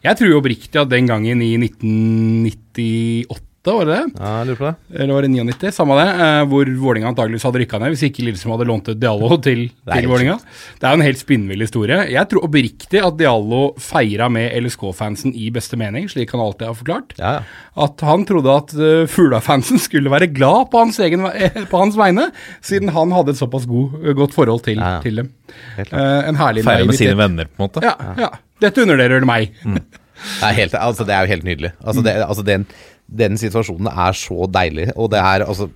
Jeg 0.06 0.20
tror 0.20 0.40
oppriktig 0.40 0.80
at 0.80 0.92
den 0.92 1.10
gangen 1.10 1.44
i 1.44 1.52
1998, 1.60 3.49
var 3.76 3.86
det 3.90 3.96
det? 3.98 4.04
Ja, 4.16 4.30
jeg 4.40 4.48
lurer 4.48 4.58
på 4.60 4.68
det. 4.70 5.00
Eller 5.04 5.14
var 5.18 5.26
det 5.26 5.30
99? 5.34 5.72
Samme 5.76 5.96
det. 6.00 6.06
Eh, 6.24 6.44
hvor 6.48 6.70
Vålinga 6.80 7.10
antakeligvis 7.12 7.44
hadde 7.44 7.60
rykka 7.60 7.80
ned 7.84 7.92
hvis 7.92 8.04
ikke 8.08 8.24
Lillestrøm 8.24 8.54
hadde 8.56 8.68
lånt 8.70 8.88
ut 8.88 9.00
Diallo 9.02 9.38
til, 9.48 9.66
til 9.90 10.08
Vålinga. 10.08 10.38
Det 10.80 10.88
er 10.88 10.94
jo 10.96 11.00
en 11.02 11.04
helt 11.04 11.20
spinnvill 11.20 11.66
historie. 11.66 11.98
Jeg 12.14 12.30
tror 12.32 12.48
oppriktig 12.48 13.02
at 13.04 13.18
Diallo 13.20 13.62
feira 13.84 14.30
med 14.32 14.56
LSK-fansen 14.64 15.36
i 15.36 15.50
beste 15.56 15.76
mening, 15.82 16.08
slik 16.12 16.32
han 16.32 16.44
alltid 16.46 16.70
har 16.70 16.78
forklart. 16.80 17.16
Ja, 17.20 17.34
ja. 17.40 17.44
At 17.84 18.02
han 18.08 18.24
trodde 18.28 18.56
at 18.64 18.74
uh, 18.80 19.04
Fugla-fansen 19.12 19.80
skulle 19.84 20.12
være 20.12 20.32
glad 20.32 20.70
på 20.72 20.82
hans, 20.86 21.00
egen, 21.04 21.28
på 21.72 21.84
hans 21.84 22.00
vegne, 22.00 22.30
siden 22.66 22.92
han 22.96 23.12
hadde 23.16 23.36
et 23.36 23.42
såpass 23.44 23.68
god, 23.70 24.00
godt 24.20 24.36
forhold 24.40 24.64
til, 24.68 24.80
Ja, 24.80 24.98
ja. 24.98 25.02
til 25.04 25.20
dem. 25.24 25.34
Eh, 25.80 26.30
en 26.30 26.40
herlig 26.40 26.64
Feire 26.68 26.88
med 26.88 26.98
sine 27.00 27.16
venner, 27.20 27.48
på 27.52 27.60
en 27.60 27.68
måte? 27.68 27.84
Ja, 27.84 27.96
ja. 28.20 28.32
Dette 28.64 28.84
undervurderer 28.84 29.28
meg. 29.28 29.52
Det 29.64 30.44
er, 30.44 30.56
helt, 30.58 30.74
altså, 30.76 31.06
det 31.08 31.16
er 31.16 31.24
jo 31.28 31.32
helt 31.32 31.46
nydelig. 31.48 31.72
Altså, 31.80 32.04
det, 32.04 32.16
altså, 32.26 32.44
den, 32.48 32.66
den 33.10 33.38
situasjonen 33.42 33.90
er 33.90 34.14
så 34.18 34.46
deilig. 34.54 34.92
Og 34.96 35.10
det 35.14 35.20
er 35.20 35.46
altså 35.48 35.70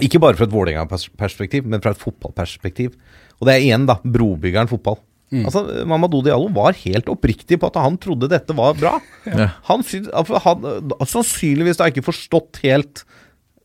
Ikke 0.00 0.20
bare 0.22 0.36
fra 0.38 0.46
et 0.46 0.52
Vålerenga-perspektiv, 0.54 1.64
men 1.66 1.80
fra 1.82 1.90
et 1.90 1.98
fotballperspektiv. 1.98 2.92
Og 3.40 3.46
det 3.48 3.56
er 3.56 3.64
igjen, 3.64 3.86
da, 3.88 3.96
brobyggeren 4.04 4.68
fotball. 4.70 5.00
Altså, 5.30 5.64
Mamadou 5.86 6.22
Diallo 6.26 6.48
var 6.54 6.74
helt 6.84 7.06
oppriktig 7.10 7.58
på 7.62 7.68
at 7.70 7.76
han 7.82 7.96
trodde 8.02 8.28
dette 8.30 8.54
var 8.58 8.74
bra. 8.78 8.96
Ja. 9.26 9.48
Han, 9.68 9.82
altså, 10.14 10.38
han 10.42 10.92
Sannsynligvis 11.06 11.78
da 11.78 11.86
ikke 11.90 12.02
forstått 12.06 12.58
helt 12.64 13.02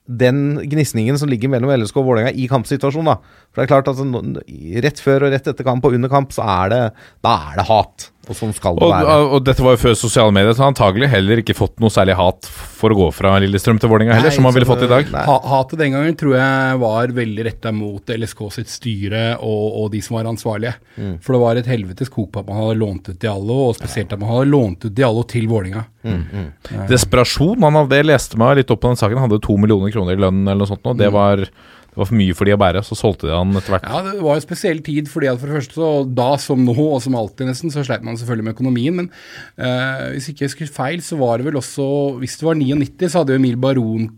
den 0.05 0.59
gnisningen 0.69 1.17
som 1.17 1.29
ligger 1.31 1.49
mellom 1.49 1.71
LSK 1.73 1.95
og 1.97 2.05
Vålerenga 2.09 2.33
i 2.37 2.45
kampsituasjonen. 2.51 3.07
da. 3.09 3.45
For 3.49 3.61
det 3.61 3.65
er 3.65 3.71
klart 3.73 3.87
at 3.89 4.01
nå- 4.05 4.41
Rett 4.85 5.01
før 5.01 5.25
og 5.25 5.33
rett 5.33 5.47
etter 5.49 5.65
kamp 5.65 5.85
og 5.85 5.93
under 5.97 6.09
kamp, 6.11 6.29
så 6.35 6.45
er 6.45 6.69
det 6.69 6.81
Da 7.25 7.33
er 7.53 7.55
det 7.61 7.65
hat. 7.69 8.09
Og 8.29 8.37
sånn 8.37 8.53
skal 8.55 8.77
det 8.77 8.85
Og, 8.85 8.91
være. 8.93 9.15
og 9.35 9.43
dette 9.45 9.63
var 9.65 9.75
jo 9.75 9.81
før 9.83 9.97
sosiale 9.99 10.33
medier, 10.35 10.53
så 10.55 10.63
han 10.63 10.71
har 10.71 10.73
antagelig 10.73 11.09
heller 11.11 11.41
ikke 11.41 11.55
fått 11.57 11.79
noe 11.83 11.93
særlig 11.93 12.15
hat 12.19 12.49
for 12.49 12.93
å 12.93 12.97
gå 12.97 13.09
fra 13.15 13.35
Lillestrøm 13.43 13.79
til 13.81 13.91
Vålerenga 13.91 14.15
heller, 14.17 14.31
Nei, 14.31 14.35
som 14.35 14.47
han 14.47 14.55
ville 14.55 14.69
fått 14.69 14.85
i 14.87 14.89
dag. 14.91 15.11
Ha, 15.13 15.35
hatet 15.53 15.81
den 15.81 15.95
gangen 15.95 16.17
tror 16.19 16.35
jeg 16.37 16.79
var 16.81 17.13
veldig 17.19 17.45
retta 17.49 17.73
mot 17.75 18.15
LSK 18.15 18.43
sitt 18.57 18.71
styre 18.73 19.23
og, 19.39 19.65
og 19.83 19.91
de 19.93 20.01
som 20.05 20.17
var 20.17 20.29
ansvarlige. 20.29 20.75
Mm. 20.97 21.15
For 21.23 21.37
det 21.37 21.43
var 21.45 21.61
et 21.61 21.69
helvetes 21.69 22.11
kok 22.13 22.31
på 22.33 22.43
at 22.43 22.49
man 22.49 22.61
hadde 22.63 22.79
lånt 22.81 23.09
ut 23.11 23.19
Diallo, 23.21 23.59
og 23.69 23.77
spesielt 23.77 24.13
at 24.13 24.21
man 24.21 24.31
hadde 24.33 24.49
lånt 24.51 24.85
ut 24.87 24.95
Diallo 24.95 25.23
til 25.29 25.47
Vålinga. 25.51 25.85
Mm, 26.05 26.51
Desperasjon. 26.89 27.63
Han 27.63 27.79
av 27.81 27.89
det 27.89 28.03
leste 28.05 28.37
meg 28.39 28.59
litt 28.59 28.73
opp 28.73 28.83
på 28.83 28.91
den 28.91 28.99
saken. 28.99 29.17
Han 29.19 29.29
hadde 29.29 29.41
to 29.45 29.57
millioner 29.61 29.93
kroner 29.93 30.17
i 30.17 30.21
lønn 30.21 30.43
eller 30.45 30.61
noe 30.63 30.69
sånt. 30.69 30.85
Og 30.85 30.99
det, 30.99 31.09
var, 31.15 31.41
det 31.95 32.01
var 32.01 32.09
for 32.09 32.19
mye 32.19 32.35
for 32.35 32.43
de 32.43 32.51
å 32.51 32.59
bære. 32.59 32.81
Så 32.83 32.97
solgte 32.99 33.29
de 33.29 33.31
han 33.31 33.55
etter 33.55 33.71
hvert. 33.71 33.85
Ja, 33.87 34.01
det 34.03 34.19
var 34.19 34.35
en 34.35 34.43
spesiell 34.43 34.81
tid, 34.83 35.07
fordi 35.07 35.29
at 35.31 35.39
for 35.39 35.47
det 35.47 35.61
første 35.61 35.79
så 35.79 35.91
da 36.17 36.27
som 36.43 36.65
nå, 36.67 36.75
og 36.75 36.99
som 37.05 37.15
alltid 37.15 37.47
nesten, 37.47 37.71
så 37.71 37.85
sleit 37.87 38.03
man 38.03 38.19
selvfølgelig 38.19 38.49
med 38.49 38.55
økonomien. 38.57 38.99
Men 38.99 39.07
uh, 39.55 40.11
hvis 40.11 40.27
ikke 40.27 40.43
jeg 40.43 40.51
husker 40.51 40.75
feil, 40.75 40.99
så 41.05 41.15
var 41.21 41.39
det 41.39 41.47
vel 41.47 41.61
også 41.61 41.87
Hvis 42.19 42.35
det 42.41 42.49
var 42.49 42.59
99, 42.59 43.07
så 43.07 43.21
hadde 43.21 43.37
jo 43.37 43.39
Emil 43.39 43.55
Baron 43.63 44.11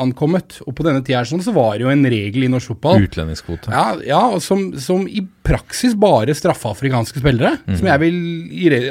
ankommet. 0.00 0.58
Og 0.68 0.74
på 0.76 0.84
denne 0.84 1.00
tida 1.04 1.22
sånn, 1.28 1.42
så 1.44 1.54
var 1.56 1.78
det 1.78 1.86
jo 1.86 1.92
en 1.92 2.04
regel 2.12 2.44
i 2.44 2.50
norsk 2.52 2.74
fotball. 2.74 3.06
Utlendingskvote. 3.08 3.72
Ja, 3.72 3.86
ja 4.04 4.22
som, 4.44 4.66
som 4.80 5.06
i 5.08 5.24
praksis 5.46 5.96
bare 5.96 6.36
straffa 6.36 6.72
afrikanske 6.74 7.22
spillere. 7.22 7.56
Som 7.72 7.88
jeg 7.88 8.02
vil 8.04 8.20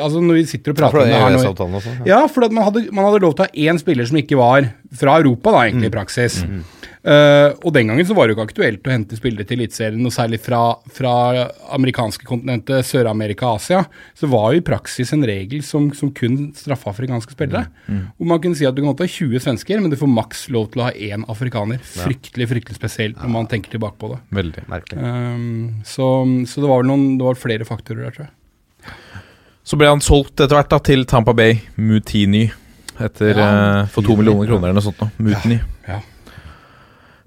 Altså 0.03 0.21
Når 0.21 0.37
vi 0.37 0.45
sitter 0.49 0.73
og 0.73 0.79
prater 0.79 1.01
om 1.01 1.09
det 1.09 1.19
her 1.19 1.37
er 1.37 1.37
nå. 1.37 1.81
Ja, 2.09 2.23
for 2.31 2.45
man, 2.49 2.65
hadde, 2.69 2.87
man 2.89 3.07
hadde 3.09 3.23
lov 3.25 3.37
til 3.37 3.45
å 3.45 3.49
ha 3.49 3.69
én 3.69 3.81
spiller 3.81 4.09
som 4.09 4.19
ikke 4.21 4.39
var 4.39 4.71
fra 4.97 5.19
Europa, 5.21 5.53
da, 5.53 5.67
egentlig, 5.67 5.91
i 5.91 5.93
praksis. 5.93 6.41
Eh, 7.03 7.49
og 7.59 7.73
den 7.75 7.89
gangen 7.89 8.05
så 8.07 8.15
var 8.15 8.29
det 8.29 8.31
jo 8.31 8.37
ikke 8.37 8.45
aktuelt 8.47 8.85
å 8.87 8.91
hente 8.93 9.17
spillere 9.19 9.43
til 9.47 9.59
Eliteserien, 9.59 9.99
noe 9.99 10.13
særlig 10.15 10.37
fra, 10.39 10.59
fra 10.95 11.13
amerikanske 11.75 12.23
kontinentet, 12.27 12.85
Sør-Amerika, 12.87 13.49
Asia. 13.57 13.81
Så 14.15 14.29
var 14.31 14.53
jo 14.53 14.61
i 14.61 14.63
praksis 14.63 15.11
en 15.15 15.25
regel 15.27 15.65
som, 15.67 15.89
som 15.97 16.13
kun 16.15 16.53
straffa 16.55 16.93
afrikanske 16.93 17.35
spillere. 17.35 17.65
Hvor 17.89 18.29
man 18.31 18.39
kunne 18.43 18.55
si 18.59 18.67
at 18.69 18.77
du 18.77 18.79
kan 18.85 18.95
ta 18.99 19.07
20 19.09 19.43
svensker, 19.43 19.83
men 19.83 19.91
du 19.91 19.97
får 19.99 20.11
maks 20.13 20.45
lov 20.55 20.69
til 20.71 20.83
å 20.83 20.87
ha 20.87 20.93
én 20.95 21.27
afrikaner. 21.31 21.83
Fryktelig, 21.83 22.47
fryktelig 22.53 22.79
spesielt 22.79 23.19
når 23.19 23.33
man 23.35 23.51
tenker 23.51 23.75
tilbake 23.75 23.99
på 23.99 24.13
det. 24.13 24.21
Veldig. 24.39 24.63
Merkelig. 24.71 25.03
Um, 25.03 25.83
så, 25.83 26.07
så 26.47 26.63
det 26.63 26.71
var 26.71 26.85
vel 26.85 26.91
noen, 26.93 27.05
det 27.19 27.27
var 27.27 27.39
flere 27.39 27.67
faktorer 27.67 28.07
der, 28.07 28.15
tror 28.15 28.29
jeg. 28.29 28.93
Så 29.63 29.77
ble 29.79 29.91
han 29.91 30.01
solgt 30.03 30.39
etter 30.43 30.55
hvert 30.55 30.71
da 30.71 30.79
til 30.83 31.05
Tampa 31.07 31.35
Bay 31.35 31.59
Mutini 31.79 32.45
etter, 32.99 33.35
Ja, 33.35 33.51
uh, 33.83 33.91
for 33.91 34.05
to 34.05 34.15
millioner 34.19 34.47
kroner 34.47 34.69
eller 34.71 34.79
noe 34.79 34.87
sånt. 34.87 34.99
nå. 35.03 35.11
Mutini. 35.27 35.59
Ja. 35.87 35.99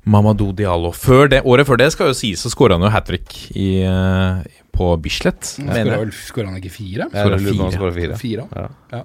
Mamadou 0.06 0.52
Diallo. 0.54 0.92
Før 0.94 1.28
det, 1.32 1.40
året 1.44 1.66
før 1.66 1.80
det 1.80 1.88
skal 1.94 2.12
jo 2.12 2.14
sies, 2.14 2.40
så 2.44 2.50
skåra 2.52 2.76
han 2.78 2.84
jo 2.86 2.90
hat 2.94 3.06
trick 3.08 3.32
i, 3.58 3.82
eh, 3.82 4.44
på 4.76 4.92
Bislett. 5.02 5.42
Skåra 5.56 5.84
vel- 5.98 6.12
skåra 6.14 6.46
han 6.52 6.60
ikke 6.60 6.70
fire? 6.70 7.08
Han 7.12 7.38
fire. 7.40 7.92
fire. 7.96 8.16
Fire. 8.20 8.46
Ja. 8.92 9.02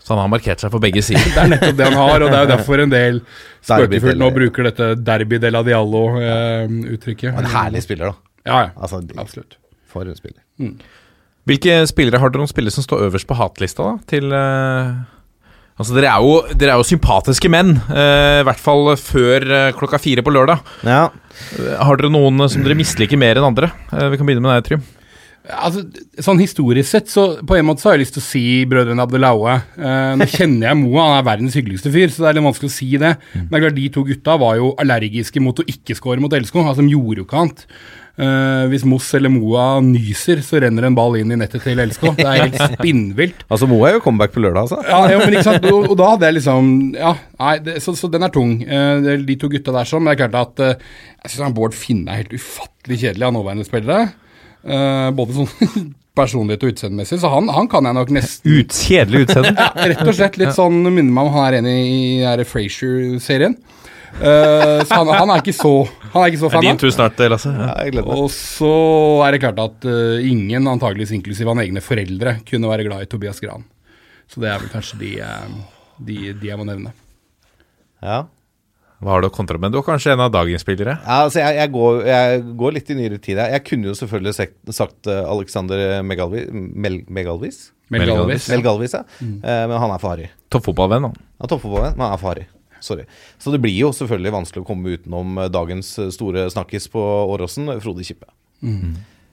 Så 0.00 0.14
han 0.14 0.22
har 0.22 0.28
markert 0.32 0.60
seg 0.62 0.70
på 0.72 0.80
begge 0.80 1.02
sider. 1.08 1.20
Det 1.34 1.42
er 1.42 1.50
nettopp 1.52 1.76
det 1.76 1.84
han 1.90 1.98
har, 2.00 2.22
og 2.24 2.30
det 2.32 2.38
er 2.38 2.46
jo 2.46 2.52
derfor 2.56 2.80
en 2.80 2.94
del 2.94 3.20
spøkefullt 3.60 4.16
nå 4.22 4.30
bruker 4.32 4.70
dette 4.70 4.86
derby 5.04 5.36
de 5.42 5.50
la 5.52 5.60
Diallo-uttrykket. 5.66 7.34
En 7.36 7.44
herlig 7.52 7.82
spiller, 7.84 8.14
da. 8.14 8.16
Ja, 8.48 8.60
ja. 8.62 8.70
Altså, 8.80 9.02
de- 9.04 9.18
Absolutt. 9.20 9.58
for 9.86 10.08
en 10.08 10.16
spiller. 10.16 10.40
Hvilke 11.48 11.76
spillere 11.88 12.20
har 12.20 12.30
dere 12.32 12.40
noen 12.42 12.48
spillere 12.50 12.72
som 12.72 12.84
står 12.84 13.04
øverst 13.10 13.26
på 13.28 13.36
hatlista, 13.36 13.84
da? 13.84 13.98
Til 14.08 14.32
eh, 14.32 14.96
Altså, 15.78 15.94
dere 15.94 16.10
er 16.10 16.24
jo, 16.26 16.38
dere 16.58 16.74
er 16.74 16.80
jo 16.80 16.86
sympatiske 16.88 17.50
menn, 17.54 17.76
eh, 17.94 18.40
i 18.42 18.46
hvert 18.48 18.58
fall 18.62 18.88
før 18.98 19.44
eh, 19.46 19.72
klokka 19.78 20.00
fire 20.02 20.24
på 20.26 20.32
lørdag. 20.34 20.62
Ja. 20.82 21.04
Eh, 21.54 21.74
Har 21.86 22.00
dere 22.00 22.10
noen 22.10 22.40
eh, 22.42 22.50
som 22.50 22.64
dere 22.66 22.74
misliker 22.78 23.20
mer 23.20 23.38
enn 23.38 23.46
andre? 23.52 23.70
Eh, 23.92 24.08
vi 24.10 24.18
kan 24.18 24.26
begynne 24.26 24.42
med 24.42 24.56
deg, 24.58 24.66
Trym. 24.72 24.82
Altså, 25.48 25.80
sånn 26.20 26.42
Historisk 26.42 26.90
sett, 26.90 27.06
så 27.08 27.22
på 27.46 27.56
en 27.56 27.64
måte 27.64 27.80
så 27.80 27.88
har 27.88 27.94
jeg 27.96 28.02
lyst 28.02 28.16
til 28.18 28.20
å 28.20 28.26
si 28.26 28.42
brødrene 28.68 29.00
Abdelaue. 29.06 29.54
Eh, 29.78 30.10
nå 30.20 30.26
kjenner 30.28 30.66
jeg 30.72 30.80
Moa, 30.82 31.06
han 31.06 31.20
er 31.22 31.28
verdens 31.30 31.54
hyggeligste 31.56 31.92
fyr, 31.94 32.10
så 32.12 32.26
det 32.26 32.32
er 32.32 32.36
litt 32.40 32.48
vanskelig 32.50 32.68
å 32.68 32.74
si 32.74 32.90
det. 33.00 33.14
Men 33.38 33.46
det 33.54 33.60
er 33.60 33.64
klart, 33.68 33.78
de 33.78 33.86
to 33.94 34.04
gutta 34.10 34.36
var 34.42 34.58
jo 34.58 34.74
allergiske 34.82 35.40
mot 35.46 35.62
å 35.62 35.68
ikke 35.72 35.96
score 35.96 36.20
mot 36.20 36.34
LSK. 36.36 36.58
Altså, 36.66 36.82
de 36.84 36.92
gjorde 36.92 37.22
jo 37.22 37.28
ikke 37.30 37.40
annet. 37.44 37.64
Eh, 38.18 38.64
hvis 38.72 38.82
Moss 38.88 39.12
eller 39.14 39.30
Moa 39.30 39.78
nyser, 39.84 40.40
så 40.42 40.58
renner 40.64 40.88
en 40.88 40.96
ball 40.96 41.20
inn 41.20 41.30
i 41.30 41.36
nettet 41.38 41.62
til 41.62 41.78
LSK. 41.78 42.08
Det 42.18 42.24
er 42.26 42.40
helt 42.48 42.56
spinnvilt. 42.74 43.44
Altså, 43.46 43.68
Moa 43.70 43.92
er 43.92 43.98
jo 43.98 44.02
comeback 44.02 44.32
på 44.34 44.42
lørdag, 44.42 44.66
altså. 44.66 44.80
Ja, 44.82 45.04
ja, 45.12 45.20
men 45.22 45.36
ikke 45.36 45.46
sant, 45.46 45.68
og, 45.70 45.86
og 45.92 45.94
da 46.00 46.08
hadde 46.14 46.26
jeg 46.26 46.38
liksom 46.40 46.72
Ja, 46.96 47.12
nei, 47.38 47.52
det, 47.62 47.76
så, 47.84 47.94
så 47.98 48.10
den 48.10 48.26
er 48.26 48.32
tung. 48.34 48.56
Uh, 48.66 48.98
det 49.04 49.20
de 49.28 49.38
to 49.38 49.50
gutta 49.52 49.74
der 49.76 49.86
sånn, 49.86 50.02
men 50.02 50.10
det 50.10 50.16
er 50.16 50.32
klart 50.32 50.58
at 50.58 50.64
uh, 50.64 50.90
jeg 51.22 51.36
syns 51.36 51.54
Bård 51.54 51.78
Finne 51.78 52.10
er 52.10 52.24
helt 52.24 52.34
ufattelig 52.34 52.98
kjedelig 53.04 53.28
av 53.28 53.36
nåværende 53.38 53.68
spillere. 53.68 54.10
Både 55.14 55.36
sånn 55.36 55.86
personlighet 56.18 56.64
og 56.66 56.72
utseendemessig, 56.72 57.20
så 57.22 57.30
han, 57.30 57.46
han 57.54 57.68
kan 57.70 57.86
jeg 57.86 57.94
nok 57.94 58.10
nesten 58.16 58.50
Ut, 58.58 58.74
kjedelig 58.74 59.28
utseende. 59.28 59.52
ja, 59.54 59.68
Rett 59.92 60.02
og 60.02 60.16
slett 60.18 60.38
litt 60.40 60.56
sånn 60.56 60.80
minner 60.88 61.12
meg 61.14 61.28
om 61.28 61.36
han 61.36 61.46
er 61.46 61.60
enig 61.60 61.76
i, 61.78 62.00
i 62.26 62.48
Frasier-serien. 62.48 63.54
Uh, 64.18 64.82
så 64.82 65.04
han, 65.04 65.12
han 65.14 65.30
er 65.30 65.44
ikke 65.44 65.54
så 65.54 65.72
Han 66.14 66.22
er 66.24 66.30
ikke 66.32 66.40
så 66.40 66.48
Det 66.48 66.56
fan 66.56 66.64
din 66.66 66.76
av. 66.76 66.80
tur 66.82 66.94
snart, 66.94 67.18
Lasse. 67.32 67.52
Ja. 67.52 67.72
Ja. 67.92 68.04
Og 68.16 68.30
så 68.34 68.72
er 69.26 69.34
det 69.36 69.42
klart 69.42 69.60
at 69.62 69.88
uh, 69.88 70.18
ingen, 70.24 70.66
antageligvis 70.70 71.12
inklusiv 71.16 71.50
hans 71.50 71.64
egne 71.66 71.82
foreldre, 71.84 72.38
kunne 72.48 72.70
være 72.70 72.86
glad 72.88 73.04
i 73.06 73.10
Tobias 73.10 73.40
Gran. 73.44 73.64
Så 74.28 74.42
det 74.42 74.50
er 74.52 74.58
vel 74.60 74.68
kanskje 74.72 74.98
de, 75.00 75.12
eh, 75.24 75.54
de, 76.04 76.16
de 76.36 76.50
jeg 76.50 76.58
må 76.60 76.66
nevne. 76.68 76.90
Ja. 78.04 78.26
Hva 78.98 79.14
har 79.14 79.22
du 79.22 79.28
å 79.28 79.32
kontra 79.32 79.60
med? 79.62 79.70
Du 79.72 79.78
er 79.78 79.86
kanskje 79.86 80.10
en 80.12 80.20
av 80.24 80.32
dagens 80.34 80.64
spillere? 80.64 80.96
Ja, 81.04 81.20
altså 81.28 81.38
jeg, 81.38 81.54
jeg, 81.60 81.70
går, 81.70 82.00
jeg 82.08 82.42
går 82.58 82.74
litt 82.74 82.90
i 82.90 82.96
nyere 82.98 83.18
tid. 83.22 83.38
Jeg 83.38 83.62
kunne 83.64 83.88
jo 83.92 83.94
selvfølgelig 83.96 84.34
sagt, 84.34 84.56
sagt 84.74 85.06
eh, 85.10 85.22
Alexander 85.22 86.02
Megalvis 86.02 86.48
Mel, 86.52 87.00
Megalvis? 87.06 87.60
Melgalvis. 87.88 88.48
Melgalvis, 88.48 88.48
Mel 88.52 88.64
Galvis, 88.66 88.96
ja. 88.98 89.04
Eh, 89.22 89.64
men 89.70 89.76
han 89.80 89.94
er 89.94 90.02
for 90.02 90.12
harry. 90.12 90.26
Toppfotballvenn, 90.52 91.08
han. 91.08 91.14
Er 91.40 91.52
toppfotballvenn, 91.54 91.94
men 91.96 92.04
han 92.08 92.16
er 92.18 92.20
for 92.20 92.32
harry. 92.34 92.48
Sorry. 92.84 93.06
Så 93.38 93.52
det 93.54 93.60
blir 93.62 93.76
jo 93.76 93.92
selvfølgelig 93.96 94.34
vanskelig 94.34 94.64
å 94.64 94.68
komme 94.68 94.96
utenom 94.98 95.38
eh, 95.42 95.52
dagens 95.52 95.92
eh, 96.02 96.10
store 96.14 96.48
snakkis 96.52 96.90
på 96.92 97.04
Åråsen, 97.34 97.70
Frode 97.84 98.06
Kippe. 98.06 98.30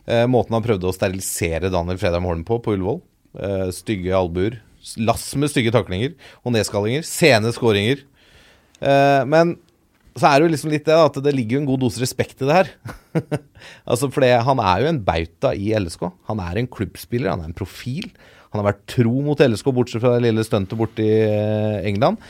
Eh, 0.06 0.26
måten 0.30 0.54
han 0.54 0.66
prøvde 0.66 0.90
å 0.90 0.96
sterilisere 0.96 1.72
Daniel 1.74 2.00
Fredheim 2.02 2.28
Holm 2.30 2.46
på 2.48 2.60
på 2.62 2.76
Ullevål. 2.76 3.02
Eh, 3.36 3.68
stygge 3.76 4.14
albuer, 4.16 4.60
lass 5.02 5.32
med 5.40 5.52
stygge 5.52 5.74
taklinger 5.74 6.14
og 6.44 6.54
nedskallinger. 6.56 7.06
Sene 7.08 7.54
skåringer. 7.56 8.04
Eh, 8.80 9.24
men 9.30 9.58
så 10.16 10.30
er 10.30 10.38
det 10.38 10.46
jo 10.46 10.54
liksom 10.54 10.72
litt 10.72 10.86
det 10.88 10.96
da, 10.96 11.10
at 11.10 11.18
det 11.26 11.34
ligger 11.36 11.60
en 11.60 11.68
god 11.68 11.82
dose 11.84 12.00
respekt 12.00 12.40
i 12.40 12.48
det 12.48 12.56
her. 12.62 12.70
altså 13.90 14.08
for 14.14 14.24
Han 14.24 14.62
er 14.64 14.84
jo 14.84 14.92
en 14.94 15.04
bauta 15.04 15.52
i 15.52 15.74
LSK. 15.76 16.08
Han 16.30 16.40
er 16.40 16.62
en 16.62 16.72
klubbspiller, 16.72 17.34
han 17.34 17.44
er 17.44 17.52
en 17.52 17.58
profil. 17.58 18.08
Han 18.54 18.62
har 18.62 18.70
vært 18.70 18.86
tro 18.94 19.12
mot 19.26 19.42
LSK, 19.42 19.74
bortsett 19.76 20.00
fra 20.00 20.14
det 20.16 20.30
lille 20.30 20.46
stuntet 20.48 20.80
borti 20.80 21.10
England. 21.84 22.22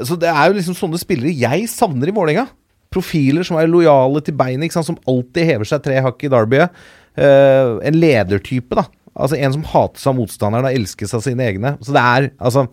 Så 0.00 0.16
det 0.20 0.30
er 0.30 0.48
jo 0.48 0.56
liksom 0.56 0.76
sånne 0.78 1.00
spillere 1.00 1.34
jeg 1.36 1.68
savner 1.70 2.08
i 2.08 2.16
Vålerenga. 2.16 2.46
Profiler 2.92 3.44
som 3.46 3.58
er 3.60 3.70
lojale 3.70 4.22
til 4.24 4.36
beinet, 4.36 4.72
som 4.72 4.98
alltid 5.08 5.48
hever 5.48 5.68
seg 5.68 5.84
tre 5.84 6.00
hakk 6.04 6.24
i 6.24 6.32
derbyet. 6.32 6.82
Uh, 7.12 7.78
en 7.84 7.98
ledertype, 8.00 8.76
da. 8.78 8.86
Altså 9.12 9.36
En 9.36 9.52
som 9.52 9.64
hates 9.68 10.06
av 10.08 10.16
motstanderen 10.16 10.64
og 10.70 10.76
elskes 10.78 11.12
av 11.12 11.24
sine 11.24 11.44
egne. 11.44 11.74
Så 11.84 11.92
det 11.92 12.00
er 12.00 12.30
altså 12.40 12.66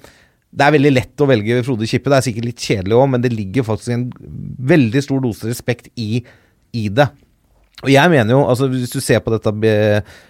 det 0.50 0.66
er 0.66 0.74
veldig 0.74 0.92
lett 0.96 1.22
å 1.22 1.28
velge 1.30 1.64
Frode 1.66 1.88
Kippe. 1.90 2.10
Det 2.10 2.18
er 2.18 2.26
sikkert 2.26 2.48
litt 2.48 2.64
kjedelig 2.64 2.96
òg, 2.98 3.10
men 3.14 3.22
det 3.22 3.30
ligger 3.36 3.68
faktisk 3.68 3.94
en 3.94 4.06
veldig 4.72 5.04
stor 5.06 5.20
dose 5.22 5.50
respekt 5.50 5.92
i, 5.94 6.24
i 6.74 6.88
det. 6.90 7.06
Og 7.80 7.92
jeg 7.94 8.12
mener 8.12 8.36
jo, 8.36 8.42
altså 8.50 8.68
Hvis 8.72 8.92
du 8.92 9.00
ser 9.04 9.22
på 9.24 9.32
dette 9.32 9.54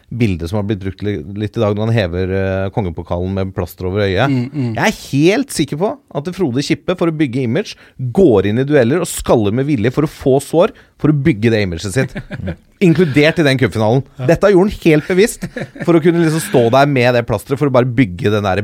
bildet 0.10 0.50
som 0.50 0.58
har 0.60 0.66
blitt 0.66 0.82
brukt 0.82 1.02
litt 1.06 1.58
i 1.58 1.62
dag, 1.62 1.76
når 1.78 1.86
han 1.86 1.94
hever 1.94 2.32
eh, 2.34 2.70
kongepokalen 2.74 3.36
med 3.36 3.52
plaster 3.54 3.86
over 3.90 4.08
øyet 4.08 4.34
Jeg 4.74 4.82
er 4.82 5.00
helt 5.12 5.54
sikker 5.54 5.78
på 5.82 5.92
at 6.18 6.32
Frode 6.34 6.64
Kippe, 6.66 6.96
for 6.98 7.12
å 7.12 7.16
bygge 7.16 7.44
image, 7.46 7.76
går 8.16 8.50
inn 8.50 8.62
i 8.62 8.66
dueller 8.66 9.04
og 9.04 9.10
skaller 9.10 9.54
med 9.56 9.70
vilje 9.70 9.94
for 9.94 10.08
å 10.08 10.10
få 10.10 10.36
sår, 10.42 10.74
for 11.00 11.14
å 11.14 11.20
bygge 11.28 11.52
det 11.54 11.62
imaget 11.66 11.94
sitt. 11.94 12.16
Inkludert 12.90 13.42
i 13.42 13.46
den 13.46 13.62
cupfinalen. 13.62 14.02
Dette 14.18 14.50
gjorde 14.50 14.72
han 14.72 14.84
helt 14.88 15.10
bevisst, 15.14 15.46
for 15.86 15.98
å 15.98 16.02
kunne 16.04 16.26
liksom 16.26 16.42
stå 16.48 16.66
der 16.74 16.90
med 16.90 17.14
det 17.18 17.26
plasteret, 17.30 17.62
for 17.62 17.70
å 17.70 17.76
bare 17.78 17.90
bygge 18.00 18.34
den 18.34 18.50
der 18.50 18.64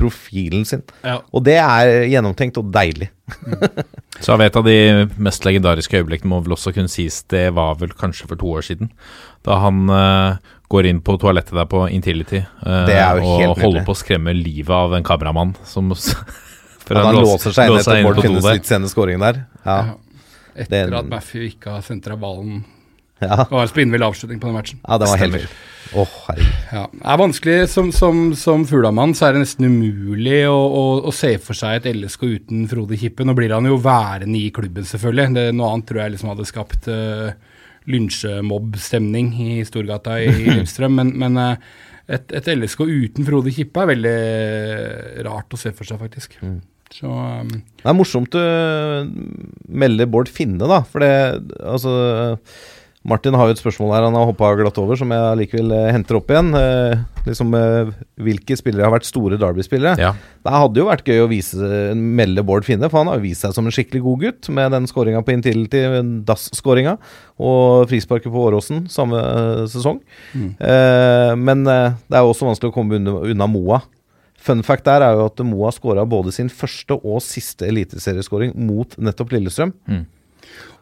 profilen 0.00 0.64
sin. 0.68 0.82
Ja. 1.04 1.20
Og 1.32 1.44
det 1.46 1.56
er 1.60 2.06
gjennomtenkt 2.10 2.58
og 2.60 2.72
deilig. 2.74 3.10
Så 4.22 4.32
jeg 4.32 4.40
vet 4.44 4.52
at 4.54 4.58
av 4.60 4.66
de 4.68 5.06
mest 5.22 5.46
legendariske 5.46 5.98
øyeblikkene 5.98 6.30
må 6.30 6.40
vel 6.44 6.54
også 6.56 6.74
kunne 6.74 6.90
sies, 6.92 7.22
det 7.32 7.48
var 7.56 7.78
vel 7.80 7.94
kanskje 7.98 8.28
for 8.30 8.40
to 8.40 8.52
år 8.58 8.66
siden. 8.66 8.92
Da 9.46 9.58
han 9.62 9.88
uh, 9.90 10.36
går 10.72 10.90
inn 10.90 11.00
på 11.04 11.16
toalettet 11.20 11.56
der 11.56 11.66
på 11.68 11.82
Intility 11.92 12.40
Det 12.40 12.94
jo 12.96 13.34
og 13.50 13.58
holder 13.60 13.84
på 13.84 13.92
å 13.92 13.98
skremme 13.98 14.32
livet 14.36 14.72
av 14.74 14.94
en 14.96 15.04
kameramann 15.06 15.52
som 15.68 15.92
for 16.84 16.96
At 16.96 17.08
han 17.10 17.18
låser 17.20 17.54
seg 17.54 17.70
inn 17.70 17.80
etter 17.80 18.00
Bård 18.06 18.22
Finnes 18.24 18.48
litt 18.48 18.68
sene 18.68 18.90
skåring 18.92 19.20
der. 19.22 19.44
Ja. 19.64 19.78
Etter 20.54 20.88
Den- 20.90 20.98
at 21.00 21.10
Baffy 21.10 21.48
ikke 21.50 21.76
har 21.76 21.84
sentra 21.84 22.16
ballen. 22.20 22.62
Ja. 23.22 23.44
Det 23.44 23.54
var 23.54 23.62
en 23.62 23.70
spinnvill 23.70 24.02
avslutning 24.02 24.40
på 24.42 24.50
den 24.50 24.56
matchen. 24.58 24.80
ja, 24.82 24.98
det 24.98 25.08
var 25.10 25.22
helt 25.22 25.38
vilt. 25.38 25.48
Herregud. 25.48 25.70
Ja. 26.72 26.84
Det 26.90 27.04
er 27.12 27.20
vanskelig. 27.20 27.56
Som, 27.70 27.92
som, 27.94 28.34
som 28.38 28.64
Fuglamann 28.66 29.14
så 29.14 29.28
er 29.28 29.36
det 29.36 29.44
nesten 29.44 29.68
umulig 29.68 30.42
å, 30.50 30.56
å, 30.56 30.84
å 31.06 31.14
se 31.14 31.34
for 31.42 31.56
seg 31.58 31.78
et 31.78 31.88
LSK 31.94 32.26
uten 32.26 32.66
Frode 32.70 32.98
Kippe. 32.98 33.26
Nå 33.26 33.36
blir 33.38 33.54
han 33.54 33.68
jo 33.68 33.78
værende 33.82 34.40
i 34.40 34.50
klubben, 34.54 34.86
selvfølgelig. 34.88 35.36
Det, 35.36 35.46
noe 35.54 35.70
annet 35.70 35.88
tror 35.90 36.02
jeg 36.02 36.16
liksom 36.16 36.32
hadde 36.32 36.48
skapt 36.50 36.90
uh, 36.90 37.58
lynsjemobbstemning 37.90 39.32
i 39.46 39.58
Storgata 39.68 40.18
i 40.24 40.30
Lillestrøm. 40.40 40.98
Men, 40.98 41.14
men 41.20 41.40
uh, 41.40 41.90
et, 42.10 42.34
et 42.36 42.52
LSK 42.56 42.86
uten 42.88 43.26
Frode 43.28 43.54
Kippe 43.54 43.84
er 43.84 43.92
veldig 43.94 44.18
rart 45.28 45.54
å 45.54 45.60
se 45.60 45.74
for 45.76 45.88
seg, 45.88 46.02
faktisk. 46.02 46.40
Så 46.94 47.10
um, 47.10 47.50
Det 47.80 47.90
er 47.90 47.96
morsomt 47.96 48.34
du 48.34 48.40
melder 49.70 50.10
Bård 50.10 50.30
Finne, 50.30 50.66
da. 50.70 50.82
For 50.86 51.02
det 51.02 51.14
Altså 51.64 51.94
Martin 53.04 53.36
har 53.36 53.50
jo 53.50 53.52
et 53.52 53.60
spørsmål 53.60 53.90
her 53.92 54.06
han 54.06 54.14
har 54.16 54.28
hoppa 54.30 54.48
glatt 54.56 54.78
over, 54.80 54.96
som 54.96 55.10
jeg 55.12 55.38
likevel 55.42 55.74
eh, 55.76 55.90
henter 55.92 56.16
opp 56.16 56.30
igjen. 56.32 56.54
Eh, 56.56 57.02
liksom 57.26 57.52
eh, 57.58 57.90
Hvilke 58.24 58.56
spillere 58.56 58.86
har 58.86 58.94
vært 58.94 59.08
store 59.08 59.36
Derby-spillere? 59.40 59.92
Ja. 60.00 60.14
Det 60.44 60.54
hadde 60.54 60.80
jo 60.80 60.86
vært 60.88 61.10
gøy 61.10 61.20
å 61.20 61.28
vise, 61.28 61.68
melde 61.92 62.44
Bård 62.48 62.64
Finne, 62.64 62.88
for 62.88 63.02
han 63.02 63.10
har 63.12 63.20
jo 63.20 63.26
vist 63.26 63.44
seg 63.44 63.52
som 63.56 63.68
en 63.68 63.74
skikkelig 63.74 64.00
god 64.06 64.24
gutt 64.24 64.48
med 64.56 64.72
den 64.72 64.88
skåringa 64.88 65.20
på 65.26 65.34
Intility, 65.36 65.82
DAS-skåringa, 66.24 66.96
og 67.44 67.90
frisparket 67.92 68.32
på 68.32 68.46
Åråsen 68.48 68.86
samme 68.92 69.20
eh, 69.20 69.60
sesong. 69.74 70.00
Eh, 70.34 71.34
men 71.36 71.68
eh, 71.68 72.00
det 72.08 72.16
er 72.16 72.24
jo 72.24 72.32
også 72.32 72.48
vanskelig 72.48 72.72
å 72.72 72.78
komme 72.78 72.96
unna, 73.02 73.18
unna 73.34 73.50
Moa. 73.50 73.82
Fun 74.44 74.64
fact 74.64 74.88
der 74.88 75.04
er 75.04 75.16
jo 75.16 75.28
at 75.28 75.44
Moa 75.44 75.76
skåra 75.76 76.08
både 76.08 76.32
sin 76.36 76.48
første 76.52 76.96
og 76.96 77.20
siste 77.24 77.68
eliteserieskåring 77.68 78.56
mot 78.56 78.96
nettopp 78.96 79.36
Lillestrøm. 79.36 79.76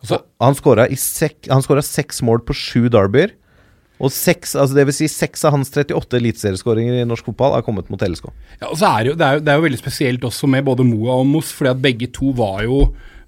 Så- 0.08 0.22
han 0.40 0.54
skåra 0.54 0.88
sek, 0.96 1.48
seks 1.82 2.22
mål 2.22 2.44
på 2.46 2.54
sju 2.54 2.88
derbyer. 2.88 3.32
Og 4.02 4.10
seks, 4.10 4.56
altså 4.58 4.74
det 4.74 4.86
vil 4.88 4.94
si 4.96 5.06
seks 5.06 5.44
av 5.44 5.52
hans 5.54 5.70
38 5.70 6.18
eliteserieskåringer 6.18 7.02
i 7.02 7.06
norsk 7.06 7.24
fotball 7.28 7.52
har 7.54 7.62
kommet 7.62 7.88
mot 7.92 8.00
LSK. 8.02 8.32
Ja, 8.60 8.66
og 8.66 8.76
så 8.80 8.88
er 8.98 9.04
det, 9.04 9.12
jo, 9.12 9.14
det, 9.20 9.26
er 9.26 9.34
jo, 9.38 9.40
det 9.46 9.52
er 9.52 9.60
jo 9.60 9.66
veldig 9.68 9.78
spesielt 9.78 10.24
også 10.26 10.48
med 10.50 10.64
både 10.66 10.84
Moa 10.84 11.20
og 11.20 11.26
Moss, 11.30 11.52
fordi 11.54 11.70
at 11.70 11.82
begge 11.84 12.08
to 12.10 12.32
var 12.34 12.64
jo 12.66 12.80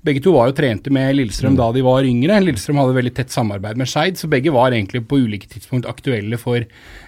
begge 0.04 0.20
to 0.24 0.34
var 0.34 0.50
jo 0.50 0.54
trente 0.58 0.92
med 0.92 1.14
Lillestrøm 1.16 1.56
da 1.56 1.70
de 1.72 1.82
var 1.84 2.04
yngre. 2.04 2.36
Lillestrøm 2.44 2.80
hadde 2.82 2.96
veldig 2.98 3.12
tett 3.16 3.32
samarbeid 3.32 3.78
med 3.80 3.88
Skeid, 3.88 4.18
så 4.20 4.28
begge 4.30 4.52
var 4.54 4.74
egentlig 4.74 5.02
på 5.08 5.22
ulike 5.24 5.48
tidspunkt 5.48 5.88
aktuelle 5.88 6.38
for 6.40 6.64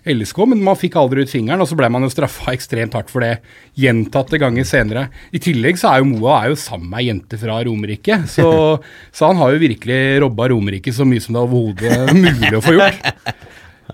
LSK, 0.08 0.40
men 0.48 0.62
man 0.64 0.78
fikk 0.80 0.96
aldri 1.00 1.26
ut 1.26 1.32
fingeren, 1.32 1.60
og 1.60 1.68
så 1.68 1.78
ble 1.78 1.90
man 1.92 2.06
jo 2.06 2.12
straffa 2.12 2.54
ekstremt 2.56 2.96
hardt 2.96 3.12
for 3.12 3.24
det 3.24 3.34
gjentatte 3.76 4.40
ganger 4.40 4.68
senere. 4.68 5.08
I 5.36 5.42
tillegg 5.42 5.80
så 5.80 5.92
er 5.92 6.02
jo 6.02 6.10
Moa 6.14 6.38
er 6.40 6.54
jo 6.54 6.60
sammen 6.60 6.88
med 6.92 7.02
ei 7.02 7.10
jente 7.10 7.40
fra 7.40 7.58
Romerike, 7.68 8.22
så, 8.32 8.48
så 9.16 9.32
han 9.32 9.42
har 9.42 9.52
jo 9.52 9.64
virkelig 9.66 10.00
robba 10.24 10.48
Romerike 10.54 10.94
så 10.96 11.08
mye 11.08 11.24
som 11.24 11.36
det 11.36 11.42
er 11.42 11.50
overhodet 11.50 11.92
er 11.98 12.16
mulig 12.16 12.54
å 12.56 12.64
få 12.64 12.78
gjort. 12.78 13.12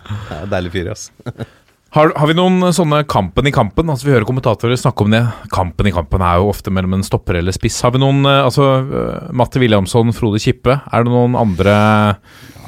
Ja, 0.03 0.45
deilig 0.51 0.73
fyr, 0.77 0.95
ass. 0.95 1.11
Har, 1.93 2.09
har 2.17 2.29
vi 2.31 2.35
noen 2.39 2.73
sånne 2.73 3.03
kampen 3.05 3.45
i 3.49 3.53
kampen? 3.53 3.91
Altså 3.93 4.07
Vi 4.07 4.15
hører 4.15 4.25
kommentatorer 4.25 4.79
snakke 4.81 5.05
om 5.05 5.13
det. 5.13 5.21
Kampen 5.53 5.91
i 5.91 5.93
kampen 5.93 6.23
er 6.25 6.39
jo 6.41 6.49
ofte 6.49 6.73
mellom 6.73 6.97
en 6.97 7.05
stopper 7.05 7.37
eller 7.37 7.53
spiss. 7.53 7.83
Har 7.85 7.93
vi 7.93 8.01
noen 8.01 8.25
eh, 8.25 8.39
altså 8.47 8.69
eh, 8.81 9.27
Matte 9.37 9.61
Williamson, 9.61 10.15
Frode 10.17 10.41
Kippe. 10.41 10.79
Er 10.89 11.05
det 11.05 11.13
noen 11.13 11.37
andre 11.37 11.75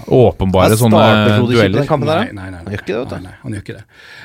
åpenbare 0.09 0.77
sånne 0.79 1.01
dueller? 1.49 1.87
Nei, 1.87 2.33
nei, 2.33 2.51
nei, 2.51 2.51
nei. 2.51 2.61
Han 2.65 2.73
gjør 2.75 2.83
ikke 2.85 2.99
det. 3.11 3.21
Nei, 3.25 3.35
han 3.43 3.57
gjør 3.57 3.65
ikke 3.65 3.77
det. 3.77 3.85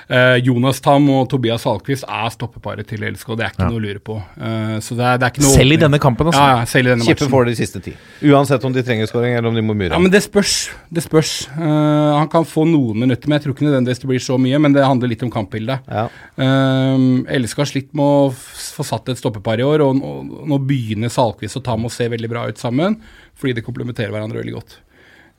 Eh, 0.10 0.36
Jonas 0.48 0.82
Tam 0.82 1.06
og 1.14 1.28
Tobias 1.30 1.64
Salkvist 1.68 2.08
er 2.10 2.30
stoppeparet 2.34 2.88
til 2.90 3.04
LSK, 3.06 3.36
det 3.38 3.46
er 3.46 3.54
ikke 3.54 3.68
noe 3.70 3.80
å 3.80 3.84
lure 3.84 4.02
på. 4.02 4.18
Eh, 4.40 4.76
så 4.84 4.98
det 4.98 5.06
er, 5.06 5.20
det 5.22 5.28
er 5.28 5.34
ikke 5.36 5.46
noe 5.46 5.54
Selv 5.54 5.76
i 5.76 5.80
denne 5.84 6.00
kampen, 6.02 6.32
altså. 6.32 6.42
Ja, 6.42 6.58
ja, 6.60 6.66
selv 6.70 6.90
i 6.90 6.94
denne 6.94 7.06
Kippe 7.08 7.26
matchen. 7.28 7.34
får 7.36 7.46
de 7.52 7.56
siste 7.60 7.84
ti. 7.86 7.94
Uansett 8.32 8.66
om 8.66 8.74
de 8.76 8.84
trenger 8.86 9.12
skåring 9.12 9.38
eller 9.38 9.52
om 9.52 9.60
de 9.60 9.64
må 9.66 9.76
mure. 9.78 9.92
Ja, 9.94 10.02
men 10.02 10.12
det 10.14 10.24
spørs. 10.26 10.56
Det 10.90 11.06
spørs. 11.06 11.34
Eh, 11.54 12.18
han 12.18 12.28
kan 12.34 12.48
få 12.50 12.66
noen 12.70 13.06
minutter, 13.06 13.30
men 13.30 13.38
jeg 13.40 13.46
tror 13.48 13.56
ikke 13.58 13.68
nødvendigvis 13.70 14.04
det 14.04 14.12
blir 14.12 14.26
så 14.26 14.40
mye. 14.42 14.60
Men 14.60 14.76
det 14.76 14.86
handler 14.88 15.14
litt 15.14 15.24
om 15.28 15.32
kampbildet. 15.34 15.86
Ja. 15.88 16.08
LSK 17.40 17.64
har 17.64 17.70
slitt 17.70 17.94
med 17.94 18.06
å 18.06 18.30
få 18.34 18.86
satt 18.88 19.10
et 19.12 19.20
stoppepar 19.20 19.62
i 19.62 19.66
år, 19.68 19.84
og 19.86 19.98
nå, 20.00 20.12
nå 20.50 20.60
begynner 20.66 21.12
Salkvist 21.14 21.60
og 21.60 21.66
Tam 21.68 21.86
å 21.88 21.94
se 21.94 22.08
veldig 22.12 22.30
bra 22.32 22.48
ut 22.50 22.62
sammen, 22.62 22.98
fordi 23.40 23.58
de 23.60 23.66
komplementerer 23.66 24.14
hverandre 24.14 24.42
veldig 24.42 24.56
godt. 24.58 24.80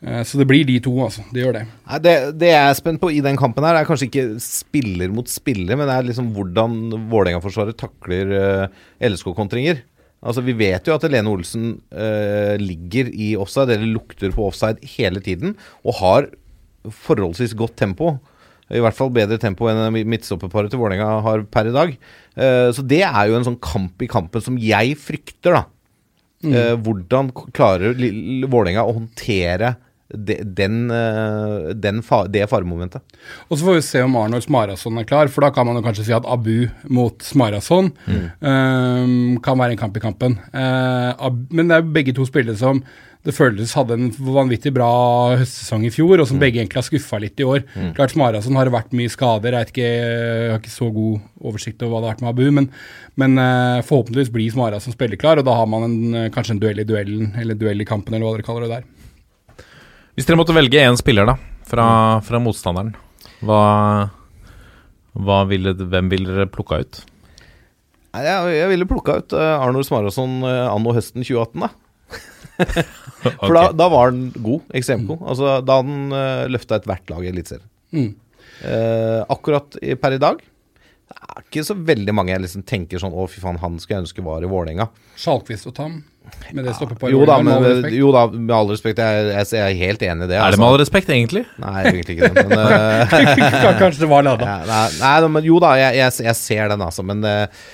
Eh, 0.01 0.23
så 0.25 0.41
det 0.41 0.47
blir 0.49 0.65
de 0.65 0.79
to, 0.83 0.95
altså. 1.05 1.25
Det 1.33 1.43
gjør 1.43 1.59
det. 1.59 1.67
Nei, 1.85 2.01
det, 2.05 2.15
det 2.41 2.51
jeg 2.55 2.71
er 2.71 2.79
spent 2.79 3.03
på 3.03 3.11
i 3.13 3.21
den 3.25 3.39
kampen 3.41 3.67
her, 3.67 3.77
er 3.77 3.89
kanskje 3.89 4.09
ikke 4.09 4.27
spiller 4.43 5.13
mot 5.13 5.29
spiller, 5.29 5.77
men 5.77 5.89
det 5.89 5.97
er 5.97 6.09
liksom 6.09 6.33
hvordan 6.37 6.79
Vålerenga-forsvaret 7.11 7.79
takler 7.81 8.33
uh, 8.33 8.83
LSK-kontringer. 9.05 9.83
Altså 10.21 10.45
Vi 10.45 10.53
vet 10.57 10.89
jo 10.89 10.97
at 10.97 11.05
Helene 11.05 11.33
Olsen 11.33 11.75
uh, 11.93 12.57
ligger 12.61 13.13
i 13.13 13.35
offside, 13.41 13.77
eller 13.77 13.93
lukter 13.93 14.33
på 14.37 14.49
offside 14.49 14.81
hele 14.97 15.21
tiden, 15.25 15.57
og 15.85 16.01
har 16.01 16.31
forholdsvis 17.05 17.57
godt 17.59 17.77
tempo. 17.77 18.15
I 18.71 18.81
hvert 18.81 18.97
fall 18.97 19.11
bedre 19.13 19.37
tempo 19.43 19.67
enn 19.69 19.83
midtstopperparet 19.93 20.71
til 20.73 20.81
Vålerenga 20.81 21.19
har 21.27 21.43
per 21.53 21.69
i 21.69 21.75
dag. 21.77 21.93
Uh, 22.39 22.71
så 22.73 22.87
det 22.87 23.03
er 23.05 23.29
jo 23.29 23.37
en 23.37 23.47
sånn 23.51 23.61
kamp 23.61 24.01
i 24.01 24.09
kampen 24.09 24.49
som 24.49 24.57
jeg 24.57 24.97
frykter, 24.97 25.61
da. 25.61 25.67
Mm. 26.41 26.79
hvordan 26.81 27.27
klarer 27.53 27.99
Vålerenga 28.49 28.87
å 28.89 28.95
håndtere 28.97 29.75
de, 30.15 30.39
den, 30.45 30.91
eh, 30.91 31.75
den 31.79 32.01
fa 32.07 32.25
det 32.31 32.47
faremomentet? 32.51 33.03
Og 33.49 33.59
så 33.59 33.67
får 33.67 33.79
vi 33.79 33.85
se 33.87 34.03
om 34.05 34.17
Arnold 34.19 34.47
Smarason 34.47 34.99
er 34.99 35.07
klar, 35.09 35.31
for 35.33 35.47
da 35.47 35.53
kan 35.55 35.69
man 35.69 35.79
jo 35.79 35.85
kanskje 35.87 36.09
si 36.09 36.17
at 36.17 36.27
Abu 36.29 36.69
mot 36.91 37.23
Smarason 37.25 37.93
um, 38.41 39.39
kan 39.45 39.61
være 39.61 39.77
en 39.77 39.85
kamp 39.85 39.97
i 39.97 40.03
kampen. 40.03 40.41
Uh, 40.55 41.31
men 41.51 41.71
det 41.71 41.79
er 41.79 41.95
begge 41.95 42.17
to 42.17 42.27
spillere 42.29 42.59
som 42.59 42.83
det 43.21 43.35
føles 43.37 43.75
hadde 43.77 43.99
en 43.99 44.07
vanvittig 44.17 44.71
bra 44.73 44.87
høstsesong 45.37 45.83
i 45.85 45.91
fjor, 45.93 46.23
og 46.23 46.29
som 46.29 46.39
begge 46.41 46.57
egentlig 46.57 46.79
har 46.81 46.87
skuffa 46.87 47.19
litt 47.21 47.41
i 47.43 47.45
år. 47.45 47.67
Klart 47.97 48.15
Smarason 48.15 48.57
har 48.57 48.65
det 48.65 48.73
vært 48.73 48.95
mye 48.97 49.13
skader, 49.13 49.59
jeg, 49.59 49.69
ikke, 49.69 49.89
jeg 49.91 50.47
har 50.55 50.63
ikke 50.63 50.73
så 50.73 50.89
god 50.95 51.19
oversikt 51.51 51.85
over 51.85 51.93
hva 51.93 52.01
det 52.01 52.09
har 52.09 52.15
vært 52.15 52.25
med 52.25 52.33
Abu, 52.33 52.47
men, 52.57 52.71
men 53.21 53.37
uh, 53.37 53.85
forhåpentligvis 53.85 54.33
blir 54.33 54.55
Smarason 54.55 54.97
spilleklar, 54.97 55.43
og 55.43 55.51
da 55.51 55.59
har 55.59 55.69
man 55.69 55.85
en, 55.85 56.01
kanskje 56.33 56.57
en 56.57 56.63
duell 56.65 56.81
i 56.81 56.89
duellen, 56.89 57.35
eller 57.43 57.61
duell 57.61 57.85
i 57.85 57.89
kampen, 57.93 58.17
eller 58.17 58.25
hva 58.25 58.39
dere 58.39 58.49
kaller 58.49 58.65
det 58.65 58.79
der. 58.79 58.89
Hvis 60.17 60.27
dere 60.29 60.39
måtte 60.41 60.57
velge 60.57 60.83
én 60.83 60.99
spiller 60.99 61.29
da 61.29 61.37
fra, 61.71 61.87
fra 62.27 62.41
motstanderen, 62.43 62.95
hva, 63.47 63.61
hva 65.15 65.39
ville, 65.51 65.75
hvem 65.79 66.11
ville 66.13 66.33
dere 66.33 66.51
plukka 66.51 66.81
ut? 66.83 67.03
Nei, 68.11 68.25
Jeg, 68.27 68.57
jeg 68.57 68.73
ville 68.73 68.89
plukka 68.91 69.21
ut 69.21 69.37
uh, 69.39 69.63
Arnold 69.63 69.87
Smarason 69.87 70.41
uh, 70.43 70.67
anno 70.73 70.95
høsten 70.97 71.23
2018, 71.23 71.63
da. 71.63 71.71
For 73.23 73.55
da, 73.55 73.69
da 73.77 73.87
var 73.93 74.11
han 74.11 74.27
god, 74.35 74.67
ekstremgod. 74.77 75.23
Altså, 75.23 75.47
da 75.65 75.79
hadde 75.79 75.95
han 75.95 76.17
uh, 76.17 76.49
løfta 76.51 76.81
ethvert 76.81 77.13
lag 77.13 77.25
i 77.25 77.31
Eliteserien. 77.31 77.71
Mm. 77.95 78.11
Uh, 78.61 79.21
akkurat 79.31 79.79
i, 79.81 79.95
per 79.97 80.19
i 80.19 80.21
dag 80.21 80.43
det 81.11 81.17
er 81.27 81.43
ikke 81.43 81.63
så 81.67 81.75
veldig 81.75 82.13
mange 82.15 82.31
jeg 82.31 82.43
liksom 82.45 82.63
tenker 82.69 83.01
sånn 83.03 83.15
Å, 83.17 83.25
fy 83.31 83.41
faen, 83.43 83.59
han 83.63 83.79
skulle 83.81 83.99
jeg 83.99 84.05
ønske 84.05 84.25
var 84.25 84.45
i 84.45 84.51
Vålerenga. 84.51 84.87
Sjalkvist 85.19 85.67
og 85.71 85.75
Tam, 85.79 85.97
med 86.57 86.67
det 86.67 86.75
stopper 86.77 86.99
på 87.01 87.11
Jo 87.13 87.25
da, 87.29 87.37
med 87.43 87.61
men, 87.61 87.65
respekt. 87.67 87.97
jo 87.99 88.11
da, 88.15 88.23
med 88.33 88.55
all 88.57 88.71
respekt, 88.73 89.03
jeg, 89.03 89.27
jeg, 89.31 89.47
jeg 89.57 89.75
er 89.75 89.79
helt 89.81 90.03
enig 90.07 90.27
i 90.27 90.31
det. 90.31 90.37
Er 90.37 90.41
det 90.41 90.47
altså. 90.47 90.61
med 90.63 90.69
all 90.69 90.81
respekt, 90.83 91.13
egentlig? 91.15 91.43
Nei, 91.63 91.75
egentlig 91.91 92.17
ikke 92.17 92.31
det. 92.35 92.45
Men, 92.51 92.65
uh, 92.65 93.77
Kanskje 93.83 94.05
det 94.05 94.11
var 94.11 94.27
lada. 94.27 94.49
ja, 94.49 94.57
nei, 94.71 94.81
nei, 95.03 95.31
men 95.37 95.49
jo 95.49 95.61
da, 95.63 95.75
jeg, 95.81 96.01
jeg, 96.01 96.17
jeg 96.29 96.39
ser 96.41 96.73
den, 96.75 96.85
altså. 96.87 97.07
Men 97.07 97.25
uh, 97.27 97.65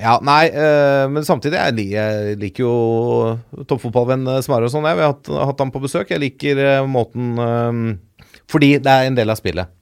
Ja, 0.00 0.16
nei. 0.24 0.42
uh, 0.54 1.06
men 1.12 1.26
samtidig, 1.28 1.58
jeg, 1.60 1.88
jeg 1.92 2.36
liker 2.40 2.64
jo 2.64 3.64
toppfotballvenn 3.68 4.28
Smarre 4.46 4.70
og 4.70 4.74
sånn. 4.74 4.88
Jeg. 4.88 5.00
Vi 5.00 5.04
har 5.04 5.14
hatt, 5.14 5.32
hatt 5.52 5.64
ham 5.64 5.72
på 5.74 5.82
besøk. 5.84 6.12
Jeg 6.14 6.22
liker 6.22 6.62
måten 6.88 7.34
Fordi 8.50 8.76
det 8.80 8.94
er 8.94 9.10
en 9.10 9.18
del 9.18 9.32
av 9.32 9.38
spillet. 9.40 9.76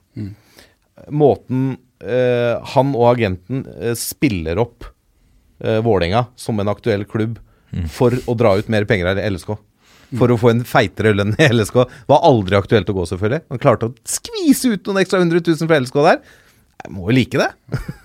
Måten 1.15 1.77
eh, 2.03 2.59
han 2.73 2.91
og 2.95 3.05
agenten 3.13 3.63
spiller 3.97 4.59
opp 4.61 4.87
uh, 5.63 5.79
Vålerenga 5.85 6.25
som 6.39 6.59
en 6.59 6.71
aktuell 6.71 7.05
klubb 7.09 7.39
for 7.93 8.15
å 8.25 8.35
dra 8.37 8.55
ut 8.59 8.71
mer 8.71 8.87
penger 8.89 9.13
av 9.13 9.21
LSK. 9.23 9.55
For 10.17 10.33
å 10.33 10.39
få 10.41 10.53
en 10.53 10.65
feitere 10.65 11.13
lønn 11.13 11.35
i 11.37 11.49
LSK. 11.53 11.83
Var 12.09 12.27
aldri 12.31 12.57
aktuelt 12.57 12.89
å 12.89 12.95
gå, 12.97 13.05
selvfølgelig. 13.11 13.45
Han 13.53 13.61
klarte 13.61 13.89
å 13.89 13.95
skvise 14.09 14.73
ut 14.73 14.87
noen 14.89 15.03
ekstra 15.03 15.21
100 15.21 15.43
000 15.45 15.69
fra 15.69 15.81
LSK 15.83 15.99
der. 16.07 16.21
Jeg 16.79 16.93
må 16.95 17.09
jo 17.09 17.15
like 17.17 17.39
det. 17.41 17.49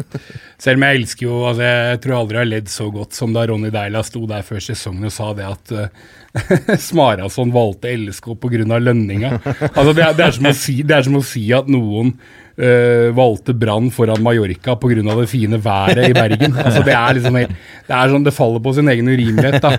Selv 0.65 0.81
om 0.81 0.85
jeg 0.85 0.99
elsker 0.99 1.27
jo 1.29 1.35
altså 1.47 1.67
Jeg 1.69 1.99
tror 2.03 2.17
aldri 2.17 2.37
jeg 2.37 2.43
har 2.43 2.49
ledd 2.51 2.71
så 2.73 2.87
godt 2.91 3.15
som 3.15 3.35
da 3.35 3.45
Ronny 3.47 3.71
Deila 3.75 4.03
sto 4.07 4.25
der 4.27 4.43
før 4.47 4.65
sesongen 4.65 5.07
og 5.07 5.15
sa 5.15 5.29
det 5.39 5.47
at 5.47 5.75
uh, 5.79 6.79
Smarason 6.89 7.55
valgte 7.55 7.93
LSK 7.95 8.33
pga. 8.43 8.81
lønninga. 8.83 9.37
Altså 9.71 9.93
det, 9.95 10.09
det, 10.19 10.55
si, 10.59 10.81
det 10.83 10.99
er 10.99 11.07
som 11.07 11.21
å 11.21 11.23
si 11.27 11.45
at 11.55 11.71
noen 11.71 12.17
eh, 12.57 13.11
valgte 13.15 13.55
Brann 13.55 13.91
foran 13.95 14.23
Mallorca 14.23 14.77
pga. 14.77 15.03
det 15.03 15.29
fine 15.31 15.59
været 15.59 16.09
i 16.09 16.15
Bergen. 16.15 16.57
Altså 16.65 16.83
det 16.85 16.95
er 16.95 17.15
liksom 17.15 17.35
Det 17.35 17.95
er 17.95 18.11
sånn 18.11 18.25
det 18.25 18.35
faller 18.35 18.61
på 18.61 18.75
sin 18.75 18.89
egen 18.89 19.09
urimelighet. 19.09 19.63
da. 19.63 19.77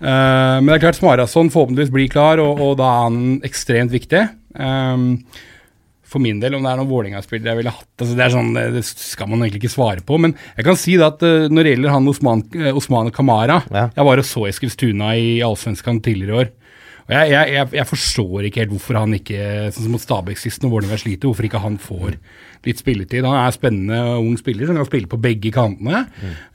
Uh, 0.00 0.60
men 0.60 0.66
det 0.66 0.78
er 0.78 0.86
klart 0.86 1.00
Smarason 1.00 1.50
forhåpentligvis 1.50 1.92
blir 1.92 2.08
klar, 2.12 2.42
og, 2.42 2.60
og 2.60 2.76
da 2.80 2.88
er 2.90 3.04
han 3.08 3.20
ekstremt 3.46 3.94
viktig. 3.94 4.26
Um, 4.56 5.24
for 6.06 6.22
min 6.22 6.38
del, 6.40 6.54
om 6.54 6.62
det 6.62 6.70
er 6.70 6.78
noen 6.78 6.88
Vålerenga-spillere 6.88 7.50
jeg 7.50 7.58
ville 7.58 7.72
hatt 7.74 8.02
altså 8.04 8.14
Det 8.14 8.22
er 8.24 8.32
sånn, 8.32 8.52
det 8.76 8.82
skal 8.86 9.28
man 9.28 9.42
egentlig 9.42 9.64
ikke 9.64 9.74
svare 9.74 10.04
på. 10.06 10.20
Men 10.22 10.36
jeg 10.56 10.68
kan 10.68 10.78
si 10.78 10.94
det 10.98 11.08
at 11.08 11.24
uh, 11.26 11.48
når 11.50 11.66
det 11.66 11.74
gjelder 11.74 11.96
han 11.96 12.12
Osman, 12.12 12.44
uh, 12.54 12.70
Osman 12.76 13.10
Kamara 13.14 13.62
Ja. 13.70 13.88
Jeg 13.96 14.08
var 14.10 14.22
og 14.22 14.28
så 14.28 14.46
Eskilstuna 14.50 15.16
i 15.18 15.36
Allsvenskan 15.46 16.02
tidligere 16.04 16.32
i 16.32 16.40
år. 16.44 16.54
Jeg, 17.06 17.30
jeg, 17.30 17.68
jeg, 17.70 17.86
forstår 17.86 18.48
ikke 18.48 18.64
helt 18.64 18.72
hvorfor 18.74 18.98
han 18.98 19.14
ikke, 19.14 19.38
sånn 19.70 19.84
som 19.86 19.92
mot 19.94 20.02
Stabæk 20.02 20.40
sist, 20.42 20.58
når 20.62 20.72
Vålerenga 20.72 20.98
sliter, 20.98 21.30
hvorfor 21.30 21.46
ikke 21.46 21.62
han 21.62 21.78
får 21.78 22.16
litt 22.66 22.80
spilletid. 22.82 23.22
Han 23.22 23.38
er 23.38 23.54
spennende 23.54 23.98
ung 24.18 24.34
spiller 24.40 24.66
som 24.66 24.78
kan 24.78 24.88
spille 24.88 25.10
på 25.10 25.20
begge 25.22 25.52
kantene. 25.54 26.04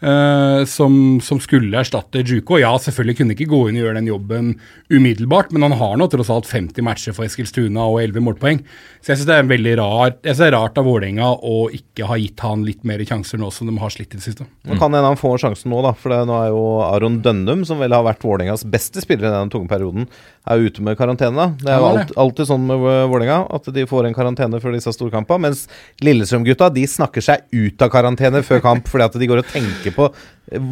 eh, 0.03 0.63
som, 0.67 0.93
som 1.23 1.39
skulle 1.39 1.79
erstatte 1.79 2.23
Juko. 2.27 2.59
Ja, 2.59 2.73
selvfølgelig 2.81 3.21
kunne 3.21 3.35
ikke 3.37 3.49
gå 3.51 3.61
inn 3.69 3.79
og 3.79 3.85
gjøre 3.85 3.99
den 4.01 4.09
jobben 4.11 4.51
umiddelbart, 4.91 5.53
men 5.55 5.65
han 5.69 5.77
har 5.79 5.95
nå 5.99 6.09
tross 6.11 6.31
alt 6.33 6.49
50 6.51 6.83
matcher 6.85 7.15
for 7.15 7.27
Eskilstuna 7.27 7.87
og 7.87 8.01
11 8.03 8.25
målpoeng. 8.27 8.61
Så 8.99 9.13
jeg 9.13 9.21
syns 9.21 9.29
det 9.29 9.37
er 9.39 9.49
veldig 9.53 9.77
rart, 9.79 10.19
jeg 10.19 10.35
synes 10.35 10.43
det 10.43 10.49
er 10.49 10.57
rart 10.57 10.81
av 10.81 10.89
Vålerenga 10.89 11.31
å 11.47 11.55
ikke 11.79 12.09
ha 12.11 12.19
gitt 12.19 12.43
han 12.43 12.67
litt 12.67 12.83
mer 12.87 13.01
sjanser 13.07 13.39
nå 13.41 13.49
som 13.55 13.71
de 13.71 13.77
har 13.79 13.93
slitt 13.93 14.11
i 14.11 14.19
det 14.19 14.25
siste. 14.25 14.49
Nå 14.67 14.77
kan 14.77 14.91
hende 14.91 15.07
han 15.07 15.19
får 15.19 15.45
sjansen 15.45 15.71
nå, 15.71 15.79
da. 15.85 15.95
For 15.97 16.13
det, 16.13 16.21
nå 16.27 16.37
er 16.37 16.51
jo 16.51 16.65
Aron 16.85 17.21
Dønnum, 17.23 17.63
som 17.67 17.79
vel 17.81 17.95
har 17.95 18.05
vært 18.05 18.23
Vålerengas 18.25 18.67
beste 18.67 19.03
spiller 19.03 19.29
i 19.29 19.31
denne 19.31 19.53
tunge 19.53 19.71
perioden, 19.71 20.09
er 20.49 20.63
ute 20.65 20.81
med 20.81 20.97
karantene. 20.97 21.35
da. 21.37 21.47
Det 21.61 21.69
er 21.69 21.79
jo 21.79 21.89
alt, 21.91 22.13
alltid 22.17 22.49
sånn 22.49 22.63
med 22.65 22.81
Vålerenga, 22.81 23.39
at 23.53 23.67
de 23.75 23.85
får 23.89 24.07
en 24.09 24.15
karantene 24.17 24.61
før 24.63 24.73
disse 24.73 24.93
storkampene. 24.95 25.47
Mens 25.47 25.67
Lillestrøm-gutta 26.01 26.71
de 26.73 26.85
snakker 26.89 27.21
seg 27.25 27.45
ut 27.53 27.81
av 27.85 27.91
karantene 27.93 28.41
før 28.45 28.63
kamp 28.63 28.89
fordi 28.89 29.05
at 29.05 29.19
de 29.21 29.29
går 29.29 29.43
og 29.43 29.51
tenker 29.51 29.95
på 29.95 30.09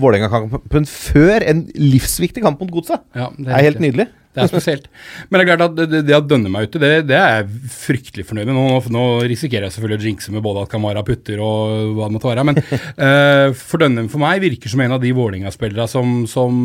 Vålerenga-kampen 0.01 0.87
før 0.89 1.45
en 1.47 1.67
livsviktig 1.77 2.43
kamp 2.43 2.59
mot 2.63 2.73
Godset. 2.73 3.05
Ja, 3.15 3.29
det 3.37 3.45
Det 3.45 3.53
er 3.55 3.67
helt 3.69 3.83
nydelig. 3.83 4.07
Det 4.29 4.43
er 4.43 4.49
spesielt. 4.51 4.85
Men 5.27 5.39
det 5.39 5.43
er 5.43 5.49
klart 5.49 5.63
at 5.65 5.77
det, 5.89 6.01
det, 6.05 6.13
å 6.13 6.21
dønne 6.21 6.51
meg 6.53 6.69
ute, 6.69 6.81
det, 6.81 6.89
det 7.09 7.15
er 7.17 7.39
jeg 7.39 7.71
fryktelig 7.73 8.27
fornøyd 8.29 8.51
med. 8.51 8.57
Nå, 8.59 8.65
nå, 8.93 9.05
risikerer 9.29 9.65
jeg 9.65 9.75
selvfølgelig 9.75 10.05
å 10.05 10.09
jinxe 10.11 10.33
med 10.35 10.43
både 10.45 10.65
at 10.65 10.71
Kamara 10.71 11.03
putter 11.05 11.41
og 11.41 11.95
hva 11.97 12.09
det 12.09 12.15
måtte 12.15 12.29
være. 12.29 12.45
Men 12.45 12.61
uh, 12.61 13.57
for 13.71 13.81
Dønnem 13.81 14.09
for 14.11 14.21
meg 14.21 14.43
virker 14.45 14.71
som 14.71 14.83
en 14.85 14.93
av 14.95 15.01
de 15.01 15.13
Vålerenga-spillere 15.17 15.89
som, 15.89 16.23
som 16.29 16.59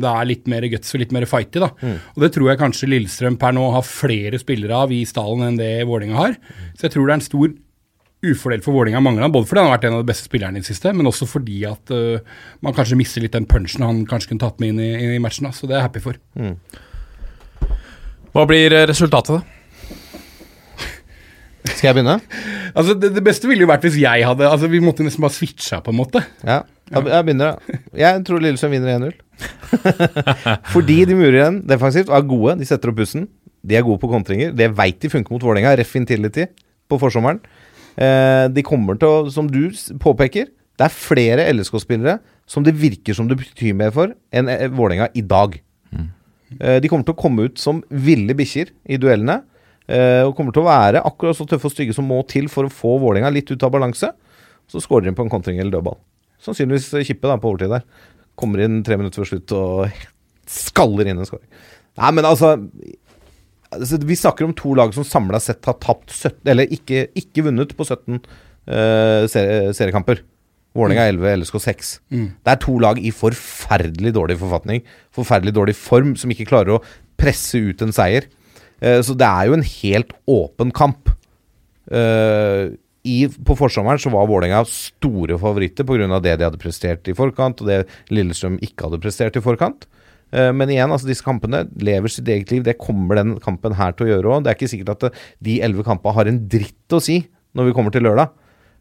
det 0.00 0.14
er 0.14 0.30
litt 0.32 0.48
mer 0.50 0.64
guts 0.72 0.96
og 0.96 1.04
litt 1.04 1.16
mer 1.16 1.28
fight 1.28 1.60
i. 1.60 1.64
da. 1.66 1.70
Og 2.16 2.24
det 2.24 2.32
tror 2.36 2.52
jeg 2.52 2.62
kanskje 2.62 2.88
Lillestrøm 2.88 3.36
per 3.40 3.56
nå 3.56 3.68
har 3.76 3.86
flere 3.86 4.40
spillere 4.40 4.84
av 4.86 4.94
i 4.96 5.04
stallen 5.08 5.50
enn 5.50 5.60
det 5.60 5.74
Vålerenga 5.84 6.22
har. 6.24 6.38
Så 6.72 6.88
jeg 6.88 6.96
tror 6.96 7.04
det 7.04 7.12
er 7.12 7.20
en 7.20 7.28
stor 7.28 7.56
ufordel 8.20 8.60
for 8.64 8.76
Vålerenga 8.76 9.00
mangler 9.04 9.24
han, 9.24 9.32
både 9.32 9.48
fordi 9.48 9.62
han 9.62 9.70
har 9.70 9.78
vært 9.78 9.86
en 9.88 9.96
av 9.96 10.02
de 10.02 10.10
beste 10.10 10.28
spillerne 10.28 10.60
i 10.60 10.64
det 10.64 10.68
siste, 10.68 10.92
men 10.96 11.08
også 11.08 11.28
fordi 11.28 11.62
at 11.68 11.92
uh, 11.92 12.20
man 12.64 12.76
kanskje 12.76 12.98
mister 13.00 13.24
litt 13.24 13.36
den 13.36 13.48
punchen 13.48 13.84
han 13.84 14.04
kanskje 14.08 14.32
kunne 14.32 14.44
tatt 14.44 14.60
med 14.60 14.74
inn 14.74 14.84
i, 14.84 15.16
i 15.16 15.22
matchen. 15.22 15.48
da. 15.48 15.56
Så 15.56 15.68
det 15.68 15.76
er 15.76 15.82
jeg 15.82 15.88
happy 15.88 16.04
for. 16.04 16.20
Hva 18.34 18.44
blir 18.48 18.74
eh, 18.76 18.86
resultatet, 18.90 19.40
da? 19.40 19.40
Skal 21.74 21.90
jeg 21.90 21.96
begynne? 21.98 22.18
Altså, 22.70 22.94
det, 22.96 23.10
det 23.16 23.24
beste 23.26 23.48
ville 23.50 23.64
jo 23.66 23.70
vært 23.70 23.84
hvis 23.88 23.98
jeg 24.00 24.26
hadde 24.26 24.46
Altså, 24.48 24.70
Vi 24.70 24.80
måtte 24.84 25.04
nesten 25.06 25.24
bare 25.24 25.34
switcha, 25.34 25.80
på 25.84 25.92
en 25.92 25.98
måte. 25.98 26.22
Ja, 26.46 26.62
jeg, 26.90 27.04
jeg 27.10 27.26
begynner. 27.26 27.58
da. 27.58 27.80
Jeg 28.00 28.24
tror 28.28 28.42
Lillesund 28.42 28.74
vinner 28.74 29.10
1-0. 29.10 29.12
Fordi 30.74 30.98
de 31.08 31.16
murer 31.18 31.40
igjen 31.40 31.60
defensivt 31.68 32.10
og 32.12 32.18
er 32.20 32.28
gode. 32.30 32.56
De 32.60 32.68
setter 32.68 32.92
opp 32.92 33.00
bussen. 33.02 33.26
De 33.66 33.76
er 33.76 33.84
gode 33.86 34.00
på 34.02 34.10
kontringer. 34.10 34.54
Det 34.56 34.70
veit 34.78 35.00
de 35.02 35.10
funker 35.12 35.34
mot 35.34 35.44
Vålerenga. 35.44 35.74
Ref 35.80 35.92
Intility 35.98 36.46
på 36.90 36.98
forsommeren. 37.02 37.42
Eh, 38.00 38.46
de 38.54 38.64
kommer 38.66 38.98
til 38.98 39.10
å, 39.10 39.30
som 39.32 39.48
du 39.50 39.66
påpeker, 40.02 40.48
det 40.80 40.86
er 40.86 40.94
flere 40.94 41.44
LSK-spillere 41.52 42.20
som 42.48 42.64
det 42.64 42.72
virker 42.78 43.12
som 43.16 43.26
det 43.28 43.36
betyr 43.42 43.74
mer 43.76 43.92
for 43.92 44.14
enn 44.32 44.48
eh, 44.48 44.70
Vålerenga 44.72 45.10
i 45.18 45.24
dag. 45.26 45.58
Eh, 46.58 46.80
de 46.82 46.90
kommer 46.90 47.06
til 47.06 47.14
å 47.14 47.20
komme 47.20 47.46
ut 47.46 47.60
som 47.60 47.82
ville 47.90 48.34
bikkjer 48.36 48.72
i 48.90 48.98
duellene. 49.00 49.42
eh, 49.90 50.22
og 50.22 50.36
kommer 50.36 50.54
til 50.54 50.62
å 50.62 50.70
være 50.70 51.02
akkurat 51.02 51.34
så 51.34 51.46
tøffe 51.46 51.66
og 51.66 51.72
stygge 51.72 51.94
som 51.94 52.06
må 52.06 52.20
til 52.28 52.46
for 52.48 52.64
å 52.64 52.70
få 52.70 52.98
Vålerenga 53.02 53.30
litt 53.32 53.50
ut 53.50 53.62
av 53.62 53.72
balanse. 53.74 54.12
Så 54.70 54.78
skårer 54.78 55.08
de 55.08 55.14
på 55.18 55.24
en 55.24 55.32
kontring 55.32 55.58
eller 55.58 55.72
dødball. 55.72 55.98
Sannsynligvis 56.40 56.92
Kippe 57.08 57.26
da, 57.26 57.36
på 57.36 57.50
overtid 57.50 57.72
der. 57.74 57.82
Kommer 58.38 58.62
inn 58.62 58.84
tre 58.86 58.96
minutter 58.96 59.22
før 59.22 59.32
slutt 59.32 59.54
og 59.56 60.04
skaller 60.46 61.10
inn 61.10 61.18
en 61.18 61.26
skåring. 61.26 61.48
Nei, 61.98 62.10
men 62.14 62.24
altså, 62.24 62.54
altså 63.74 63.98
Vi 64.06 64.16
snakker 64.16 64.46
om 64.46 64.54
to 64.54 64.76
lag 64.78 64.94
som 64.94 65.04
samla 65.04 65.40
sett 65.42 65.66
har 65.66 65.74
tapt 65.82 66.12
17 66.14 66.46
Eller 66.48 66.70
ikke, 66.70 67.08
ikke 67.18 67.42
vunnet 67.48 67.74
på 67.76 67.82
17 67.82 68.20
uh, 68.20 69.26
serie, 69.26 69.74
seriekamper. 69.74 70.22
Vålerenga 70.76 71.08
11, 71.10 71.30
LSK 71.42 71.56
6. 71.64 71.94
Det 72.44 72.52
er 72.52 72.60
to 72.62 72.76
lag 72.82 72.98
i 73.02 73.10
forferdelig 73.14 74.12
dårlig 74.14 74.36
forfatning. 74.38 74.84
Forferdelig 75.16 75.54
dårlig 75.56 75.74
form, 75.78 76.14
som 76.16 76.30
ikke 76.30 76.46
klarer 76.50 76.76
å 76.76 76.82
presse 77.20 77.58
ut 77.58 77.82
en 77.82 77.94
seier. 77.94 78.28
Eh, 78.80 79.00
så 79.04 79.16
det 79.18 79.26
er 79.26 79.48
jo 79.48 79.56
en 79.58 79.66
helt 79.66 80.14
åpen 80.30 80.70
kamp. 80.76 81.10
Eh, 81.90 82.70
i, 83.08 83.24
på 83.26 83.56
forsommeren 83.56 84.00
så 84.00 84.12
var 84.12 84.28
Vålerenga 84.28 84.60
store 84.68 85.38
favoritter 85.40 85.86
pga. 85.88 86.20
det 86.20 86.36
de 86.36 86.44
hadde 86.44 86.60
prestert 86.60 87.08
i 87.08 87.16
forkant, 87.16 87.62
og 87.62 87.66
det 87.66 87.86
Lillestrøm 88.12 88.60
ikke 88.60 88.86
hadde 88.86 89.00
prestert 89.00 89.36
i 89.36 89.42
forkant. 89.44 89.86
Eh, 90.30 90.52
men 90.52 90.70
igjen, 90.70 90.92
altså 90.92 91.08
disse 91.08 91.24
kampene 91.24 91.64
lever 91.80 92.12
sitt 92.12 92.28
eget 92.28 92.52
liv. 92.52 92.62
Det 92.62 92.78
kommer 92.78 93.18
den 93.18 93.38
kampen 93.42 93.74
her 93.74 93.92
til 93.96 94.06
å 94.06 94.12
gjøre 94.12 94.34
òg. 94.34 94.44
Det 94.44 94.52
er 94.52 94.58
ikke 94.58 94.70
sikkert 94.70 94.94
at 94.94 95.06
det, 95.08 95.12
de 95.40 95.58
elleve 95.64 95.86
kampene 95.86 96.14
har 96.14 96.30
en 96.30 96.42
dritt 96.46 96.94
å 96.94 97.02
si 97.02 97.24
når 97.56 97.70
vi 97.70 97.74
kommer 97.74 97.94
til 97.94 98.06
lørdag. 98.06 98.30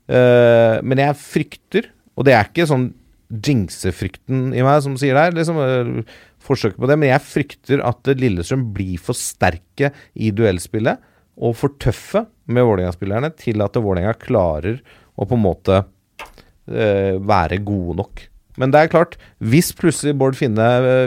Eh, 0.09 0.79
men 0.81 1.01
jeg 1.03 1.19
frykter, 1.21 1.91
og 2.17 2.25
det 2.27 2.35
er 2.35 2.49
ikke 2.49 2.67
sånn 2.69 2.89
jinxefrykten 3.29 4.55
i 4.57 4.63
meg 4.65 4.81
som 4.81 4.95
sier 4.97 5.13
det 5.13 5.27
her, 5.27 5.35
liksom, 5.37 5.59
uh, 5.61 6.15
forsøket 6.41 6.79
på 6.81 6.87
det, 6.89 6.95
men 6.97 7.11
jeg 7.11 7.21
frykter 7.21 7.83
at 7.85 8.09
Lillestrøm 8.17 8.63
blir 8.73 8.97
for 8.97 9.17
sterke 9.17 9.91
i 10.17 10.31
duellspillet 10.33 10.97
og 11.37 11.53
for 11.59 11.75
tøffe 11.77 12.23
med 12.49 12.65
Vålerenga-spillerne 12.65 13.29
til 13.37 13.61
at 13.61 13.77
Vålerenga 13.77 14.15
klarer 14.17 14.81
å 15.13 15.27
på 15.29 15.37
en 15.37 15.45
måte 15.45 15.77
uh, 15.77 17.13
være 17.21 17.61
gode 17.67 17.99
nok. 18.01 18.25
Men 18.59 18.73
det 18.73 18.81
er 18.81 18.91
klart, 18.91 19.13
hvis 19.37 19.69
plutselig 19.77 20.17
Bård 20.19 20.35
Finne 20.35 20.65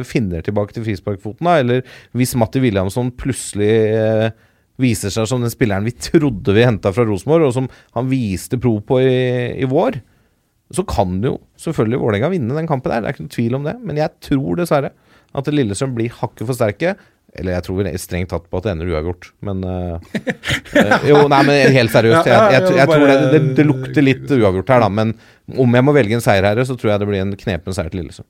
finner 0.08 0.46
tilbake 0.46 0.72
til 0.76 0.86
frisparkfoten, 0.86 1.50
eller 1.50 1.82
hvis 2.16 2.36
Matti 2.38 2.62
Williamson 2.62 3.10
plutselig 3.18 3.74
viser 4.80 5.12
seg 5.12 5.28
som 5.28 5.42
den 5.44 5.52
spilleren 5.52 5.86
vi 5.86 5.94
trodde 6.08 6.54
vi 6.56 6.64
henta 6.64 6.92
fra 6.94 7.04
Rosenborg, 7.08 7.48
og 7.48 7.56
som 7.56 7.68
han 7.96 8.08
viste 8.10 8.58
pro 8.60 8.78
på 8.84 9.00
i, 9.02 9.14
i 9.62 9.68
vår, 9.68 10.00
så 10.72 10.84
kan 10.88 11.18
jo 11.20 11.36
selvfølgelig 11.60 12.00
Vålerenga 12.00 12.30
vinne 12.32 12.56
den 12.56 12.68
kampen 12.68 12.92
der. 12.92 13.02
Det 13.02 13.10
er 13.10 13.16
ikke 13.16 13.26
noe 13.26 13.34
tvil 13.34 13.56
om 13.58 13.66
det. 13.66 13.74
Men 13.84 13.98
jeg 14.00 14.14
tror 14.24 14.56
dessverre 14.56 14.92
at 15.36 15.48
Lillestrøm 15.52 15.96
blir 15.96 16.14
hakket 16.16 16.46
for 16.48 16.56
sterke. 16.56 16.94
Eller 17.36 17.56
jeg 17.56 17.64
tror 17.64 17.78
vel 17.80 17.88
strengt 18.00 18.28
tatt 18.32 18.48
på 18.48 18.60
at 18.60 18.66
det 18.66 18.72
ender 18.74 18.90
uavgjort, 18.92 19.30
men 19.48 19.62
øh, 19.64 20.16
Jo, 21.08 21.22
nei, 21.32 21.38
men 21.48 21.72
helt 21.72 21.92
seriøst. 21.94 22.28
Jeg, 22.28 22.36
jeg, 22.52 22.64
jeg, 22.66 22.76
jeg 22.76 22.90
tror 22.90 23.06
det, 23.08 23.16
det, 23.32 23.40
det 23.56 23.64
lukter 23.64 24.04
litt 24.04 24.34
uavgjort 24.36 24.72
her, 24.74 24.84
da. 24.84 24.90
Men 24.92 25.14
om 25.56 25.78
jeg 25.78 25.86
må 25.86 25.94
velge 25.96 26.18
en 26.18 26.24
seier 26.24 26.44
her, 26.44 26.60
så 26.68 26.76
tror 26.76 26.92
jeg 26.92 27.00
det 27.00 27.08
blir 27.08 27.24
en 27.24 27.32
knepen 27.40 27.76
seier 27.76 27.88
til 27.92 28.02
Lillesund. 28.02 28.28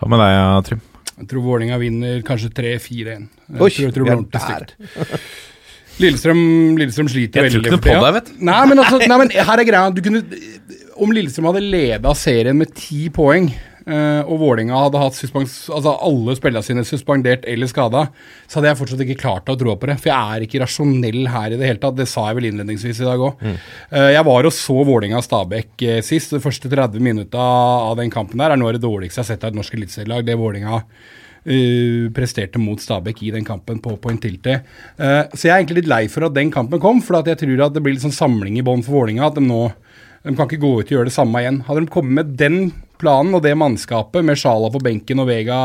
Hva 0.00 0.08
med 0.12 0.24
deg, 0.24 0.38
Trym? 0.70 0.84
Jeg 1.16 1.28
tror 1.30 1.44
Vålinga 1.46 1.78
vinner 1.80 2.18
kanskje 2.26 2.50
3-4-1. 2.52 3.06
Jeg 3.06 3.62
Oi, 3.62 3.70
tror, 3.72 3.92
tror 3.94 4.08
vi 4.08 4.12
er 4.12 4.66
der. 4.66 5.22
Lillestrøm, 5.96 6.40
Lillestrøm 6.76 7.08
sliter 7.08 7.46
Jeg 7.46 7.54
tror 7.54 7.62
veldig 7.62 7.70
ikke 7.70 7.76
noe 7.78 7.84
på 7.86 8.04
deg, 8.04 8.16
vet 8.18 8.26
du. 8.28 8.34
Nei, 8.44 8.58
men, 8.68 8.82
altså, 8.82 8.98
nei, 9.00 9.16
men 9.22 9.32
her 9.32 9.62
er 9.62 9.68
greia. 9.70 9.92
Du 9.96 10.02
kunne, 10.04 10.20
om 11.06 11.14
Lillestrøm 11.16 11.48
hadde 11.48 11.62
leda 11.64 12.12
serien 12.20 12.58
med 12.60 12.74
ti 12.76 13.06
poeng, 13.16 13.48
og 13.86 14.40
Vålinga 14.40 14.80
hadde 14.82 14.98
hatt 14.98 15.18
altså 15.22 15.92
alle 15.94 16.34
spillerne 16.34 16.66
sine 16.66 16.82
suspendert 16.82 17.44
eller 17.46 17.70
skada, 17.70 18.08
så 18.48 18.58
hadde 18.58 18.72
jeg 18.72 18.78
fortsatt 18.80 19.04
ikke 19.04 19.18
klart 19.20 19.52
å 19.52 19.54
tro 19.58 19.76
på 19.78 19.86
det. 19.86 19.98
For 20.02 20.10
jeg 20.10 20.34
er 20.34 20.46
ikke 20.46 20.62
rasjonell 20.64 21.28
her 21.30 21.54
i 21.54 21.60
det 21.60 21.68
hele 21.68 21.82
tatt. 21.82 21.94
Det 21.94 22.08
sa 22.10 22.24
jeg 22.28 22.40
vel 22.40 22.48
innledningsvis 22.50 23.04
i 23.04 23.06
dag 23.06 23.22
òg. 23.28 23.44
jeg 24.16 24.26
var 24.26 24.48
og 24.50 24.54
så 24.54 24.76
Vålerenga-Stabæk 24.86 25.86
eh, 25.86 26.00
sist. 26.04 26.34
De 26.34 26.42
første 26.42 26.70
30 26.72 27.02
minutta 27.02 27.42
av 27.42 27.96
den 28.00 28.10
kampen 28.12 28.40
der 28.40 28.54
er 28.54 28.60
noe 28.60 28.72
av 28.72 28.78
det 28.78 28.84
dårligste 28.84 29.20
jeg 29.20 29.24
har 29.24 29.30
sett 29.34 29.46
av 29.46 29.52
et 29.52 29.60
norsk 29.60 29.78
eliteserielag. 29.78 30.26
Det 30.26 30.36
Vålinga 30.38 30.80
uh, 30.80 32.04
presterte 32.16 32.62
mot 32.62 32.82
Stabæk 32.82 33.22
i 33.26 33.32
den 33.34 33.46
kampen 33.46 33.80
på 33.84 33.96
Point 34.02 34.22
Tilty. 34.24 34.58
Uh, 35.00 35.22
så 35.32 35.48
jeg 35.48 35.54
er 35.54 35.60
egentlig 35.60 35.82
litt 35.82 35.92
lei 35.92 36.04
for 36.12 36.28
at 36.28 36.36
den 36.36 36.52
kampen 36.54 36.82
kom, 36.82 37.02
for 37.04 37.22
jeg 37.22 37.40
tror 37.42 37.66
at 37.68 37.76
det 37.76 37.84
blir 37.84 37.96
litt 37.96 38.06
sånn 38.06 38.16
samling 38.16 38.58
i 38.58 38.66
bånn 38.66 38.84
for 38.86 39.00
Vålinga. 39.00 39.30
At 39.30 39.38
de 39.38 39.46
nå 39.46 39.68
de 40.26 40.34
kan 40.34 40.48
ikke 40.48 40.58
gå 40.58 40.72
ut 40.80 40.88
og 40.88 40.90
gjøre 40.90 41.06
det 41.06 41.14
samme 41.14 41.38
igjen. 41.38 41.60
Hadde 41.68 41.84
de 41.84 41.92
kommet 41.92 42.16
med 42.16 42.32
den 42.40 42.56
planen 43.00 43.36
og 43.36 43.42
det 43.44 43.56
mannskapet, 43.58 44.24
med 44.26 44.38
Sjala 44.40 44.70
på 44.72 44.82
benken 44.84 45.22
og 45.22 45.30
Vega 45.30 45.60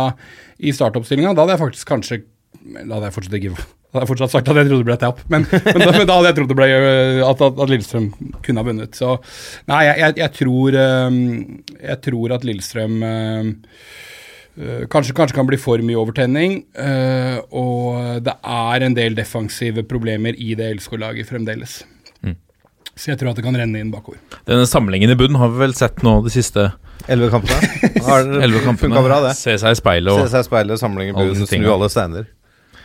i 0.62 0.74
startoppstillinga, 0.76 1.36
da 1.36 1.46
hadde 1.46 1.58
jeg 1.58 1.66
faktisk 1.66 1.94
kanskje 1.94 2.24
Da 2.62 2.98
hadde 2.98 3.08
jeg 3.08 3.16
fortsatt 3.16 3.38
ikke 3.40 3.56
da 3.92 4.00
hadde 4.00 4.06
jeg 4.06 4.12
fortsatt 4.14 4.32
sagt 4.32 4.48
at 4.48 4.56
jeg 4.56 4.68
trodde 4.70 4.86
det 4.86 4.88
ble 4.88 4.96
tap, 5.02 5.18
men, 5.28 5.44
men, 5.52 5.82
da, 5.84 5.90
men 5.92 6.06
da 6.08 6.16
hadde 6.16 6.30
jeg 6.30 6.36
trodd 6.38 6.52
det 6.54 6.56
ble 6.56 6.68
øh, 6.72 7.18
at, 7.28 7.42
at, 7.44 7.58
at 7.60 7.72
Lillestrøm 7.74 8.06
kunne 8.46 8.62
ha 8.62 8.68
vunnet. 8.70 8.96
Så 8.96 9.18
nei, 9.68 9.82
jeg, 9.84 9.98
jeg, 10.00 10.16
jeg 10.22 10.32
tror 10.38 10.78
øh, 10.80 11.18
Jeg 11.76 11.98
tror 12.08 12.36
at 12.38 12.46
Lillestrøm 12.48 12.96
øh, 13.04 13.50
kanskje, 14.88 15.18
kanskje 15.18 15.36
kan 15.36 15.50
bli 15.50 15.60
for 15.60 15.84
mye 15.84 16.00
overtenning. 16.00 16.62
og 17.52 18.24
det 18.24 18.38
er 18.40 18.86
en 18.88 18.96
del 18.96 19.16
defensive 19.18 19.84
problemer 19.84 20.40
i 20.40 20.56
det 20.56 20.72
LSK-laget 20.78 21.28
fremdeles. 21.28 21.82
Så 23.02 23.10
jeg 23.10 23.18
tror 23.18 23.32
at 23.32 23.40
det 23.40 23.44
kan 23.48 23.56
renne 23.58 23.80
inn 23.82 23.90
bakover. 23.90 24.20
Denne 24.46 24.68
samlingen 24.70 25.10
i 25.10 25.18
bunnen 25.18 25.40
har 25.42 25.50
vi 25.50 25.64
vel 25.64 25.74
sett 25.74 26.04
nå 26.06 26.20
de 26.22 26.30
siste 26.34 26.68
Elleve 27.10 27.32
kampene. 27.34 27.58
Har 28.06 28.28
funka 28.84 29.02
bra, 29.02 29.18
det. 29.26 29.32
Se 29.40 29.56
seg 29.58 29.74
i 29.74 29.80
speilet 29.80 30.14
Se 30.14 30.28
og 30.28 30.30
seg 30.30 30.46
i 30.46 30.50
speilet, 30.52 30.78
samling 30.78 31.10
i 31.10 31.16
bunnen, 31.18 31.48
snu 31.50 31.66
alle 31.74 31.90
steiner. 31.90 32.28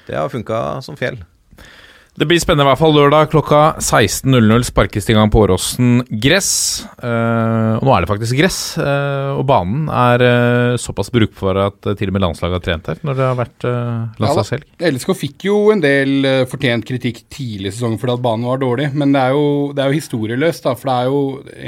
Det 0.06 0.16
har 0.16 0.30
funka 0.32 0.60
som 0.86 0.96
fjell. 0.96 1.18
Det 2.16 2.24
blir 2.24 2.40
spennende 2.40 2.64
i 2.64 2.70
hvert 2.70 2.80
fall 2.80 2.94
lørdag 2.96 3.28
klokka 3.28 3.58
16.00 3.76 4.62
sparkes 4.64 5.04
det 5.04 5.12
i 5.12 5.16
gang 5.18 5.28
på 5.28 5.42
Åråsen 5.42 5.98
gress. 6.24 6.48
Uh, 6.96 7.76
og 7.76 7.84
nå 7.84 7.92
er 7.92 8.04
det 8.04 8.08
faktisk 8.08 8.38
gress, 8.38 8.60
uh, 8.80 9.36
og 9.36 9.42
banen 9.50 9.90
er 9.92 10.24
uh, 10.24 10.78
såpass 10.80 11.12
brukbar 11.12 11.60
at 11.66 11.90
til 12.00 12.08
og 12.08 12.16
med 12.16 12.24
landslaget 12.24 12.56
har 12.56 12.64
trent 12.64 12.88
her 12.88 13.02
når 13.04 13.18
det 13.18 13.26
har 13.26 13.36
vært 13.36 13.66
uh, 13.68 14.22
landslagshelg. 14.22 14.64
LSK 14.88 15.12
fikk 15.26 15.46
jo 15.50 15.58
en 15.74 15.84
del 15.84 16.30
fortjent 16.48 16.88
kritikk 16.88 17.20
tidlig 17.28 17.74
i 17.74 17.76
sesongen 17.76 18.00
fordi 18.00 18.16
at 18.16 18.24
banen 18.24 18.48
var 18.48 18.64
dårlig, 18.64 18.88
men 18.96 19.12
det 19.12 19.26
er 19.26 19.36
jo, 19.36 19.44
det 19.76 19.84
er 19.84 19.92
jo 19.92 20.00
historieløst, 20.00 20.64
da, 20.64 20.72
for 20.72 20.88
det 20.88 20.96
er 20.96 21.12
jo 21.12 21.20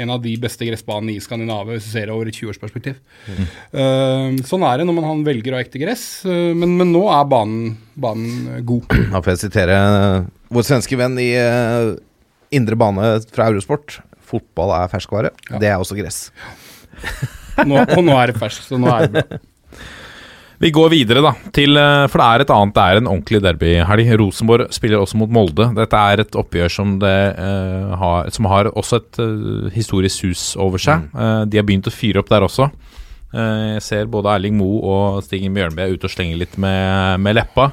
en 0.07 0.15
av 0.17 0.25
de 0.25 0.33
beste 0.41 0.65
gressbanene 0.65 1.13
i 1.13 1.21
Skandinavia 1.21 1.77
hvis 1.77 1.91
du 1.91 1.93
ser 1.93 2.09
det 2.09 2.17
over 2.17 2.33
et 2.33 2.41
20-årsperspektiv. 2.41 2.97
Eh, 3.29 4.41
sånn 4.49 4.65
er 4.65 4.81
det 4.81 4.89
når 4.89 4.97
man 4.97 5.23
velger 5.27 5.53
å 5.53 5.59
ha 5.59 5.67
ekte 5.67 5.81
gress, 5.81 6.07
men, 6.25 6.73
men 6.79 6.89
nå 6.95 7.05
er 7.13 7.29
banen, 7.29 7.77
banen 7.93 8.65
god. 8.65 8.89
Da 9.13 9.21
får 9.21 9.35
jeg 9.35 9.43
sitere 9.45 9.79
vår 10.53 10.65
svenske 10.67 10.97
venn 10.99 11.17
i 11.21 11.31
uh, 11.37 11.93
indre 12.55 12.77
bane 12.79 13.11
fra 13.29 13.49
Eurosport. 13.49 13.99
Fotball 14.29 14.73
er 14.77 14.91
ferskvare. 14.91 15.33
Ja. 15.49 15.61
Det 15.61 15.69
er 15.71 15.77
også 15.81 15.97
gress. 15.97 16.27
Nå, 17.69 17.75
og 17.75 18.03
nå 18.05 18.13
er 18.15 18.31
det 18.31 18.39
ferskt, 18.39 18.69
så 18.69 18.77
nå 18.79 18.87
er 18.93 19.07
det 19.07 19.23
bra. 19.25 19.39
Vi 20.59 20.73
går 20.75 20.89
videre, 20.91 21.21
da, 21.23 21.31
til 21.55 21.79
eh, 21.79 22.05
For 22.11 22.19
det 22.19 22.25
er 22.27 22.43
et 22.43 22.49
annet, 22.51 22.73
det 22.75 22.83
er 22.83 22.99
en 22.99 23.07
ordentlig 23.07 23.39
derbyhelg. 23.45 24.09
Rosenborg 24.19 24.73
spiller 24.75 24.99
også 24.99 25.19
mot 25.21 25.31
Molde. 25.31 25.69
Dette 25.77 26.01
er 26.11 26.23
et 26.23 26.35
oppgjør 26.35 26.73
som, 26.73 26.97
det, 26.99 27.15
uh, 27.39 27.93
har, 28.01 28.27
som 28.35 28.49
har 28.51 28.67
også 28.73 28.99
et 28.99 29.21
uh, 29.23 29.69
historisk 29.71 30.25
sus 30.25 30.43
over 30.59 30.83
seg. 30.83 31.07
Eh, 31.15 31.45
de 31.47 31.61
har 31.61 31.67
begynt 31.67 31.87
å 31.87 31.95
fyre 31.95 32.19
opp 32.19 32.31
der 32.31 32.43
også. 32.43 32.67
Eh, 33.29 33.65
jeg 33.77 33.85
ser 33.85 34.11
både 34.11 34.33
Erling 34.35 34.57
Moe 34.59 34.81
og 34.83 35.23
Stigen 35.25 35.55
Bjørnby 35.55 35.85
er 35.85 35.95
ute 35.95 36.09
og 36.09 36.13
slenger 36.13 36.41
litt 36.43 36.59
med, 36.61 37.21
med 37.23 37.37
leppa. 37.37 37.69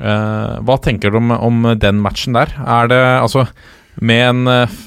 Eh, 0.00 0.54
hva 0.64 0.78
tenker 0.80 1.12
du 1.12 1.20
om, 1.20 1.34
om 1.36 1.66
den 1.80 2.00
matchen 2.00 2.36
der? 2.36 2.54
Er 2.64 2.88
det 2.90 3.02
altså 3.20 3.44
med 4.00 4.22
en 4.30 4.48
eh, 4.48 4.78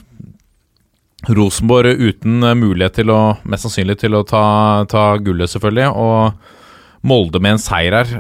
Rosenborg 1.30 2.02
uten 2.02 2.44
eh, 2.44 2.58
mulighet 2.58 3.00
til 3.00 3.14
å 3.14 3.22
Mest 3.48 3.68
sannsynlig 3.68 4.00
til 4.02 4.18
å 4.18 4.26
ta, 4.28 4.44
ta 4.90 5.06
gullet, 5.22 5.52
selvfølgelig. 5.54 5.94
Og 5.94 6.52
Molde 7.04 7.42
med 7.44 7.58
en 7.58 7.60
seier 7.60 7.98
her. 7.98 8.12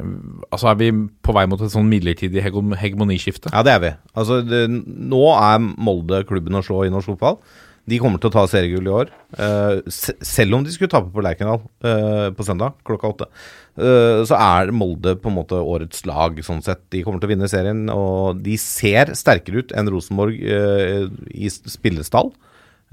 Altså 0.51 0.67
Er 0.73 0.79
vi 0.81 0.89
på 1.23 1.35
vei 1.35 1.45
mot 1.47 1.61
et 1.63 1.71
sånn 1.71 1.87
midlertidig 1.87 2.43
hegemoniskifte? 2.43 3.53
Ja, 3.53 3.61
det 3.63 3.77
er 3.77 3.83
vi. 3.83 3.91
Altså, 4.11 4.41
det, 4.43 4.65
nå 4.67 5.21
er 5.37 5.61
Molde 5.63 6.25
klubben 6.27 6.59
å 6.59 6.63
slå 6.65 6.81
i 6.83 6.91
norsk 6.91 7.13
fotball. 7.13 7.39
De 7.87 7.99
kommer 7.99 8.19
til 8.19 8.27
å 8.27 8.35
ta 8.35 8.43
seriegull 8.47 8.87
i 8.87 8.95
år. 8.95 9.13
Uh, 9.35 9.79
se, 9.91 10.15
selv 10.23 10.55
om 10.55 10.63
de 10.63 10.71
skulle 10.71 10.91
tape 10.91 11.11
på 11.15 11.23
Lerkendal 11.23 11.63
uh, 11.63 12.29
på 12.35 12.45
søndag 12.47 12.75
klokka 12.87 13.11
åtte, 13.11 13.29
så 13.73 14.37
er 14.37 14.69
Molde 14.75 15.15
på 15.17 15.31
en 15.31 15.37
måte 15.39 15.57
årets 15.57 16.03
lag, 16.05 16.37
sånn 16.45 16.61
sett. 16.61 16.83
De 16.93 17.01
kommer 17.01 17.21
til 17.21 17.31
å 17.31 17.33
vinne 17.33 17.49
serien, 17.49 17.87
og 17.89 18.43
de 18.45 18.53
ser 18.61 19.15
sterkere 19.17 19.63
ut 19.63 19.73
enn 19.73 19.89
Rosenborg 19.89 20.37
eh, 20.45 21.07
i 21.33 21.49
spillestall. 21.49 22.29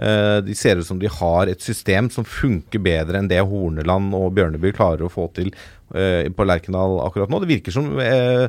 Eh, 0.01 0.39
de 0.47 0.57
ser 0.57 0.81
ut 0.81 0.87
som 0.89 1.01
de 1.01 1.11
har 1.13 1.51
et 1.51 1.61
system 1.61 2.09
som 2.13 2.25
funker 2.25 2.81
bedre 2.81 3.21
enn 3.21 3.29
det 3.29 3.43
Horneland 3.45 4.15
og 4.17 4.33
Bjørneby 4.39 4.73
klarer 4.73 5.05
å 5.05 5.13
få 5.13 5.27
til 5.37 5.51
eh, 5.93 6.31
på 6.33 6.47
Lerkendal 6.49 6.97
akkurat 7.05 7.33
nå. 7.33 7.43
Det 7.43 7.51
virker 7.51 7.77
som 7.77 7.91
eh, 8.01 8.47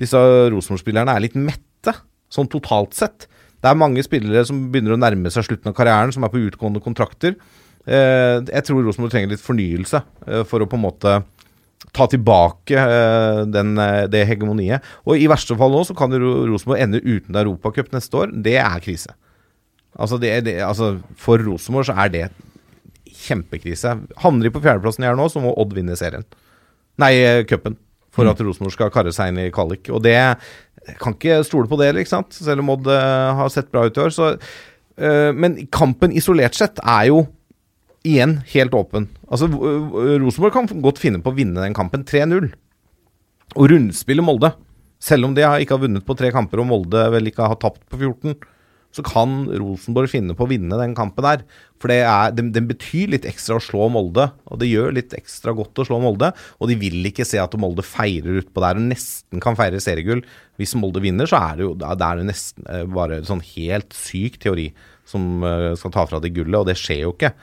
disse 0.00 0.20
Rosenborg-spillerne 0.54 1.12
er 1.12 1.26
litt 1.26 1.36
mette, 1.36 1.92
sånn 2.32 2.48
totalt 2.50 2.96
sett. 2.96 3.28
Det 3.60 3.68
er 3.68 3.80
mange 3.80 4.02
spillere 4.04 4.46
som 4.48 4.70
begynner 4.72 4.96
å 4.96 5.00
nærme 5.00 5.30
seg 5.32 5.46
slutten 5.46 5.70
av 5.70 5.76
karrieren, 5.76 6.12
som 6.14 6.24
er 6.24 6.32
på 6.32 6.40
utgående 6.46 6.82
kontrakter. 6.84 7.36
Eh, 7.84 8.40
jeg 8.40 8.64
tror 8.64 8.80
Rosenborg 8.84 9.12
trenger 9.12 9.34
litt 9.34 9.44
fornyelse 9.44 10.00
eh, 10.00 10.42
for 10.48 10.64
å 10.64 10.68
på 10.68 10.80
en 10.80 10.86
måte 10.86 11.18
ta 11.94 12.06
tilbake 12.10 12.78
eh, 12.78 13.42
den, 13.50 13.76
eh, 13.78 14.06
det 14.10 14.24
hegemoniet. 14.28 14.84
Og 15.06 15.20
i 15.20 15.28
verste 15.30 15.56
fall 15.58 15.74
nå 15.74 15.84
så 15.86 15.96
kan 15.98 16.14
Rosenborg 16.14 16.82
ende 16.82 17.02
uten 17.04 17.36
Europacup 17.38 17.92
neste 17.94 18.22
år. 18.22 18.34
Det 18.44 18.56
er 18.60 18.82
krise. 18.84 19.14
Altså, 19.94 20.18
det, 20.18 20.32
det, 20.48 20.58
altså 20.66 20.96
For 21.20 21.38
Rosenborg 21.38 21.86
så 21.90 21.96
er 22.04 22.10
det 22.10 22.24
kjempekrise. 23.24 23.94
Havner 24.24 24.48
de 24.48 24.54
på 24.54 24.62
fjerdeplassen 24.64 25.04
de 25.04 25.10
er 25.12 25.18
nå, 25.18 25.28
så 25.30 25.42
må 25.42 25.54
Odd 25.60 25.74
vinne 25.76 25.96
serien. 25.98 26.26
Nei, 27.00 27.14
eh, 27.22 27.42
cupen. 27.48 27.78
For 28.14 28.30
at 28.30 28.38
Rosenborg 28.42 28.74
skal 28.74 28.92
karre 28.94 29.10
seg 29.14 29.32
inn 29.32 29.40
i 29.42 29.52
kvalik. 29.54 29.88
Og 29.90 30.02
det 30.04 30.18
kan 31.00 31.16
ikke 31.16 31.40
stole 31.46 31.66
på 31.70 31.78
det, 31.80 31.94
ikke 31.98 32.12
sant? 32.12 32.36
selv 32.36 32.62
om 32.62 32.70
Odd 32.76 32.86
har 32.86 33.50
sett 33.50 33.72
bra 33.72 33.86
ut 33.88 33.96
i 33.98 34.02
år. 34.04 34.12
Så, 34.14 34.28
men 35.34 35.56
kampen 35.74 36.14
isolert 36.14 36.54
sett 36.54 36.78
er 36.78 37.08
jo 37.08 37.24
igjen 38.04 38.38
helt 38.52 38.76
åpen. 38.76 39.08
Altså, 39.28 39.48
Rosenborg 39.48 40.54
kan 40.54 40.84
godt 40.84 41.00
finne 41.02 41.22
på 41.24 41.32
å 41.32 41.36
vinne 41.36 41.64
den 41.64 41.76
kampen 41.76 42.04
3-0. 42.06 42.50
Og 43.54 43.70
rundspille 43.70 44.24
Molde. 44.24 44.52
Selv 45.04 45.28
om 45.28 45.36
de 45.36 45.44
ikke 45.44 45.76
har 45.76 45.84
vunnet 45.84 46.04
på 46.06 46.16
tre 46.16 46.30
kamper, 46.32 46.62
og 46.62 46.70
Molde 46.70 47.08
vel 47.12 47.28
ikke 47.28 47.48
har 47.50 47.60
tapt 47.60 47.82
på 47.92 47.98
14, 48.00 48.36
så 48.94 49.02
kan 49.02 49.48
Rosenborg 49.50 50.12
finne 50.12 50.36
på 50.38 50.46
å 50.46 50.50
vinne 50.50 50.78
den 50.78 50.94
kampen 50.96 51.26
der. 51.26 51.42
For 51.82 51.90
det 51.90 52.04
er, 52.06 52.30
den, 52.36 52.52
den 52.54 52.68
betyr 52.70 53.10
litt 53.10 53.26
ekstra 53.26 53.58
å 53.58 53.62
slå 53.62 53.88
Molde, 53.92 54.28
og 54.46 54.60
det 54.60 54.70
gjør 54.70 54.94
litt 54.94 55.16
ekstra 55.16 55.54
godt 55.56 55.82
å 55.82 55.86
slå 55.88 55.98
Molde. 56.04 56.30
Og 56.62 56.70
de 56.70 56.78
vil 56.78 57.00
ikke 57.10 57.26
se 57.26 57.40
at 57.42 57.56
Molde 57.60 57.84
feirer 57.84 58.38
utpå 58.44 58.62
der 58.62 58.78
og 58.78 58.86
nesten 58.86 59.42
kan 59.44 59.58
feire 59.58 59.82
seriegull. 59.82 60.22
Hvis 60.62 60.76
Molde 60.78 61.02
vinner, 61.02 61.28
så 61.28 61.42
er 61.42 61.58
det 61.58 61.66
jo 61.66 61.74
da 61.80 61.96
er 61.96 62.22
det 62.22 62.28
nesten 62.30 62.70
eh, 62.70 62.86
bare 62.86 63.24
sånn 63.26 63.42
helt 63.56 63.96
syk 63.98 64.38
teori 64.44 64.70
som 65.08 65.44
eh, 65.44 65.72
skal 65.78 65.92
ta 65.94 66.06
fra 66.08 66.20
de 66.22 66.32
gullet, 66.34 66.56
og 66.60 66.68
det 66.70 66.78
skjer 66.80 67.04
jo 67.04 67.12
ikke. 67.14 67.34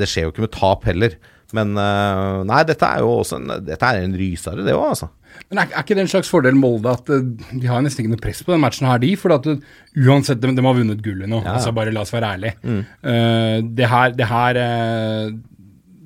Det 0.00 0.08
skjer 0.08 0.26
jo 0.26 0.34
ikke 0.34 0.46
med 0.46 0.54
tap 0.56 0.86
heller. 0.88 1.16
Men 1.56 1.74
eh, 1.82 2.40
nei, 2.46 2.60
dette 2.68 2.86
er 2.86 3.02
jo 3.04 3.16
også 3.20 3.40
en, 3.40 3.54
dette 3.66 3.86
er 3.86 4.04
en 4.04 4.16
rysere, 4.16 4.64
det 4.66 4.76
òg, 4.76 4.92
altså. 4.92 5.10
Men 5.50 5.62
er, 5.62 5.70
er 5.70 5.84
ikke 5.84 5.96
det 5.98 6.04
en 6.04 6.10
slags 6.10 6.30
fordel 6.30 6.56
Molde 6.58 6.92
at 6.92 7.10
eh, 7.12 7.22
de 7.50 7.70
har 7.70 7.82
nesten 7.84 8.04
ikke 8.04 8.14
noe 8.14 8.22
press 8.22 8.42
på 8.46 8.54
den 8.54 8.62
matchen 8.62 8.88
her, 8.90 9.00
de? 9.02 9.12
For 9.18 9.34
at 9.34 9.48
uansett, 9.50 10.42
de, 10.42 10.52
de 10.56 10.66
har 10.66 10.76
vunnet 10.78 11.04
gullet 11.04 11.30
nå. 11.30 11.42
altså 11.42 11.74
Bare 11.76 11.94
la 11.94 12.04
oss 12.04 12.14
være 12.14 12.34
ærlige. 12.36 12.76
Eh, 13.02 13.56
det 13.66 13.90
her, 13.90 14.14
det 14.16 14.28
her 14.30 14.60
uh, 14.60 15.32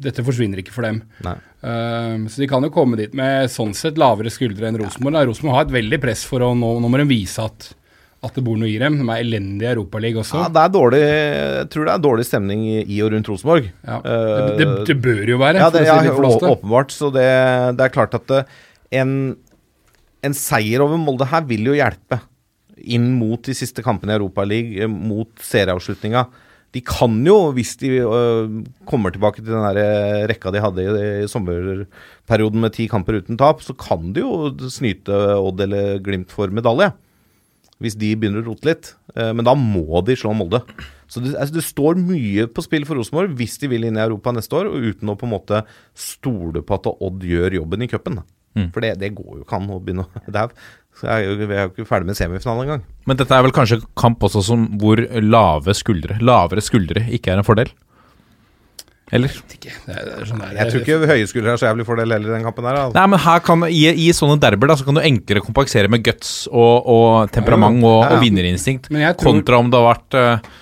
Dette 0.04 0.24
forsvinner 0.26 0.60
ikke 0.60 0.74
for 0.74 0.84
dem. 0.86 1.02
Eh, 1.64 2.16
så 2.28 2.42
de 2.42 2.48
kan 2.50 2.64
jo 2.64 2.72
komme 2.72 2.98
dit 3.00 3.14
med 3.16 3.48
sånn 3.52 3.72
sett 3.76 4.00
lavere 4.00 4.32
skuldre 4.32 4.68
enn 4.68 4.78
Rosenborg. 4.80 5.16
da. 5.16 5.24
Rosenborg 5.28 5.56
har 5.56 5.68
et 5.68 5.78
veldig 5.78 6.00
press 6.02 6.24
for 6.28 6.44
å 6.44 6.52
nå, 6.58 6.74
nå 6.82 6.90
må 6.92 7.00
de 7.00 7.08
vise 7.08 7.44
at, 7.44 7.70
at 8.24 8.36
det 8.38 8.44
bor 8.46 8.59
noe 8.60 8.70
i 8.70 8.76
dem. 8.80 8.98
De 9.01 9.06
er 9.12 9.22
elendige 9.22 9.68
i 9.68 9.72
Europaligaen 9.74 10.22
også. 10.22 10.42
Ja, 10.42 10.51
det 10.55 10.62
er 10.62 10.74
dårlig 10.74 11.01
Jeg 11.05 11.70
tror 11.74 11.88
det 11.88 11.94
er 11.94 12.05
dårlig 12.05 12.26
stemning 12.28 12.62
i, 12.82 13.01
og 13.05 13.12
rundt 13.14 13.30
Rosenborg. 13.32 13.70
Ja. 13.84 13.98
Eh, 14.01 14.36
Det, 14.44 14.55
det, 14.60 14.68
det 14.90 14.96
bør 15.05 15.24
jo 15.34 15.40
være, 15.42 15.62
ja, 15.62 15.70
det, 15.74 15.84
ja, 15.88 15.98
det 16.02 16.14
åpenbart. 16.51 16.94
Så 16.94 17.10
det, 17.14 17.26
det 17.78 17.88
er 17.88 17.94
klart 17.94 18.16
at 18.16 18.36
eh, 18.38 18.55
en, 19.01 19.12
en 20.24 20.36
seier 20.38 20.84
over 20.84 21.01
Molde 21.01 21.28
her 21.30 21.44
vil 21.48 21.68
jo 21.72 21.76
hjelpe 21.76 22.20
inn 22.84 23.12
mot 23.18 23.40
de 23.46 23.55
siste 23.56 23.84
kampene 23.84 24.12
i 24.14 24.18
Europaligaen, 24.18 24.90
mot 25.09 25.30
serieavslutninga. 25.40 26.26
De 26.74 26.80
kan 26.82 27.14
jo, 27.22 27.52
hvis 27.55 27.76
de 27.78 27.92
øh, 28.02 28.55
kommer 28.88 29.14
tilbake 29.14 29.38
til 29.38 29.52
den 29.52 29.62
der 29.62 29.78
eh, 29.78 30.24
rekka 30.26 30.51
de 30.51 30.62
hadde 30.64 30.82
i, 30.82 31.05
i 31.22 31.28
sommerperioden 31.30 32.64
med 32.64 32.74
ti 32.74 32.88
kamper 32.90 33.20
uten 33.20 33.38
tap, 33.38 33.62
så 33.62 33.76
kan 33.78 34.10
de 34.16 34.24
jo 34.24 34.51
snyte 34.74 35.14
Odd 35.38 35.62
eller 35.68 36.01
Glimt 36.02 36.34
for 36.34 36.51
medalje. 36.51 36.90
Hvis 37.85 37.98
de 38.01 38.15
begynner 38.16 38.43
å 38.43 38.48
rote 38.48 38.69
litt. 38.70 38.94
Eh, 39.15 39.32
men 39.36 39.47
da 39.47 39.55
må 39.59 40.01
de 40.06 40.16
slå 40.19 40.32
Molde. 40.36 40.62
Så 41.11 41.20
det, 41.23 41.35
altså, 41.36 41.59
det 41.59 41.66
står 41.66 42.01
mye 42.01 42.47
på 42.51 42.65
spill 42.65 42.86
for 42.89 42.98
Rosenborg 42.98 43.35
hvis 43.39 43.59
de 43.62 43.70
vil 43.70 43.85
inn 43.86 43.98
i 44.01 44.05
Europa 44.05 44.32
neste 44.35 44.56
år, 44.56 44.70
og 44.70 44.89
uten 44.89 45.12
å 45.12 45.19
på 45.20 45.28
en 45.28 45.35
måte 45.35 45.61
stole 45.93 46.65
på 46.65 46.78
at 46.78 46.89
Odd 46.94 47.27
gjør 47.28 47.61
jobben 47.61 47.85
i 47.85 47.90
cupen. 47.90 48.23
Mm. 48.55 48.70
For 48.74 48.85
det, 48.85 48.94
det 49.02 49.15
går 49.16 49.40
jo 49.40 49.44
ikke 49.44 49.59
an 49.59 49.70
å 49.74 49.81
begynne 49.82 50.06
å 50.06 50.23
det 50.35 50.43
er, 50.47 50.52
så 50.94 51.09
jeg 51.11 51.24
er 51.24 51.24
jo, 51.27 51.48
Vi 51.51 51.56
er 51.56 51.65
jo 51.65 51.73
ikke 51.73 51.89
ferdig 51.89 52.11
med 52.11 52.19
semifinalen 52.19 52.66
engang. 52.66 52.85
Men 53.11 53.19
dette 53.20 53.35
er 53.36 53.47
vel 53.47 53.55
kanskje 53.55 53.81
kamp 53.98 54.23
også 54.24 54.44
som 54.47 54.69
hvor 54.81 55.02
lave 55.23 55.74
skuldre, 55.77 56.20
lavere 56.23 56.62
skuldre, 56.65 57.05
ikke 57.15 57.35
er 57.35 57.43
en 57.43 57.47
fordel? 57.47 57.73
Eller? 59.12 59.28
Ikke. 59.52 59.68
Det 59.85 59.93
er, 59.94 60.05
det 60.09 60.14
er 60.22 60.28
sånn 60.31 60.40
der, 60.40 60.55
Jeg 60.56 60.70
tror 60.72 60.81
ikke 60.85 61.09
høye 61.12 61.26
skuldre 61.28 61.52
er 61.52 61.60
så 61.60 61.66
jævlig 61.68 61.85
fordel 61.86 62.14
heller 62.16 62.31
i 62.31 62.35
den 62.39 62.47
kampen 62.47 62.64
der. 62.64 62.78
Altså. 62.86 62.97
Nei, 62.97 63.06
men 63.12 63.20
her 63.26 63.43
kan, 63.44 63.64
i, 63.68 63.82
I 64.06 64.09
sånne 64.16 64.39
derber 64.40 64.70
da, 64.72 64.76
så 64.81 64.86
kan 64.89 64.97
du 64.97 65.02
enklere 65.05 65.43
kompensere 65.44 65.90
med 65.93 66.02
guts 66.06 66.35
og, 66.51 66.89
og 66.89 67.31
temperament 67.35 67.85
og, 67.85 68.01
og 68.09 68.20
vinnerinstinkt, 68.24 68.89
tror- 68.90 69.20
kontra 69.28 69.60
om 69.60 69.68
det 69.70 69.81
har 69.82 69.90
vært 69.93 70.18
uh, 70.20 70.52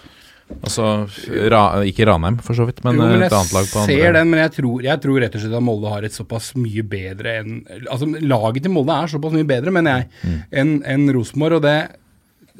Altså, 0.53 0.85
ra, 1.49 1.61
ikke 1.89 2.05
Ranheim 2.05 2.35
for 2.45 2.53
så 2.53 2.67
vidt, 2.69 2.83
men 2.85 2.99
Jo, 2.99 3.07
men 3.09 3.23
et 3.25 3.33
annet 3.33 3.55
lag 3.57 3.69
på 3.71 3.85
jeg 3.87 4.03
ser 4.03 4.13
den, 4.19 4.29
men 4.29 4.43
jeg 4.43 4.53
tror, 4.59 4.83
jeg 4.85 5.01
tror 5.01 5.21
rett 5.25 5.39
og 5.39 5.41
slett 5.41 5.57
at 5.57 5.65
Molde 5.65 5.93
har 5.95 6.05
et 6.05 6.13
såpass 6.13 6.51
mye 6.61 6.85
bedre 6.85 7.33
enn 7.41 7.55
Altså, 7.87 8.05
laget 8.21 8.67
til 8.67 8.75
Molde 8.75 8.93
er 9.01 9.09
såpass 9.15 9.33
mye 9.33 9.49
bedre, 9.49 9.73
mener 9.73 10.03
jeg, 10.03 10.11
Mm. 10.29 10.37
enn 10.61 10.75
en 10.93 11.07
Rosenborg. 11.17 11.57
Og 11.57 11.65
det 11.65 11.77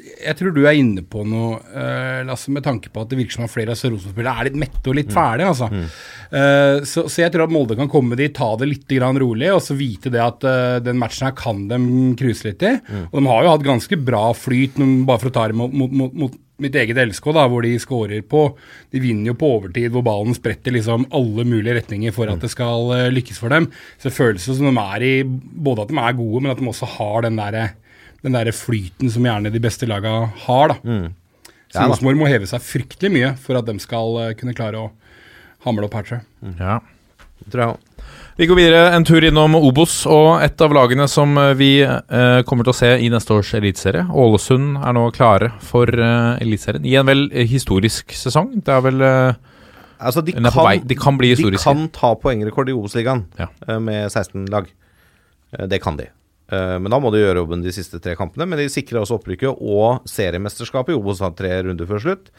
Jeg 0.03 0.35
tror 0.35 0.51
du 0.55 0.61
er 0.65 0.75
inne 0.75 1.03
på 1.07 1.23
noe, 1.27 1.57
uh, 1.71 2.23
Lasse, 2.27 2.51
med 2.51 2.65
tanke 2.65 2.91
på 2.91 3.03
at 3.03 3.11
det 3.11 3.19
virker 3.19 3.37
som 3.37 3.45
at 3.45 3.53
flere 3.53 3.71
av 3.71 3.79
Rosenborg-spillerne 3.79 4.43
er 4.43 4.49
litt 4.49 4.59
mette 4.59 4.91
og 4.91 4.97
litt 4.97 5.11
fæle. 5.13 5.47
Altså. 5.47 5.69
Mm. 5.71 5.85
Uh, 6.33 6.77
så, 6.89 7.05
så 7.07 7.23
jeg 7.23 7.33
tror 7.33 7.45
at 7.45 7.53
Molde 7.53 7.77
kan 7.79 7.91
komme 7.91 8.17
dit, 8.19 8.33
ta 8.35 8.49
det 8.59 8.69
litt 8.69 8.87
grann 8.89 9.19
rolig, 9.21 9.51
og 9.53 9.61
så 9.63 9.77
vite 9.79 10.11
det 10.13 10.23
at 10.23 10.47
uh, 10.47 10.79
den 10.83 10.99
matchen 10.99 11.29
her 11.29 11.35
kan 11.39 11.67
de 11.71 11.79
cruise 12.19 12.47
litt 12.47 12.65
i. 12.67 12.73
Mm. 12.83 13.05
Og 13.11 13.19
de 13.19 13.29
har 13.31 13.45
jo 13.45 13.53
hatt 13.53 13.67
ganske 13.67 13.99
bra 14.11 14.25
flyt, 14.35 14.79
bare 15.07 15.21
for 15.21 15.31
å 15.31 15.35
ta 15.37 15.45
det 15.51 15.59
mot, 15.59 15.75
mot, 15.83 15.95
mot, 16.03 16.17
mot 16.25 16.39
mitt 16.63 16.75
eget 16.79 16.99
LSK, 16.99 17.29
da, 17.35 17.45
hvor 17.49 17.65
de 17.65 17.71
skårer 17.81 18.21
på 18.29 18.43
De 18.93 18.99
vinner 19.03 19.31
jo 19.31 19.37
på 19.39 19.49
overtid, 19.57 19.89
hvor 19.91 20.03
ballen 20.05 20.35
spretter 20.37 20.75
liksom 20.75 21.07
alle 21.15 21.47
mulige 21.47 21.79
retninger 21.79 22.13
for 22.15 22.31
at 22.31 22.43
det 22.43 22.51
skal 22.53 22.93
lykkes 23.11 23.41
for 23.41 23.51
dem. 23.51 23.71
Så 23.97 24.07
det 24.07 24.15
føles 24.15 24.45
som 24.45 24.69
de 24.69 24.83
er 24.83 25.07
i 25.07 25.15
Både 25.25 25.83
at 25.83 25.91
de 25.91 25.97
er 25.97 26.19
gode, 26.19 26.43
men 26.43 26.53
at 26.53 26.61
de 26.61 26.69
også 26.69 26.91
har 26.93 27.25
den 27.25 27.41
derre 27.41 27.71
den 28.23 28.31
der 28.37 28.51
flyten 28.55 29.09
som 29.11 29.23
gjerne 29.27 29.51
de 29.51 29.59
beste 29.59 29.87
laga 29.89 30.13
har. 30.45 30.67
da. 30.73 30.75
Så 30.79 30.87
Mm. 30.89 31.13
Ja 31.73 31.81
da. 31.81 31.87
Rosenborg 31.89 32.17
må 32.19 32.27
heve 32.29 32.45
seg 32.47 32.61
fryktelig 32.61 33.09
mye 33.11 33.31
for 33.41 33.57
at 33.57 33.65
de 33.65 33.73
skal 33.81 34.17
eh, 34.29 34.33
kunne 34.37 34.53
klare 34.53 34.77
å 34.77 34.91
hamle 35.65 35.85
opp 35.87 35.93
her, 35.97 36.03
tror 36.03 36.19
jeg. 36.21 36.55
Ja. 36.59 36.79
Tror 37.49 37.63
jeg. 37.63 37.77
Vi 38.37 38.45
går 38.49 38.55
videre 38.57 38.93
en 38.95 39.03
tur 39.05 39.21
innom 39.25 39.53
Obos 39.57 40.05
og 40.09 40.41
et 40.41 40.61
av 40.61 40.71
lagene 40.73 41.07
som 41.09 41.35
eh, 41.37 41.53
vi 41.57 41.81
eh, 41.81 42.41
kommer 42.47 42.63
til 42.67 42.73
å 42.73 42.77
se 42.77 42.91
i 43.01 43.09
neste 43.09 43.33
års 43.35 43.51
eliteserie. 43.57 44.05
Ålesund 44.09 44.77
er 44.85 44.93
nå 44.95 45.07
klare 45.13 45.51
for 45.65 45.89
eh, 45.89 46.37
eliteserien 46.45 46.85
i 46.85 46.95
en 47.01 47.09
vel 47.09 47.25
eh, 47.33 47.45
historisk 47.49 48.13
sesong. 48.17 48.53
Det 48.63 48.73
er 48.73 48.85
vel 48.85 49.01
eh, 49.01 49.33
Altså, 50.03 50.19
de, 50.25 50.33
er 50.35 50.51
vei. 50.51 50.79
De 50.83 50.95
kan 50.99 51.15
bli 51.17 51.29
historiske. 51.31 51.63
De 51.63 51.63
kan 51.63 51.85
ta 51.95 52.09
poengrekord 52.19 52.67
i 52.69 52.73
Obos-ligaen 52.75 53.25
Ja. 53.39 53.47
eh, 53.67 53.79
med 53.79 54.09
16 54.11 54.45
lag. 54.51 54.67
Eh, 55.57 55.65
Det 55.71 55.81
kan 55.81 55.95
de. 55.97 56.09
Eh, 56.51 56.79
Men 56.79 56.91
da 56.91 56.99
må 56.99 57.11
de 57.13 57.21
gjøre 57.21 57.43
jobben 57.43 57.63
de 57.63 57.71
siste 57.75 58.01
tre 58.03 58.17
kampene. 58.19 58.47
Men 58.49 58.59
de 58.59 58.71
sikrer 58.71 59.01
også 59.01 59.19
opprykket 59.19 59.61
og 59.61 60.03
seriemesterskapet 60.09 60.93
i 60.93 60.99
Obos 60.99 61.23
tre 61.37 61.55
runder 61.63 61.89
før 61.89 62.03
slutt. 62.03 62.29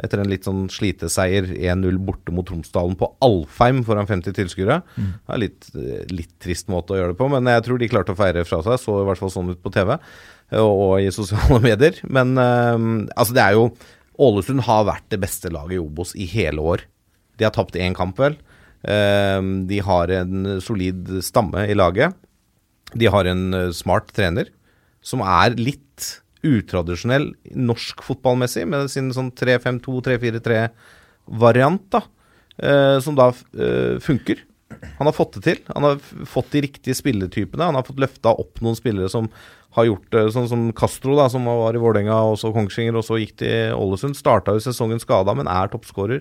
Etter 0.00 0.22
en 0.22 0.30
litt 0.30 0.46
sånn 0.46 0.64
sliteseier 0.72 1.50
1-0 1.58 1.98
borte 2.06 2.32
mot 2.32 2.46
Tromsdalen 2.48 2.96
på 2.96 3.10
Alfheim 3.26 3.82
foran 3.84 4.08
50 4.08 4.32
tilskuere. 4.38 4.80
Mm. 4.96 5.10
Det 5.12 5.34
er 5.34 5.42
litt, 5.42 5.70
eh, 5.76 6.04
litt 6.14 6.34
trist 6.40 6.70
måte 6.72 6.94
å 6.94 7.00
gjøre 7.00 7.12
det 7.12 7.20
på, 7.20 7.28
men 7.28 7.44
jeg 7.44 7.66
tror 7.66 7.78
de 7.78 7.90
klarte 7.90 8.14
å 8.14 8.20
feire 8.20 8.46
fra 8.48 8.62
seg. 8.64 8.80
Så 8.80 9.00
i 9.02 9.08
hvert 9.08 9.20
fall 9.20 9.34
sånn 9.34 9.50
ut 9.52 9.60
på 9.62 9.72
TV 9.74 9.92
eh, 9.98 10.62
og, 10.62 11.00
i 11.02 11.10
sosiale 11.12 11.60
medier. 11.68 12.00
Men 12.08 12.38
altså, 12.38 13.34
det 13.36 13.44
er 13.44 13.58
jo 13.58 13.72
Ålesund 14.20 14.60
har 14.66 14.84
vært 14.84 15.06
det 15.08 15.20
beste 15.20 15.48
laget 15.48 15.78
i 15.78 15.80
Obos 15.80 16.10
i 16.14 16.26
hele 16.28 16.60
år. 16.60 16.82
De 17.40 17.46
har 17.46 17.54
tapt 17.56 17.76
én 17.80 17.94
kamp, 17.96 18.18
vel. 18.20 18.34
De 18.84 19.78
har 19.80 20.12
en 20.12 20.60
solid 20.60 21.08
stamme 21.24 21.62
i 21.64 21.72
laget. 21.72 22.12
De 22.94 23.06
har 23.10 23.24
en 23.30 23.54
eh, 23.54 23.70
smart 23.76 24.12
trener 24.16 24.46
som 25.04 25.20
er 25.24 25.54
litt 25.56 26.22
utradisjonell 26.46 27.34
norsk 27.52 28.02
fotballmessig, 28.04 28.66
med 28.68 28.90
sin 28.92 29.12
sånn 29.12 29.32
3-5-2-3-4-3-variant, 29.36 31.82
da. 31.92 32.00
eh, 32.62 32.98
Som 33.04 33.14
da 33.18 33.26
eh, 33.56 33.98
funker. 34.00 34.36
Han 34.98 35.06
har 35.08 35.14
fått 35.16 35.34
det 35.36 35.42
til. 35.44 35.58
Han 35.74 35.84
har 35.84 35.98
fått 36.30 36.52
de 36.54 36.60
riktige 36.64 36.94
spilletypene. 36.96 37.66
Han 37.66 37.74
har 37.76 37.84
fått 37.84 38.00
løfta 38.00 38.28
opp 38.38 38.60
noen 38.62 38.76
spillere 38.78 39.08
som 39.12 39.28
har 39.76 39.84
gjort 39.86 40.08
det, 40.14 40.32
sånn 40.34 40.48
som 40.50 40.72
Castro, 40.74 41.16
da, 41.18 41.28
som 41.30 41.44
var 41.46 41.74
i 41.74 41.82
Vålerenga 41.82 42.16
og 42.30 42.38
så 42.40 42.52
Kongsvinger, 42.54 42.96
og 42.98 43.04
så 43.06 43.18
gikk 43.20 43.34
til 43.42 43.74
Ålesund. 43.76 44.14
Starta 44.18 44.52
jo 44.56 44.60
sesongen 44.64 45.00
skada, 45.02 45.32
men 45.36 45.48
er 45.50 45.66
toppskårer. 45.70 46.20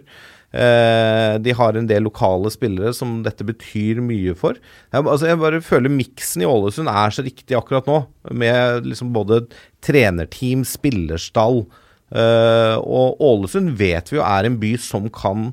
Eh, 0.50 1.36
de 1.46 1.54
har 1.54 1.78
en 1.78 1.88
del 1.90 2.08
lokale 2.08 2.50
spillere 2.50 2.94
som 2.98 3.20
dette 3.26 3.46
betyr 3.46 4.02
mye 4.02 4.34
for. 4.38 4.58
Jeg, 4.90 5.04
altså, 5.04 5.30
jeg 5.30 5.42
bare 5.42 5.62
føler 5.66 5.94
miksen 5.94 6.44
i 6.44 6.50
Ålesund 6.50 6.90
er 6.90 7.14
så 7.14 7.26
riktig 7.26 7.58
akkurat 7.58 7.90
nå, 7.90 8.02
med 8.34 8.90
liksom 8.90 9.14
både 9.14 9.44
trenerteam, 9.86 10.66
spillerstall. 10.66 11.64
Eh, 12.10 12.78
og 12.82 13.22
Ålesund 13.22 13.76
vet 13.78 14.10
vi 14.10 14.18
jo 14.18 14.26
er 14.26 14.50
en 14.50 14.58
by 14.62 14.74
som 14.82 15.10
kan 15.14 15.52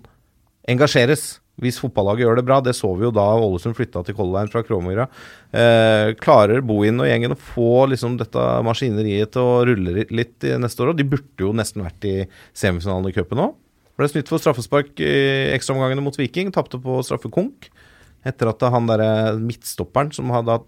engasjeres. 0.71 1.37
Hvis 1.61 1.79
fotballaget 1.81 2.27
gjør 2.27 2.37
det 2.37 2.45
bra, 2.45 2.59
det 2.61 2.75
så 2.77 2.91
vi 2.97 3.07
jo 3.07 3.13
da 3.17 3.25
Ålesund 3.41 3.77
flytta 3.79 4.03
til 4.05 4.17
Color 4.17 4.43
Line 4.43 4.53
fra 4.53 4.65
Kråmyra. 4.65 5.07
Eh, 5.57 6.13
klarer 6.21 6.65
Bohin 6.65 7.01
og 7.01 7.09
gjengen 7.09 7.33
å 7.33 7.39
få 7.41 7.87
liksom 7.93 8.19
dette 8.21 8.49
maskineriet 8.65 9.33
til 9.37 9.45
å 9.45 9.63
rulle 9.69 10.09
litt 10.09 10.49
neste 10.61 10.85
år? 10.85 10.93
Og 10.93 10.99
de 11.01 11.09
burde 11.09 11.49
jo 11.49 11.55
nesten 11.57 11.85
vært 11.85 12.09
i 12.09 12.17
semifinalen 12.57 13.13
i 13.13 13.17
cupen 13.17 13.45
òg. 13.45 13.57
Ble 13.97 14.09
snytt 14.11 14.29
for 14.29 14.43
straffespark 14.43 15.01
i 15.01 15.13
ekstraomgangene 15.57 16.05
mot 16.05 16.17
Viking. 16.19 16.53
Tapte 16.55 16.81
på 16.83 16.99
straffekonk. 17.07 17.71
Etter 18.27 18.51
at 18.51 18.65
han 18.75 18.89
derre 18.91 19.37
midtstopperen 19.41 20.13
som 20.13 20.33
hadde 20.35 20.59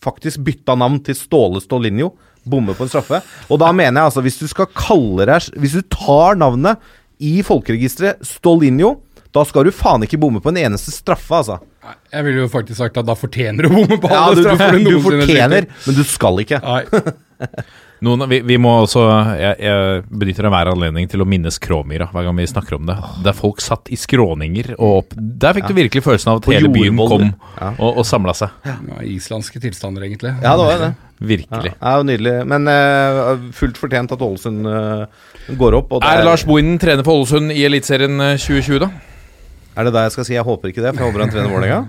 faktisk 0.00 0.40
bytta 0.46 0.76
navn 0.80 1.00
til 1.04 1.16
Ståle 1.18 1.60
Stålinjo, 1.60 2.14
bommer 2.48 2.76
på 2.78 2.86
en 2.86 2.92
straffe. 2.92 3.20
Og 3.52 3.60
da 3.60 3.68
mener 3.76 4.00
jeg 4.00 4.12
altså, 4.12 4.24
hvis 4.24 4.40
du 4.40 4.46
skal 4.48 4.70
kalle 4.72 5.26
deg 5.28 5.50
Hvis 5.60 5.76
du 5.76 5.82
tar 5.92 6.38
navnet 6.40 6.80
i 7.20 7.42
folkeregisteret 7.44 8.24
Stålinjo, 8.24 8.94
da 9.30 9.44
skal 9.46 9.68
du 9.68 9.74
faen 9.74 10.06
ikke 10.06 10.18
bomme 10.18 10.40
på 10.42 10.50
en 10.50 10.62
eneste 10.62 10.94
straffe, 10.94 11.36
altså. 11.36 11.60
Nei, 11.84 11.92
Jeg 12.14 12.26
ville 12.26 12.42
jo 12.46 12.48
faktisk 12.50 12.80
sagt 12.80 12.96
at 12.98 13.06
da 13.06 13.14
fortjener 13.18 13.66
du 13.66 13.70
å 13.70 13.74
bomme 13.76 14.00
på 14.00 14.08
alle 14.08 14.32
ja, 14.32 14.38
du, 14.38 14.42
straffer 14.46 14.78
du 14.78 14.88
du 14.88 15.04
fortjener, 15.04 15.68
men 15.84 15.98
du 16.00 16.02
skal 16.08 16.42
ikke. 16.42 16.62
Nei, 16.64 16.80
Noen, 18.00 18.24
vi, 18.30 18.38
vi 18.48 18.56
må 18.60 18.70
også 18.80 19.02
jeg, 19.36 19.56
jeg 19.60 20.04
benytter 20.08 20.46
enhver 20.48 20.70
anledning 20.72 21.08
til 21.10 21.20
å 21.20 21.26
minnes 21.28 21.58
Kråmyra 21.60 22.06
hver 22.14 22.24
gang 22.28 22.38
vi 22.38 22.46
snakker 22.48 22.78
om 22.78 22.88
det. 22.88 22.96
Der 23.26 23.36
folk 23.36 23.60
satt 23.60 23.90
i 23.92 23.98
skråninger 24.00 24.72
og 24.78 25.02
opp 25.02 25.12
Der 25.16 25.58
fikk 25.58 25.68
du 25.68 25.76
virkelig 25.76 26.04
følelsen 26.06 26.32
av 26.32 26.40
at 26.40 26.48
På 26.48 26.54
hele 26.54 26.72
byen 26.72 26.96
kom. 26.96 27.26
Ja. 27.58 27.74
og, 27.76 28.00
og 28.00 28.08
samla 28.08 28.32
seg. 28.36 28.56
ja, 28.64 28.78
islandske 29.04 29.60
tilstander, 29.60 30.08
egentlig. 30.08 30.32
Ja, 30.40 30.56
det 30.56 30.66
var 30.70 30.84
det. 30.86 30.90
Ja, 30.94 31.06
Virkelig. 31.20 31.74
det 31.76 31.88
er 31.90 32.00
jo 32.00 32.04
nydelig. 32.08 32.34
Men 32.48 32.68
uh, 32.72 33.34
fullt 33.52 33.76
fortjent 33.76 34.12
at 34.16 34.22
Ålesund 34.24 34.64
uh, 34.64 35.04
går 35.60 35.76
opp. 35.82 35.92
Og 35.92 36.00
det 36.00 36.12
Er 36.16 36.24
Lars 36.24 36.46
Bohinen 36.48 36.80
trener 36.80 37.04
for 37.04 37.20
Ålesund 37.20 37.52
i 37.52 37.64
Eliteserien 37.68 38.16
eh, 38.24 38.38
2020, 38.40 38.80
da? 38.86 38.88
er 39.76 39.86
det 39.86 39.92
da 39.94 40.04
jeg 40.06 40.14
skal 40.16 40.26
si? 40.26 40.36
Jeg 40.38 40.46
håper 40.46 40.72
ikke 40.72 40.82
det, 40.84 40.94
for 40.94 41.04
jeg 41.04 41.10
håper 41.10 41.24
han 41.24 41.32
trener 41.32 41.52
Vålerenga. 41.52 41.82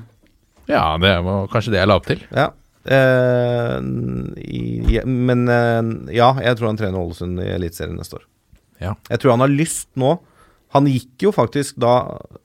Ja, 0.72 0.84
det 1.02 1.14
var 1.26 1.48
kanskje 1.52 1.74
det 1.74 1.80
jeg 1.82 1.90
la 1.90 1.98
opp 2.00 2.08
til. 2.08 2.22
Ja. 2.36 2.52
Eh, 2.86 3.78
i- 4.42 5.06
men 5.06 5.48
eh, 5.48 6.16
ja, 6.18 6.32
jeg 6.42 6.58
tror 6.58 6.72
han 6.72 6.80
trener 6.80 7.00
Ålesund 7.02 7.42
i 7.44 7.50
Eliteserien 7.54 7.98
neste 8.00 8.18
år. 8.20 8.26
Ja. 8.82 8.96
Jeg 9.10 9.20
tror 9.22 9.36
han 9.36 9.44
har 9.46 9.52
lyst 9.54 9.90
nå. 9.96 10.16
Han 10.72 10.88
gikk 10.88 11.26
jo 11.28 11.34
faktisk 11.36 11.76
da, 11.84 11.94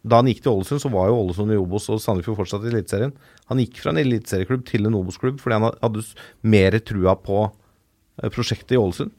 da 0.04 0.18
han 0.18 0.26
gikk 0.26 0.42
til 0.42 0.52
Ålesund, 0.56 0.82
så 0.82 0.90
var 0.90 1.08
jo 1.08 1.20
Ålesund 1.22 1.54
i 1.54 1.58
Obos 1.60 1.86
og 1.94 2.00
Sandefjord 2.02 2.40
fortsatt 2.42 2.64
i 2.66 2.72
Eliteserien. 2.72 3.12
Han 3.48 3.60
gikk 3.62 3.78
fra 3.80 3.92
en 3.94 4.00
eliteserieklubb 4.02 4.64
til 4.66 4.88
en 4.88 4.96
Obos-klubb 4.98 5.38
fordi 5.40 5.60
han 5.60 5.68
hadde 5.80 6.02
mer 6.42 6.76
trua 6.82 7.14
på 7.22 7.44
eh, 8.22 8.28
prosjektet 8.34 8.74
i 8.76 8.80
Ålesund. 8.82 9.12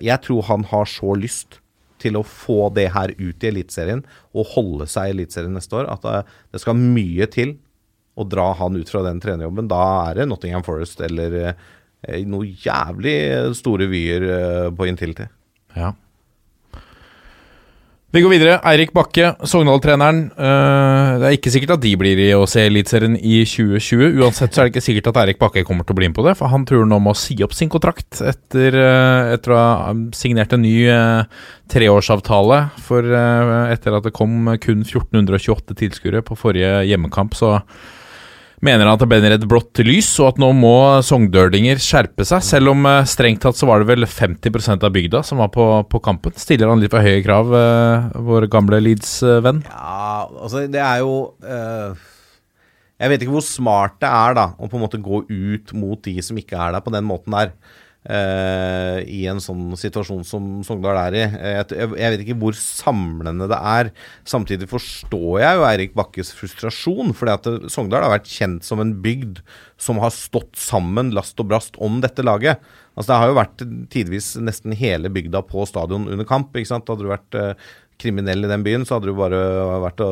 Jeg 0.00 0.22
tror 0.22 0.44
han 0.46 0.62
har 0.70 0.84
så 0.86 1.16
lyst 1.18 1.56
til 1.98 2.14
å 2.14 2.20
få 2.22 2.68
det 2.76 2.92
her 2.94 3.10
ut 3.18 3.42
i 3.42 3.48
Eliteserien 3.50 4.04
og 4.32 4.46
holde 4.54 4.86
seg 4.86 5.08
i 5.10 5.14
Eliteserien 5.16 5.56
neste 5.58 5.74
år 5.80 5.88
at 5.90 6.04
det 6.54 6.60
skal 6.62 6.78
mye 6.78 7.26
til 7.26 7.56
å 8.18 8.26
dra 8.26 8.50
han 8.58 8.78
ut 8.78 8.90
fra 8.90 9.04
den 9.06 9.22
trenerjobben. 9.22 9.70
Da 9.70 9.84
er 10.08 10.20
det 10.20 10.28
Nottingham 10.30 10.66
Forest 10.66 11.02
eller 11.06 11.38
eh, 11.44 12.20
noe 12.26 12.50
jævlig 12.50 13.16
store 13.58 13.88
vyer 13.90 14.28
eh, 14.34 14.68
på 14.74 14.90
Intility. 14.90 15.28
Ja. 15.78 15.94
Vi 18.08 18.22
går 18.24 18.32
videre. 18.32 18.54
Eirik 18.64 18.94
Bakke, 18.96 19.34
Sogndal-treneren. 19.44 20.22
Eh, 20.32 21.10
det 21.20 21.26
er 21.28 21.34
ikke 21.36 21.50
sikkert 21.52 21.74
at 21.74 21.82
de 21.82 21.90
blir 22.00 22.22
i 22.24 22.30
å 22.32 22.46
se 22.48 22.64
Eliteserien 22.64 23.18
i 23.20 23.42
2020. 23.44 24.16
Uansett 24.22 24.56
så 24.56 24.62
er 24.62 24.66
det 24.68 24.72
ikke 24.72 24.84
sikkert 24.86 25.10
at 25.10 25.20
Eirik 25.22 25.42
Bakke 25.42 25.64
kommer 25.68 25.84
til 25.84 25.92
å 25.92 25.98
bli 25.98 26.08
med 26.08 26.16
på 26.16 26.24
det, 26.24 26.32
for 26.38 26.48
han 26.48 26.64
tror 26.66 26.88
nå 26.88 26.98
må 27.04 27.12
si 27.18 27.36
opp 27.44 27.52
sin 27.54 27.68
kontrakt 27.68 28.22
etter, 28.24 28.80
etter 29.34 29.52
å 29.52 29.60
ha 29.60 29.92
signert 30.16 30.56
en 30.56 30.64
ny 30.64 30.88
treårsavtale. 31.68 32.62
For 32.88 33.12
etter 33.76 34.00
at 34.00 34.08
det 34.08 34.16
kom 34.16 34.54
kun 34.56 34.86
1428 34.88 35.76
tilskuere 35.84 36.24
på 36.24 36.40
forrige 36.40 36.88
hjemmekamp, 36.88 37.36
så 37.36 37.58
mener 38.64 38.84
han 38.86 38.96
at 38.96 39.02
det 39.02 39.08
brenner 39.10 39.34
et 39.36 39.46
blått 39.48 39.80
lys, 39.86 40.10
og 40.22 40.32
at 40.32 40.40
nå 40.42 40.50
må 40.56 40.74
sogndølinger 41.06 41.80
skjerpe 41.82 42.26
seg. 42.28 42.44
Selv 42.44 42.72
om 42.72 42.86
eh, 42.90 43.06
strengt 43.08 43.42
tatt 43.44 43.58
så 43.58 43.68
var 43.68 43.82
det 43.82 43.90
vel 43.90 44.08
50% 44.08 44.86
av 44.86 44.94
bygda 44.94 45.22
som 45.26 45.42
var 45.42 45.52
på, 45.54 45.66
på 45.90 46.02
kampen. 46.04 46.36
Stiller 46.38 46.70
han 46.70 46.82
litt 46.82 46.94
for 46.94 47.04
høye 47.04 47.22
krav, 47.24 47.54
eh, 47.58 48.20
vår 48.28 48.48
gamle 48.52 48.80
Leeds-venn? 48.84 49.64
Ja, 49.68 50.28
altså 50.28 50.66
det 50.70 50.82
er 50.82 51.02
jo 51.04 51.14
eh, 51.44 52.06
Jeg 52.98 53.12
vet 53.12 53.24
ikke 53.24 53.36
hvor 53.36 53.46
smart 53.46 53.98
det 54.02 54.10
er 54.10 54.38
da 54.38 54.48
å 54.58 54.70
på 54.70 54.78
en 54.78 54.86
måte 54.86 55.02
gå 55.02 55.22
ut 55.28 55.74
mot 55.78 56.00
de 56.02 56.18
som 56.24 56.38
ikke 56.40 56.58
er 56.58 56.74
der 56.74 56.84
på 56.84 56.94
den 56.94 57.06
måten 57.06 57.36
der. 57.36 57.54
Eh, 58.06 58.98
I 59.08 59.22
en 59.30 59.40
sånn 59.42 59.72
situasjon 59.78 60.24
som 60.26 60.48
Sogndal 60.66 60.98
er 61.06 61.16
i. 61.18 61.22
Eh, 61.26 61.56
Jeg, 61.58 61.88
jeg 61.98 62.12
vet 62.14 62.24
ikke 62.24 62.38
hvor 62.42 62.56
samlende 62.58 63.48
det 63.50 63.58
er. 63.58 63.90
Samtidig 64.28 64.68
forstår 64.70 65.40
jeg 65.42 65.58
jo 65.58 65.66
Eirik 65.68 65.96
Bakkes 65.98 66.32
frustrasjon. 66.38 67.14
fordi 67.16 67.34
at 67.34 67.70
Sogndal 67.72 68.06
har 68.06 68.14
vært 68.18 68.30
kjent 68.30 68.64
som 68.64 68.80
en 68.80 68.94
bygd 69.02 69.42
som 69.78 69.98
har 70.02 70.10
stått 70.14 70.56
sammen 70.58 71.12
last 71.14 71.38
og 71.40 71.48
brast 71.50 71.76
om 71.78 72.00
dette 72.04 72.22
laget. 72.26 72.62
Altså 72.98 73.12
Det 73.12 73.18
har 73.20 73.28
jo 73.30 73.38
vært 73.38 73.66
tidvis 73.94 74.32
nesten 74.42 74.74
hele 74.74 75.10
bygda 75.14 75.44
på 75.46 75.66
stadion 75.70 76.08
under 76.10 76.26
kamp. 76.26 76.50
ikke 76.56 76.72
sant? 76.72 76.88
Hadde 76.90 77.06
du 77.06 77.12
vært 77.12 77.34
eh, 77.38 77.54
kriminell 77.98 78.46
i 78.46 78.50
den 78.50 78.64
byen, 78.66 78.86
så 78.86 78.96
hadde 78.96 79.10
du 79.10 79.18
bare 79.18 79.38
vært 79.84 80.02
å 80.04 80.10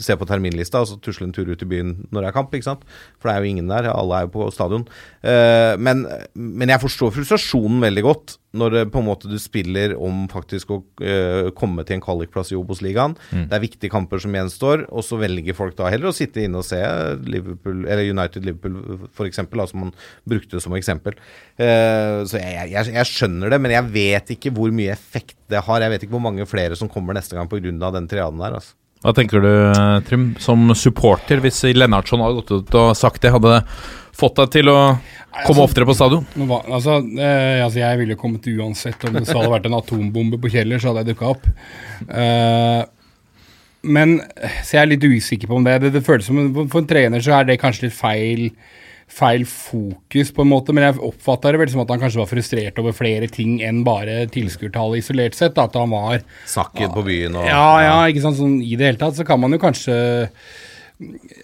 se 0.00 0.16
på 0.16 0.28
terminlista 0.28 0.80
og 0.82 0.88
så 0.88 0.98
tusle 1.04 1.28
en 1.28 1.34
tur 1.36 1.50
ut 1.50 1.64
i 1.64 1.68
byen 1.68 1.94
når 2.08 2.22
det 2.22 2.30
er 2.30 2.36
kamp. 2.36 2.54
ikke 2.56 2.70
sant? 2.70 2.86
For 3.20 3.28
det 3.28 3.34
er 3.36 3.44
jo 3.44 3.54
ingen 3.54 3.72
der, 3.72 3.90
alle 3.92 4.18
er 4.18 4.28
jo 4.28 4.34
på 4.38 4.50
stadion. 4.54 4.86
Eh, 5.20 5.74
men, 5.76 6.06
men 6.34 6.72
jeg 6.72 6.82
forstår 6.84 7.12
frustrasjonen 7.18 7.84
veldig 7.84 8.06
godt 8.06 8.38
når 8.56 8.74
det 8.74 8.82
på 8.90 8.98
en 8.98 9.06
måte 9.06 9.30
du 9.30 9.36
spiller 9.38 9.92
om 9.94 10.24
faktisk 10.30 10.72
å 10.74 10.80
uh, 10.82 11.50
komme 11.56 11.84
til 11.86 11.98
en 11.98 12.02
kvalikplass 12.04 12.50
i 12.50 12.58
Obos-ligaen. 12.58 13.14
Det 13.50 13.56
er 13.56 13.62
viktige 13.62 13.92
kamper 13.92 14.22
som 14.22 14.34
gjenstår, 14.34 14.86
og 14.90 15.06
så 15.06 15.20
velger 15.20 15.56
folk 15.56 15.76
da 15.78 15.90
heller 15.92 16.10
å 16.10 16.16
sitte 16.16 16.42
inne 16.42 16.58
og 16.58 16.66
se 16.66 16.80
Liverpool, 17.30 17.84
eller 17.86 18.10
United-Liverpool 18.10 19.06
f.eks., 19.12 19.42
som 19.70 19.84
man 19.84 19.94
brukte 20.28 20.62
som 20.62 20.74
eksempel. 20.78 21.14
Uh, 21.60 22.26
så 22.26 22.42
jeg, 22.42 22.72
jeg, 22.74 22.94
jeg 22.96 23.10
skjønner 23.12 23.54
det, 23.54 23.62
men 23.62 23.76
jeg 23.76 23.94
vet 23.94 24.34
ikke 24.36 24.54
hvor 24.56 24.74
mye 24.74 24.94
effekt 24.96 25.38
det 25.50 25.62
har. 25.66 25.84
Jeg 25.84 25.94
vet 25.94 26.06
ikke 26.06 26.16
hvor 26.16 26.26
mange 26.26 26.46
flere 26.50 26.78
som 26.78 26.90
kommer 26.90 27.16
neste 27.16 27.38
gang 27.38 27.50
pga. 27.50 27.70
den 27.94 28.10
triaden 28.10 28.42
der. 28.42 28.58
Altså. 28.58 28.74
Hva 29.00 29.14
tenker 29.16 29.40
du, 29.40 29.50
Trym, 30.04 30.26
som 30.42 30.74
supporter, 30.76 31.40
hvis 31.40 31.62
Lennartson 31.72 32.20
hadde 32.20 32.42
gått 32.42 32.50
ut 32.52 32.74
og 32.76 32.90
sagt 32.98 33.22
det, 33.24 33.32
hadde 33.32 33.62
fått 34.20 34.36
deg 34.42 34.50
til 34.58 34.68
å 34.68 34.78
komme 35.46 35.64
oftere 35.64 35.86
på 35.88 35.96
stadion? 35.96 36.26
Altså, 36.60 36.98
eh, 37.16 37.62
altså, 37.64 37.80
jeg 37.80 38.00
ville 38.02 38.18
kommet 38.20 38.48
uansett. 38.52 39.00
Om 39.08 39.16
det 39.16 39.24
hadde 39.30 39.52
vært 39.54 39.68
en 39.70 39.78
atombombe 39.78 40.40
på 40.42 40.52
Kjeller, 40.52 40.82
så 40.82 40.90
hadde 40.90 41.06
jeg 41.06 41.14
dukka 41.14 41.30
opp. 41.32 41.48
Eh, 42.08 42.82
men 43.88 44.18
Så 44.60 44.76
jeg 44.76 44.82
er 44.82 44.90
litt 44.90 45.08
usikker 45.08 45.48
på 45.48 45.56
om 45.56 45.64
det. 45.64 45.78
Det, 45.80 45.94
det 45.96 46.04
føles 46.04 46.26
som 46.28 46.68
For 46.68 46.82
en 46.82 46.90
trener 46.90 47.24
så 47.24 47.38
er 47.38 47.48
det 47.48 47.60
kanskje 47.62 47.86
litt 47.86 47.96
feil 47.96 48.50
feil 49.10 49.44
fokus, 49.48 50.30
på 50.34 50.44
en 50.44 50.50
måte, 50.52 50.74
men 50.74 50.86
jeg 50.86 51.00
oppfatta 51.04 51.50
det 51.52 51.60
vel 51.60 51.72
som 51.72 51.82
at 51.82 51.90
han 51.92 52.02
kanskje 52.02 52.22
var 52.22 52.30
frustrert 52.30 52.78
over 52.82 52.94
flere 52.96 53.28
ting 53.32 53.58
enn 53.66 53.82
bare 53.86 54.22
tilskuertallet 54.32 55.02
isolert 55.02 55.38
sett. 55.38 55.56
da, 55.58 55.66
At 55.66 55.78
han 55.78 55.90
var 55.92 56.22
Sakket 56.48 56.94
på 56.94 57.04
byen 57.06 57.38
og 57.40 57.48
ja, 57.48 57.66
ja, 57.84 57.96
ikke 58.10 58.24
sant. 58.24 58.38
Sånn, 58.40 58.60
I 58.62 58.76
det 58.78 58.92
hele 58.92 59.02
tatt 59.02 59.18
så 59.18 59.26
kan 59.26 59.42
man 59.42 59.56
jo 59.56 59.60
kanskje 59.62 59.96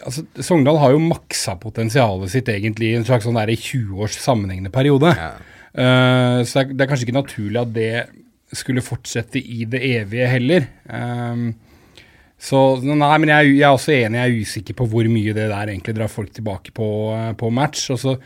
altså, 0.05 0.25
Sogndal 0.45 0.79
har 0.83 0.95
jo 0.95 1.03
maksa 1.03 1.57
potensialet 1.61 2.33
sitt 2.33 2.49
egentlig 2.53 2.93
i 2.93 3.01
en 3.01 3.07
slags 3.09 3.27
sånn 3.27 3.39
der 3.39 3.53
20 3.53 4.07
års 4.07 4.19
sammenhengende 4.21 4.73
periode. 4.75 5.13
Eh, 5.77 6.39
så 6.47 6.61
det 6.61 6.63
er, 6.63 6.73
det 6.73 6.85
er 6.85 6.91
kanskje 6.93 7.09
ikke 7.09 7.21
naturlig 7.21 7.63
at 7.63 7.75
det 7.75 7.91
skulle 8.57 8.85
fortsette 8.85 9.41
i 9.43 9.67
det 9.69 9.83
evige 9.83 10.29
heller. 10.31 10.69
Um, 10.87 11.49
så 12.37 12.59
nei, 12.85 13.15
men 13.23 13.33
jeg, 13.33 13.55
jeg 13.57 13.65
er 13.65 13.73
også 13.73 13.95
enig, 13.95 14.19
jeg 14.21 14.29
er 14.29 14.45
usikker 14.45 14.77
på 14.77 14.87
hvor 14.93 15.09
mye 15.09 15.33
det 15.37 15.49
der 15.49 15.73
egentlig 15.73 15.97
drar 15.97 16.13
folk 16.13 16.35
tilbake 16.37 16.75
på, 16.77 16.89
eh, 17.17 17.33
på 17.39 17.49
match. 17.55 17.87
Og 17.95 18.01
så 18.03 18.17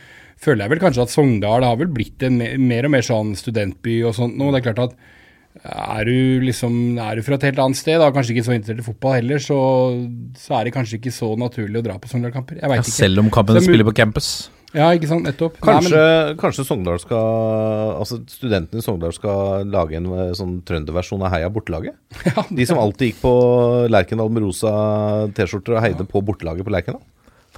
føler 0.41 0.65
jeg 0.65 0.73
vel 0.73 0.83
kanskje 0.83 1.05
at 1.05 1.13
Sogndal 1.13 1.65
har 1.65 1.79
vel 1.79 1.91
blitt 1.95 2.25
en 2.27 2.41
mer, 2.41 2.87
og 2.89 2.95
mer 2.97 3.07
sånn 3.07 3.31
studentby 3.39 4.01
og 4.03 4.17
sånt 4.17 4.35
nå. 4.35 4.51
Det 4.51 4.61
er 4.61 4.67
klart 4.67 4.85
at 4.89 4.99
er 5.61 6.07
du 6.07 6.43
liksom 6.45 6.97
er 7.01 7.19
du 7.19 7.25
fra 7.25 7.35
et 7.35 7.49
helt 7.49 7.59
annet 7.59 7.79
sted, 7.79 7.99
da, 7.99 8.11
kanskje 8.15 8.35
ikke 8.35 8.47
så 8.47 8.55
interessert 8.55 8.83
i 8.83 8.87
fotball 8.87 9.17
heller, 9.17 9.41
så, 9.43 9.57
så 10.39 10.57
er 10.57 10.67
det 10.67 10.75
kanskje 10.75 10.99
ikke 10.99 11.13
så 11.15 11.33
naturlig 11.39 11.81
å 11.81 11.85
dra 11.85 11.97
på 11.99 12.11
Sogndal-kamper. 12.11 12.59
Jeg 12.61 12.67
Ja, 12.71 12.79
ikke. 12.79 12.95
selv 12.95 13.23
om 13.23 13.31
kampen 13.31 13.59
er 13.59 13.65
spiller 13.65 13.87
på 13.87 13.95
campus. 13.99 14.49
Ja, 14.71 14.87
ikke 14.95 15.09
sant, 15.09 15.25
nettopp. 15.27 15.57
Kanskje, 15.59 15.97
Nei, 15.97 16.27
men, 16.31 16.37
kanskje 16.39 16.63
Sogndal 16.63 16.99
skal 17.03 17.95
Altså 17.97 18.21
studentene 18.31 18.79
i 18.79 18.85
Sogndal 18.85 19.11
skal 19.15 19.67
lage 19.67 19.97
en 19.99 20.07
eh, 20.15 20.31
sånn 20.37 20.59
trønderversjon 20.67 21.23
av 21.27 21.33
Heia 21.33 21.49
bortelaget? 21.51 21.97
De 22.57 22.67
som 22.69 22.79
alltid 22.79 23.11
gikk 23.11 23.21
på 23.23 23.33
Lerkendal 23.91 24.31
med 24.31 24.45
rosa 24.45 24.71
T-skjorter 25.35 25.75
og 25.75 25.83
heide 25.83 26.07
på 26.07 26.23
bortelaget 26.23 26.67
på 26.67 26.73
Lerkendal. 26.73 27.03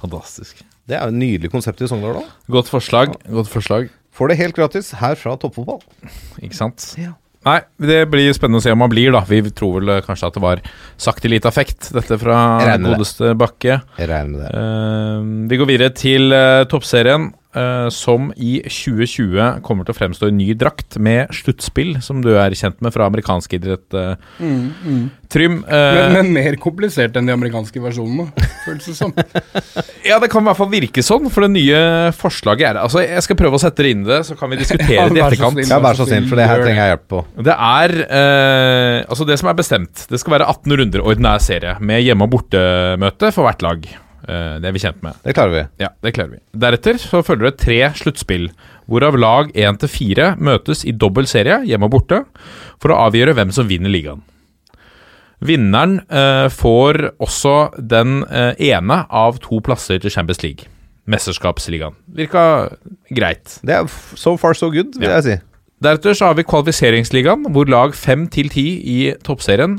Fantastisk. 0.00 0.64
Det 0.90 0.98
er 0.98 1.06
jo 1.06 1.14
et 1.14 1.20
nydelig 1.22 1.52
konsept 1.54 1.84
i 1.84 1.90
Sogndal 1.90 2.18
òg. 2.24 2.32
Godt 2.58 2.72
forslag. 2.72 3.14
Godt 3.30 3.52
forslag. 3.52 3.92
Får 4.14 4.30
det 4.30 4.40
helt 4.42 4.58
gratis 4.58 4.92
her 4.98 5.16
fra 5.18 5.38
Toppfotball. 5.40 5.80
Ikke 6.42 6.58
sant? 6.58 6.92
Nei, 7.44 7.58
det 7.84 7.98
blir 8.08 8.32
spennende 8.36 8.62
å 8.62 8.64
se 8.64 8.72
om 8.72 8.84
han 8.84 8.92
blir, 8.92 9.10
da. 9.12 9.20
Vi 9.28 9.42
tror 9.52 9.78
vel 9.78 9.92
eh, 9.96 10.02
kanskje 10.06 10.30
at 10.30 10.36
det 10.38 10.42
var 10.44 10.62
sakte 11.00 11.28
lite 11.28 11.50
affekt, 11.50 11.90
dette 11.92 12.16
fra 12.20 12.38
godeste 12.80 13.34
Bakke. 13.38 13.80
Jeg 14.00 14.08
regner 14.10 14.30
med 14.32 14.40
det. 14.40 14.52
Uh, 14.56 15.48
vi 15.50 15.58
går 15.60 15.68
videre 15.68 15.94
til 15.98 16.32
uh, 16.32 16.64
toppserien, 16.70 17.28
eh, 17.56 17.88
som 17.94 18.30
i 18.36 18.58
2020 18.66 19.60
kommer 19.66 19.86
til 19.86 19.94
å 19.94 19.98
fremstå 19.98 20.28
i 20.30 20.34
ny 20.36 20.48
drakt 20.58 20.98
med 21.02 21.32
sluttspill, 21.34 21.96
som 22.04 22.20
du 22.24 22.32
er 22.38 22.54
kjent 22.58 22.80
med 22.84 22.94
fra 22.94 23.06
amerikansk 23.10 23.56
idrett. 23.58 23.88
eh. 23.94 24.14
Trym, 25.34 25.64
Uh, 25.64 25.72
men, 25.72 26.12
men 26.14 26.28
mer 26.36 26.54
komplisert 26.62 27.16
enn 27.18 27.26
de 27.26 27.32
amerikanske 27.34 27.80
versjonene, 27.82 28.28
føles 28.62 28.84
det 28.86 28.92
som. 28.94 29.10
ja, 30.08 30.20
det 30.22 30.28
kan 30.30 30.44
i 30.44 30.46
hvert 30.46 30.60
fall 30.60 30.70
virke 30.70 31.02
sånn, 31.02 31.26
for 31.32 31.42
det 31.46 31.50
nye 31.56 31.80
forslaget 32.14 32.68
er 32.68 32.78
Altså, 32.84 33.02
jeg 33.02 33.24
skal 33.26 33.38
prøve 33.40 33.58
å 33.58 33.62
sette 33.62 33.82
det 33.82 33.94
inn 33.96 34.04
i 34.04 34.10
det, 34.12 34.20
så 34.28 34.36
kan 34.38 34.52
vi 34.52 34.60
diskutere 34.60 34.94
Ja, 35.00 35.08
det 35.10 35.18
i 35.18 35.24
etterkant. 35.24 35.56
snill. 35.58 35.72
Ja, 35.72 35.80
vær 35.82 35.98
så 35.98 36.06
snill, 36.06 36.28
for 36.30 36.38
det 36.38 36.46
her 36.46 36.62
trenger 36.62 36.82
jeg 36.84 36.94
hjelp 36.94 37.06
på. 37.16 37.24
Det 37.50 37.56
er 37.56 37.96
Altså, 39.10 39.26
det 39.26 39.40
som 39.40 39.50
er 39.50 39.58
bestemt, 39.58 40.06
det 40.12 40.20
skal 40.22 40.36
være 40.36 40.46
18 40.54 40.78
runder 40.80 41.02
ordinær 41.04 41.42
serie 41.42 41.74
med 41.82 42.04
hjemme- 42.06 42.28
og 42.28 42.34
bortemøte 42.36 43.32
for 43.34 43.48
hvert 43.48 43.64
lag. 43.66 43.88
Eh, 44.28 44.58
det 44.60 44.68
er 44.70 44.72
vi 44.72 44.80
kjent 44.82 45.02
med. 45.04 45.14
Det 45.24 45.34
klarer 45.36 45.52
vi. 45.52 45.64
Ja, 45.84 45.88
det 46.02 46.14
klarer 46.16 46.30
vi. 46.36 46.38
Deretter 46.56 46.98
så 47.02 47.20
følger 47.26 47.50
det 47.50 47.58
tre 47.60 47.80
sluttspill, 47.98 48.48
hvorav 48.88 49.18
lag 49.20 49.50
1 49.54 49.80
til 49.84 49.88
4 49.92 50.28
møtes 50.40 50.84
i 50.88 50.92
dobbel 50.92 51.26
serie, 51.28 51.60
hjemme 51.68 51.88
og 51.88 51.94
borte, 51.98 52.22
for 52.80 52.92
å 52.94 53.00
avgjøre 53.08 53.34
hvem 53.36 53.52
som 53.52 53.68
vinner 53.68 53.92
ligaen. 53.92 54.22
Vinneren 55.44 55.98
eh, 56.08 56.46
får 56.52 57.00
også 57.20 57.54
den 57.90 58.22
eh, 58.30 58.54
ene 58.70 59.02
av 59.12 59.40
to 59.44 59.58
plasser 59.66 59.98
til 60.00 60.12
Champions 60.14 60.40
League. 60.44 60.70
Mesterskapsligaen. 61.10 61.96
Virka 62.16 62.44
greit. 63.12 63.58
Det 63.66 63.74
er 63.76 63.90
so 64.16 64.38
far 64.40 64.56
so 64.56 64.70
good, 64.72 64.94
vil 64.96 65.10
Ja. 65.10 65.18
jeg 65.20 65.24
si. 65.26 65.36
Deretter 65.82 66.14
så 66.16 66.28
har 66.30 66.36
vi 66.38 66.44
kvalifiseringsligaen, 66.46 67.48
hvor 67.52 67.66
lag 67.68 67.94
5 67.98 68.28
til 68.32 68.48
10 68.48 68.62
i 68.88 68.98
toppserien 69.26 69.78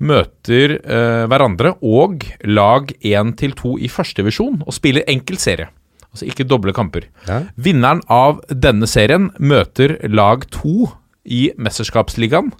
møter 0.00 0.76
eh, 0.78 1.24
hverandre 1.30 1.72
og 1.82 2.22
lag 2.46 2.92
1 3.00 3.32
til 3.40 3.54
2 3.58 3.72
i 3.84 3.88
førstedivisjon 3.90 4.60
og 4.66 4.76
spiller 4.76 5.06
enkel 5.10 5.40
serie. 5.40 5.70
Altså 6.10 6.26
ikke 6.28 6.46
doble 6.50 6.72
kamper. 6.74 7.06
Ja. 7.28 7.40
Vinneren 7.56 8.02
av 8.10 8.40
denne 8.50 8.86
serien 8.90 9.30
møter 9.38 9.96
lag 10.10 10.44
2 10.54 10.88
i 11.30 11.42
mesterskapsligaen. 11.60 12.52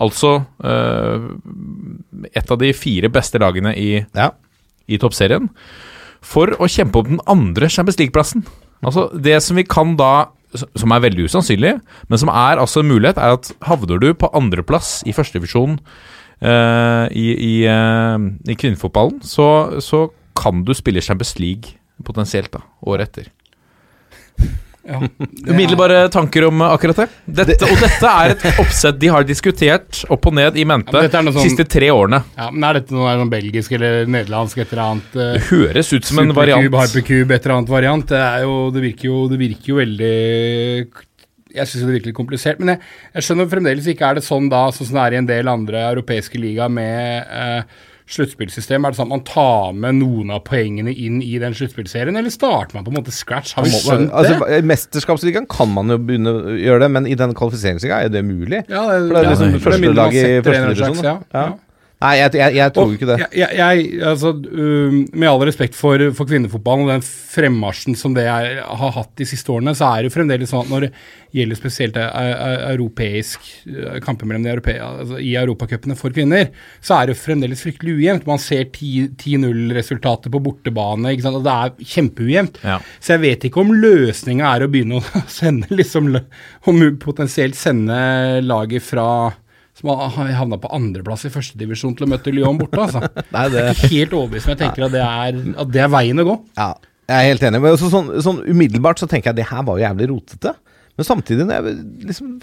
Altså 0.00 0.36
eh, 0.64 1.26
et 2.34 2.50
av 2.50 2.60
de 2.60 2.72
fire 2.76 3.10
beste 3.14 3.38
lagene 3.42 3.74
i, 3.78 3.90
Ja. 4.16 4.30
i 4.90 4.98
toppserien. 4.98 5.48
For 6.24 6.54
å 6.58 6.66
kjempe 6.70 6.98
om 7.02 7.10
den 7.14 7.20
andre 7.30 7.68
Champions 7.70 7.98
League-plassen. 8.00 8.44
Altså 8.84 9.08
det 9.16 9.38
som 9.44 9.56
vi 9.56 9.64
kan 9.68 9.94
da 9.96 10.26
som 10.54 10.94
er 10.94 11.04
veldig 11.04 11.28
usannsynlig, 11.28 11.76
men 12.08 12.20
som 12.20 12.30
er 12.32 12.60
altså 12.62 12.82
en 12.82 12.90
mulighet, 12.92 13.18
er 13.18 13.36
at 13.38 13.52
havner 13.66 14.00
du 14.02 14.10
på 14.14 14.30
andreplass 14.36 15.02
i 15.06 15.14
førstedivisjon 15.16 15.78
uh, 15.78 17.06
i, 17.10 17.26
i, 17.34 17.54
uh, 17.68 18.18
i 18.48 18.58
kvinnefotballen, 18.58 19.22
så, 19.26 19.48
så 19.84 20.06
kan 20.38 20.64
du 20.66 20.74
spille 20.74 21.02
Champions 21.04 21.36
League 21.38 21.78
potensielt 22.04 22.52
da, 22.54 22.64
året 22.86 23.10
etter. 23.10 23.32
Ja, 24.84 24.98
Umiddelbare 25.48 26.08
tanker 26.12 26.44
om 26.50 26.60
eh, 26.60 26.72
akkurat 26.74 26.98
det? 27.00 27.06
Dette, 27.40 27.56
og 27.64 27.78
dette 27.80 28.10
er 28.10 28.34
et 28.34 28.42
oppsett 28.60 28.98
de 29.00 29.08
har 29.08 29.24
diskutert 29.24 30.02
opp 30.12 30.26
og 30.28 30.34
ned 30.36 30.58
i 30.60 30.64
mente 30.68 30.92
Ja, 30.92 31.06
er 31.08 31.08
de 31.24 31.32
sånn- 31.32 31.46
siste 31.48 31.64
tre 31.72 31.88
årene. 31.94 32.20
Ja, 32.36 32.50
men 32.52 32.66
Er 32.68 32.80
dette 32.80 32.92
noe 32.92 33.14
sånn 33.16 33.30
belgisk 33.32 33.72
eller 33.78 34.04
nederlandsk, 34.06 34.58
et 34.60 34.74
eller 34.74 34.82
annet? 34.84 35.16
eh, 35.16 35.32
Det 35.38 35.42
høres 35.48 35.92
ut 35.96 36.04
som 36.04 36.18
en 36.20 36.34
variant. 36.36 36.68
Hypercube, 36.68 37.32
et 37.32 37.46
eller 37.46 37.56
annet 37.62 37.72
variant. 37.72 38.06
Det, 38.12 38.20
er 38.20 38.44
jo, 38.44 38.58
det, 38.74 38.82
virker 38.84 39.08
jo, 39.08 39.22
det 39.32 39.38
virker 39.40 39.72
jo 39.72 39.80
veldig 39.80 40.12
Jeg 41.54 41.66
syns 41.70 41.84
det 41.86 41.92
virker 41.94 42.10
litt 42.10 42.18
komplisert. 42.18 42.58
Men 42.60 42.74
jeg, 42.74 42.80
jeg 43.14 43.22
skjønner 43.28 43.50
fremdeles 43.50 43.86
ikke 43.88 44.08
er 44.10 44.14
det 44.20 44.24
sånn 44.26 44.48
da, 44.52 44.66
sånn 44.74 44.88
som 44.90 44.96
det 44.98 45.04
er 45.06 45.16
i 45.16 45.20
en 45.22 45.28
del 45.32 45.48
andre 45.48 45.84
europeiske 45.94 46.40
ligaer 46.42 46.68
med 46.72 47.24
eh, 47.30 47.62
sluttspillsystem. 48.10 48.84
Er 48.84 48.92
det 48.92 48.98
sånn 48.98 49.08
at 49.08 49.14
man 49.14 49.24
tar 49.26 49.72
med 49.80 49.98
noen 50.02 50.32
av 50.34 50.42
poengene 50.48 50.92
inn 50.92 51.22
i 51.24 51.38
den 51.40 51.56
sluttspillserien, 51.56 52.16
eller 52.20 52.32
starter 52.32 52.76
man 52.76 52.84
på 52.86 52.92
en 52.92 52.98
måte 52.98 53.14
scratch? 53.14 53.54
Har 53.56 53.64
vi 53.64 53.72
skjønt 53.72 54.12
altså, 54.12 54.36
det? 54.44 54.60
I 54.60 54.68
Mesterskapsligaen 54.68 55.48
kan 55.50 55.72
man 55.72 55.92
jo 55.92 55.98
begynne 56.02 56.34
å 56.34 56.56
gjøre 56.58 56.84
det, 56.84 56.90
men 56.98 57.08
i 57.08 57.16
den 57.18 57.32
kvalifiseringsligaen 57.38 58.08
er 58.08 58.12
det 58.12 58.24
mulig. 58.26 58.64
Ja, 58.68 58.84
det, 58.92 59.00
For 59.08 59.14
det 59.16 59.22
er 59.22 59.30
liksom 59.32 59.54
det 59.56 59.62
første 59.64 59.80
mindre 59.80 59.94
man 59.94 60.02
lag 60.02 60.18
i 60.18 60.26
første 60.44 60.74
divisjon. 60.74 61.04
Ja, 61.04 61.18
Ja. 61.34 61.46
Nei, 62.04 62.14
jeg, 62.20 62.34
jeg, 62.36 62.56
jeg 62.58 62.74
tror 62.76 62.90
Og 62.90 62.94
ikke 62.98 63.08
det. 63.08 63.18
Jeg, 63.40 63.84
altså, 64.04 64.34
um, 64.36 64.96
med 65.12 65.28
all 65.30 65.44
respekt 65.48 65.76
for, 65.78 66.02
for 66.16 66.28
kvinnefotballen 66.28 66.86
og 66.86 66.92
den 66.92 67.04
fremmarsjen 67.04 67.96
som 67.98 68.14
det 68.16 68.26
er, 68.28 68.60
har 68.64 68.96
hatt 68.98 69.12
de 69.18 69.26
siste 69.28 69.52
årene, 69.52 69.72
så 69.76 69.88
er 69.88 70.02
det 70.02 70.10
jo 70.10 70.16
fremdeles 70.18 70.52
sånn 70.52 70.66
at 70.66 70.72
når 70.72 70.86
det 70.86 70.90
gjelder 71.34 71.58
spesielt 71.58 71.96
eh, 71.98 72.06
eh, 72.06 72.64
europeisk 72.70 73.48
eh, 73.66 73.98
kamper 74.04 74.28
mellom 74.28 74.44
de 74.44 74.52
europe, 74.52 74.74
altså, 74.86 75.18
i 75.18 75.32
europacupene 75.40 75.96
for 75.98 76.14
kvinner, 76.14 76.50
så 76.84 77.00
er 77.00 77.10
det 77.10 77.18
fremdeles 77.18 77.64
fryktelig 77.64 77.96
ujevnt. 77.98 78.28
Man 78.28 78.42
ser 78.42 78.68
10 78.68 79.16
10-0-resultatet 79.18 80.30
på 80.32 80.42
bortebane, 80.44 81.14
og 81.16 81.40
det 81.44 81.54
er 81.54 81.74
kjempeujevnt. 81.94 82.60
Ja. 82.62 82.78
Så 83.00 83.16
jeg 83.16 83.24
vet 83.24 83.48
ikke 83.48 83.64
om 83.64 83.74
løsninga 83.74 84.52
er 84.52 84.66
å 84.66 84.70
begynne 84.70 85.00
å 85.00 85.24
sende 85.40 85.70
liksom, 85.74 86.12
Om 86.70 86.84
potensielt 87.02 87.56
sende 87.58 87.96
laget 88.44 88.84
fra 88.84 89.06
som 89.84 90.08
har 90.16 90.32
havna 90.40 90.58
på 90.60 90.70
andreplass 90.72 91.26
i 91.28 91.32
førstedivisjon 91.34 91.94
til 91.98 92.06
å 92.06 92.10
møte 92.14 92.32
Lyon 92.32 92.58
borte. 92.60 92.80
altså. 92.86 93.02
Nei, 93.34 93.44
det 93.52 93.60
Jeg 93.60 93.68
er 93.68 93.78
ikke 93.78 93.92
helt 93.94 94.16
overbevist, 94.18 94.48
men 94.48 94.56
jeg 94.56 94.62
tenker 94.64 94.86
at 94.88 94.94
det 94.96 95.04
er, 95.04 95.40
at 95.64 95.72
det 95.76 95.84
er 95.84 95.92
veien 95.92 96.24
å 96.24 96.26
gå. 96.30 96.38
Ja, 96.58 96.70
jeg 97.10 97.16
er 97.20 97.28
helt 97.34 97.42
enig. 97.50 97.60
Men 97.60 97.76
også 97.76 97.90
sånn, 97.92 98.08
sånn 98.24 98.40
umiddelbart 98.48 99.02
så 99.02 99.06
tenker 99.10 99.30
jeg 99.30 99.36
at 99.36 99.42
det 99.42 99.50
her 99.52 99.66
var 99.68 99.76
jo 99.78 99.84
jævlig 99.84 100.08
rotete. 100.14 100.54
Men 100.96 101.06
samtidig, 101.10 101.44
når 101.50 101.54
jeg 101.60 101.76
liksom 102.08 102.34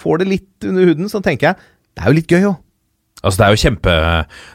får 0.00 0.20
det 0.22 0.28
litt 0.30 0.66
under 0.70 0.90
huden, 0.90 1.08
så 1.12 1.20
tenker 1.24 1.50
jeg 1.50 1.60
det 1.60 2.04
er 2.04 2.12
jo 2.12 2.16
litt 2.20 2.32
gøy 2.32 2.44
òg. 2.54 2.58
Altså, 3.20 3.36
det 3.36 3.44
er 3.44 3.52
jo 3.52 3.60
kjempe 3.60 3.94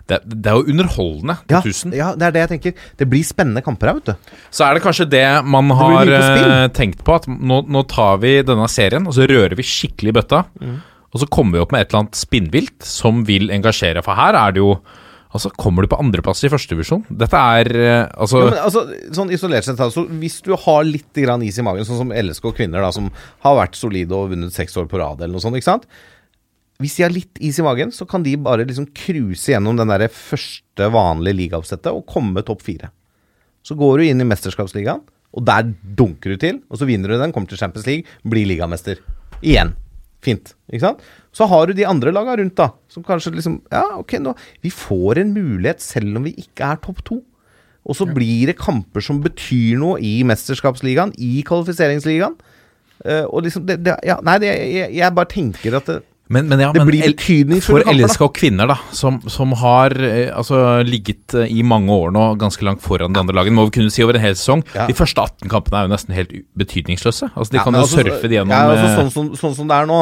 Det, 0.10 0.18
det 0.26 0.50
er 0.50 0.56
jo 0.58 0.72
underholdende 0.74 1.36
Ja, 1.52 1.60
på 1.62 1.70
1000. 1.70 1.92
ja, 1.94 2.08
det 2.18 2.26
er 2.26 2.32
det 2.34 2.42
jeg 2.42 2.50
tenker. 2.56 2.80
Det 2.98 3.06
blir 3.12 3.28
spennende 3.28 3.62
kamper 3.62 3.92
her, 3.92 4.00
vet 4.00 4.08
du. 4.10 4.32
Så 4.50 4.66
er 4.66 4.74
det 4.74 4.82
kanskje 4.82 5.06
det 5.12 5.22
man 5.46 5.70
har 5.78 6.00
det 6.10 6.18
på 6.24 6.48
eh, 6.48 6.66
tenkt 6.74 7.04
på, 7.06 7.20
at 7.20 7.28
nå, 7.30 7.60
nå 7.70 7.84
tar 7.92 8.18
vi 8.24 8.32
denne 8.48 8.66
serien, 8.72 9.06
og 9.06 9.14
så 9.14 9.28
rører 9.30 9.54
vi 9.60 9.68
skikkelig 9.70 10.16
i 10.16 10.18
bøtta. 10.18 10.40
Og 11.16 11.24
så 11.24 11.32
kommer 11.32 11.56
vi 11.56 11.64
opp 11.64 11.74
med 11.74 11.86
et 11.86 11.90
eller 11.90 12.06
annet 12.06 12.20
spinnvilt 12.20 12.86
som 12.86 13.24
vil 13.28 13.48
engasjere, 13.56 14.04
for 14.06 14.20
her 14.20 14.38
er 14.38 14.56
det 14.56 14.64
jo 14.64 14.78
Altså, 15.36 15.50
kommer 15.60 15.84
du 15.84 15.90
på 15.92 15.98
andreplass 16.00 16.46
i 16.48 16.50
førstedivisjon? 16.52 17.02
Dette 17.20 17.36
er 17.36 17.68
eh, 17.76 18.06
Altså 18.24 18.40
Ja, 18.40 18.46
men 18.54 18.60
altså, 18.62 18.86
sånn 19.18 19.34
isolert 19.36 19.66
sett, 19.68 19.82
altså, 19.84 20.06
Hvis 20.22 20.38
du 20.46 20.54
har 20.56 20.86
litt 20.88 21.12
grann 21.12 21.44
is 21.44 21.58
i 21.60 21.66
magen, 21.66 21.84
sånn 21.84 22.00
som 22.00 22.14
LSK 22.16 22.54
kvinner, 22.56 22.80
da, 22.80 22.94
som 22.96 23.10
har 23.44 23.58
vært 23.60 23.76
solide 23.76 24.16
og 24.16 24.32
vunnet 24.32 24.56
seks 24.56 24.78
år 24.80 24.88
på 24.88 25.02
rad, 25.02 25.20
eller 25.20 25.36
noe 25.36 25.44
sånt, 25.44 25.60
ikke 25.60 25.68
sant? 25.74 25.90
hvis 26.84 26.98
de 26.98 27.06
har 27.06 27.14
litt 27.14 27.40
is 27.44 27.56
i 27.60 27.64
magen, 27.64 27.92
så 27.96 28.04
kan 28.10 28.24
de 28.26 28.34
bare 28.36 28.66
liksom 28.68 28.90
cruise 28.96 29.48
gjennom 29.48 29.78
den 29.80 29.92
der 29.94 30.10
første 30.12 30.90
vanlige 30.92 31.40
ligaoppsettet 31.40 31.88
og 31.96 32.04
komme 32.10 32.44
topp 32.44 32.66
fire. 32.66 32.90
Så 33.64 33.78
går 33.80 34.02
du 34.02 34.10
inn 34.10 34.20
i 34.20 34.28
Mesterskapsligaen, 34.28 35.00
og 35.36 35.46
der 35.48 35.72
dunker 35.72 36.36
du 36.36 36.42
til. 36.42 36.60
Og 36.68 36.82
så 36.82 36.88
vinner 36.90 37.12
du 37.12 37.16
den, 37.16 37.32
kommer 37.36 37.48
til 37.52 37.60
Champions 37.62 37.88
League, 37.88 38.18
blir 38.28 38.48
ligamester. 38.50 39.00
Igjen. 39.40 39.72
Fint. 40.26 40.56
Ikke 40.72 40.88
sant? 40.88 41.06
Så 41.36 41.48
har 41.52 41.68
du 41.68 41.76
de 41.78 41.86
andre 41.88 42.14
laga 42.16 42.38
rundt, 42.40 42.56
da. 42.58 42.72
Som 42.92 43.06
kanskje 43.06 43.36
liksom 43.36 43.60
Ja, 43.74 43.86
ok, 44.00 44.18
nå 44.24 44.34
Vi 44.64 44.74
får 44.74 45.22
en 45.22 45.34
mulighet 45.36 45.84
selv 45.84 46.18
om 46.18 46.26
vi 46.28 46.36
ikke 46.42 46.74
er 46.74 46.82
topp 46.84 47.04
to. 47.06 47.22
Og 47.86 47.98
så 48.00 48.08
blir 48.10 48.50
det 48.50 48.58
kamper 48.58 49.04
som 49.06 49.20
betyr 49.22 49.78
noe 49.78 50.00
i 50.02 50.24
Mesterskapsligaen, 50.26 51.14
i 51.22 51.44
Kvalifiseringsligaen. 51.46 52.34
Uh, 53.06 53.28
og 53.28 53.44
liksom 53.46 53.66
det, 53.68 53.76
det, 53.86 53.94
ja, 54.08 54.16
Nei, 54.26 54.40
det, 54.42 54.50
jeg, 54.50 54.90
jeg 54.96 55.14
bare 55.14 55.30
tenker 55.30 55.76
at 55.78 55.90
det, 55.92 56.00
Men, 56.28 56.48
men 56.50 56.58
ja, 56.64 56.72
det 56.74 56.82
men 56.82 56.90
blir 56.90 57.04
betydningsfulle 57.06 57.84
for 57.84 57.86
kamper. 57.86 58.02
og 58.02 58.10
LSK 58.10 58.24
kvinner, 58.40 58.70
da, 58.72 58.78
som, 58.98 59.20
som 59.30 59.52
har 59.62 59.94
eh, 60.02 60.32
altså, 60.34 60.82
ligget 60.88 61.36
eh, 61.38 61.52
i 61.54 61.62
mange 61.62 61.94
år 61.94 62.10
nå 62.16 62.24
ganske 62.42 62.66
langt 62.66 62.82
foran 62.82 63.14
de 63.14 63.22
andre 63.22 63.36
lagene, 63.38 63.60
må 63.60 63.68
vi 63.68 63.76
kunne 63.78 63.94
si 63.94 64.02
over 64.02 64.18
en 64.18 64.26
hel 64.26 64.38
sesong. 64.40 64.64
Ja. 64.74 64.88
De 64.90 64.96
første 64.98 65.22
18 65.22 65.52
kampene 65.54 65.84
er 65.84 65.86
jo 65.86 65.94
nesten 65.94 66.18
helt 66.18 66.34
betydningsløse. 66.58 67.30
Altså, 67.36 67.54
de 67.54 67.62
Ja, 67.62 67.68
kan 67.68 67.78
jo 67.78 67.84
altså, 67.86 68.02
surfe 68.02 68.32
de 68.32 68.40
gjennom 68.40 68.56
ja, 68.56 68.64
altså, 68.74 68.88
eh, 68.88 68.96
sånn, 68.98 69.14
som, 69.14 69.30
sånn 69.44 69.54
som 69.60 69.70
det 69.70 69.78
er 69.78 69.92
nå. 69.92 70.00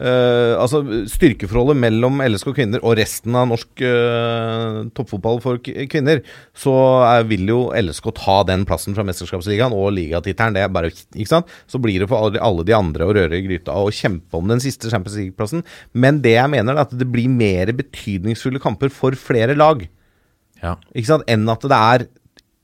Eh, 0.00 0.54
altså 0.58 0.80
Styrkeforholdet 1.10 1.78
mellom 1.78 2.22
LSK 2.24 2.50
kvinner 2.56 2.82
og 2.82 2.96
resten 2.98 3.36
av 3.38 3.48
norsk 3.50 3.84
uh, 3.84 4.80
toppfotball 4.96 5.40
for 5.44 5.60
kvinner, 5.62 6.22
så 6.56 6.74
er, 7.06 7.26
vil 7.30 7.46
jo 7.50 7.60
LSK 7.78 8.10
ta 8.18 8.40
den 8.48 8.66
plassen 8.68 8.96
fra 8.96 9.06
Mesterskapsligaen 9.06 9.76
og 9.76 9.92
ligatittelen. 9.96 10.56
Det 10.56 10.64
er 10.64 10.74
bare, 10.74 10.90
ikke 10.90 11.30
sant? 11.30 11.54
Så 11.70 11.80
blir 11.82 12.02
det 12.02 12.10
for 12.10 12.26
alle, 12.26 12.42
alle 12.42 12.66
de 12.66 12.76
andre 12.76 13.06
å 13.06 13.14
røre 13.16 13.38
i 13.38 13.46
gryta 13.46 13.76
og 13.78 13.94
kjempe 13.94 14.40
om 14.40 14.50
den 14.50 14.62
siste 14.64 14.90
Champions 14.92 15.18
League-plassen. 15.20 15.64
Men 15.92 16.22
det 16.24 16.36
jeg 16.38 16.52
mener, 16.52 16.74
er 16.74 16.86
at 16.86 16.98
det 16.98 17.08
blir 17.10 17.30
mer 17.30 17.72
betydningsfulle 17.76 18.62
kamper 18.62 18.92
for 18.92 19.16
flere 19.18 19.56
lag. 19.58 19.86
ja. 20.62 20.76
Ikke 20.94 21.12
sant? 21.12 21.28
Enn 21.30 21.48
at 21.50 21.64
det 21.70 21.80
er 21.80 22.08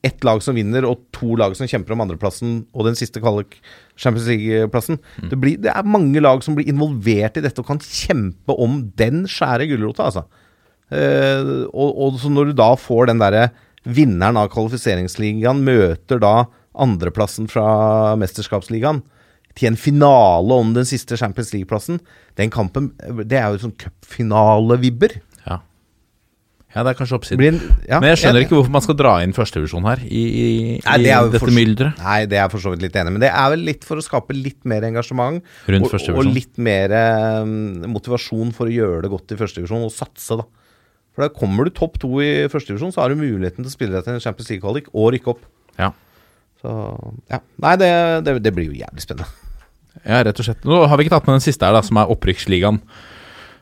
ett 0.06 0.24
lag 0.24 0.42
som 0.42 0.56
vinner, 0.56 0.86
og 0.88 1.02
to 1.14 1.34
lag 1.36 1.52
som 1.56 1.68
kjemper 1.68 1.94
om 1.94 2.04
andreplassen 2.06 2.60
og 2.72 2.86
den 2.88 2.96
siste 2.98 3.20
kvalik 3.20 3.58
Champions 4.00 4.28
League-plassen. 4.30 5.00
Det, 5.28 5.36
det 5.60 5.72
er 5.72 5.88
mange 5.88 6.22
lag 6.24 6.44
som 6.44 6.56
blir 6.56 6.70
involvert 6.70 7.36
i 7.36 7.44
dette 7.44 7.60
og 7.60 7.68
kan 7.68 7.82
kjempe 7.84 8.56
om 8.56 8.80
den 8.96 9.26
skjære 9.28 9.68
gulrota, 9.70 10.08
altså. 10.08 10.24
Eh, 10.90 11.50
og, 11.70 11.90
og 11.90 12.16
så 12.18 12.32
når 12.32 12.50
du 12.50 12.56
da 12.58 12.72
får 12.80 13.12
den 13.12 13.20
derre 13.22 13.50
Vinneren 13.80 14.36
av 14.36 14.50
kvalifiseringsligaen 14.52 15.62
møter 15.64 16.18
da 16.20 16.50
andreplassen 16.84 17.46
fra 17.48 18.12
mesterskapsligaen 18.20 19.00
til 19.56 19.70
en 19.70 19.78
finale 19.80 20.58
om 20.62 20.74
den 20.76 20.86
siste 20.88 21.16
Champions 21.16 21.54
League-plassen. 21.54 21.98
Den 22.38 22.52
kampen, 22.52 22.90
det 23.24 23.38
er 23.40 23.48
jo 23.50 23.62
sånn 23.64 23.76
cupfinale-vibber. 23.80 25.16
Ja. 26.74 26.82
Det 26.86 26.90
er 26.92 26.98
kanskje 27.00 27.16
oppsiden. 27.18 27.42
en- 27.48 27.76
ja, 27.88 27.98
Men 28.00 28.10
jeg 28.12 28.18
skjønner 28.22 28.44
ikke 28.44 28.56
hvorfor 28.58 28.70
man 28.76 28.84
skal 28.84 28.96
dra 29.00 29.12
inn 29.24 29.32
førstevisjon 29.34 29.88
her, 29.88 30.02
i, 30.06 30.22
i, 30.22 30.46
Nei, 30.84 30.96
det 31.02 31.10
i 31.10 31.30
dette 31.34 31.50
mylderet. 31.56 31.98
Nei, 32.04 32.18
det 32.30 32.38
er 32.38 32.44
jeg 32.44 32.50
for 32.52 32.60
så 32.64 32.70
vidt 32.74 32.82
litt 32.86 32.98
enig. 33.00 33.12
Men 33.16 33.20
det 33.24 33.30
er 33.32 33.50
vel 33.50 33.64
litt 33.66 33.84
for 33.88 33.96
å 34.00 34.04
skape 34.04 34.36
litt 34.36 34.64
mer 34.64 34.86
engasjement. 34.86 35.42
Rundt 35.66 35.94
og, 35.94 36.08
og 36.14 36.24
litt 36.30 36.56
mer 36.62 36.94
eh, 36.94 37.44
motivasjon 37.90 38.54
for 38.54 38.70
å 38.70 38.74
gjøre 38.74 39.02
det 39.02 39.10
godt 39.10 39.34
i 39.34 39.40
førstevisjon, 39.40 39.84
og 39.88 39.92
satse, 39.94 40.38
da. 40.38 40.46
For 41.16 41.26
da 41.26 41.32
kommer 41.34 41.66
du 41.66 41.70
topp 41.74 41.98
to 41.98 42.20
i 42.22 42.46
førstevisjon, 42.52 42.92
så 42.94 43.02
har 43.02 43.10
du 43.10 43.18
muligheten 43.18 43.64
til 43.64 43.70
å 43.70 43.74
spille 43.74 43.96
deg 43.98 44.06
til 44.06 44.14
en 44.14 44.22
Champions 44.22 44.50
League-kvalik 44.52 44.92
og 44.94 45.10
rykke 45.16 45.32
opp. 45.34 45.42
Ja. 45.80 45.90
Så 46.62 46.70
ja. 47.32 47.40
Nei, 47.64 47.76
det, 47.80 47.90
det, 48.26 48.36
det 48.46 48.52
blir 48.54 48.70
jo 48.70 48.78
jævlig 48.78 49.02
spennende. 49.02 49.26
Ja, 50.06 50.20
rett 50.22 50.38
og 50.38 50.46
slett. 50.46 50.62
Nå 50.64 50.84
har 50.86 50.96
vi 50.96 51.04
ikke 51.08 51.16
tatt 51.18 51.26
med 51.26 51.40
den 51.40 51.44
siste 51.44 51.66
her, 51.66 51.74
da, 51.74 51.82
som 51.82 51.98
er 51.98 52.12
opprykksligaen. 52.14 52.78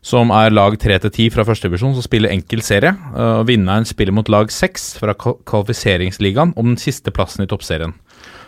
Som 0.05 0.31
er 0.31 0.53
lag 0.55 0.77
3-10 0.79 1.33
fra 1.35 1.45
førstedivisjon, 1.49 1.97
som 1.97 2.05
spiller 2.05 2.31
enkel 2.31 2.62
serie. 2.62 2.93
Uh, 3.16 3.43
vinneren 3.49 3.87
spiller 3.89 4.15
mot 4.15 4.29
lag 4.31 4.53
6 4.55 4.91
fra 5.01 5.15
kval- 5.19 5.41
kvalifiseringsligaen 5.49 6.55
om 6.57 6.73
den 6.73 6.79
siste 6.81 7.11
plassen 7.15 7.45
i 7.45 7.49
toppserien. 7.51 7.97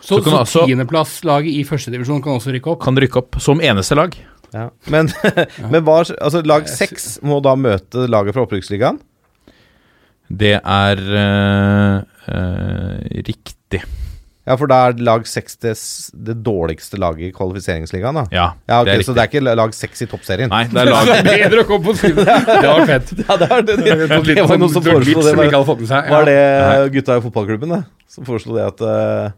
Så, 0.01 0.17
Så 0.17 0.21
kan 0.25 0.45
så, 0.49 0.65
tiendeplasslaget 0.65 1.53
i 1.59 1.63
førstedivisjon 1.67 2.23
kan 2.23 2.39
også 2.39 2.55
rykke 2.55 2.71
opp? 2.73 2.83
Kan 2.83 2.97
rykke 2.97 3.21
opp 3.21 3.37
som 3.43 3.61
eneste 3.61 3.97
lag. 3.99 4.15
Ja. 4.55 4.69
Men, 4.91 5.11
men 5.71 5.83
hva 5.87 6.01
Altså, 6.01 6.41
lag 6.47 6.67
6 6.67 7.19
må 7.27 7.39
da 7.43 7.53
møte 7.59 8.07
laget 8.09 8.35
fra 8.35 8.47
opprykksligaen. 8.47 8.99
Det 10.31 10.55
er 10.57 11.01
uh, 11.11 11.97
uh, 12.31 12.97
riktig. 13.27 13.83
Ja, 14.51 14.57
for 14.59 14.67
da 14.67 14.77
er 14.89 14.97
lag 15.07 15.23
seks 15.29 15.55
det, 15.63 15.71
det 16.27 16.33
dårligste 16.43 16.99
laget 16.99 17.29
i 17.29 17.31
kvalifiseringsligaen, 17.35 18.17
da. 18.19 18.23
Ja, 18.35 18.47
Ja, 18.67 18.81
ok, 18.81 18.89
det 18.89 18.97
er 18.97 19.05
Så 19.07 19.15
det 19.15 19.23
er 19.23 19.29
ikke 19.31 19.55
lag 19.55 19.75
seks 19.77 20.03
i 20.03 20.07
toppserien? 20.11 20.51
Nei, 20.51 20.65
det 20.67 20.81
er 20.81 20.89
Det 20.91 20.95
lag 20.97 21.11
er 21.15 21.29
bedre 21.29 21.63
å 21.63 21.67
komme 21.69 21.85
på 21.87 21.95
skudd. 22.01 22.19
Det 22.65 22.67
var 22.67 22.83
fett. 22.93 23.13
Ja, 23.21 23.37
det 23.39 23.47
er 23.47 23.61
det. 23.69 23.77
Det, 23.79 23.85
Det 23.85 24.09
var 24.11 24.27
det 24.27 24.47
var 24.49 24.59
noen 24.59 24.73
som 24.75 24.83
foreslo 24.83 25.23
det. 25.23 25.35
Var, 25.39 26.09
var 26.11 26.27
det 26.27 26.39
gutta 26.97 27.15
i 27.21 27.23
fotballklubben 27.29 27.77
da, 27.77 27.83
som 28.11 28.27
foreslo 28.27 28.59
det 28.59 28.67
at 28.73 28.83
uh, 28.83 29.37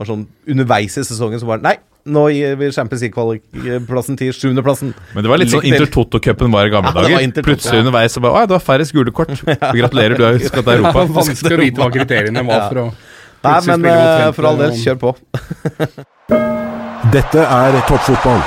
var 0.00 0.08
sånn 0.08 0.24
underveis 0.48 0.96
i 0.96 1.04
sesongen 1.04 1.42
så 1.42 1.48
bare 1.50 1.62
Nei, 1.64 1.76
nå 2.04 2.24
gir 2.34 2.56
vi 2.60 2.68
Champions 2.74 3.04
League-plassen 3.04 4.18
til 4.20 4.32
sjuendeplassen. 4.36 4.90
Men 5.14 5.24
det 5.24 5.30
var 5.32 5.40
litt 5.40 5.52
sånn 5.52 5.64
Intertoto-cupen 5.68 6.52
var 6.52 6.68
i 6.68 6.72
gamle 6.72 6.90
Ja, 6.90 7.04
det 7.06 7.14
var 7.14 7.24
dager. 7.24 7.46
Plutselig 7.46 7.84
underveis 7.84 8.16
så 8.16 8.24
bare 8.24 8.36
Å 8.36 8.42
ja, 8.42 8.48
det 8.50 8.56
var 8.58 8.64
færrest 8.64 8.96
gule 8.96 9.14
kort. 9.14 9.32
Gratulerer, 9.44 10.16
du 10.18 10.24
har 10.26 10.40
til 10.40 10.72
Europa. 10.74 10.92
var 10.98 11.12
vanskelig 11.20 11.56
å 11.56 11.60
vite 11.62 11.80
hva 11.84 11.90
kriteriene 11.94 12.44
var 12.48 12.66
for 12.68 12.82
å 12.82 12.86
Nei, 13.44 13.60
men 13.68 13.86
eh, 13.90 14.28
for 14.34 14.48
all 14.48 14.60
del, 14.60 14.76
kjør 14.80 15.00
på. 15.02 15.14
Dette 17.14 17.44
er 17.44 17.80
toppfotball. 17.88 18.44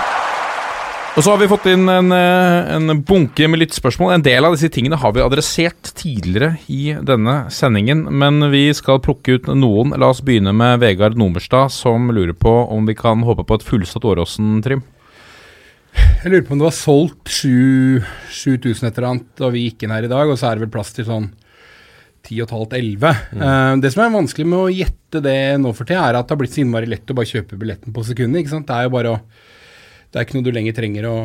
Og 1.18 1.24
så 1.26 1.32
har 1.32 1.40
vi 1.42 1.48
fått 1.50 1.66
inn 1.72 1.88
en, 1.90 2.12
eh, 2.14 2.76
en 2.76 3.00
bunke 3.02 3.48
med 3.50 3.64
lyttspørsmål. 3.64 4.12
En 4.14 4.26
del 4.26 4.46
av 4.46 4.54
disse 4.54 4.70
tingene 4.74 5.00
har 5.02 5.16
vi 5.16 5.24
adressert 5.24 5.90
tidligere 5.98 6.60
i 6.70 6.94
denne 7.02 7.48
sendingen, 7.54 8.04
men 8.22 8.52
vi 8.54 8.68
skal 8.78 9.02
plukke 9.02 9.40
ut 9.40 9.50
noen. 9.50 9.96
La 9.98 10.12
oss 10.14 10.22
begynne 10.22 10.54
med 10.54 10.84
Vegard 10.84 11.18
Nomerstad, 11.18 11.74
som 11.74 12.12
lurer 12.14 12.38
på 12.38 12.54
om 12.70 12.86
vi 12.86 12.94
kan 12.98 13.26
håpe 13.26 13.48
på 13.50 13.58
et 13.58 13.66
fullsatt 13.66 14.06
Åråsen, 14.06 14.62
Trym. 14.62 14.86
Jeg 16.22 16.30
lurer 16.30 16.46
på 16.46 16.54
om 16.54 16.62
det 16.62 16.70
var 16.70 16.78
solgt 16.78 17.34
7000 17.34 18.86
et 18.86 18.98
eller 18.98 19.10
annet 19.10 19.30
da 19.42 19.50
vi 19.54 19.66
gikk 19.66 19.86
inn 19.86 19.94
her 19.98 20.06
i 20.06 20.12
dag, 20.12 20.30
og 20.30 20.38
så 20.38 20.52
er 20.52 20.58
det 20.58 20.68
vel 20.68 20.74
plass 20.78 20.94
til 20.94 21.08
sånn 21.10 21.32
10,5-11. 22.28 23.18
Uh, 23.34 23.74
det 23.84 23.92
som 23.94 24.04
er 24.04 24.14
vanskelig 24.14 24.46
med 24.48 24.60
å 24.60 24.72
gjette 24.74 25.22
det 25.24 25.40
nå 25.64 25.74
for 25.76 25.88
tida, 25.88 26.04
er 26.10 26.20
at 26.20 26.28
det 26.28 26.36
har 26.36 26.42
blitt 26.42 26.56
så 26.56 26.64
innmari 26.64 26.90
lett 26.92 27.14
å 27.14 27.18
bare 27.18 27.30
kjøpe 27.30 27.60
billetten 27.60 27.96
på 27.96 28.06
sekundet. 28.08 28.44
ikke 28.44 28.54
sant? 28.56 28.68
Det 28.70 28.78
er 28.78 28.88
jo 28.88 28.96
bare 28.98 29.14
å 29.16 29.20
Det 30.08 30.20
er 30.20 30.26
ikke 30.28 30.38
noe 30.38 30.48
du 30.48 30.54
lenger 30.56 30.76
trenger 30.78 31.08
å, 31.10 31.16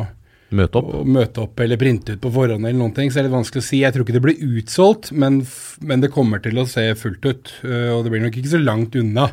Møte 0.53 0.77
opp. 0.77 0.89
å 0.99 1.03
møte 1.07 1.41
opp 1.41 1.61
eller 1.63 1.79
printe 1.81 2.13
ut 2.13 2.21
på 2.21 2.29
forhånd 2.33 2.67
eller 2.67 2.77
noen 2.77 2.93
ting, 2.93 3.09
så 3.09 3.17
det 3.17 3.23
er 3.23 3.29
litt 3.29 3.37
vanskelig 3.39 3.63
å 3.63 3.67
si. 3.67 3.79
Jeg 3.81 3.95
tror 3.95 4.05
ikke 4.05 4.15
det 4.17 4.23
blir 4.25 4.57
utsolgt, 4.59 5.11
men, 5.15 5.39
men 5.81 6.03
det 6.03 6.11
kommer 6.13 6.43
til 6.43 6.59
å 6.61 6.67
se 6.69 6.83
fullt 6.99 7.25
ut. 7.25 7.53
Uh, 7.63 7.95
og 7.97 8.03
det 8.05 8.13
blir 8.13 8.25
nok 8.25 8.37
ikke 8.41 8.53
så 8.55 8.61
langt 8.61 8.97
unna. 8.99 9.29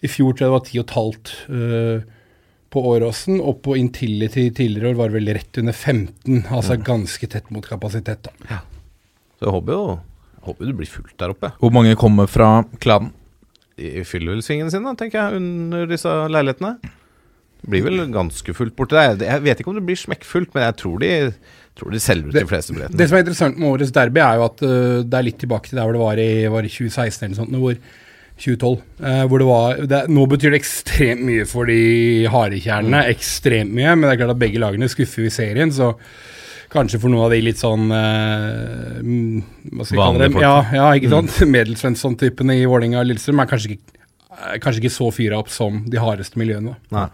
I 0.00 0.10
fjor 0.10 0.34
tror 0.34 0.46
jeg 0.46 0.74
det 0.74 0.88
var 0.88 0.96
10,5 0.98 1.30
uh, 1.54 2.18
på 2.70 2.82
Åråsen, 2.92 3.40
og 3.42 3.62
på 3.64 3.74
Intility 3.80 4.46
tidligere 4.54 4.92
år 4.92 4.98
var 5.00 5.10
det 5.10 5.18
vel 5.18 5.32
rett 5.34 5.58
under 5.58 5.74
15, 5.74 6.44
altså 6.54 6.76
ganske 6.86 7.26
tett 7.32 7.48
mot 7.50 7.66
kapasitet. 7.66 8.28
da. 8.28 8.34
Ja. 8.50 8.60
Så 9.40 9.48
jeg 9.48 9.54
håper 9.56 9.74
jo 9.74 9.84
håper 10.46 10.70
det 10.70 10.76
blir 10.78 10.90
fullt 10.90 11.16
der 11.20 11.34
oppe. 11.34 11.52
Hvor 11.60 11.74
mange 11.74 11.96
kommer 12.00 12.30
fra 12.30 12.60
klanen? 12.82 13.14
fyller 14.04 14.34
vel 14.34 14.42
sin, 14.44 14.68
da, 14.68 14.94
tenker 14.98 15.16
jeg, 15.16 15.40
under 15.40 15.86
disse 15.88 16.10
leilighetene. 16.28 16.74
Det 17.60 17.68
blir 17.68 17.84
vel 17.84 18.12
ganske 18.12 18.54
fullt 18.56 18.74
borti 18.76 18.96
der. 18.96 19.20
Jeg 19.24 19.44
vet 19.44 19.60
ikke 19.60 19.72
om 19.72 19.76
det 19.76 19.86
blir 19.88 19.98
smekkfullt, 20.00 20.52
men 20.54 20.64
jeg 20.64 20.76
tror 20.80 21.00
de, 21.02 21.10
tror 21.76 21.92
de 21.92 22.00
selger 22.00 22.30
ut 22.30 22.38
de 22.38 22.46
fleste 22.48 22.74
billettene. 22.74 23.00
Det 23.00 23.08
som 23.08 23.18
er 23.18 23.24
interessant 23.24 23.60
med 23.60 23.68
årets 23.68 23.92
derby, 23.96 24.22
er 24.24 24.38
jo 24.40 24.46
at 24.46 24.62
uh, 24.64 25.00
det 25.04 25.18
er 25.18 25.26
litt 25.26 25.40
tilbake 25.42 25.68
til 25.68 25.80
der 25.80 25.88
hvor 25.88 25.96
det 25.96 26.04
var 26.04 26.22
i, 26.22 26.30
var 26.52 26.64
i 26.64 26.72
2016 26.72 27.26
eller 27.26 27.36
sånt, 27.36 27.58
hvor 27.60 27.76
2012. 28.40 28.80
Uh, 29.04 29.24
hvor 29.28 29.44
det 29.44 29.48
var, 29.50 29.82
det, 29.92 30.00
nå 30.16 30.24
betyr 30.32 30.54
det 30.54 30.62
ekstremt 30.62 31.24
mye 31.28 31.46
for 31.48 31.68
de 31.68 31.80
hardekjernene. 32.32 33.04
Ekstremt 33.12 33.76
mye. 33.76 33.92
Men 33.92 34.08
det 34.08 34.14
er 34.14 34.22
klart 34.22 34.36
at 34.38 34.44
begge 34.44 34.62
lagene 34.62 34.88
skuffer 34.92 35.28
i 35.28 35.34
serien, 35.34 35.72
så 35.72 35.92
kanskje 36.70 37.00
for 37.02 37.10
noen 37.12 37.24
av 37.26 37.32
de 37.34 37.40
litt 37.42 37.58
sånn 37.60 37.88
eh, 37.90 39.00
mm, 39.02 39.42
Hva 39.74 39.84
skal 39.86 39.96
jeg 39.96 39.98
kalle 39.98 40.04
Vanlige 40.04 40.24
dem? 40.28 40.36
folk. 40.38 40.44
Ja, 40.46 40.56
ja, 40.76 40.88
ikke 40.98 41.10
sant? 41.12 41.36
Middelsvensson-typene 41.54 42.56
i 42.60 42.66
Vålerenga 42.70 43.02
og 43.02 43.08
Lillestrøm 43.10 43.42
er 43.42 43.50
kanskje 43.50 43.74
ikke, 43.76 44.00
kanskje 44.62 44.84
ikke 44.84 44.94
så 44.94 45.10
fyra 45.14 45.38
opp 45.42 45.50
som 45.52 45.82
de 45.90 46.00
hardeste 46.02 46.38
miljøene. 46.40 46.76
Nei. 46.94 47.08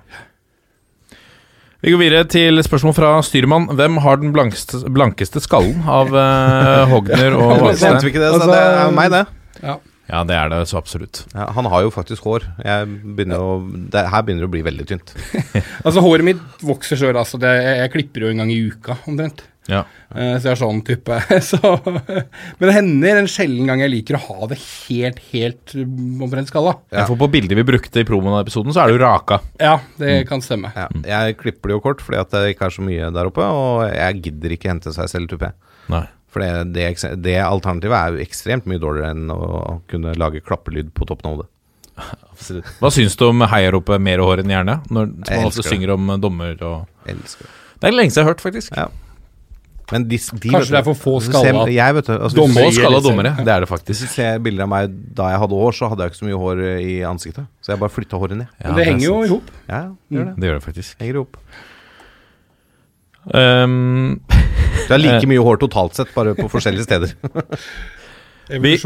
Vi 1.85 1.93
går 1.93 2.01
videre 2.01 2.25
til 2.33 2.59
spørsmål 2.65 2.95
fra 2.97 3.11
styrmann. 3.23 3.67
Hvem 3.79 3.99
har 4.03 4.17
den 4.19 4.33
blankeste, 4.35 4.81
blankeste 4.91 5.43
skallen 5.45 5.85
av 5.87 6.09
uh, 6.11 6.87
Hogner 6.93 7.37
og 7.37 7.53
Venter 7.53 7.67
Hvalstein? 7.67 7.99
vi 8.03 8.13
ikke 8.15 8.23
det, 8.25 8.31
så 8.33 8.41
Altså- 8.41 8.55
det 8.55 8.63
er 8.65 8.97
meg, 8.97 9.13
det. 9.13 9.25
Ja. 9.63 9.77
Ja, 10.07 10.23
det 10.27 10.37
er 10.39 10.53
det 10.53 10.61
så 10.71 10.79
absolutt. 10.79 11.25
Ja, 11.35 11.49
han 11.57 11.67
har 11.71 11.83
jo 11.83 11.91
faktisk 11.95 12.29
hår. 12.29 12.47
Jeg 12.63 12.87
begynner 13.17 13.43
å, 13.43 13.59
det, 13.67 14.07
her 14.13 14.23
begynner 14.23 14.47
det 14.47 14.51
å 14.51 14.55
bli 14.55 14.65
veldig 14.67 14.87
tynt. 14.93 15.13
Altså 15.87 16.03
Håret 16.03 16.27
mitt 16.27 16.65
vokser 16.67 16.99
sjøl, 16.99 17.17
altså. 17.19 17.41
Jeg, 17.43 17.77
jeg 17.83 17.93
klipper 17.95 18.27
jo 18.27 18.33
en 18.33 18.43
gang 18.43 18.51
i 18.53 18.59
uka, 18.71 18.99
omtrent. 19.11 19.45
Ja. 19.67 19.83
Uh, 20.15 20.37
så 20.39 20.47
jeg 20.47 20.53
er 20.53 20.61
sånn 20.61 20.81
type. 20.87 21.17
Så, 21.49 21.59
men 21.59 22.69
det 22.69 22.75
hender 22.77 23.21
en 23.21 23.31
sjelden 23.31 23.71
gang 23.71 23.83
jeg 23.83 23.93
liker 23.93 24.19
å 24.19 24.23
ha 24.29 24.49
det 24.53 24.59
helt, 24.63 25.19
helt 25.33 25.75
um, 25.75 26.23
omtrent 26.27 26.53
skalla. 26.53 26.77
Ja. 26.95 27.07
For 27.09 27.19
på 27.19 27.29
bildet 27.33 27.59
vi 27.59 27.67
brukte 27.67 28.03
i 28.03 28.07
promoen 28.07 28.37
av 28.37 28.45
episoden, 28.45 28.75
så 28.75 28.85
er 28.85 28.95
du 28.95 29.03
raka. 29.03 29.41
Ja, 29.63 29.79
det 30.01 30.21
kan 30.31 30.45
stemme. 30.45 30.71
Ja, 30.77 30.87
jeg 31.03 31.39
klipper 31.43 31.73
det 31.73 31.79
jo 31.79 31.85
kort 31.89 32.05
fordi 32.05 32.23
at 32.23 32.35
det 32.35 32.55
ikke 32.55 32.71
er 32.71 32.77
så 32.79 32.87
mye 32.87 33.11
der 33.15 33.31
oppe, 33.33 33.47
og 33.47 33.89
jeg 33.91 34.23
gidder 34.29 34.55
ikke 34.55 34.71
hente 34.71 34.95
seg 34.95 35.11
selv 35.11 35.35
tupé. 35.35 35.51
Nei. 35.93 36.07
For 36.33 36.43
det, 36.43 36.75
det, 36.77 36.89
det 37.25 37.37
alternativet 37.41 37.97
er 37.97 38.15
jo 38.17 38.25
ekstremt 38.27 38.67
mye 38.69 38.83
dårligere 38.83 39.15
enn 39.15 39.31
å 39.33 39.79
kunne 39.91 40.13
lage 40.21 40.43
klappelyd 40.45 40.91
på 40.97 41.09
toppen 41.09 41.31
av 41.31 41.37
hodet. 41.37 41.51
Absolutt. 42.35 42.69
Hva 42.83 42.91
syns 42.93 43.17
du 43.17 43.25
om 43.31 43.47
heiaropet 43.49 44.03
'mer 44.03 44.21
hår 44.21 44.43
enn 44.45 44.53
hjerne'? 44.53 44.81
Når 44.93 45.11
man 45.17 45.49
ofte 45.49 45.65
synger 45.65 45.95
om 45.97 46.13
eh, 46.13 46.21
dommer 46.21 46.59
og 46.61 47.09
Elsker 47.09 47.47
det. 47.47 47.55
Det 47.81 47.89
er 47.89 47.95
lenge 47.97 48.13
siden 48.13 48.23
jeg 48.23 48.27
har 48.27 48.35
hørt, 48.35 48.45
faktisk. 48.45 48.77
Ja. 48.77 48.87
Men 49.93 50.09
de, 50.11 50.19
de 50.19 50.51
Kanskje 50.51 50.75
det 50.75 50.79
er 50.81 50.87
for 50.89 50.99
få 50.99 51.13
skalla 51.23 51.67
Jeg 51.71 51.95
vet. 51.95 52.09
Altså, 52.11 52.37
dommer. 52.41 52.59
Få 52.59 52.65
hvis, 52.67 52.79
skalla 52.81 53.01
dommere, 53.05 53.33
det 53.39 53.53
er 53.53 53.63
det 53.63 53.69
hvis 53.69 53.75
faktisk. 53.77 54.03
du 54.03 54.15
ser 54.17 54.41
bilder 54.43 54.67
av 54.67 54.73
meg 54.73 54.97
da 55.21 55.29
jeg 55.31 55.43
hadde 55.45 55.61
hår, 55.61 55.77
så 55.79 55.91
hadde 55.93 56.03
jeg 56.07 56.13
ikke 56.13 56.21
så 56.23 56.29
mye 56.29 56.41
hår 56.43 56.63
i 56.83 56.97
ansiktet. 57.07 57.47
Så 57.63 57.73
jeg 57.73 57.83
bare 57.85 57.95
flytta 57.95 58.19
håret 58.19 58.41
ned. 58.41 58.49
Ja, 58.59 58.73
Men 58.73 58.81
det 58.81 58.87
henger 58.91 59.07
jo 59.07 59.17
i 59.23 59.31
hop. 59.31 59.53
Ja, 59.69 59.83
det 59.95 60.19
gjør 60.19 60.29
det. 60.31 60.35
Det 60.37 60.51
gjør 60.51 60.59
det 60.59 60.65
faktisk. 60.67 60.99
Henger 61.05 61.21
ihop. 61.21 61.39
Um, 63.35 64.21
Du 64.87 64.93
har 64.95 65.03
like 65.03 65.27
mye 65.27 65.43
hår 65.43 65.59
totalt 65.65 65.97
sett, 65.99 66.13
bare 66.15 66.37
på 66.39 66.47
forskjellige 66.51 66.87
steder. 66.87 67.15
vi, 68.63 68.77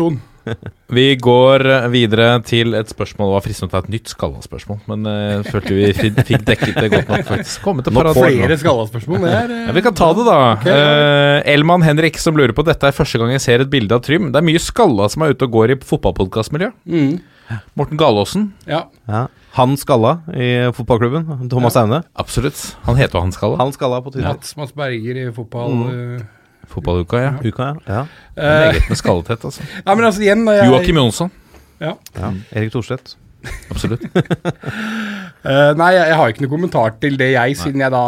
vi 0.88 1.06
går 1.20 1.64
videre 1.92 2.28
til 2.48 2.72
et 2.78 2.88
spørsmål. 2.88 3.28
Det 3.28 3.36
var 3.36 3.44
fristende 3.44 3.68
å 3.68 3.74
ta 3.74 3.82
et 3.84 3.90
nytt 3.92 4.12
skalla-spørsmål, 4.14 4.78
men 4.88 5.08
jeg 5.10 5.42
uh, 5.42 5.50
følte 5.52 5.76
vi 5.76 5.90
fikk 5.98 6.46
dekket 6.48 6.78
det 6.78 6.88
godt 6.94 7.12
nok, 7.12 7.26
faktisk. 7.28 7.58
Komme 7.66 7.84
til 7.84 7.96
Nå. 7.96 8.06
Flere 8.16 8.56
skalla-spørsmål. 8.62 9.26
Det 9.26 9.34
er 9.42 9.52
uh, 9.52 9.58
Ja, 9.66 9.74
vi 9.76 9.84
kan 9.84 9.98
ta 10.00 10.08
det, 10.16 10.24
da. 10.30 10.38
Eh, 10.72 11.52
Elman 11.52 11.84
Henrik 11.84 12.16
som 12.22 12.38
lurer 12.38 12.56
på 12.56 12.64
Dette 12.66 12.88
er 12.88 12.96
første 12.96 13.20
gang 13.20 13.34
jeg 13.36 13.44
ser 13.44 13.66
et 13.66 13.72
bilde 13.72 13.98
av 13.98 14.06
Trym. 14.06 14.30
Det 14.32 14.40
er 14.40 14.48
mye 14.48 14.62
skalla 14.62 15.10
som 15.12 15.26
er 15.26 15.36
ute 15.36 15.50
og 15.50 15.58
går 15.58 15.76
i 15.76 15.78
fotballpodkastmiljø. 15.92 16.72
mm, 16.88 17.12
Morten 17.74 17.98
Galaasen. 18.00 18.52
Ja. 18.66 18.84
Ja. 19.08 19.26
Han 19.58 19.76
skalla 19.76 20.20
i 20.34 20.70
fotballklubben. 20.74 21.48
Thomas 21.50 21.76
Aune. 21.76 22.02
Absolutt. 22.14 22.76
Han 22.86 22.96
heter 22.96 23.18
jo 23.18 23.24
han 23.24 23.32
skalla. 23.34 23.56
Han 23.58 23.72
skalla 23.74 23.98
på 24.02 24.12
Twitter. 24.14 24.28
Mats, 24.32 24.56
Mats 24.56 24.74
Berger 24.74 25.18
i 25.28 25.32
fotball. 25.34 25.72
eh. 25.90 26.22
Fotballuka, 26.70 27.18
ja. 27.18 27.32
Uka, 27.44 27.62
ja. 27.62 27.74
ja. 27.86 28.04
Meget 28.36 28.88
med 28.88 28.96
skallethet, 28.96 29.44
altså. 29.44 29.62
ja, 29.86 29.94
altså 29.96 30.22
igjen 30.22 30.44
da 30.46 30.52
jeg, 30.54 30.68
Joakim 30.70 31.00
Jonsson. 31.00 31.30
ja. 31.80 31.96
ja. 32.14 32.30
Erik 32.52 32.70
Thorstvedt. 32.70 33.16
Absolutt. 33.72 34.02
uh, 34.10 35.72
nei, 35.80 35.88
jeg, 35.94 36.04
jeg 36.10 36.16
har 36.20 36.32
ikke 36.32 36.44
noen 36.44 36.52
kommentar 36.54 36.94
til 37.02 37.16
det, 37.20 37.30
jeg, 37.34 37.56
siden 37.60 37.80
jeg 37.84 37.92
da 37.94 38.02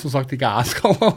som 0.00 0.12
sagt 0.12 0.34
ikke 0.36 0.50
er 0.60 0.68
skalla. 0.68 1.10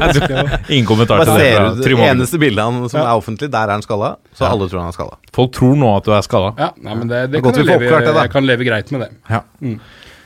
Ingen 0.74 0.88
kommentar 0.88 1.24
til 1.24 1.32
det 1.32 1.40
ser 1.40 1.68
du 1.74 1.82
det 1.82 1.98
eneste 2.10 2.40
bildet 2.42 2.62
han 2.64 2.80
som 2.88 3.00
Ja. 3.00 3.06
er 3.10 3.18
offentlig, 3.18 3.50
der 3.52 3.66
er 3.68 3.76
han 3.78 3.84
skalla. 3.84 4.14
Så 4.34 4.46
Ja. 4.46 4.52
alle 4.54 4.68
tror 4.70 4.84
han 4.84 4.92
er 4.92 4.96
skalla. 4.98 5.18
Folk 5.34 5.52
tror 5.56 5.76
nå 5.80 5.90
at 5.98 6.06
du 6.06 6.14
er 6.14 6.22
skalla. 6.26 6.54
ja, 6.58 6.70
nei, 6.80 6.94
men 6.94 7.08
det, 7.10 7.22
det, 7.30 7.38
Det 7.38 7.42
kan 7.44 7.60
jeg, 7.60 7.66
leve, 7.72 8.00
det, 8.06 8.16
jeg 8.22 8.34
kan 8.36 8.46
leve 8.46 8.64
greit 8.70 8.92
med 8.94 9.06
det. 9.06 9.10
Ja. 9.30 9.42
Mm. 9.60 9.78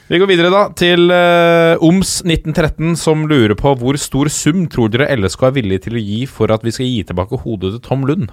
Vi 0.08 0.16
går 0.22 0.28
videre 0.30 0.48
da 0.48 0.60
til 0.72 1.10
uh, 1.12 1.76
OMS1913, 1.84 2.94
som 2.96 3.26
lurer 3.28 3.52
på 3.58 3.74
hvor 3.76 3.96
stor 4.00 4.30
sum 4.32 4.62
tror 4.72 4.88
dere 4.88 5.10
LSK 5.18 5.42
er 5.50 5.56
villig 5.58 5.82
til 5.84 5.98
å 5.98 6.00
gi 6.00 6.22
for 6.24 6.48
at 6.54 6.64
vi 6.64 6.72
skal 6.72 6.88
gi 6.88 7.02
tilbake 7.10 7.36
hodet 7.42 7.74
til 7.74 7.82
Tom 7.84 8.06
Lund? 8.08 8.30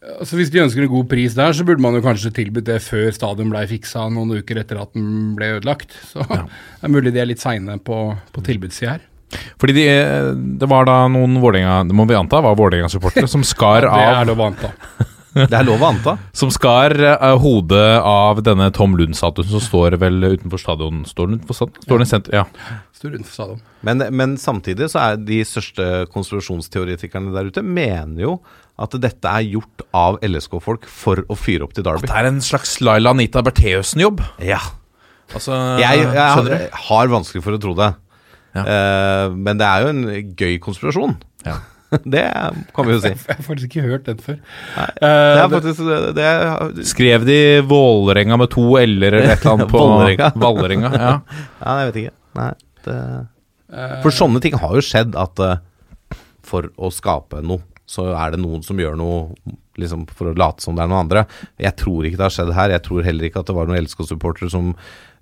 Altså 0.00 0.38
Hvis 0.38 0.48
de 0.52 0.62
ønsker 0.62 0.86
en 0.86 0.92
god 0.92 1.08
pris 1.10 1.34
der, 1.36 1.52
så 1.52 1.64
burde 1.68 1.82
man 1.84 1.96
jo 1.96 2.00
kanskje 2.04 2.32
tilbudt 2.32 2.68
det 2.70 2.78
før 2.80 3.10
stadion 3.12 3.52
ble 3.52 3.66
fiksa 3.68 4.06
noen 4.08 4.40
uker 4.40 4.62
etter 4.62 4.80
at 4.80 4.94
den 4.96 5.34
ble 5.36 5.52
ødelagt. 5.58 5.92
Så 6.08 6.24
det 6.30 6.40
er 6.40 6.92
mulig 6.92 7.12
de 7.12 7.20
er 7.20 7.28
litt 7.28 7.42
seine 7.42 7.76
på, 7.84 8.02
på 8.32 8.44
tilbudssida 8.46 8.96
her. 8.96 9.06
Fordi 9.60 9.76
de, 9.76 9.84
eh, 9.92 10.30
det 10.58 10.66
var 10.70 10.88
da 10.88 11.04
noen 11.06 11.36
Vålerenga 11.38 11.84
Det 11.86 11.94
må 11.94 12.02
vi 12.08 12.16
anta 12.18 12.40
var 12.42 12.56
Vålerenga-supportere 12.58 13.28
som 13.30 13.44
skar 13.46 13.84
Det 13.84 13.92
er 13.92 14.16
av 14.16 14.26
lov 14.26 14.42
å 14.42 14.48
anta. 14.48 14.72
Det 15.34 15.54
er 15.54 15.66
lov 15.66 15.82
å 15.82 15.90
anta. 15.92 16.16
Som 16.40 16.50
skar 16.54 16.94
uh, 16.98 17.34
hodet 17.40 18.00
av 18.02 18.40
denne 18.46 18.70
Tom 18.74 18.96
Lund-statuen 18.98 19.46
som 19.50 19.62
står 19.62 19.94
vel 20.02 20.18
utenfor 20.24 20.58
stadion. 20.58 21.04
Står 21.06 21.30
den 21.30 21.40
utenfor 21.40 21.58
stadion? 21.58 21.84
Står 21.84 22.00
den 22.00 22.06
i 22.06 22.10
senter? 22.10 22.36
Ja. 22.40 22.80
Står 22.96 23.14
utenfor 23.14 23.36
stadion. 23.36 23.62
Men, 23.86 24.04
men 24.16 24.34
samtidig 24.40 24.90
så 24.92 25.02
er 25.04 25.22
de 25.22 25.38
største 25.46 25.86
konspirasjonsteoretikerne 26.14 27.34
der 27.36 27.52
ute 27.52 27.64
mener 27.64 28.26
jo 28.26 28.34
at 28.80 28.96
dette 29.02 29.30
er 29.30 29.46
gjort 29.46 29.84
av 29.96 30.18
LSK-folk 30.24 30.86
for 30.88 31.22
å 31.28 31.38
fyre 31.38 31.66
opp 31.66 31.74
til 31.76 31.84
Derby. 31.86 32.08
Det 32.08 32.16
er 32.16 32.30
en 32.30 32.42
slags 32.44 32.78
Laila 32.82 33.12
Anita 33.14 33.42
Bertheussen-jobb. 33.44 34.22
Ja. 34.44 34.60
Altså, 35.30 35.54
Jeg, 35.78 36.06
jeg, 36.10 36.16
har, 36.16 36.54
har 36.88 37.12
vanskelig 37.12 37.44
for 37.44 37.54
å 37.54 37.60
tro 37.62 37.74
det. 37.78 37.92
Ja. 38.56 38.64
Uh, 38.64 39.36
men 39.36 39.60
det 39.60 39.66
er 39.68 39.84
jo 39.84 39.92
en 39.92 40.32
gøy 40.34 40.56
konspirasjon. 40.64 41.14
Ja. 41.46 41.60
det 42.14 42.24
kan 42.76 42.86
vi 42.86 42.94
jo 42.94 43.00
si. 43.02 43.10
Jeg 43.28 43.36
har 43.36 43.42
faktisk 43.46 43.70
ikke 43.72 43.84
hørt 43.88 44.04
den 44.08 44.20
før. 44.22 44.36
Nei, 44.76 44.86
Eh, 45.00 45.32
Det 45.34 45.42
er 45.42 45.50
faktisk 45.56 45.82
det, 45.88 45.98
det 46.18 46.26
er, 46.28 46.70
Skrev 46.92 47.24
de 47.28 47.38
Vålerenga 47.70 48.38
med 48.40 48.50
to 48.54 48.66
l-er 48.80 49.16
eller 49.18 49.32
et 49.34 49.40
eller 49.40 49.56
annet 49.56 49.72
på 49.72 49.80
Vålerenga. 49.86 50.30
Vålerenga? 50.44 50.92
Ja. 50.94 51.12
Ja, 51.64 51.74
jeg 51.82 51.90
vet 51.90 52.00
ikke. 52.04 52.14
Nei, 52.40 52.50
det, 52.86 52.98
eh, 53.74 53.96
for 54.04 54.14
sånne 54.14 54.42
ting 54.44 54.54
har 54.62 54.76
jo 54.78 54.84
skjedd 54.86 55.18
at 55.18 55.42
eh, 55.48 55.58
for 56.46 56.70
å 56.80 56.88
skape 56.94 57.42
noe, 57.46 57.62
så 57.90 58.08
er 58.14 58.32
det 58.36 58.40
noen 58.42 58.62
som 58.62 58.78
gjør 58.78 58.94
noe 58.98 59.54
liksom 59.80 60.04
for 60.14 60.30
å 60.30 60.36
late 60.38 60.62
som 60.62 60.76
det 60.76 60.82
er 60.84 60.90
noen 60.90 61.04
andre. 61.08 61.24
Jeg 61.58 61.74
tror 61.80 62.06
ikke 62.06 62.18
det 62.20 62.26
har 62.26 62.34
skjedd 62.34 62.50
her. 62.54 62.72
Jeg 62.76 62.82
tror 62.86 63.02
heller 63.06 63.26
ikke 63.26 63.40
at 63.42 63.48
det 63.50 63.54
var 63.56 63.66
noen 63.70 63.80
LSK-supportere 63.82 64.50
som 64.52 64.74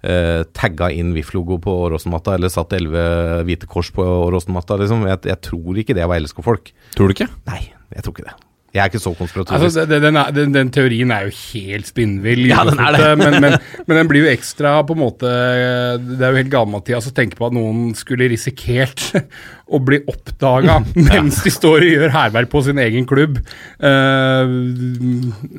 uh, 0.06 0.42
tagga 0.56 0.90
inn 0.94 1.14
VIF-logo 1.16 1.60
på 1.64 1.74
Åråsen-matta, 1.86 2.36
eller 2.38 2.52
satt 2.52 2.76
elleve 2.78 3.44
hvite 3.48 3.70
kors 3.70 3.92
på 3.94 4.04
Åråsen-matta. 4.04 4.80
Liksom. 4.82 5.06
Jeg, 5.10 5.24
jeg 5.30 5.42
tror 5.48 5.80
ikke 5.84 5.96
det 5.98 6.08
var 6.10 6.22
LSK-folk. 6.22 6.74
Tror 6.96 7.10
du 7.10 7.16
ikke? 7.16 7.30
Nei, 7.50 7.62
jeg 7.94 8.06
tror 8.06 8.16
ikke 8.16 8.28
det. 8.30 8.36
Jeg 8.74 8.82
er 8.82 8.90
ikke 8.90 9.00
så 9.00 9.14
konspiratorisk. 9.16 9.64
Altså, 9.64 9.84
den, 9.88 10.16
er, 10.20 10.32
den, 10.36 10.52
den 10.52 10.70
teorien 10.74 11.12
er 11.14 11.28
jo 11.28 11.32
helt 11.54 11.88
spinnvill, 11.88 12.44
Ja, 12.50 12.64
den 12.68 12.80
er 12.84 12.96
det. 12.96 13.06
men, 13.16 13.38
men, 13.40 13.56
men 13.86 14.00
den 14.02 14.10
blir 14.10 14.26
jo 14.26 14.32
ekstra 14.32 14.74
på 14.84 14.92
en 14.92 15.00
måte 15.00 15.30
Det 16.04 16.20
er 16.20 16.34
jo 16.34 16.40
helt 16.42 16.52
gammelt-Mathias 16.52 17.08
å 17.08 17.14
tenke 17.16 17.38
på 17.38 17.48
at 17.48 17.56
noen 17.56 17.94
skulle 17.96 18.28
risikert 18.28 19.06
å 19.68 19.80
bli 19.84 19.98
oppdaga 20.08 20.78
mens 20.96 21.42
de 21.44 21.50
står 21.52 21.84
og 21.84 21.90
gjør 21.90 22.12
hærverk 22.14 22.48
på 22.52 22.62
sin 22.64 22.78
egen 22.80 23.04
klubb. 23.08 23.40
Uh, 23.80 24.48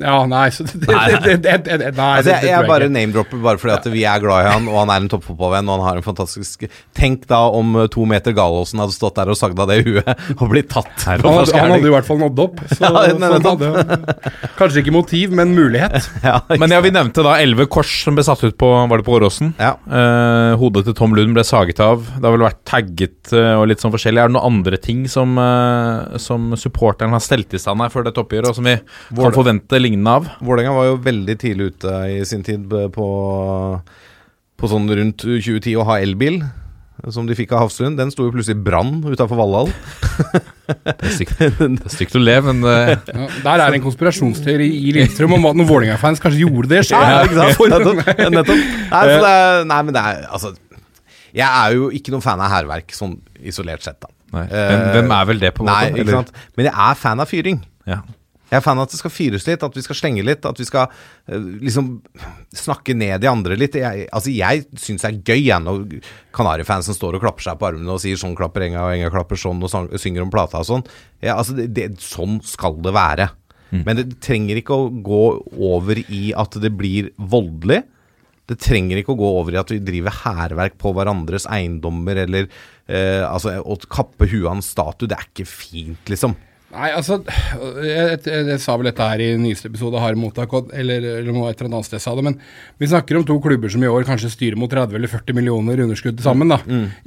ja, 0.02 0.16
nei, 0.30 0.46
så 0.54 0.66
det, 0.66 0.80
det, 0.88 1.36
det, 1.44 1.56
det, 1.66 1.90
Nei, 1.94 2.08
Altså, 2.20 2.34
jeg, 2.34 2.50
jeg 2.50 2.68
bare 2.70 2.88
name-dropper 2.90 3.42
bare 3.42 3.60
fordi 3.62 3.74
at 3.76 3.86
vi 3.92 4.02
er 4.08 4.22
glad 4.22 4.46
i 4.46 4.50
han, 4.50 4.66
og 4.70 4.80
han 4.82 4.94
er 4.94 5.04
en 5.04 5.10
toppfotballvenn, 5.12 5.70
og 5.70 5.78
han 5.78 5.86
har 5.88 6.00
en 6.00 6.06
fantastisk 6.06 6.66
Tenk 6.96 7.26
da 7.30 7.42
om 7.54 7.76
eh, 7.78 7.88
to 7.92 8.04
meter 8.08 8.34
Galåsen 8.36 8.82
hadde 8.82 8.94
stått 8.94 9.18
der 9.18 9.30
og 9.30 9.38
sagd 9.38 9.60
av 9.62 9.70
det 9.70 9.80
huet 9.86 10.10
og 10.36 10.46
blitt 10.50 10.70
tatt. 10.72 10.90
Han 11.06 11.22
han 11.22 11.74
hadde 11.76 11.86
i 11.86 11.94
hvert 11.94 12.06
fall 12.06 12.20
nådd 12.20 12.42
opp. 12.42 12.60
Så, 12.72 12.90
Ja, 13.08 13.14
så 13.16 13.54
han 13.56 14.04
kanskje 14.60 14.82
ikke 14.82 14.94
motiv, 14.94 15.32
men 15.36 15.54
mulighet. 15.56 16.08
Ja, 16.26 16.40
Men 16.60 16.70
ja, 16.74 16.80
vi 16.84 16.90
nevnte 16.92 17.22
da 17.24 17.36
elleve 17.40 17.64
kors 17.70 17.90
som 18.04 18.14
ble 18.18 18.24
satt 18.26 18.42
ut 18.44 18.56
på 18.60 18.68
Var 18.90 19.00
det 19.00 19.06
på 19.06 19.14
Åråsen? 19.16 19.54
ja. 19.58 19.72
Eh, 19.90 20.52
hodet 20.60 20.84
til 20.88 20.96
Tom 20.98 21.14
Lund 21.16 21.34
ble 21.36 21.44
saget 21.46 21.80
av. 21.84 22.02
Det 22.16 22.26
har 22.26 22.34
vel 22.36 22.44
vært 22.44 22.60
tagget 22.68 23.32
eh, 23.36 23.54
og 23.56 23.68
litt 23.70 23.80
sånn 23.82 23.94
forskjellig. 23.94 24.20
Er 24.20 24.30
det 24.30 24.36
noen 24.36 24.50
andre 24.60 24.78
ting 24.82 25.06
som, 25.10 25.36
eh, 25.40 26.18
som 26.20 26.50
supporteren 26.60 27.14
har 27.16 27.22
stelt 27.24 27.54
i 27.56 27.60
stand 27.62 27.80
her 27.84 27.92
før 27.92 28.06
dette 28.08 28.20
oppgjøret, 28.22 28.50
og 28.52 28.58
som 28.58 28.68
vi 28.68 28.76
kan 29.16 29.36
forvente 29.36 29.80
lignende 29.80 30.16
av? 30.20 30.28
Vålerenga 30.44 30.76
var 30.76 30.90
jo 30.90 31.00
veldig 31.06 31.38
tidlig 31.40 31.70
ute 31.74 31.96
i 32.18 32.20
sin 32.28 32.44
tid 32.46 32.68
på, 32.94 33.08
på 34.60 34.70
sånn 34.70 34.90
rundt 34.90 35.24
2010 35.24 35.76
å 35.80 35.86
ha 35.88 35.98
elbil. 36.04 36.42
Som 37.08 37.28
de 37.28 37.34
fikk 37.38 37.54
av 37.56 37.64
Hafslund. 37.64 37.96
Den 37.96 38.10
sto 38.12 38.26
jo 38.26 38.32
plutselig 38.34 38.58
i 38.58 38.64
brann 38.64 38.98
utafor 39.06 39.38
Valhall. 39.38 39.70
Det 40.70 40.94
er 40.94 41.14
stygt, 41.14 41.38
det 41.40 41.66
er 41.66 41.94
stygt 41.94 42.16
å 42.18 42.22
le, 42.22 42.36
men 42.46 42.60
uh... 42.66 42.92
Ja, 42.92 43.28
der 43.46 43.64
er 43.64 43.76
en 43.78 43.84
konspirasjonsteori 43.84 44.68
i 44.68 44.92
Lillestrøm 44.94 45.34
om 45.38 45.48
at 45.50 45.58
noen 45.58 45.68
Vålerenga-fans 45.70 46.22
kanskje 46.22 46.44
gjorde 46.44 46.70
det 46.74 46.84
sjøl. 46.90 47.00
Ja, 47.00 47.24
ikke 47.24 47.40
sant? 47.40 47.64
Nettopp. 47.74 48.20
Nettopp. 48.36 48.62
Nei, 48.92 49.02
så 49.08 49.16
det 49.24 49.32
er, 49.32 49.64
nei, 49.72 49.80
men 49.88 49.96
det 49.96 50.04
er 50.10 50.22
altså 50.28 50.52
Jeg 51.34 51.48
er 51.48 51.74
jo 51.78 51.90
ikke 51.96 52.14
noen 52.14 52.24
fan 52.26 52.44
av 52.44 52.52
hærverk, 52.52 52.94
sånn 52.94 53.16
isolert 53.40 53.86
sett, 53.86 53.98
da. 54.04 54.12
nei. 54.36 54.46
Hvem, 54.52 54.86
hvem 54.98 55.12
er 55.16 55.28
vel 55.32 55.42
det, 55.42 55.52
på 55.56 55.64
en 55.64 55.72
måte? 55.72 55.90
Nei, 55.90 56.04
ikke 56.04 56.18
sant. 56.20 56.32
Men 56.58 56.70
jeg 56.70 56.76
er 56.90 57.04
fan 57.06 57.24
av 57.24 57.30
fyring. 57.30 57.62
Ja. 57.88 58.02
Jeg 58.50 58.58
er 58.58 58.64
fan 58.64 58.80
av 58.80 58.88
at 58.88 58.94
det 58.94 58.98
skal 58.98 59.14
fyres 59.14 59.46
litt, 59.46 59.62
at 59.62 59.76
vi 59.78 59.84
skal 59.84 59.98
slenge 59.98 60.24
litt, 60.26 60.46
at 60.48 60.58
vi 60.58 60.66
skal 60.66 60.90
uh, 60.90 61.50
liksom 61.62 61.92
snakke 62.56 62.96
ned 62.98 63.22
de 63.22 63.30
andre 63.30 63.58
litt. 63.58 63.78
Jeg, 63.78 64.08
altså, 64.10 64.32
jeg 64.34 64.66
syns 64.74 65.06
det 65.06 65.10
er 65.12 65.20
gøy 65.22 65.44
jeg, 65.46 65.62
når 65.66 65.84
Kanarifansen 66.36 66.96
står 66.96 67.18
og 67.18 67.24
klapper 67.24 67.46
seg 67.46 67.60
på 67.60 67.70
armene 67.70 67.94
og 67.94 68.02
sier 68.02 68.18
'sånn 68.18 68.34
klapper 68.38 68.66
Enga', 68.66 68.88
og 68.88 68.96
'Enga 68.96 69.12
klapper 69.14 69.38
sånn', 69.38 69.62
og 69.62 69.70
sang, 69.70 69.86
synger 69.94 70.26
om 70.26 70.34
plata 70.34 70.58
og 70.58 70.66
sånn. 70.66 70.84
Ja, 71.22 71.38
altså, 71.38 71.54
det, 71.54 71.70
det, 71.78 71.88
sånn 72.02 72.40
skal 72.42 72.82
det 72.82 72.94
være. 72.96 73.30
Men 73.70 74.00
det 74.00 74.18
trenger 74.18 74.58
ikke 74.58 74.74
å 74.74 74.90
gå 74.90 75.24
over 75.54 76.00
i 76.10 76.32
at 76.34 76.56
det 76.58 76.72
blir 76.74 77.12
voldelig. 77.14 77.84
Det 78.50 78.58
trenger 78.58 78.98
ikke 78.98 79.14
å 79.14 79.20
gå 79.20 79.28
over 79.38 79.54
i 79.54 79.60
at 79.60 79.70
vi 79.70 79.78
driver 79.78 80.16
hærverk 80.24 80.74
på 80.80 80.90
hverandres 80.96 81.46
eiendommer, 81.46 82.18
eller 82.24 82.48
eh, 82.90 83.22
altså 83.22 83.60
å 83.62 83.76
kappe 83.86 84.26
huet 84.26 84.48
av 84.48 84.56
en 84.56 84.64
statue. 84.66 85.06
Det 85.06 85.18
er 85.18 85.28
ikke 85.28 85.46
fint, 85.46 86.02
liksom. 86.10 86.34
Nei, 86.70 86.92
altså 86.94 87.16
jeg, 87.82 88.18
jeg, 88.22 88.42
jeg 88.46 88.60
sa 88.62 88.76
vel 88.78 88.86
dette 88.86 89.06
her 89.10 89.22
i 89.24 89.30
nyeste 89.42 89.66
episode 89.66 89.98
av 89.98 90.04
Hard 90.04 90.20
mottak, 90.20 90.52
eller, 90.70 91.02
eller 91.18 91.34
noe 91.34 91.48
et 91.50 91.58
eller 91.58 91.72
annet 91.72 91.88
sted 91.88 91.98
jeg 91.98 92.04
sa 92.04 92.14
det, 92.14 92.22
men 92.28 92.36
vi 92.78 92.88
snakker 92.92 93.18
om 93.18 93.24
to 93.26 93.40
klubber 93.42 93.72
som 93.72 93.82
i 93.82 93.90
år 93.90 94.06
kanskje 94.06 94.30
styrer 94.30 94.58
mot 94.60 94.70
30 94.70 94.94
eller 95.00 95.10
40 95.10 95.34
millioner 95.34 95.82
underskudd 95.82 96.22
sammen. 96.22 96.54
da. 96.54 96.60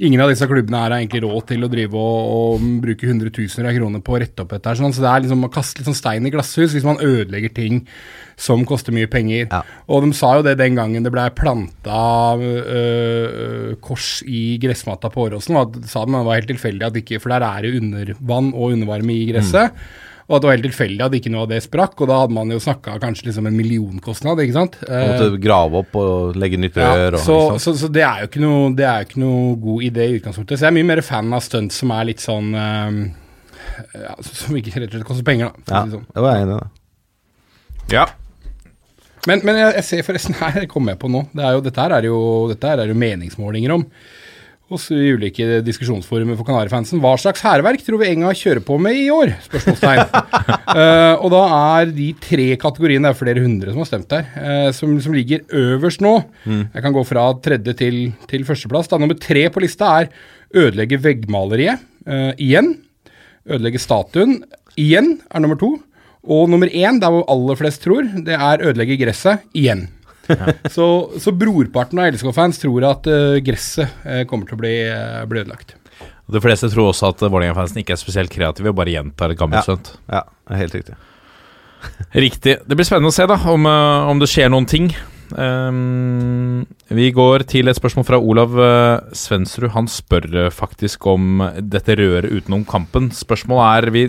Ingen 0.04 0.20
av 0.20 0.34
disse 0.34 0.48
klubbene 0.50 0.82
her 0.82 0.92
har 0.92 1.00
egentlig 1.00 1.24
råd 1.24 1.48
til 1.48 1.64
å 1.64 1.70
drive 1.72 1.96
og, 1.96 2.34
og 2.34 2.68
bruke 2.84 3.08
hundretusener 3.08 3.70
av 3.70 3.78
kroner 3.78 4.04
på 4.04 4.18
å 4.18 4.20
rette 4.20 4.44
opp 4.44 4.52
dette. 4.52 4.68
her, 4.68 4.82
sånn, 4.82 4.92
så 4.92 5.06
det 5.06 5.10
er 5.14 5.24
liksom 5.24 5.48
å 5.48 5.52
kaste 5.56 5.80
litt 5.80 5.88
sånn 5.88 5.96
stein 6.02 6.28
i 6.28 6.34
glasshus 6.34 6.76
hvis 6.76 6.84
man 6.84 7.00
ødelegger 7.00 7.56
ting 7.56 7.80
som 8.36 8.64
koster 8.66 8.92
mye 8.92 9.06
penger. 9.10 9.46
Ja. 9.50 9.62
Og 9.88 10.02
de 10.06 10.12
sa 10.16 10.36
jo 10.38 10.42
det 10.46 10.56
den 10.58 10.74
gangen 10.78 11.04
det 11.06 11.12
ble 11.14 11.28
planta 11.36 12.34
øh, 12.38 13.74
kors 13.84 14.22
i 14.26 14.56
gressmatta 14.62 15.10
på 15.12 15.28
Åråsen. 15.28 15.56
at- 15.60 15.84
Sa 15.88 16.04
de 16.04 16.12
det 16.12 16.24
var 16.26 16.34
helt 16.40 16.48
tilfeldig 16.48 16.86
at 16.86 16.96
ikke 16.96 17.20
For 17.20 17.28
der 17.30 17.42
er 17.46 17.62
det 17.62 17.74
undervann 17.80 18.52
og 18.54 18.72
undervarme 18.72 19.12
i 19.14 19.32
gresset. 19.32 19.70
Og 20.26 20.36
at 20.36 20.40
det 20.42 20.48
var 20.48 20.56
helt 20.56 20.64
tilfeldig 20.72 21.04
at 21.04 21.12
ikke 21.12 21.30
noe 21.30 21.42
av 21.42 21.48
det 21.50 21.62
sprakk. 21.62 22.00
Og 22.00 22.08
da 22.08 22.20
hadde 22.22 22.32
man 22.32 22.48
jo 22.50 22.56
snakka 22.58 22.98
kanskje 22.98 23.26
liksom 23.28 23.46
en 23.46 23.56
millionkostnad, 23.56 24.38
ikke 24.40 24.54
sant. 24.56 24.78
Eh, 24.88 25.08
Måtte 25.12 25.40
grave 25.42 25.74
opp 25.82 25.94
og 26.00 26.34
legge 26.40 26.56
nytt 26.56 26.74
rør. 26.80 27.12
ja, 27.12 27.18
og, 27.18 27.20
så, 27.20 27.58
så, 27.60 27.74
så 27.76 27.92
det 27.92 28.02
er 28.02 28.22
jo 28.24 28.30
ikke 28.30 28.40
noe 28.40 28.72
Det 28.74 28.86
er 28.88 29.04
ikke 29.04 29.20
noe 29.20 29.54
god 29.60 29.82
idé 29.84 30.08
i 30.08 30.16
utgangspunktet. 30.18 30.56
Så 30.58 30.64
jeg 30.64 30.72
er 30.72 30.78
mye 30.82 30.90
mer 30.94 31.02
fan 31.02 31.32
av 31.32 31.44
stunt 31.44 31.72
som 31.76 31.90
er 31.92 32.04
litt 32.08 32.20
sånn 32.24 32.54
øh, 32.56 33.10
ja, 34.00 34.14
Som 34.22 34.56
ikke 34.56 34.72
rett 34.80 34.88
og 34.88 34.96
slett 34.96 35.04
koster 35.12 35.24
penger, 35.28 35.52
da. 35.68 35.84
ja, 35.84 35.84
si 35.92 36.00
det 36.14 36.22
var 36.24 36.34
jeg 36.38 36.46
enig 36.48 36.56
i 36.56 36.58
det. 36.64 36.70
Ja. 37.92 38.06
Men, 39.30 39.40
men 39.46 39.56
jeg, 39.56 39.72
jeg 39.78 39.88
ser 39.88 40.04
forresten 40.06 40.36
her, 40.40 40.60
jeg 40.64 40.70
kommer 40.70 40.94
jeg 40.94 41.00
på 41.00 41.10
nå, 41.12 41.24
det 41.32 41.44
er 41.46 41.56
jo, 41.56 41.64
dette, 41.64 41.80
her 41.80 41.96
er 41.96 42.08
jo, 42.10 42.20
dette 42.50 42.70
her 42.70 42.82
er 42.82 42.92
jo 42.92 42.98
meningsmålinger 42.98 43.74
om 43.78 43.86
hos 44.72 44.86
ulike 44.88 45.60
diskusjonsforumer 45.64 46.38
for 46.38 46.48
Kanarifansen. 46.48 47.00
Hva 47.02 47.12
slags 47.20 47.42
hærverk 47.44 47.82
tror 47.84 48.00
vi 48.00 48.08
Enga 48.14 48.30
kjører 48.36 48.62
på 48.64 48.78
med 48.80 48.96
i 48.96 49.10
år? 49.12 49.34
Spørsmålstegn. 49.44 50.00
uh, 50.08 51.14
og 51.22 51.28
da 51.34 51.42
er 51.58 51.92
de 51.94 52.08
tre 52.22 52.46
kategoriene, 52.60 53.04
det 53.04 53.12
er 53.12 53.18
flere 53.18 53.44
hundre 53.44 53.74
som 53.74 53.82
har 53.82 53.90
stemt 53.90 54.08
der, 54.12 54.30
uh, 54.38 54.70
som, 54.76 54.96
som 55.04 55.16
ligger 55.16 55.44
øverst 55.52 56.04
nå. 56.04 56.14
Jeg 56.48 56.86
kan 56.86 56.96
gå 56.96 57.04
fra 57.08 57.26
tredje 57.44 57.76
til, 57.76 57.98
til 58.30 58.48
førsteplass. 58.48 58.88
Da. 58.90 59.00
Nummer 59.02 59.20
tre 59.20 59.46
på 59.52 59.62
lista 59.62 59.92
er 60.00 60.10
ødelegge 60.64 61.00
veggmaleriet. 61.04 61.84
Uh, 62.08 62.32
igjen. 62.40 62.78
Ødelegge 63.44 63.82
statuen. 63.84 64.40
Igjen 64.80 65.18
er 65.28 65.44
nummer 65.44 65.60
to. 65.60 65.74
Og 66.24 66.48
nummer 66.48 66.70
én, 66.72 67.00
der 67.02 67.12
hvor 67.12 67.26
aller 67.28 67.58
flest 67.60 67.82
tror, 67.84 68.06
det 68.24 68.36
er 68.38 68.62
ødelegge 68.64 68.96
gresset. 69.00 69.44
Igjen. 69.56 69.88
så, 70.76 70.86
så 71.20 71.32
brorparten 71.36 72.00
av 72.00 72.14
LSK-fans 72.14 72.60
tror 72.62 72.86
at 72.88 73.08
uh, 73.12 73.36
gresset 73.44 73.90
uh, 74.06 74.22
kommer 74.28 74.48
til 74.48 74.56
å 74.56 74.60
bli, 74.62 74.74
uh, 74.88 75.24
bli 75.28 75.42
ødelagt. 75.42 75.74
De 76.32 76.40
fleste 76.40 76.70
tror 76.72 76.88
også 76.94 77.10
at 77.12 77.20
Vålerenga-fansen 77.28 77.82
ikke 77.82 77.92
er 77.92 78.00
spesielt 78.00 78.32
kreative 78.32 78.72
og 78.72 78.78
bare 78.78 78.94
gjentar 78.94 79.34
et 79.34 79.40
gammelt 79.40 79.60
Ja. 79.60 79.74
stunt. 79.74 79.90
Ja, 80.08 80.22
helt 80.56 80.72
riktig. 80.78 80.96
Riktig. 82.16 82.54
Det 82.64 82.78
blir 82.78 82.88
spennende 82.88 83.12
å 83.12 83.16
se 83.16 83.26
da 83.28 83.36
om, 83.52 83.66
om 83.68 84.22
det 84.22 84.30
skjer 84.32 84.48
noen 84.48 84.64
ting. 84.64 84.88
Ehm, 85.40 86.64
vi 86.94 87.10
går 87.14 87.44
til 87.50 87.68
et 87.68 87.78
spørsmål 87.78 88.06
fra 88.06 88.20
Olav 88.22 88.54
uh, 88.58 89.14
Svensrud. 89.16 89.72
Han 89.74 89.88
spør 89.90 90.28
eh, 90.44 90.50
faktisk 90.54 91.06
om 91.10 91.42
dette 91.58 91.96
røret 91.98 92.30
utenom 92.30 92.64
kampen. 92.68 93.10
Spørsmålet 93.14 93.86
er 93.86 93.94
Vi 93.94 94.04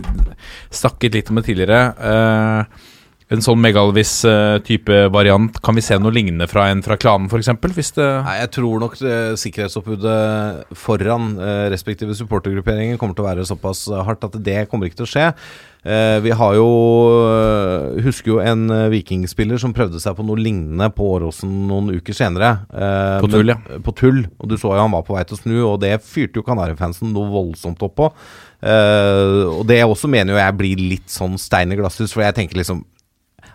snakket 0.70 1.18
litt 1.18 1.32
om 1.32 1.42
det 1.42 1.48
tidligere. 1.50 1.82
eh, 1.98 2.92
en 3.34 3.42
sånn 3.42 3.58
Megalvis-type 3.64 4.98
variant. 5.14 5.56
Kan 5.66 5.76
vi 5.78 5.82
se 5.82 5.98
noe 5.98 6.14
lignende 6.14 6.46
fra 6.50 6.68
en 6.70 6.84
fra 6.86 6.98
klanen, 7.02 7.26
f.eks.? 7.32 7.50
Hvis 7.76 7.94
Nei, 7.98 8.36
jeg 8.44 8.52
tror 8.60 8.84
nok 8.84 8.98
eh, 9.02 9.32
sikkerhetsoppbudet 9.42 10.76
foran 10.78 11.32
eh, 11.42 11.64
respektive 11.74 12.14
supportergrupperinger 12.18 13.00
kommer 13.02 13.18
til 13.18 13.26
å 13.26 13.30
være 13.32 13.48
såpass 13.50 13.88
eh, 13.90 14.04
hardt 14.06 14.28
at 14.30 14.38
det 14.46 14.68
kommer 14.70 14.86
ikke 14.90 15.02
til 15.02 15.08
å 15.08 15.12
skje. 15.16 15.26
Eh, 15.86 16.20
vi 16.26 16.32
har 16.34 16.56
jo 16.58 16.70
eh, 17.30 18.00
Husker 18.06 18.32
jo 18.36 18.40
en 18.42 18.64
eh, 18.74 18.88
vikingspiller 18.94 19.60
som 19.62 19.74
prøvde 19.78 20.00
seg 20.02 20.16
på 20.18 20.26
noe 20.26 20.40
lignende 20.42 20.88
på 20.98 21.10
Åråsen 21.18 21.52
noen 21.70 21.92
uker 21.98 22.14
senere. 22.18 22.54
Eh, 22.74 23.20
På 23.26 23.30
tull, 23.34 23.52
men- 23.54 23.84
På 23.86 23.94
tull. 23.98 24.24
Og 24.40 24.50
du 24.54 24.58
så 24.58 24.74
jo 24.74 24.82
han 24.86 24.94
var 24.94 25.06
på 25.06 25.18
vei 25.18 25.26
til 25.30 25.38
å 25.38 25.42
snu, 25.44 25.56
og 25.74 25.80
det 25.82 25.96
fyrte 26.06 26.42
jo 26.42 26.46
Kanarifansen 26.46 27.14
noe 27.14 27.30
voldsomt 27.34 27.82
opp 27.86 27.98
på. 28.02 28.12
Eh, 28.66 29.46
og 29.50 29.66
det 29.70 29.82
også 29.86 30.10
mener 30.10 30.34
jo 30.34 30.42
jeg 30.42 30.58
blir 30.62 30.90
litt 30.94 31.10
sånn 31.14 31.38
stein 31.42 31.74
i 31.74 31.78
glasshus, 31.82 32.14
for 32.14 32.22
jeg 32.26 32.38
tenker 32.38 32.62
liksom 32.62 32.86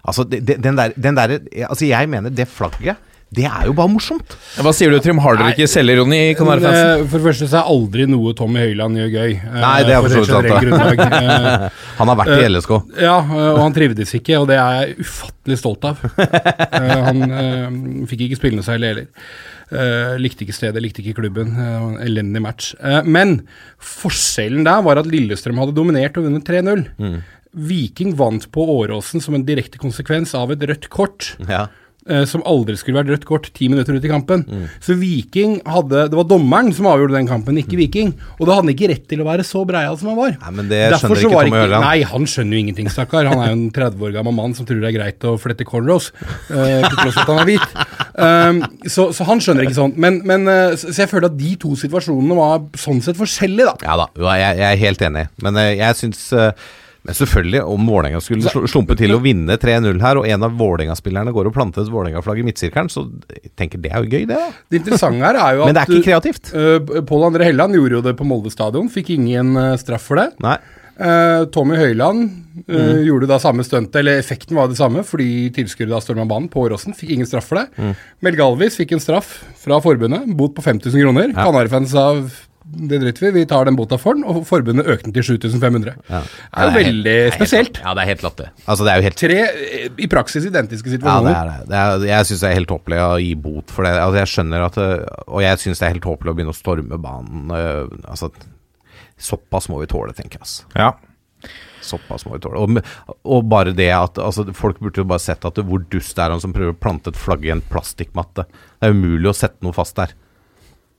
Altså, 0.06 0.24
den 0.30 0.76
der, 0.78 0.92
den 0.96 1.14
der, 1.18 1.38
altså 1.68 1.86
jeg 1.90 2.08
mener 2.08 2.30
det 2.32 2.48
flagget, 2.48 2.96
det 3.30 3.44
er 3.46 3.68
jo 3.68 3.72
bare 3.78 3.86
morsomt. 3.92 4.32
Hva 4.58 4.72
sier 4.74 4.90
du, 4.90 4.96
Trym? 4.98 5.20
Har 5.22 5.36
dere 5.38 5.52
ikke 5.52 5.68
selvironi? 5.70 6.16
Eh, 6.32 6.38
For 6.40 7.14
det 7.14 7.20
første 7.28 7.46
så 7.46 7.60
er 7.60 7.68
aldri 7.70 8.06
noe 8.10 8.32
Tommy 8.34 8.58
Høiland 8.64 8.98
gjør 8.98 9.12
gøy. 9.12 9.36
eh, 9.38 9.60
Nei, 9.62 9.76
det 9.86 9.94
er 9.94 10.02
for 10.02 10.10
så 10.10 10.24
vidt 10.24 10.32
sant, 10.32 11.70
Han 12.00 12.10
har 12.10 12.18
vært 12.18 12.32
i 12.34 12.40
Eh, 12.42 12.48
LSK. 12.50 12.72
Ja, 13.04 13.14
og 13.52 13.60
han 13.62 13.76
trivdes 13.76 14.16
ikke, 14.18 14.40
og 14.42 14.48
det 14.50 14.58
er 14.58 14.80
jeg 14.80 15.06
ufattelig 15.06 15.60
stolt 15.62 15.86
av. 15.92 16.02
Han 16.74 18.06
fikk 18.10 18.26
ikke 18.26 18.40
spille 18.40 18.64
seg 18.66 18.80
heller. 18.80 19.04
Likte 20.18 20.42
ikke 20.42 20.56
stedet, 20.56 20.82
likte 20.82 21.04
ikke 21.04 21.20
klubben. 21.20 21.54
Elendig 22.02 22.42
match. 22.42 22.72
Men 23.06 23.42
forskjellen 23.78 24.66
der 24.66 24.82
var 24.82 24.98
at 25.04 25.06
Lillestrøm 25.10 25.60
hadde 25.62 25.76
dominert 25.78 26.18
og 26.18 26.26
vunnet 26.26 26.50
3-0. 26.50 26.82
Viking 27.52 28.14
vant 28.18 28.44
på 28.54 28.62
Åråsen 28.78 29.22
som 29.24 29.34
en 29.34 29.44
direkte 29.46 29.80
konsekvens 29.82 30.34
av 30.38 30.52
et 30.54 30.62
rødt 30.70 30.90
kort. 30.92 31.32
Ja. 31.48 31.66
eh, 32.08 32.22
som 32.24 32.40
aldri 32.48 32.76
skulle 32.80 32.96
vært 33.02 33.10
rødt 33.12 33.24
kort 33.28 33.48
ti 33.54 33.66
minutter 33.68 33.92
ut 33.98 34.04
i 34.06 34.10
kampen. 34.10 34.44
Så 34.80 34.94
Viking 34.96 35.58
hadde 35.68 36.06
Det 36.08 36.16
var 36.16 36.24
dommeren 36.30 36.70
som 36.72 36.86
avgjorde 36.88 37.18
den 37.18 37.28
kampen, 37.28 37.58
ikke 37.60 37.76
Viking. 37.76 38.14
Og 38.38 38.46
da 38.46 38.54
hadde 38.56 38.68
han 38.68 38.72
ikke 38.72 38.88
rett 38.92 39.04
til 39.10 39.20
å 39.20 39.26
være 39.26 39.44
så 39.44 39.64
breial 39.68 39.98
som 40.00 40.12
han 40.12 40.18
var. 40.20 40.32
Nei, 40.40 40.52
men 40.56 40.70
det 40.70 40.80
Derfor 40.94 41.18
skjønner 41.20 41.50
ikke 41.50 41.60
Høiland. 41.66 41.84
Nei, 41.84 41.98
han 42.14 42.24
skjønner 42.30 42.56
jo 42.56 42.62
ingenting, 42.64 42.88
stakkar. 42.94 43.28
Han 43.28 43.42
er 43.44 43.52
jo 43.52 43.58
en 43.58 43.66
30 43.76 44.06
år 44.08 44.16
gammel 44.16 44.38
mann 44.38 44.56
som 44.56 44.66
tror 44.68 44.80
det 44.80 44.90
er 44.92 44.96
greit 44.96 45.28
å 45.28 45.36
flette 45.42 45.66
cornrows, 45.68 46.10
Eh, 46.50 46.82
til 46.86 46.96
tross 46.96 47.14
for 47.14 47.22
at 47.26 47.30
han 47.34 47.42
er 47.44 47.50
hvit. 47.50 47.78
Um, 48.20 48.58
så, 48.90 49.06
så 49.16 49.24
han 49.28 49.40
skjønner 49.42 49.64
ikke 49.66 49.76
sånn. 49.76 49.94
Men, 50.00 50.18
men 50.26 50.48
eh, 50.50 50.74
så, 50.80 50.90
jeg 50.96 51.08
føler 51.10 51.28
at 51.30 51.38
de 51.38 51.54
to 51.62 51.74
situasjonene 51.78 52.36
var 52.36 52.64
sånn 52.80 53.00
sett 53.04 53.18
forskjellige, 53.20 53.70
da. 53.70 53.86
Ja 53.86 53.96
da, 54.00 54.08
jeg, 54.40 54.58
jeg 54.60 54.66
er 54.72 54.80
helt 54.86 55.04
enig. 55.10 55.26
Men 55.44 55.60
eh, 55.60 55.74
jeg 55.78 55.98
syns 56.00 56.24
eh, 56.36 56.50
Men 57.06 57.16
selvfølgelig, 57.16 57.62
om 57.64 57.86
Vålerenga 57.88 58.20
skulle 58.20 58.50
slumpe 58.68 58.96
til 58.98 59.14
å 59.16 59.20
vinne 59.24 59.56
3-0 59.60 60.02
her, 60.04 60.20
og 60.20 60.26
en 60.28 60.42
av 60.44 60.58
Vålerenga-spillerne 60.58 61.32
går 61.32 61.48
og 61.48 61.54
planter 61.56 61.86
et 61.86 61.92
Vålerenga-flagg 61.92 62.42
i 62.42 62.44
midtsirkelen, 62.50 62.90
så 62.92 63.06
jeg 63.32 63.54
tenker 63.56 63.80
det 63.80 63.92
er 63.94 64.04
jo 64.04 64.10
gøy, 64.10 64.26
det. 64.28 64.36
da 64.36 64.50
Det 64.68 64.82
interessante 64.82 65.24
her 65.24 65.38
er 65.40 65.56
jo 65.56 65.62
at 65.64 65.70
Men 65.70 65.78
det 65.78 65.84
er 65.86 65.94
ikke 65.94 66.10
kreativt. 66.10 66.52
uh, 66.52 67.00
Pål 67.08 67.30
André 67.30 67.48
Helland 67.48 67.78
gjorde 67.78 67.98
jo 67.98 68.04
det 68.04 68.16
på 68.18 68.28
Molde 68.28 68.52
stadion, 68.52 68.92
fikk 68.92 69.14
ingen 69.16 69.56
uh, 69.56 69.72
straff 69.80 70.04
for 70.10 70.20
det. 70.20 70.28
Nei. 70.44 70.58
Eh, 71.00 71.46
Tommy 71.54 71.78
Høiland 71.80 72.30
Mm. 72.68 73.04
gjorde 73.06 73.28
da 73.30 73.38
samme 73.40 73.62
stuntet, 73.64 73.94
eller 74.02 74.18
effekten 74.20 74.56
var 74.58 74.66
det 74.68 74.76
samme, 74.76 75.00
fordi 75.06 75.48
tilskuere 75.54 75.88
da 75.94 76.00
storma 76.02 76.26
banen 76.28 76.48
på 76.50 76.64
Åråsen. 76.66 76.92
Fikk 76.98 77.14
ingen 77.14 77.28
straff 77.28 77.46
for 77.48 77.60
det. 77.60 77.70
Mm. 77.78 77.94
Mel 78.26 78.36
Galvis 78.36 78.76
fikk 78.76 78.92
en 78.92 79.00
straff 79.00 79.30
fra 79.62 79.78
forbundet, 79.80 80.26
bot 80.36 80.52
på 80.56 80.64
5000 80.66 81.00
kroner. 81.00 81.30
Ja. 81.30 81.46
Kanarifans 81.46 81.94
sa 81.94 82.08
det 82.64 82.98
driter 83.00 83.24
vi, 83.26 83.30
vi 83.40 83.46
tar 83.48 83.64
den 83.66 83.76
bota 83.78 83.96
for 83.98 84.14
den, 84.14 84.24
og 84.28 84.42
forbundet 84.46 84.86
økte 84.86 85.08
den 85.08 85.14
til 85.16 85.24
7500. 85.40 85.94
Ja. 86.10 86.20
Det 86.20 86.60
er 86.60 86.68
jo 86.68 86.74
veldig 86.76 87.16
spesielt. 87.34 87.80
Ja, 87.82 87.94
det 87.96 88.04
er 88.04 88.10
helt 88.12 88.24
latterlig. 88.26 88.52
Altså, 88.66 88.86
det 88.86 88.92
er 88.92 89.00
jo 89.00 89.06
helt 89.08 89.18
Tre 89.20 89.38
eh, 89.48 89.88
i 89.96 90.08
praksis 90.12 90.46
identiske 90.48 90.92
situasjoner. 90.92 91.32
Ja, 91.32 91.40
det 91.40 91.54
er 91.56 91.64
det. 91.64 91.70
det 91.72 91.80
er, 91.80 92.06
jeg 92.12 92.28
syns 92.30 92.44
det 92.44 92.50
er 92.50 92.56
helt 92.60 92.70
tåpelig 92.70 93.00
å 93.02 93.10
gi 93.24 93.32
bot 93.48 93.74
for 93.74 93.88
det. 93.88 93.94
Altså, 93.96 94.20
jeg 94.20 94.32
skjønner 94.34 94.66
at 94.68 94.78
Og 95.26 95.42
jeg 95.44 95.62
syns 95.64 95.82
det 95.82 95.88
er 95.88 95.94
helt 95.96 96.06
tåpelig 96.06 96.32
å 96.32 96.36
begynne 96.38 96.54
å 96.54 96.60
storme 96.60 97.00
banen. 97.00 97.50
øh, 97.56 97.98
altså, 98.12 98.30
såpass 99.20 99.68
må 99.72 99.80
vi 99.82 99.90
tåle, 99.90 100.14
tenker 100.16 100.38
jeg. 100.40 100.46
Altså. 100.46 100.70
Ja. 100.76 100.92
Såpass 101.84 102.26
må 102.28 102.36
vi 102.36 102.42
tåle. 102.44 102.60
Og, 102.60 102.80
og 103.24 103.44
bare 103.50 103.74
det 103.76 103.90
at 103.96 104.20
altså, 104.20 104.46
Folk 104.56 104.80
burde 104.84 105.02
jo 105.02 105.08
bare 105.08 105.22
sett 105.22 105.44
at 105.48 105.60
hvor 105.64 105.82
dust 105.92 106.16
det 106.16 106.26
er 106.26 106.34
han 106.36 106.42
som 106.42 106.54
prøver 106.56 106.76
å 106.76 106.80
plante 106.80 107.12
et 107.12 107.20
flagg 107.20 107.46
i 107.48 107.54
en 107.54 107.64
plastikkmatte. 107.72 108.46
Det 108.78 108.90
er 108.90 108.96
umulig 108.96 109.32
å 109.32 109.36
sette 109.36 109.64
noe 109.64 109.76
fast 109.76 109.96
der. 109.98 110.12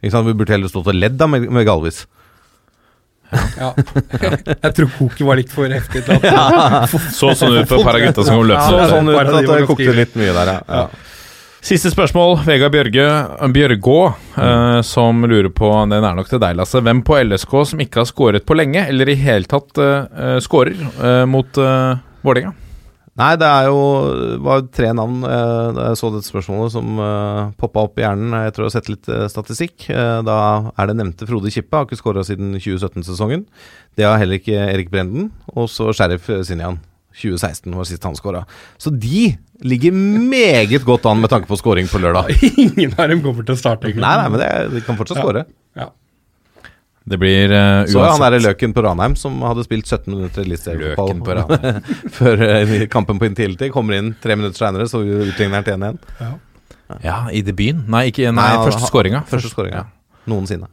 Ikke 0.02 0.14
sant? 0.16 0.28
Vi 0.28 0.34
burde 0.34 0.54
heller 0.56 0.72
stått 0.72 0.90
og 0.90 0.98
ledd 0.98 1.18
da 1.20 1.28
med, 1.30 1.46
med 1.54 1.66
Galvis. 1.68 2.04
Ja. 3.56 3.70
Jeg 4.66 4.74
tror 4.76 4.90
koket 4.98 5.24
var 5.24 5.40
litt 5.40 5.54
for 5.54 5.72
heftig 5.72 6.02
til 6.04 6.18
at 6.20 6.92
Så 7.20 7.32
sånn 7.40 7.62
ut 7.62 7.70
for 7.70 7.80
et 7.80 7.88
par 7.88 7.96
av 7.96 8.04
gutta 8.04 8.26
som 8.28 8.42
kom 8.42 8.50
Ja, 8.52 8.66
løpende. 8.66 8.90
sånn 8.92 9.12
ut 9.14 9.22
at 9.22 9.48
det 9.62 9.70
kokte 9.70 9.94
litt 9.96 10.18
mye 10.20 10.34
der, 10.36 10.52
ja. 10.68 10.84
Siste 11.62 11.92
spørsmål. 11.94 12.40
Vegard 12.42 12.74
Bjørge, 12.74 13.06
Bjørgå, 13.54 13.98
eh, 14.42 14.80
som 14.82 15.22
lurer 15.30 15.52
på 15.54 15.70
Den 15.92 16.02
er 16.02 16.16
nok 16.18 16.32
til 16.32 16.42
deg, 16.42 16.56
Lasse. 16.58 16.82
Hvem 16.82 17.04
på 17.06 17.20
LSK 17.22 17.54
som 17.70 17.84
ikke 17.86 18.02
har 18.02 18.10
skåret 18.10 18.48
på 18.50 18.58
lenge, 18.58 18.82
eller 18.90 19.12
i 19.14 19.16
hele 19.22 19.46
tatt 19.46 19.78
eh, 19.78 20.40
skårer 20.42 20.74
eh, 20.82 21.22
mot 21.30 21.62
eh, 21.62 22.02
Vålerenga? 22.26 22.56
Nei, 23.20 23.34
det 23.36 23.48
er 23.48 23.66
jo 23.68 23.80
var 24.46 24.62
tre 24.72 24.94
navn 24.96 25.26
eh, 25.28 25.72
da 25.76 25.90
jeg 25.90 25.98
så 26.00 26.12
dette 26.14 26.30
spørsmålet 26.32 26.72
som 26.72 27.02
uh, 27.02 27.50
poppa 27.60 27.84
opp 27.84 28.00
i 28.00 28.06
hjernen 28.06 28.38
etter 28.40 28.64
å 28.64 28.70
ha 28.70 28.72
sett 28.72 28.88
litt 28.88 29.10
eh, 29.12 29.26
statistikk. 29.32 29.90
Eh, 29.92 30.20
da 30.24 30.38
er 30.72 30.88
det 30.88 30.96
nevnte 30.96 31.28
Frode 31.28 31.52
Kippe, 31.52 31.76
har 31.76 31.90
ikke 31.90 32.00
skåra 32.00 32.24
siden 32.28 32.56
2017-sesongen. 32.56 33.44
Det 34.00 34.08
har 34.08 34.16
heller 34.22 34.40
ikke 34.40 34.56
Erik 34.64 34.94
Brenden. 34.94 35.28
Og 35.52 35.68
så 35.72 35.92
Sheriff 35.96 36.32
Sinjan. 36.48 36.80
2016 37.12 37.74
var 37.76 37.88
sist 37.90 38.06
han 38.08 38.16
skåra. 38.16 38.46
Så 38.80 38.94
de 38.96 39.34
ligger 39.68 39.92
meget 39.92 40.86
godt 40.88 41.04
an 41.12 41.20
med 41.20 41.30
tanke 41.34 41.50
på 41.50 41.58
scoring 41.60 41.90
på 41.92 42.00
lørdag. 42.00 42.32
ingen 42.64 42.96
av 42.96 43.12
dem 43.12 43.20
kommer 43.26 43.44
til 43.44 43.58
å 43.58 43.60
starte. 43.60 43.90
egentlig. 43.90 44.06
Nei, 44.06 44.16
nei, 44.22 44.30
men 44.32 44.40
det, 44.40 44.52
de 44.72 44.86
kan 44.88 44.96
fortsatt 45.00 45.20
skåre. 45.20 45.44
Ja. 45.44 45.61
Det 47.04 47.18
blir 47.18 47.50
uh, 47.50 47.86
Så 47.90 48.02
han 48.04 48.22
derre 48.22 48.42
Løken 48.44 48.76
på 48.78 48.84
Ranheim 48.86 49.16
som 49.18 49.40
hadde 49.42 49.66
spilt 49.66 49.90
17 49.90 50.06
minutter 50.14 50.44
eliteseriefotball 50.46 51.10
Løken 51.10 51.24
på 51.26 51.38
Ranheim. 51.40 51.96
før 52.18 52.44
uh, 52.46 52.76
kampen 52.94 53.22
på 53.22 53.30
Intility. 53.30 53.72
Kommer 53.74 53.98
inn 53.98 54.14
tre 54.22 54.38
minutter 54.38 54.62
seinere, 54.62 54.90
så 54.92 55.02
utligner 55.02 55.62
han 55.62 55.68
til 55.68 55.80
1-1. 55.80 56.38
Ja, 57.02 57.24
i 57.32 57.42
debuten? 57.46 57.88
Nei, 57.90 58.10
ikke, 58.12 58.30
nei, 58.36 58.52
Nei, 58.54 58.68
første 58.68 58.86
skåringa. 58.90 59.24
Første 59.30 59.50
skåringa. 59.54 59.88
Noensinne. 60.30 60.70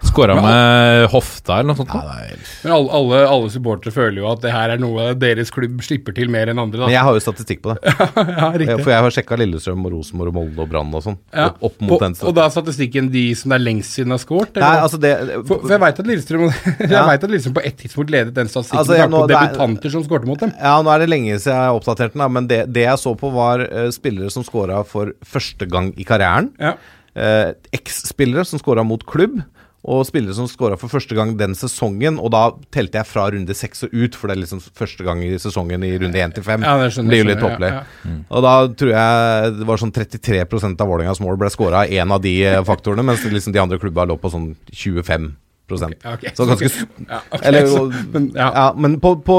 Skåra 0.00 0.34
med 0.40 1.08
hofta 1.12 1.58
eller 1.60 1.68
noe 1.74 1.76
sånt. 1.78 1.92
Ja, 1.92 2.00
det 2.00 2.32
er- 2.32 2.46
Men 2.64 2.72
alle, 2.72 2.90
alle, 2.96 3.18
alle 3.28 3.50
supportere 3.52 3.92
føler 3.92 4.16
jo 4.22 4.26
at 4.32 4.40
det 4.40 4.50
her 4.52 4.70
er 4.74 4.78
noe 4.80 5.14
deres 5.14 5.50
klubb 5.52 5.80
slipper 5.84 6.14
til 6.16 6.28
mer 6.32 6.48
enn 6.48 6.58
andre. 6.58 6.80
Da. 6.80 6.86
Men 6.88 6.94
jeg 6.94 7.04
har 7.04 7.14
jo 7.18 7.20
statistikk 7.20 7.60
på 7.62 7.74
det. 7.74 7.92
ja, 8.16 8.48
riktig. 8.56 8.78
For 8.82 8.90
jeg 8.94 9.04
har 9.04 9.14
sjekka 9.14 9.38
Lillestrøm 9.40 9.84
og 9.86 9.92
Rosenborg 9.94 10.32
og 10.32 10.36
Molde 10.38 10.64
og 10.64 10.70
Brann 10.72 10.94
og 10.96 11.04
sånn. 11.04 11.18
Ja. 11.36 11.50
Opp, 11.52 11.60
opp 11.68 11.80
mot 11.84 11.96
og, 11.98 12.04
den 12.06 12.16
og 12.30 12.34
da 12.38 12.46
er 12.48 12.54
statistikken 12.56 13.10
de 13.12 13.24
som 13.38 13.52
det 13.54 13.60
er 13.60 13.64
lengst 13.66 13.96
siden 13.98 14.14
har 14.16 14.22
skåret? 14.22 14.56
Nei, 14.60 14.72
altså 14.80 15.00
det 15.00 15.12
for, 15.46 15.60
for 15.60 15.74
jeg 15.76 15.82
veit 15.84 16.00
at 16.02 16.10
Lillestrøm 16.10 16.46
Jeg 16.96 17.06
vet 17.12 17.24
at 17.28 17.30
Lillestrøm 17.34 17.56
på 17.60 17.64
et 17.70 17.76
tidspunkt 17.84 18.10
ledet 18.16 18.34
den 18.40 18.48
statistikken 18.50 18.80
Altså, 18.84 18.96
jeg- 18.98 19.10
nå, 19.12 19.20
på 19.24 19.32
debutanter 19.34 19.90
er- 19.90 19.96
som 19.98 20.04
skårte 20.08 20.26
mot 20.30 20.40
dem. 20.40 20.54
Ja, 20.58 20.78
nå 20.82 20.94
er 20.94 21.04
det 21.04 21.10
lenge 21.12 21.36
siden 21.38 21.54
jeg 21.54 21.66
har 21.68 21.76
oppdatert 21.76 22.12
den, 22.16 22.24
da, 22.24 22.28
men 22.28 22.46
det, 22.50 22.60
det 22.72 22.86
jeg 22.88 22.98
så 23.04 23.12
på, 23.20 23.30
var 23.34 23.60
uh, 23.68 23.90
spillere 23.94 24.30
som 24.32 24.42
skåra 24.46 24.80
for 24.86 25.12
første 25.24 25.68
gang 25.70 25.92
i 26.00 26.04
karrieren. 26.08 26.50
Ja. 26.60 26.74
Eh, 27.16 27.52
Eks-spillere 27.74 28.44
som 28.46 28.60
scora 28.62 28.84
mot 28.86 29.02
klubb, 29.06 29.40
og 29.80 30.02
spillere 30.04 30.34
som 30.36 30.44
scora 30.44 30.76
for 30.76 30.92
første 30.92 31.16
gang 31.16 31.30
den 31.40 31.54
sesongen. 31.56 32.18
Og 32.20 32.28
da 32.34 32.42
telte 32.74 32.98
jeg 33.00 33.08
fra 33.08 33.24
runde 33.32 33.54
seks 33.56 33.86
og 33.86 33.94
ut, 33.96 34.14
for 34.18 34.28
det 34.28 34.36
er 34.36 34.42
liksom 34.42 34.60
første 34.76 35.06
gang 35.06 35.22
i 35.24 35.30
sesongen 35.40 35.82
i 35.88 35.94
runde 35.98 36.20
én 36.20 36.34
til 36.36 36.44
fem. 36.44 36.60
Ja, 36.66 36.74
blir 37.08 37.22
jo 37.22 37.28
litt 37.30 37.40
tåpelig. 37.40 37.70
jeg, 37.72 37.86
ja, 38.04 38.16
Og 38.28 38.44
da 38.44 38.54
tror 38.76 38.92
jeg 38.92 39.54
det 39.58 39.66
var 39.70 39.80
sånn 39.80 39.94
33% 39.96 40.84
av 40.84 40.90
Vålerengas 40.92 41.22
mål 41.24 41.40
ble 41.40 41.48
scora 41.50 41.86
av 41.86 41.94
én 41.96 42.12
av 42.12 42.20
de 42.20 42.34
eh, 42.44 42.60
faktorene, 42.68 43.02
mens 43.08 43.24
liksom 43.24 43.56
de 43.56 43.62
andre 43.62 43.80
klubba 43.80 44.04
lå 44.04 44.18
på 44.20 44.30
sånn 44.32 44.52
25 44.72 45.32
Okay, 45.70 45.94
okay, 46.02 46.30
Så 46.34 46.46
ganske 46.50 46.66
Ja, 47.08 47.20
ok, 47.30 47.40
eller, 47.46 47.66
så- 47.70 47.84
men, 48.12 48.32
ja. 48.34 48.48
ja, 48.56 48.72
men 48.76 48.96
på, 49.00 49.12
på, 49.22 49.36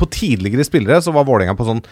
på 0.00 0.06
tidligere 0.08 0.64
spillere 0.64 1.02
så 1.04 1.12
var 1.12 1.26
Vålerenga 1.28 1.52
på 1.58 1.66
sånn 1.68 1.82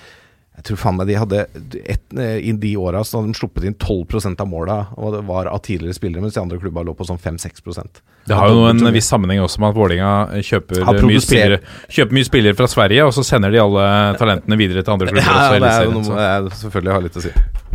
Jeg 0.55 0.68
tror 0.68 0.78
faen 0.78 0.97
meg 0.97 1.09
de 1.10 1.14
hadde 1.18 1.39
et, 1.82 2.02
eh, 2.14 2.36
I 2.47 2.52
de 2.62 2.70
åra 2.78 3.01
hadde 3.02 3.26
de 3.26 3.35
sluppet 3.36 3.64
inn 3.66 3.74
12% 3.74 4.40
av 4.40 4.47
måla, 4.48 4.76
og 4.94 5.16
det 5.16 5.22
var 5.26 5.51
av 5.51 5.59
tidligere 5.66 5.97
spillere, 5.97 6.22
mens 6.22 6.36
de 6.36 6.43
andre 6.44 6.60
klubba 6.62 6.85
lå 6.86 6.94
på 6.94 7.06
sånn 7.09 7.18
5-6% 7.18 7.98
Det 8.31 8.39
har 8.39 8.52
jo 8.52 8.62
en 8.70 8.86
viss 8.94 9.09
sammenheng 9.10 9.43
også 9.43 9.60
med 9.64 9.72
at 9.72 9.81
Vålinga 9.81 10.12
kjøper, 10.47 10.85
mye 11.02 11.24
spillere, 11.24 11.59
kjøper 11.90 12.18
mye 12.20 12.28
spillere 12.28 12.59
fra 12.60 12.68
Sverige, 12.70 13.09
og 13.09 13.12
så 13.16 13.26
sender 13.26 13.51
de 13.51 13.60
alle 13.64 13.89
talentene 14.20 14.60
videre 14.60 14.85
til 14.86 14.94
andre 14.94 15.10
klubber. 15.12 15.26
Ja, 15.26 15.48
også 15.51 15.59
det 15.66 15.72
er 15.74 15.90
noe 15.98 16.28
jeg 16.28 16.62
selvfølgelig 16.62 16.94
har 16.94 17.05
litt 17.09 17.18
å 17.18 17.24
si. 17.26 17.35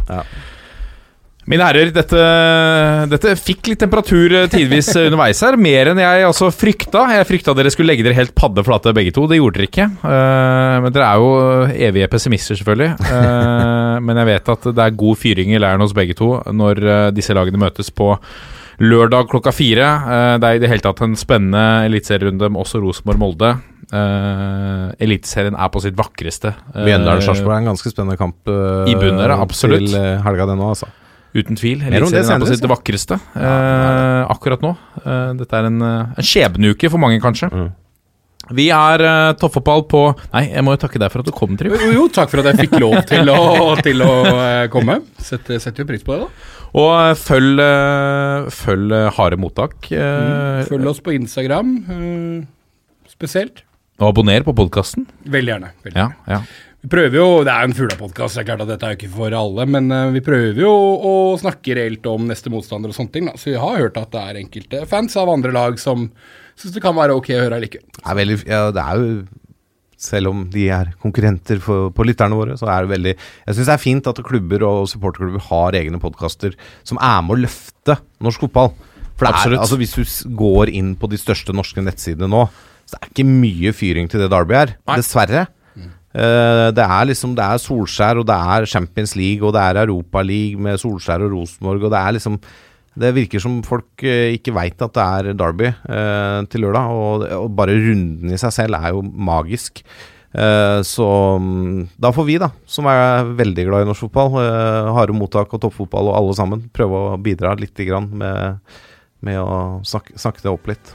Ja. 0.09 0.23
Mine 1.47 1.65
herrer, 1.65 1.89
dette, 1.95 2.23
dette 3.09 3.31
fikk 3.39 3.71
litt 3.71 3.79
temperatur 3.81 4.33
eh, 4.37 4.49
tidvis 4.51 4.91
eh, 4.93 5.07
underveis 5.07 5.39
her. 5.45 5.55
Mer 5.57 5.89
enn 5.93 6.01
jeg 6.03 6.27
altså 6.27 6.51
frykta. 6.53 7.05
Jeg 7.15 7.25
frykta 7.29 7.55
dere 7.57 7.71
skulle 7.73 7.93
legge 7.93 8.05
dere 8.05 8.17
helt 8.19 8.35
paddeflate 8.37 8.93
begge 8.93 9.15
to. 9.15 9.23
Det 9.31 9.39
gjorde 9.39 9.57
dere 9.57 9.69
ikke. 9.71 9.87
Uh, 10.03 10.75
men 10.83 10.93
dere 10.93 11.07
er 11.07 11.23
jo 11.23 11.31
evige 11.89 12.11
pessimister, 12.11 12.59
selvfølgelig. 12.59 12.91
Uh, 13.07 13.97
men 14.05 14.21
jeg 14.21 14.29
vet 14.29 14.53
at 14.53 14.69
det 14.69 14.85
er 14.85 15.01
god 15.01 15.21
fyring 15.23 15.55
i 15.55 15.63
leiren 15.63 15.85
hos 15.85 15.95
begge 15.97 16.17
to 16.19 16.35
når 16.53 16.83
uh, 16.85 16.93
disse 17.15 17.33
lagene 17.33 17.63
møtes 17.63 17.89
på 17.89 18.11
lørdag 18.79 19.31
klokka 19.31 19.51
fire. 19.51 19.89
Det 20.39 20.47
er 20.47 20.55
i 20.55 20.61
det 20.61 20.69
hele 20.71 20.83
tatt 20.85 21.01
en 21.03 21.17
spennende 21.19 21.87
eliteserierunde 21.89 22.47
med 22.47 22.61
også 22.61 22.79
Rosenborg-Molde. 22.79 23.57
Uh, 23.89 24.93
Eliteserien 25.01 25.55
er 25.57 25.69
på 25.73 25.81
sitt 25.81 25.97
vakreste. 25.97 26.53
Uh, 26.75 26.83
Mjøndalen-Sarpsborg 26.85 27.55
er 27.55 27.63
en 27.63 27.69
ganske 27.71 27.89
spennende 27.89 28.19
kamp 28.21 28.51
uh, 28.51 28.85
I 28.85 28.93
bunnere, 28.93 29.39
absolutt. 29.41 29.87
til 29.89 30.21
helga, 30.27 30.45
det 30.45 30.57
nå, 30.59 30.67
altså. 30.75 30.91
Uten 31.35 31.57
tvil. 31.59 31.83
Eliteserien 31.85 32.39
er 32.39 32.41
på 32.41 32.49
sitt 32.49 32.65
vakreste 32.69 33.19
eh, 33.37 34.23
akkurat 34.33 34.63
nå. 34.65 34.71
Eh, 35.03 35.27
dette 35.37 35.59
er 35.59 35.67
en, 35.69 35.77
eh, 35.85 36.17
en 36.17 36.25
skjebneuke 36.25 36.89
for 36.89 37.01
mange, 37.01 37.19
kanskje. 37.21 37.51
Mm. 37.53 37.69
Vi 38.55 38.65
er 38.73 39.03
uh, 39.03 39.31
toppfotball 39.37 39.83
på 39.91 39.99
Nei, 40.31 40.47
jeg 40.47 40.63
må 40.65 40.73
jo 40.73 40.79
takke 40.81 40.97
deg 41.01 41.11
for 41.13 41.21
at 41.21 41.27
du 41.27 41.33
kom, 41.35 41.53
Trym. 41.59 41.75
Jo, 41.75 41.91
jo, 41.93 42.05
takk 42.13 42.31
for 42.31 42.41
at 42.41 42.49
jeg 42.49 42.65
fikk 42.65 42.79
lov 42.81 42.95
til 43.11 43.29
å, 43.29 43.41
til 43.85 44.01
å 44.01 44.13
uh, 44.25 44.63
komme. 44.73 44.95
Setter, 45.21 45.61
setter 45.61 45.85
jo 45.85 45.89
pris 45.91 46.05
på 46.05 46.15
det, 46.15 46.25
da. 46.25 46.55
Og 46.79 46.89
uh, 46.95 47.11
følg, 47.19 47.61
uh, 47.61 48.49
følg 48.53 48.95
Harde 49.19 49.37
mottak. 49.41 49.77
Mm, 49.93 50.65
Følg 50.69 50.89
oss 50.89 51.03
på 51.05 51.13
Instagram 51.13 51.75
spesielt. 53.09 53.61
Og 53.99 54.13
abonner 54.13 54.45
på 54.47 54.55
podkasten. 54.55 55.05
Veldig 55.29 55.53
gjerne. 55.53 55.71
Veldig. 55.85 55.99
Ja, 55.99 56.09
ja. 56.31 56.41
Vi 56.79 56.87
prøver 56.87 57.17
jo, 57.17 57.27
Det 57.43 57.51
er 57.51 57.65
en 57.67 57.75
Fugla-podkast, 57.75 58.37
det 58.37 58.43
er 58.43 58.47
klart 58.47 58.63
at 58.63 58.69
dette 58.71 58.87
er 58.87 58.95
ikke 58.95 59.11
for 59.11 59.33
alle, 59.35 59.65
men 59.67 59.91
eh, 59.91 60.13
vi 60.15 60.21
prøver 60.23 60.61
jo 60.63 60.71
å 60.71 61.15
snakke 61.39 61.75
reelt 61.75 62.05
om 62.07 62.29
neste 62.29 62.51
motstander 62.53 62.93
og 62.93 62.95
sånne 62.95 63.11
ting. 63.15 63.27
Da. 63.27 63.35
Så 63.35 63.51
vi 63.51 63.59
har 63.59 63.81
hørt 63.81 63.99
at 63.99 64.13
det 64.13 64.21
er 64.23 64.39
enkelte 64.39 64.85
fans 64.87 65.17
av 65.19 65.31
andre 65.33 65.51
lag 65.55 65.75
som 65.81 66.07
syns 66.59 66.75
det 66.75 66.83
kan 66.83 66.95
være 66.95 67.17
ok 67.19 67.33
å 67.35 67.43
høre. 67.43 67.59
Det 67.67 67.81
er, 67.83 68.15
veldig, 68.21 68.39
ja, 68.47 68.61
det 68.75 68.85
er 68.85 69.03
jo 69.03 69.11
selv 69.99 70.31
om 70.31 70.45
de 70.53 70.69
er 70.71 70.93
konkurrenter 71.03 71.59
for, 71.63 71.91
på 71.91 72.07
lytterne 72.07 72.39
våre, 72.39 72.55
så 72.55 72.69
er 72.71 72.85
det 72.85 72.93
veldig 72.93 73.13
Jeg 73.17 73.57
syns 73.57 73.67
det 73.67 73.75
er 73.75 73.83
fint 73.83 74.07
at 74.07 74.23
klubber 74.23 74.63
og 74.69 74.87
supporterklubber 74.87 75.43
har 75.49 75.75
egne 75.81 75.99
podkaster 75.99 76.55
som 76.87 77.01
er 77.03 77.19
med 77.25 77.35
å 77.35 77.41
løfte 77.43 77.99
norsk 78.23 78.47
fotball. 78.47 78.71
For 79.19 79.27
det 79.27 79.35
er, 79.35 79.59
altså 79.59 79.75
Hvis 79.81 79.97
du 79.99 80.35
går 80.39 80.71
inn 80.71 80.93
på 80.95 81.11
de 81.11 81.19
største 81.19 81.51
norske 81.51 81.83
nettsidene 81.83 82.31
nå, 82.31 82.45
så 82.87 82.95
det 82.95 83.03
er 83.03 83.11
ikke 83.11 83.27
mye 83.27 83.75
fyring 83.75 84.07
til 84.09 84.23
det 84.23 84.31
Derby 84.31 84.55
er. 84.63 84.77
Nei. 84.87 85.01
Dessverre. 85.01 85.49
Eh, 86.19 86.69
det 86.75 86.85
er 86.85 87.09
liksom 87.09 87.35
Det 87.37 87.45
er 87.45 87.61
Solskjær, 87.63 88.19
og 88.19 88.27
det 88.27 88.35
er 88.35 88.67
Champions 88.67 89.15
League, 89.15 89.45
og 89.45 89.53
det 89.55 89.61
er 89.63 89.85
Europa 89.85 90.23
League 90.25 90.59
med 90.59 90.81
Solskjær 90.81 91.23
og 91.27 91.37
Rosenborg, 91.37 91.85
og 91.87 91.93
det 91.95 92.01
er 92.01 92.17
liksom 92.17 92.41
det 92.99 93.13
virker 93.15 93.39
som 93.39 93.59
folk 93.63 94.03
eh, 94.03 94.33
ikke 94.35 94.53
veit 94.57 94.81
at 94.83 94.95
det 94.95 95.03
er 95.03 95.35
Derby 95.37 95.69
eh, 95.69 96.39
til 96.51 96.65
lørdag. 96.65 96.89
Og, 96.91 97.25
og 97.45 97.51
bare 97.55 97.77
runden 97.77 98.33
i 98.33 98.39
seg 98.41 98.51
selv 98.55 98.79
er 98.79 98.95
jo 98.95 99.03
magisk. 99.05 99.83
Eh, 100.29 100.79
så 100.85 101.07
mm, 101.39 101.95
da 102.01 102.11
får 102.13 102.27
vi, 102.27 102.37
da, 102.41 102.51
som 102.69 102.89
er 102.91 103.31
veldig 103.39 103.65
glad 103.69 103.85
i 103.85 103.89
norsk 103.89 104.05
fotball, 104.07 104.35
eh, 104.43 104.91
harde 104.97 105.15
mottak 105.15 105.53
og 105.55 105.63
toppfotball 105.63 106.11
og 106.11 106.17
alle 106.19 106.35
sammen, 106.37 106.67
prøve 106.75 107.05
å 107.13 107.17
bidra 107.23 107.55
litt 107.61 107.77
grann 107.87 108.11
med, 108.19 108.59
med 109.25 109.39
å 109.41 109.79
snakke, 109.87 110.17
snakke 110.19 110.43
det 110.43 110.53
opp 110.53 110.69
litt. 110.69 110.93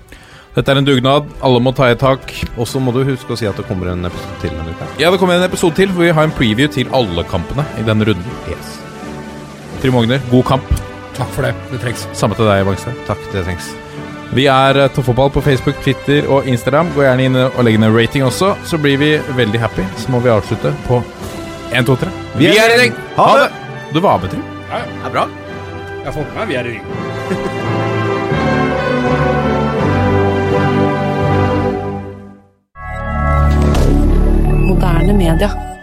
Dette 0.55 0.71
er 0.71 0.79
en 0.79 0.87
dugnad. 0.87 1.31
Alle 1.43 1.61
må 1.63 1.73
ta 1.75 1.89
i 1.91 1.99
tak. 1.99 2.31
Og 2.55 2.69
så 2.71 2.81
må 2.83 2.95
du 2.95 3.03
huske 3.07 3.35
å 3.35 3.39
si 3.39 3.49
at 3.51 3.59
det 3.59 3.67
kommer 3.69 3.91
en 3.91 4.07
episode 4.07 4.41
til 4.43 4.55
denne 4.55 4.75
uka. 4.75 4.89
Ja, 5.03 5.11
det 5.11 5.19
kommer 5.23 5.39
en 5.39 5.47
episode 5.47 5.75
til 5.79 5.91
for 5.91 6.07
vi 6.07 6.15
har 6.15 6.29
en 6.29 6.35
preview 6.35 6.71
til 6.71 6.91
alle 6.95 7.27
kampene 7.31 7.67
i 7.81 7.87
denne 7.87 8.07
runden. 8.07 8.43
Yes. 8.51 8.77
Trym 9.83 9.99
Ogner, 9.99 10.23
god 10.31 10.47
kamp. 10.55 10.77
Takk 11.15 11.31
for 11.35 11.47
det. 11.47 11.55
Det 11.73 11.81
trengs. 11.83 12.07
Samme 12.17 12.39
til 12.39 12.47
deg, 12.49 12.63
Bangstad. 12.69 13.03
Takk, 13.09 13.27
det 13.33 13.43
trengs. 13.47 13.73
Vi 14.35 14.47
er 14.51 14.79
eh, 14.81 14.91
Toppfotball 14.95 15.31
på 15.35 15.43
Facebook, 15.45 15.79
Twitter 15.85 16.27
og 16.31 16.47
Instagram. 16.51 16.91
Gå 16.95 17.05
gjerne 17.05 17.29
inn 17.29 17.41
og 17.45 17.61
legg 17.67 17.79
ned 17.83 17.95
rating 17.95 18.27
også, 18.27 18.55
så 18.67 18.81
blir 18.83 18.99
vi 19.03 19.13
veldig 19.39 19.63
happy. 19.63 19.87
Så 20.01 20.15
må 20.15 20.23
vi 20.25 20.33
avslutte 20.33 20.75
på 20.89 21.03
1, 21.71 21.87
2, 21.87 21.99
3. 22.07 22.15
Vi 22.39 22.51
er 22.55 22.75
i 22.75 22.81
ring! 22.85 22.97
Ha 23.19 23.31
det! 23.43 23.51
Du 23.95 24.01
var 24.03 24.23
med, 24.23 24.35
Trym. 24.35 24.47
Det 24.71 24.87
er 25.11 25.19
bra. 25.19 25.29
Jeg 25.99 26.09
har 26.11 26.17
fått 26.19 26.33
med 26.33 26.41
meg 26.43 26.55
vi 26.55 26.63
er 26.63 26.73
i 26.73 26.79
ryggen. 26.79 27.51
Moderne 34.75 35.13
media. 35.13 35.74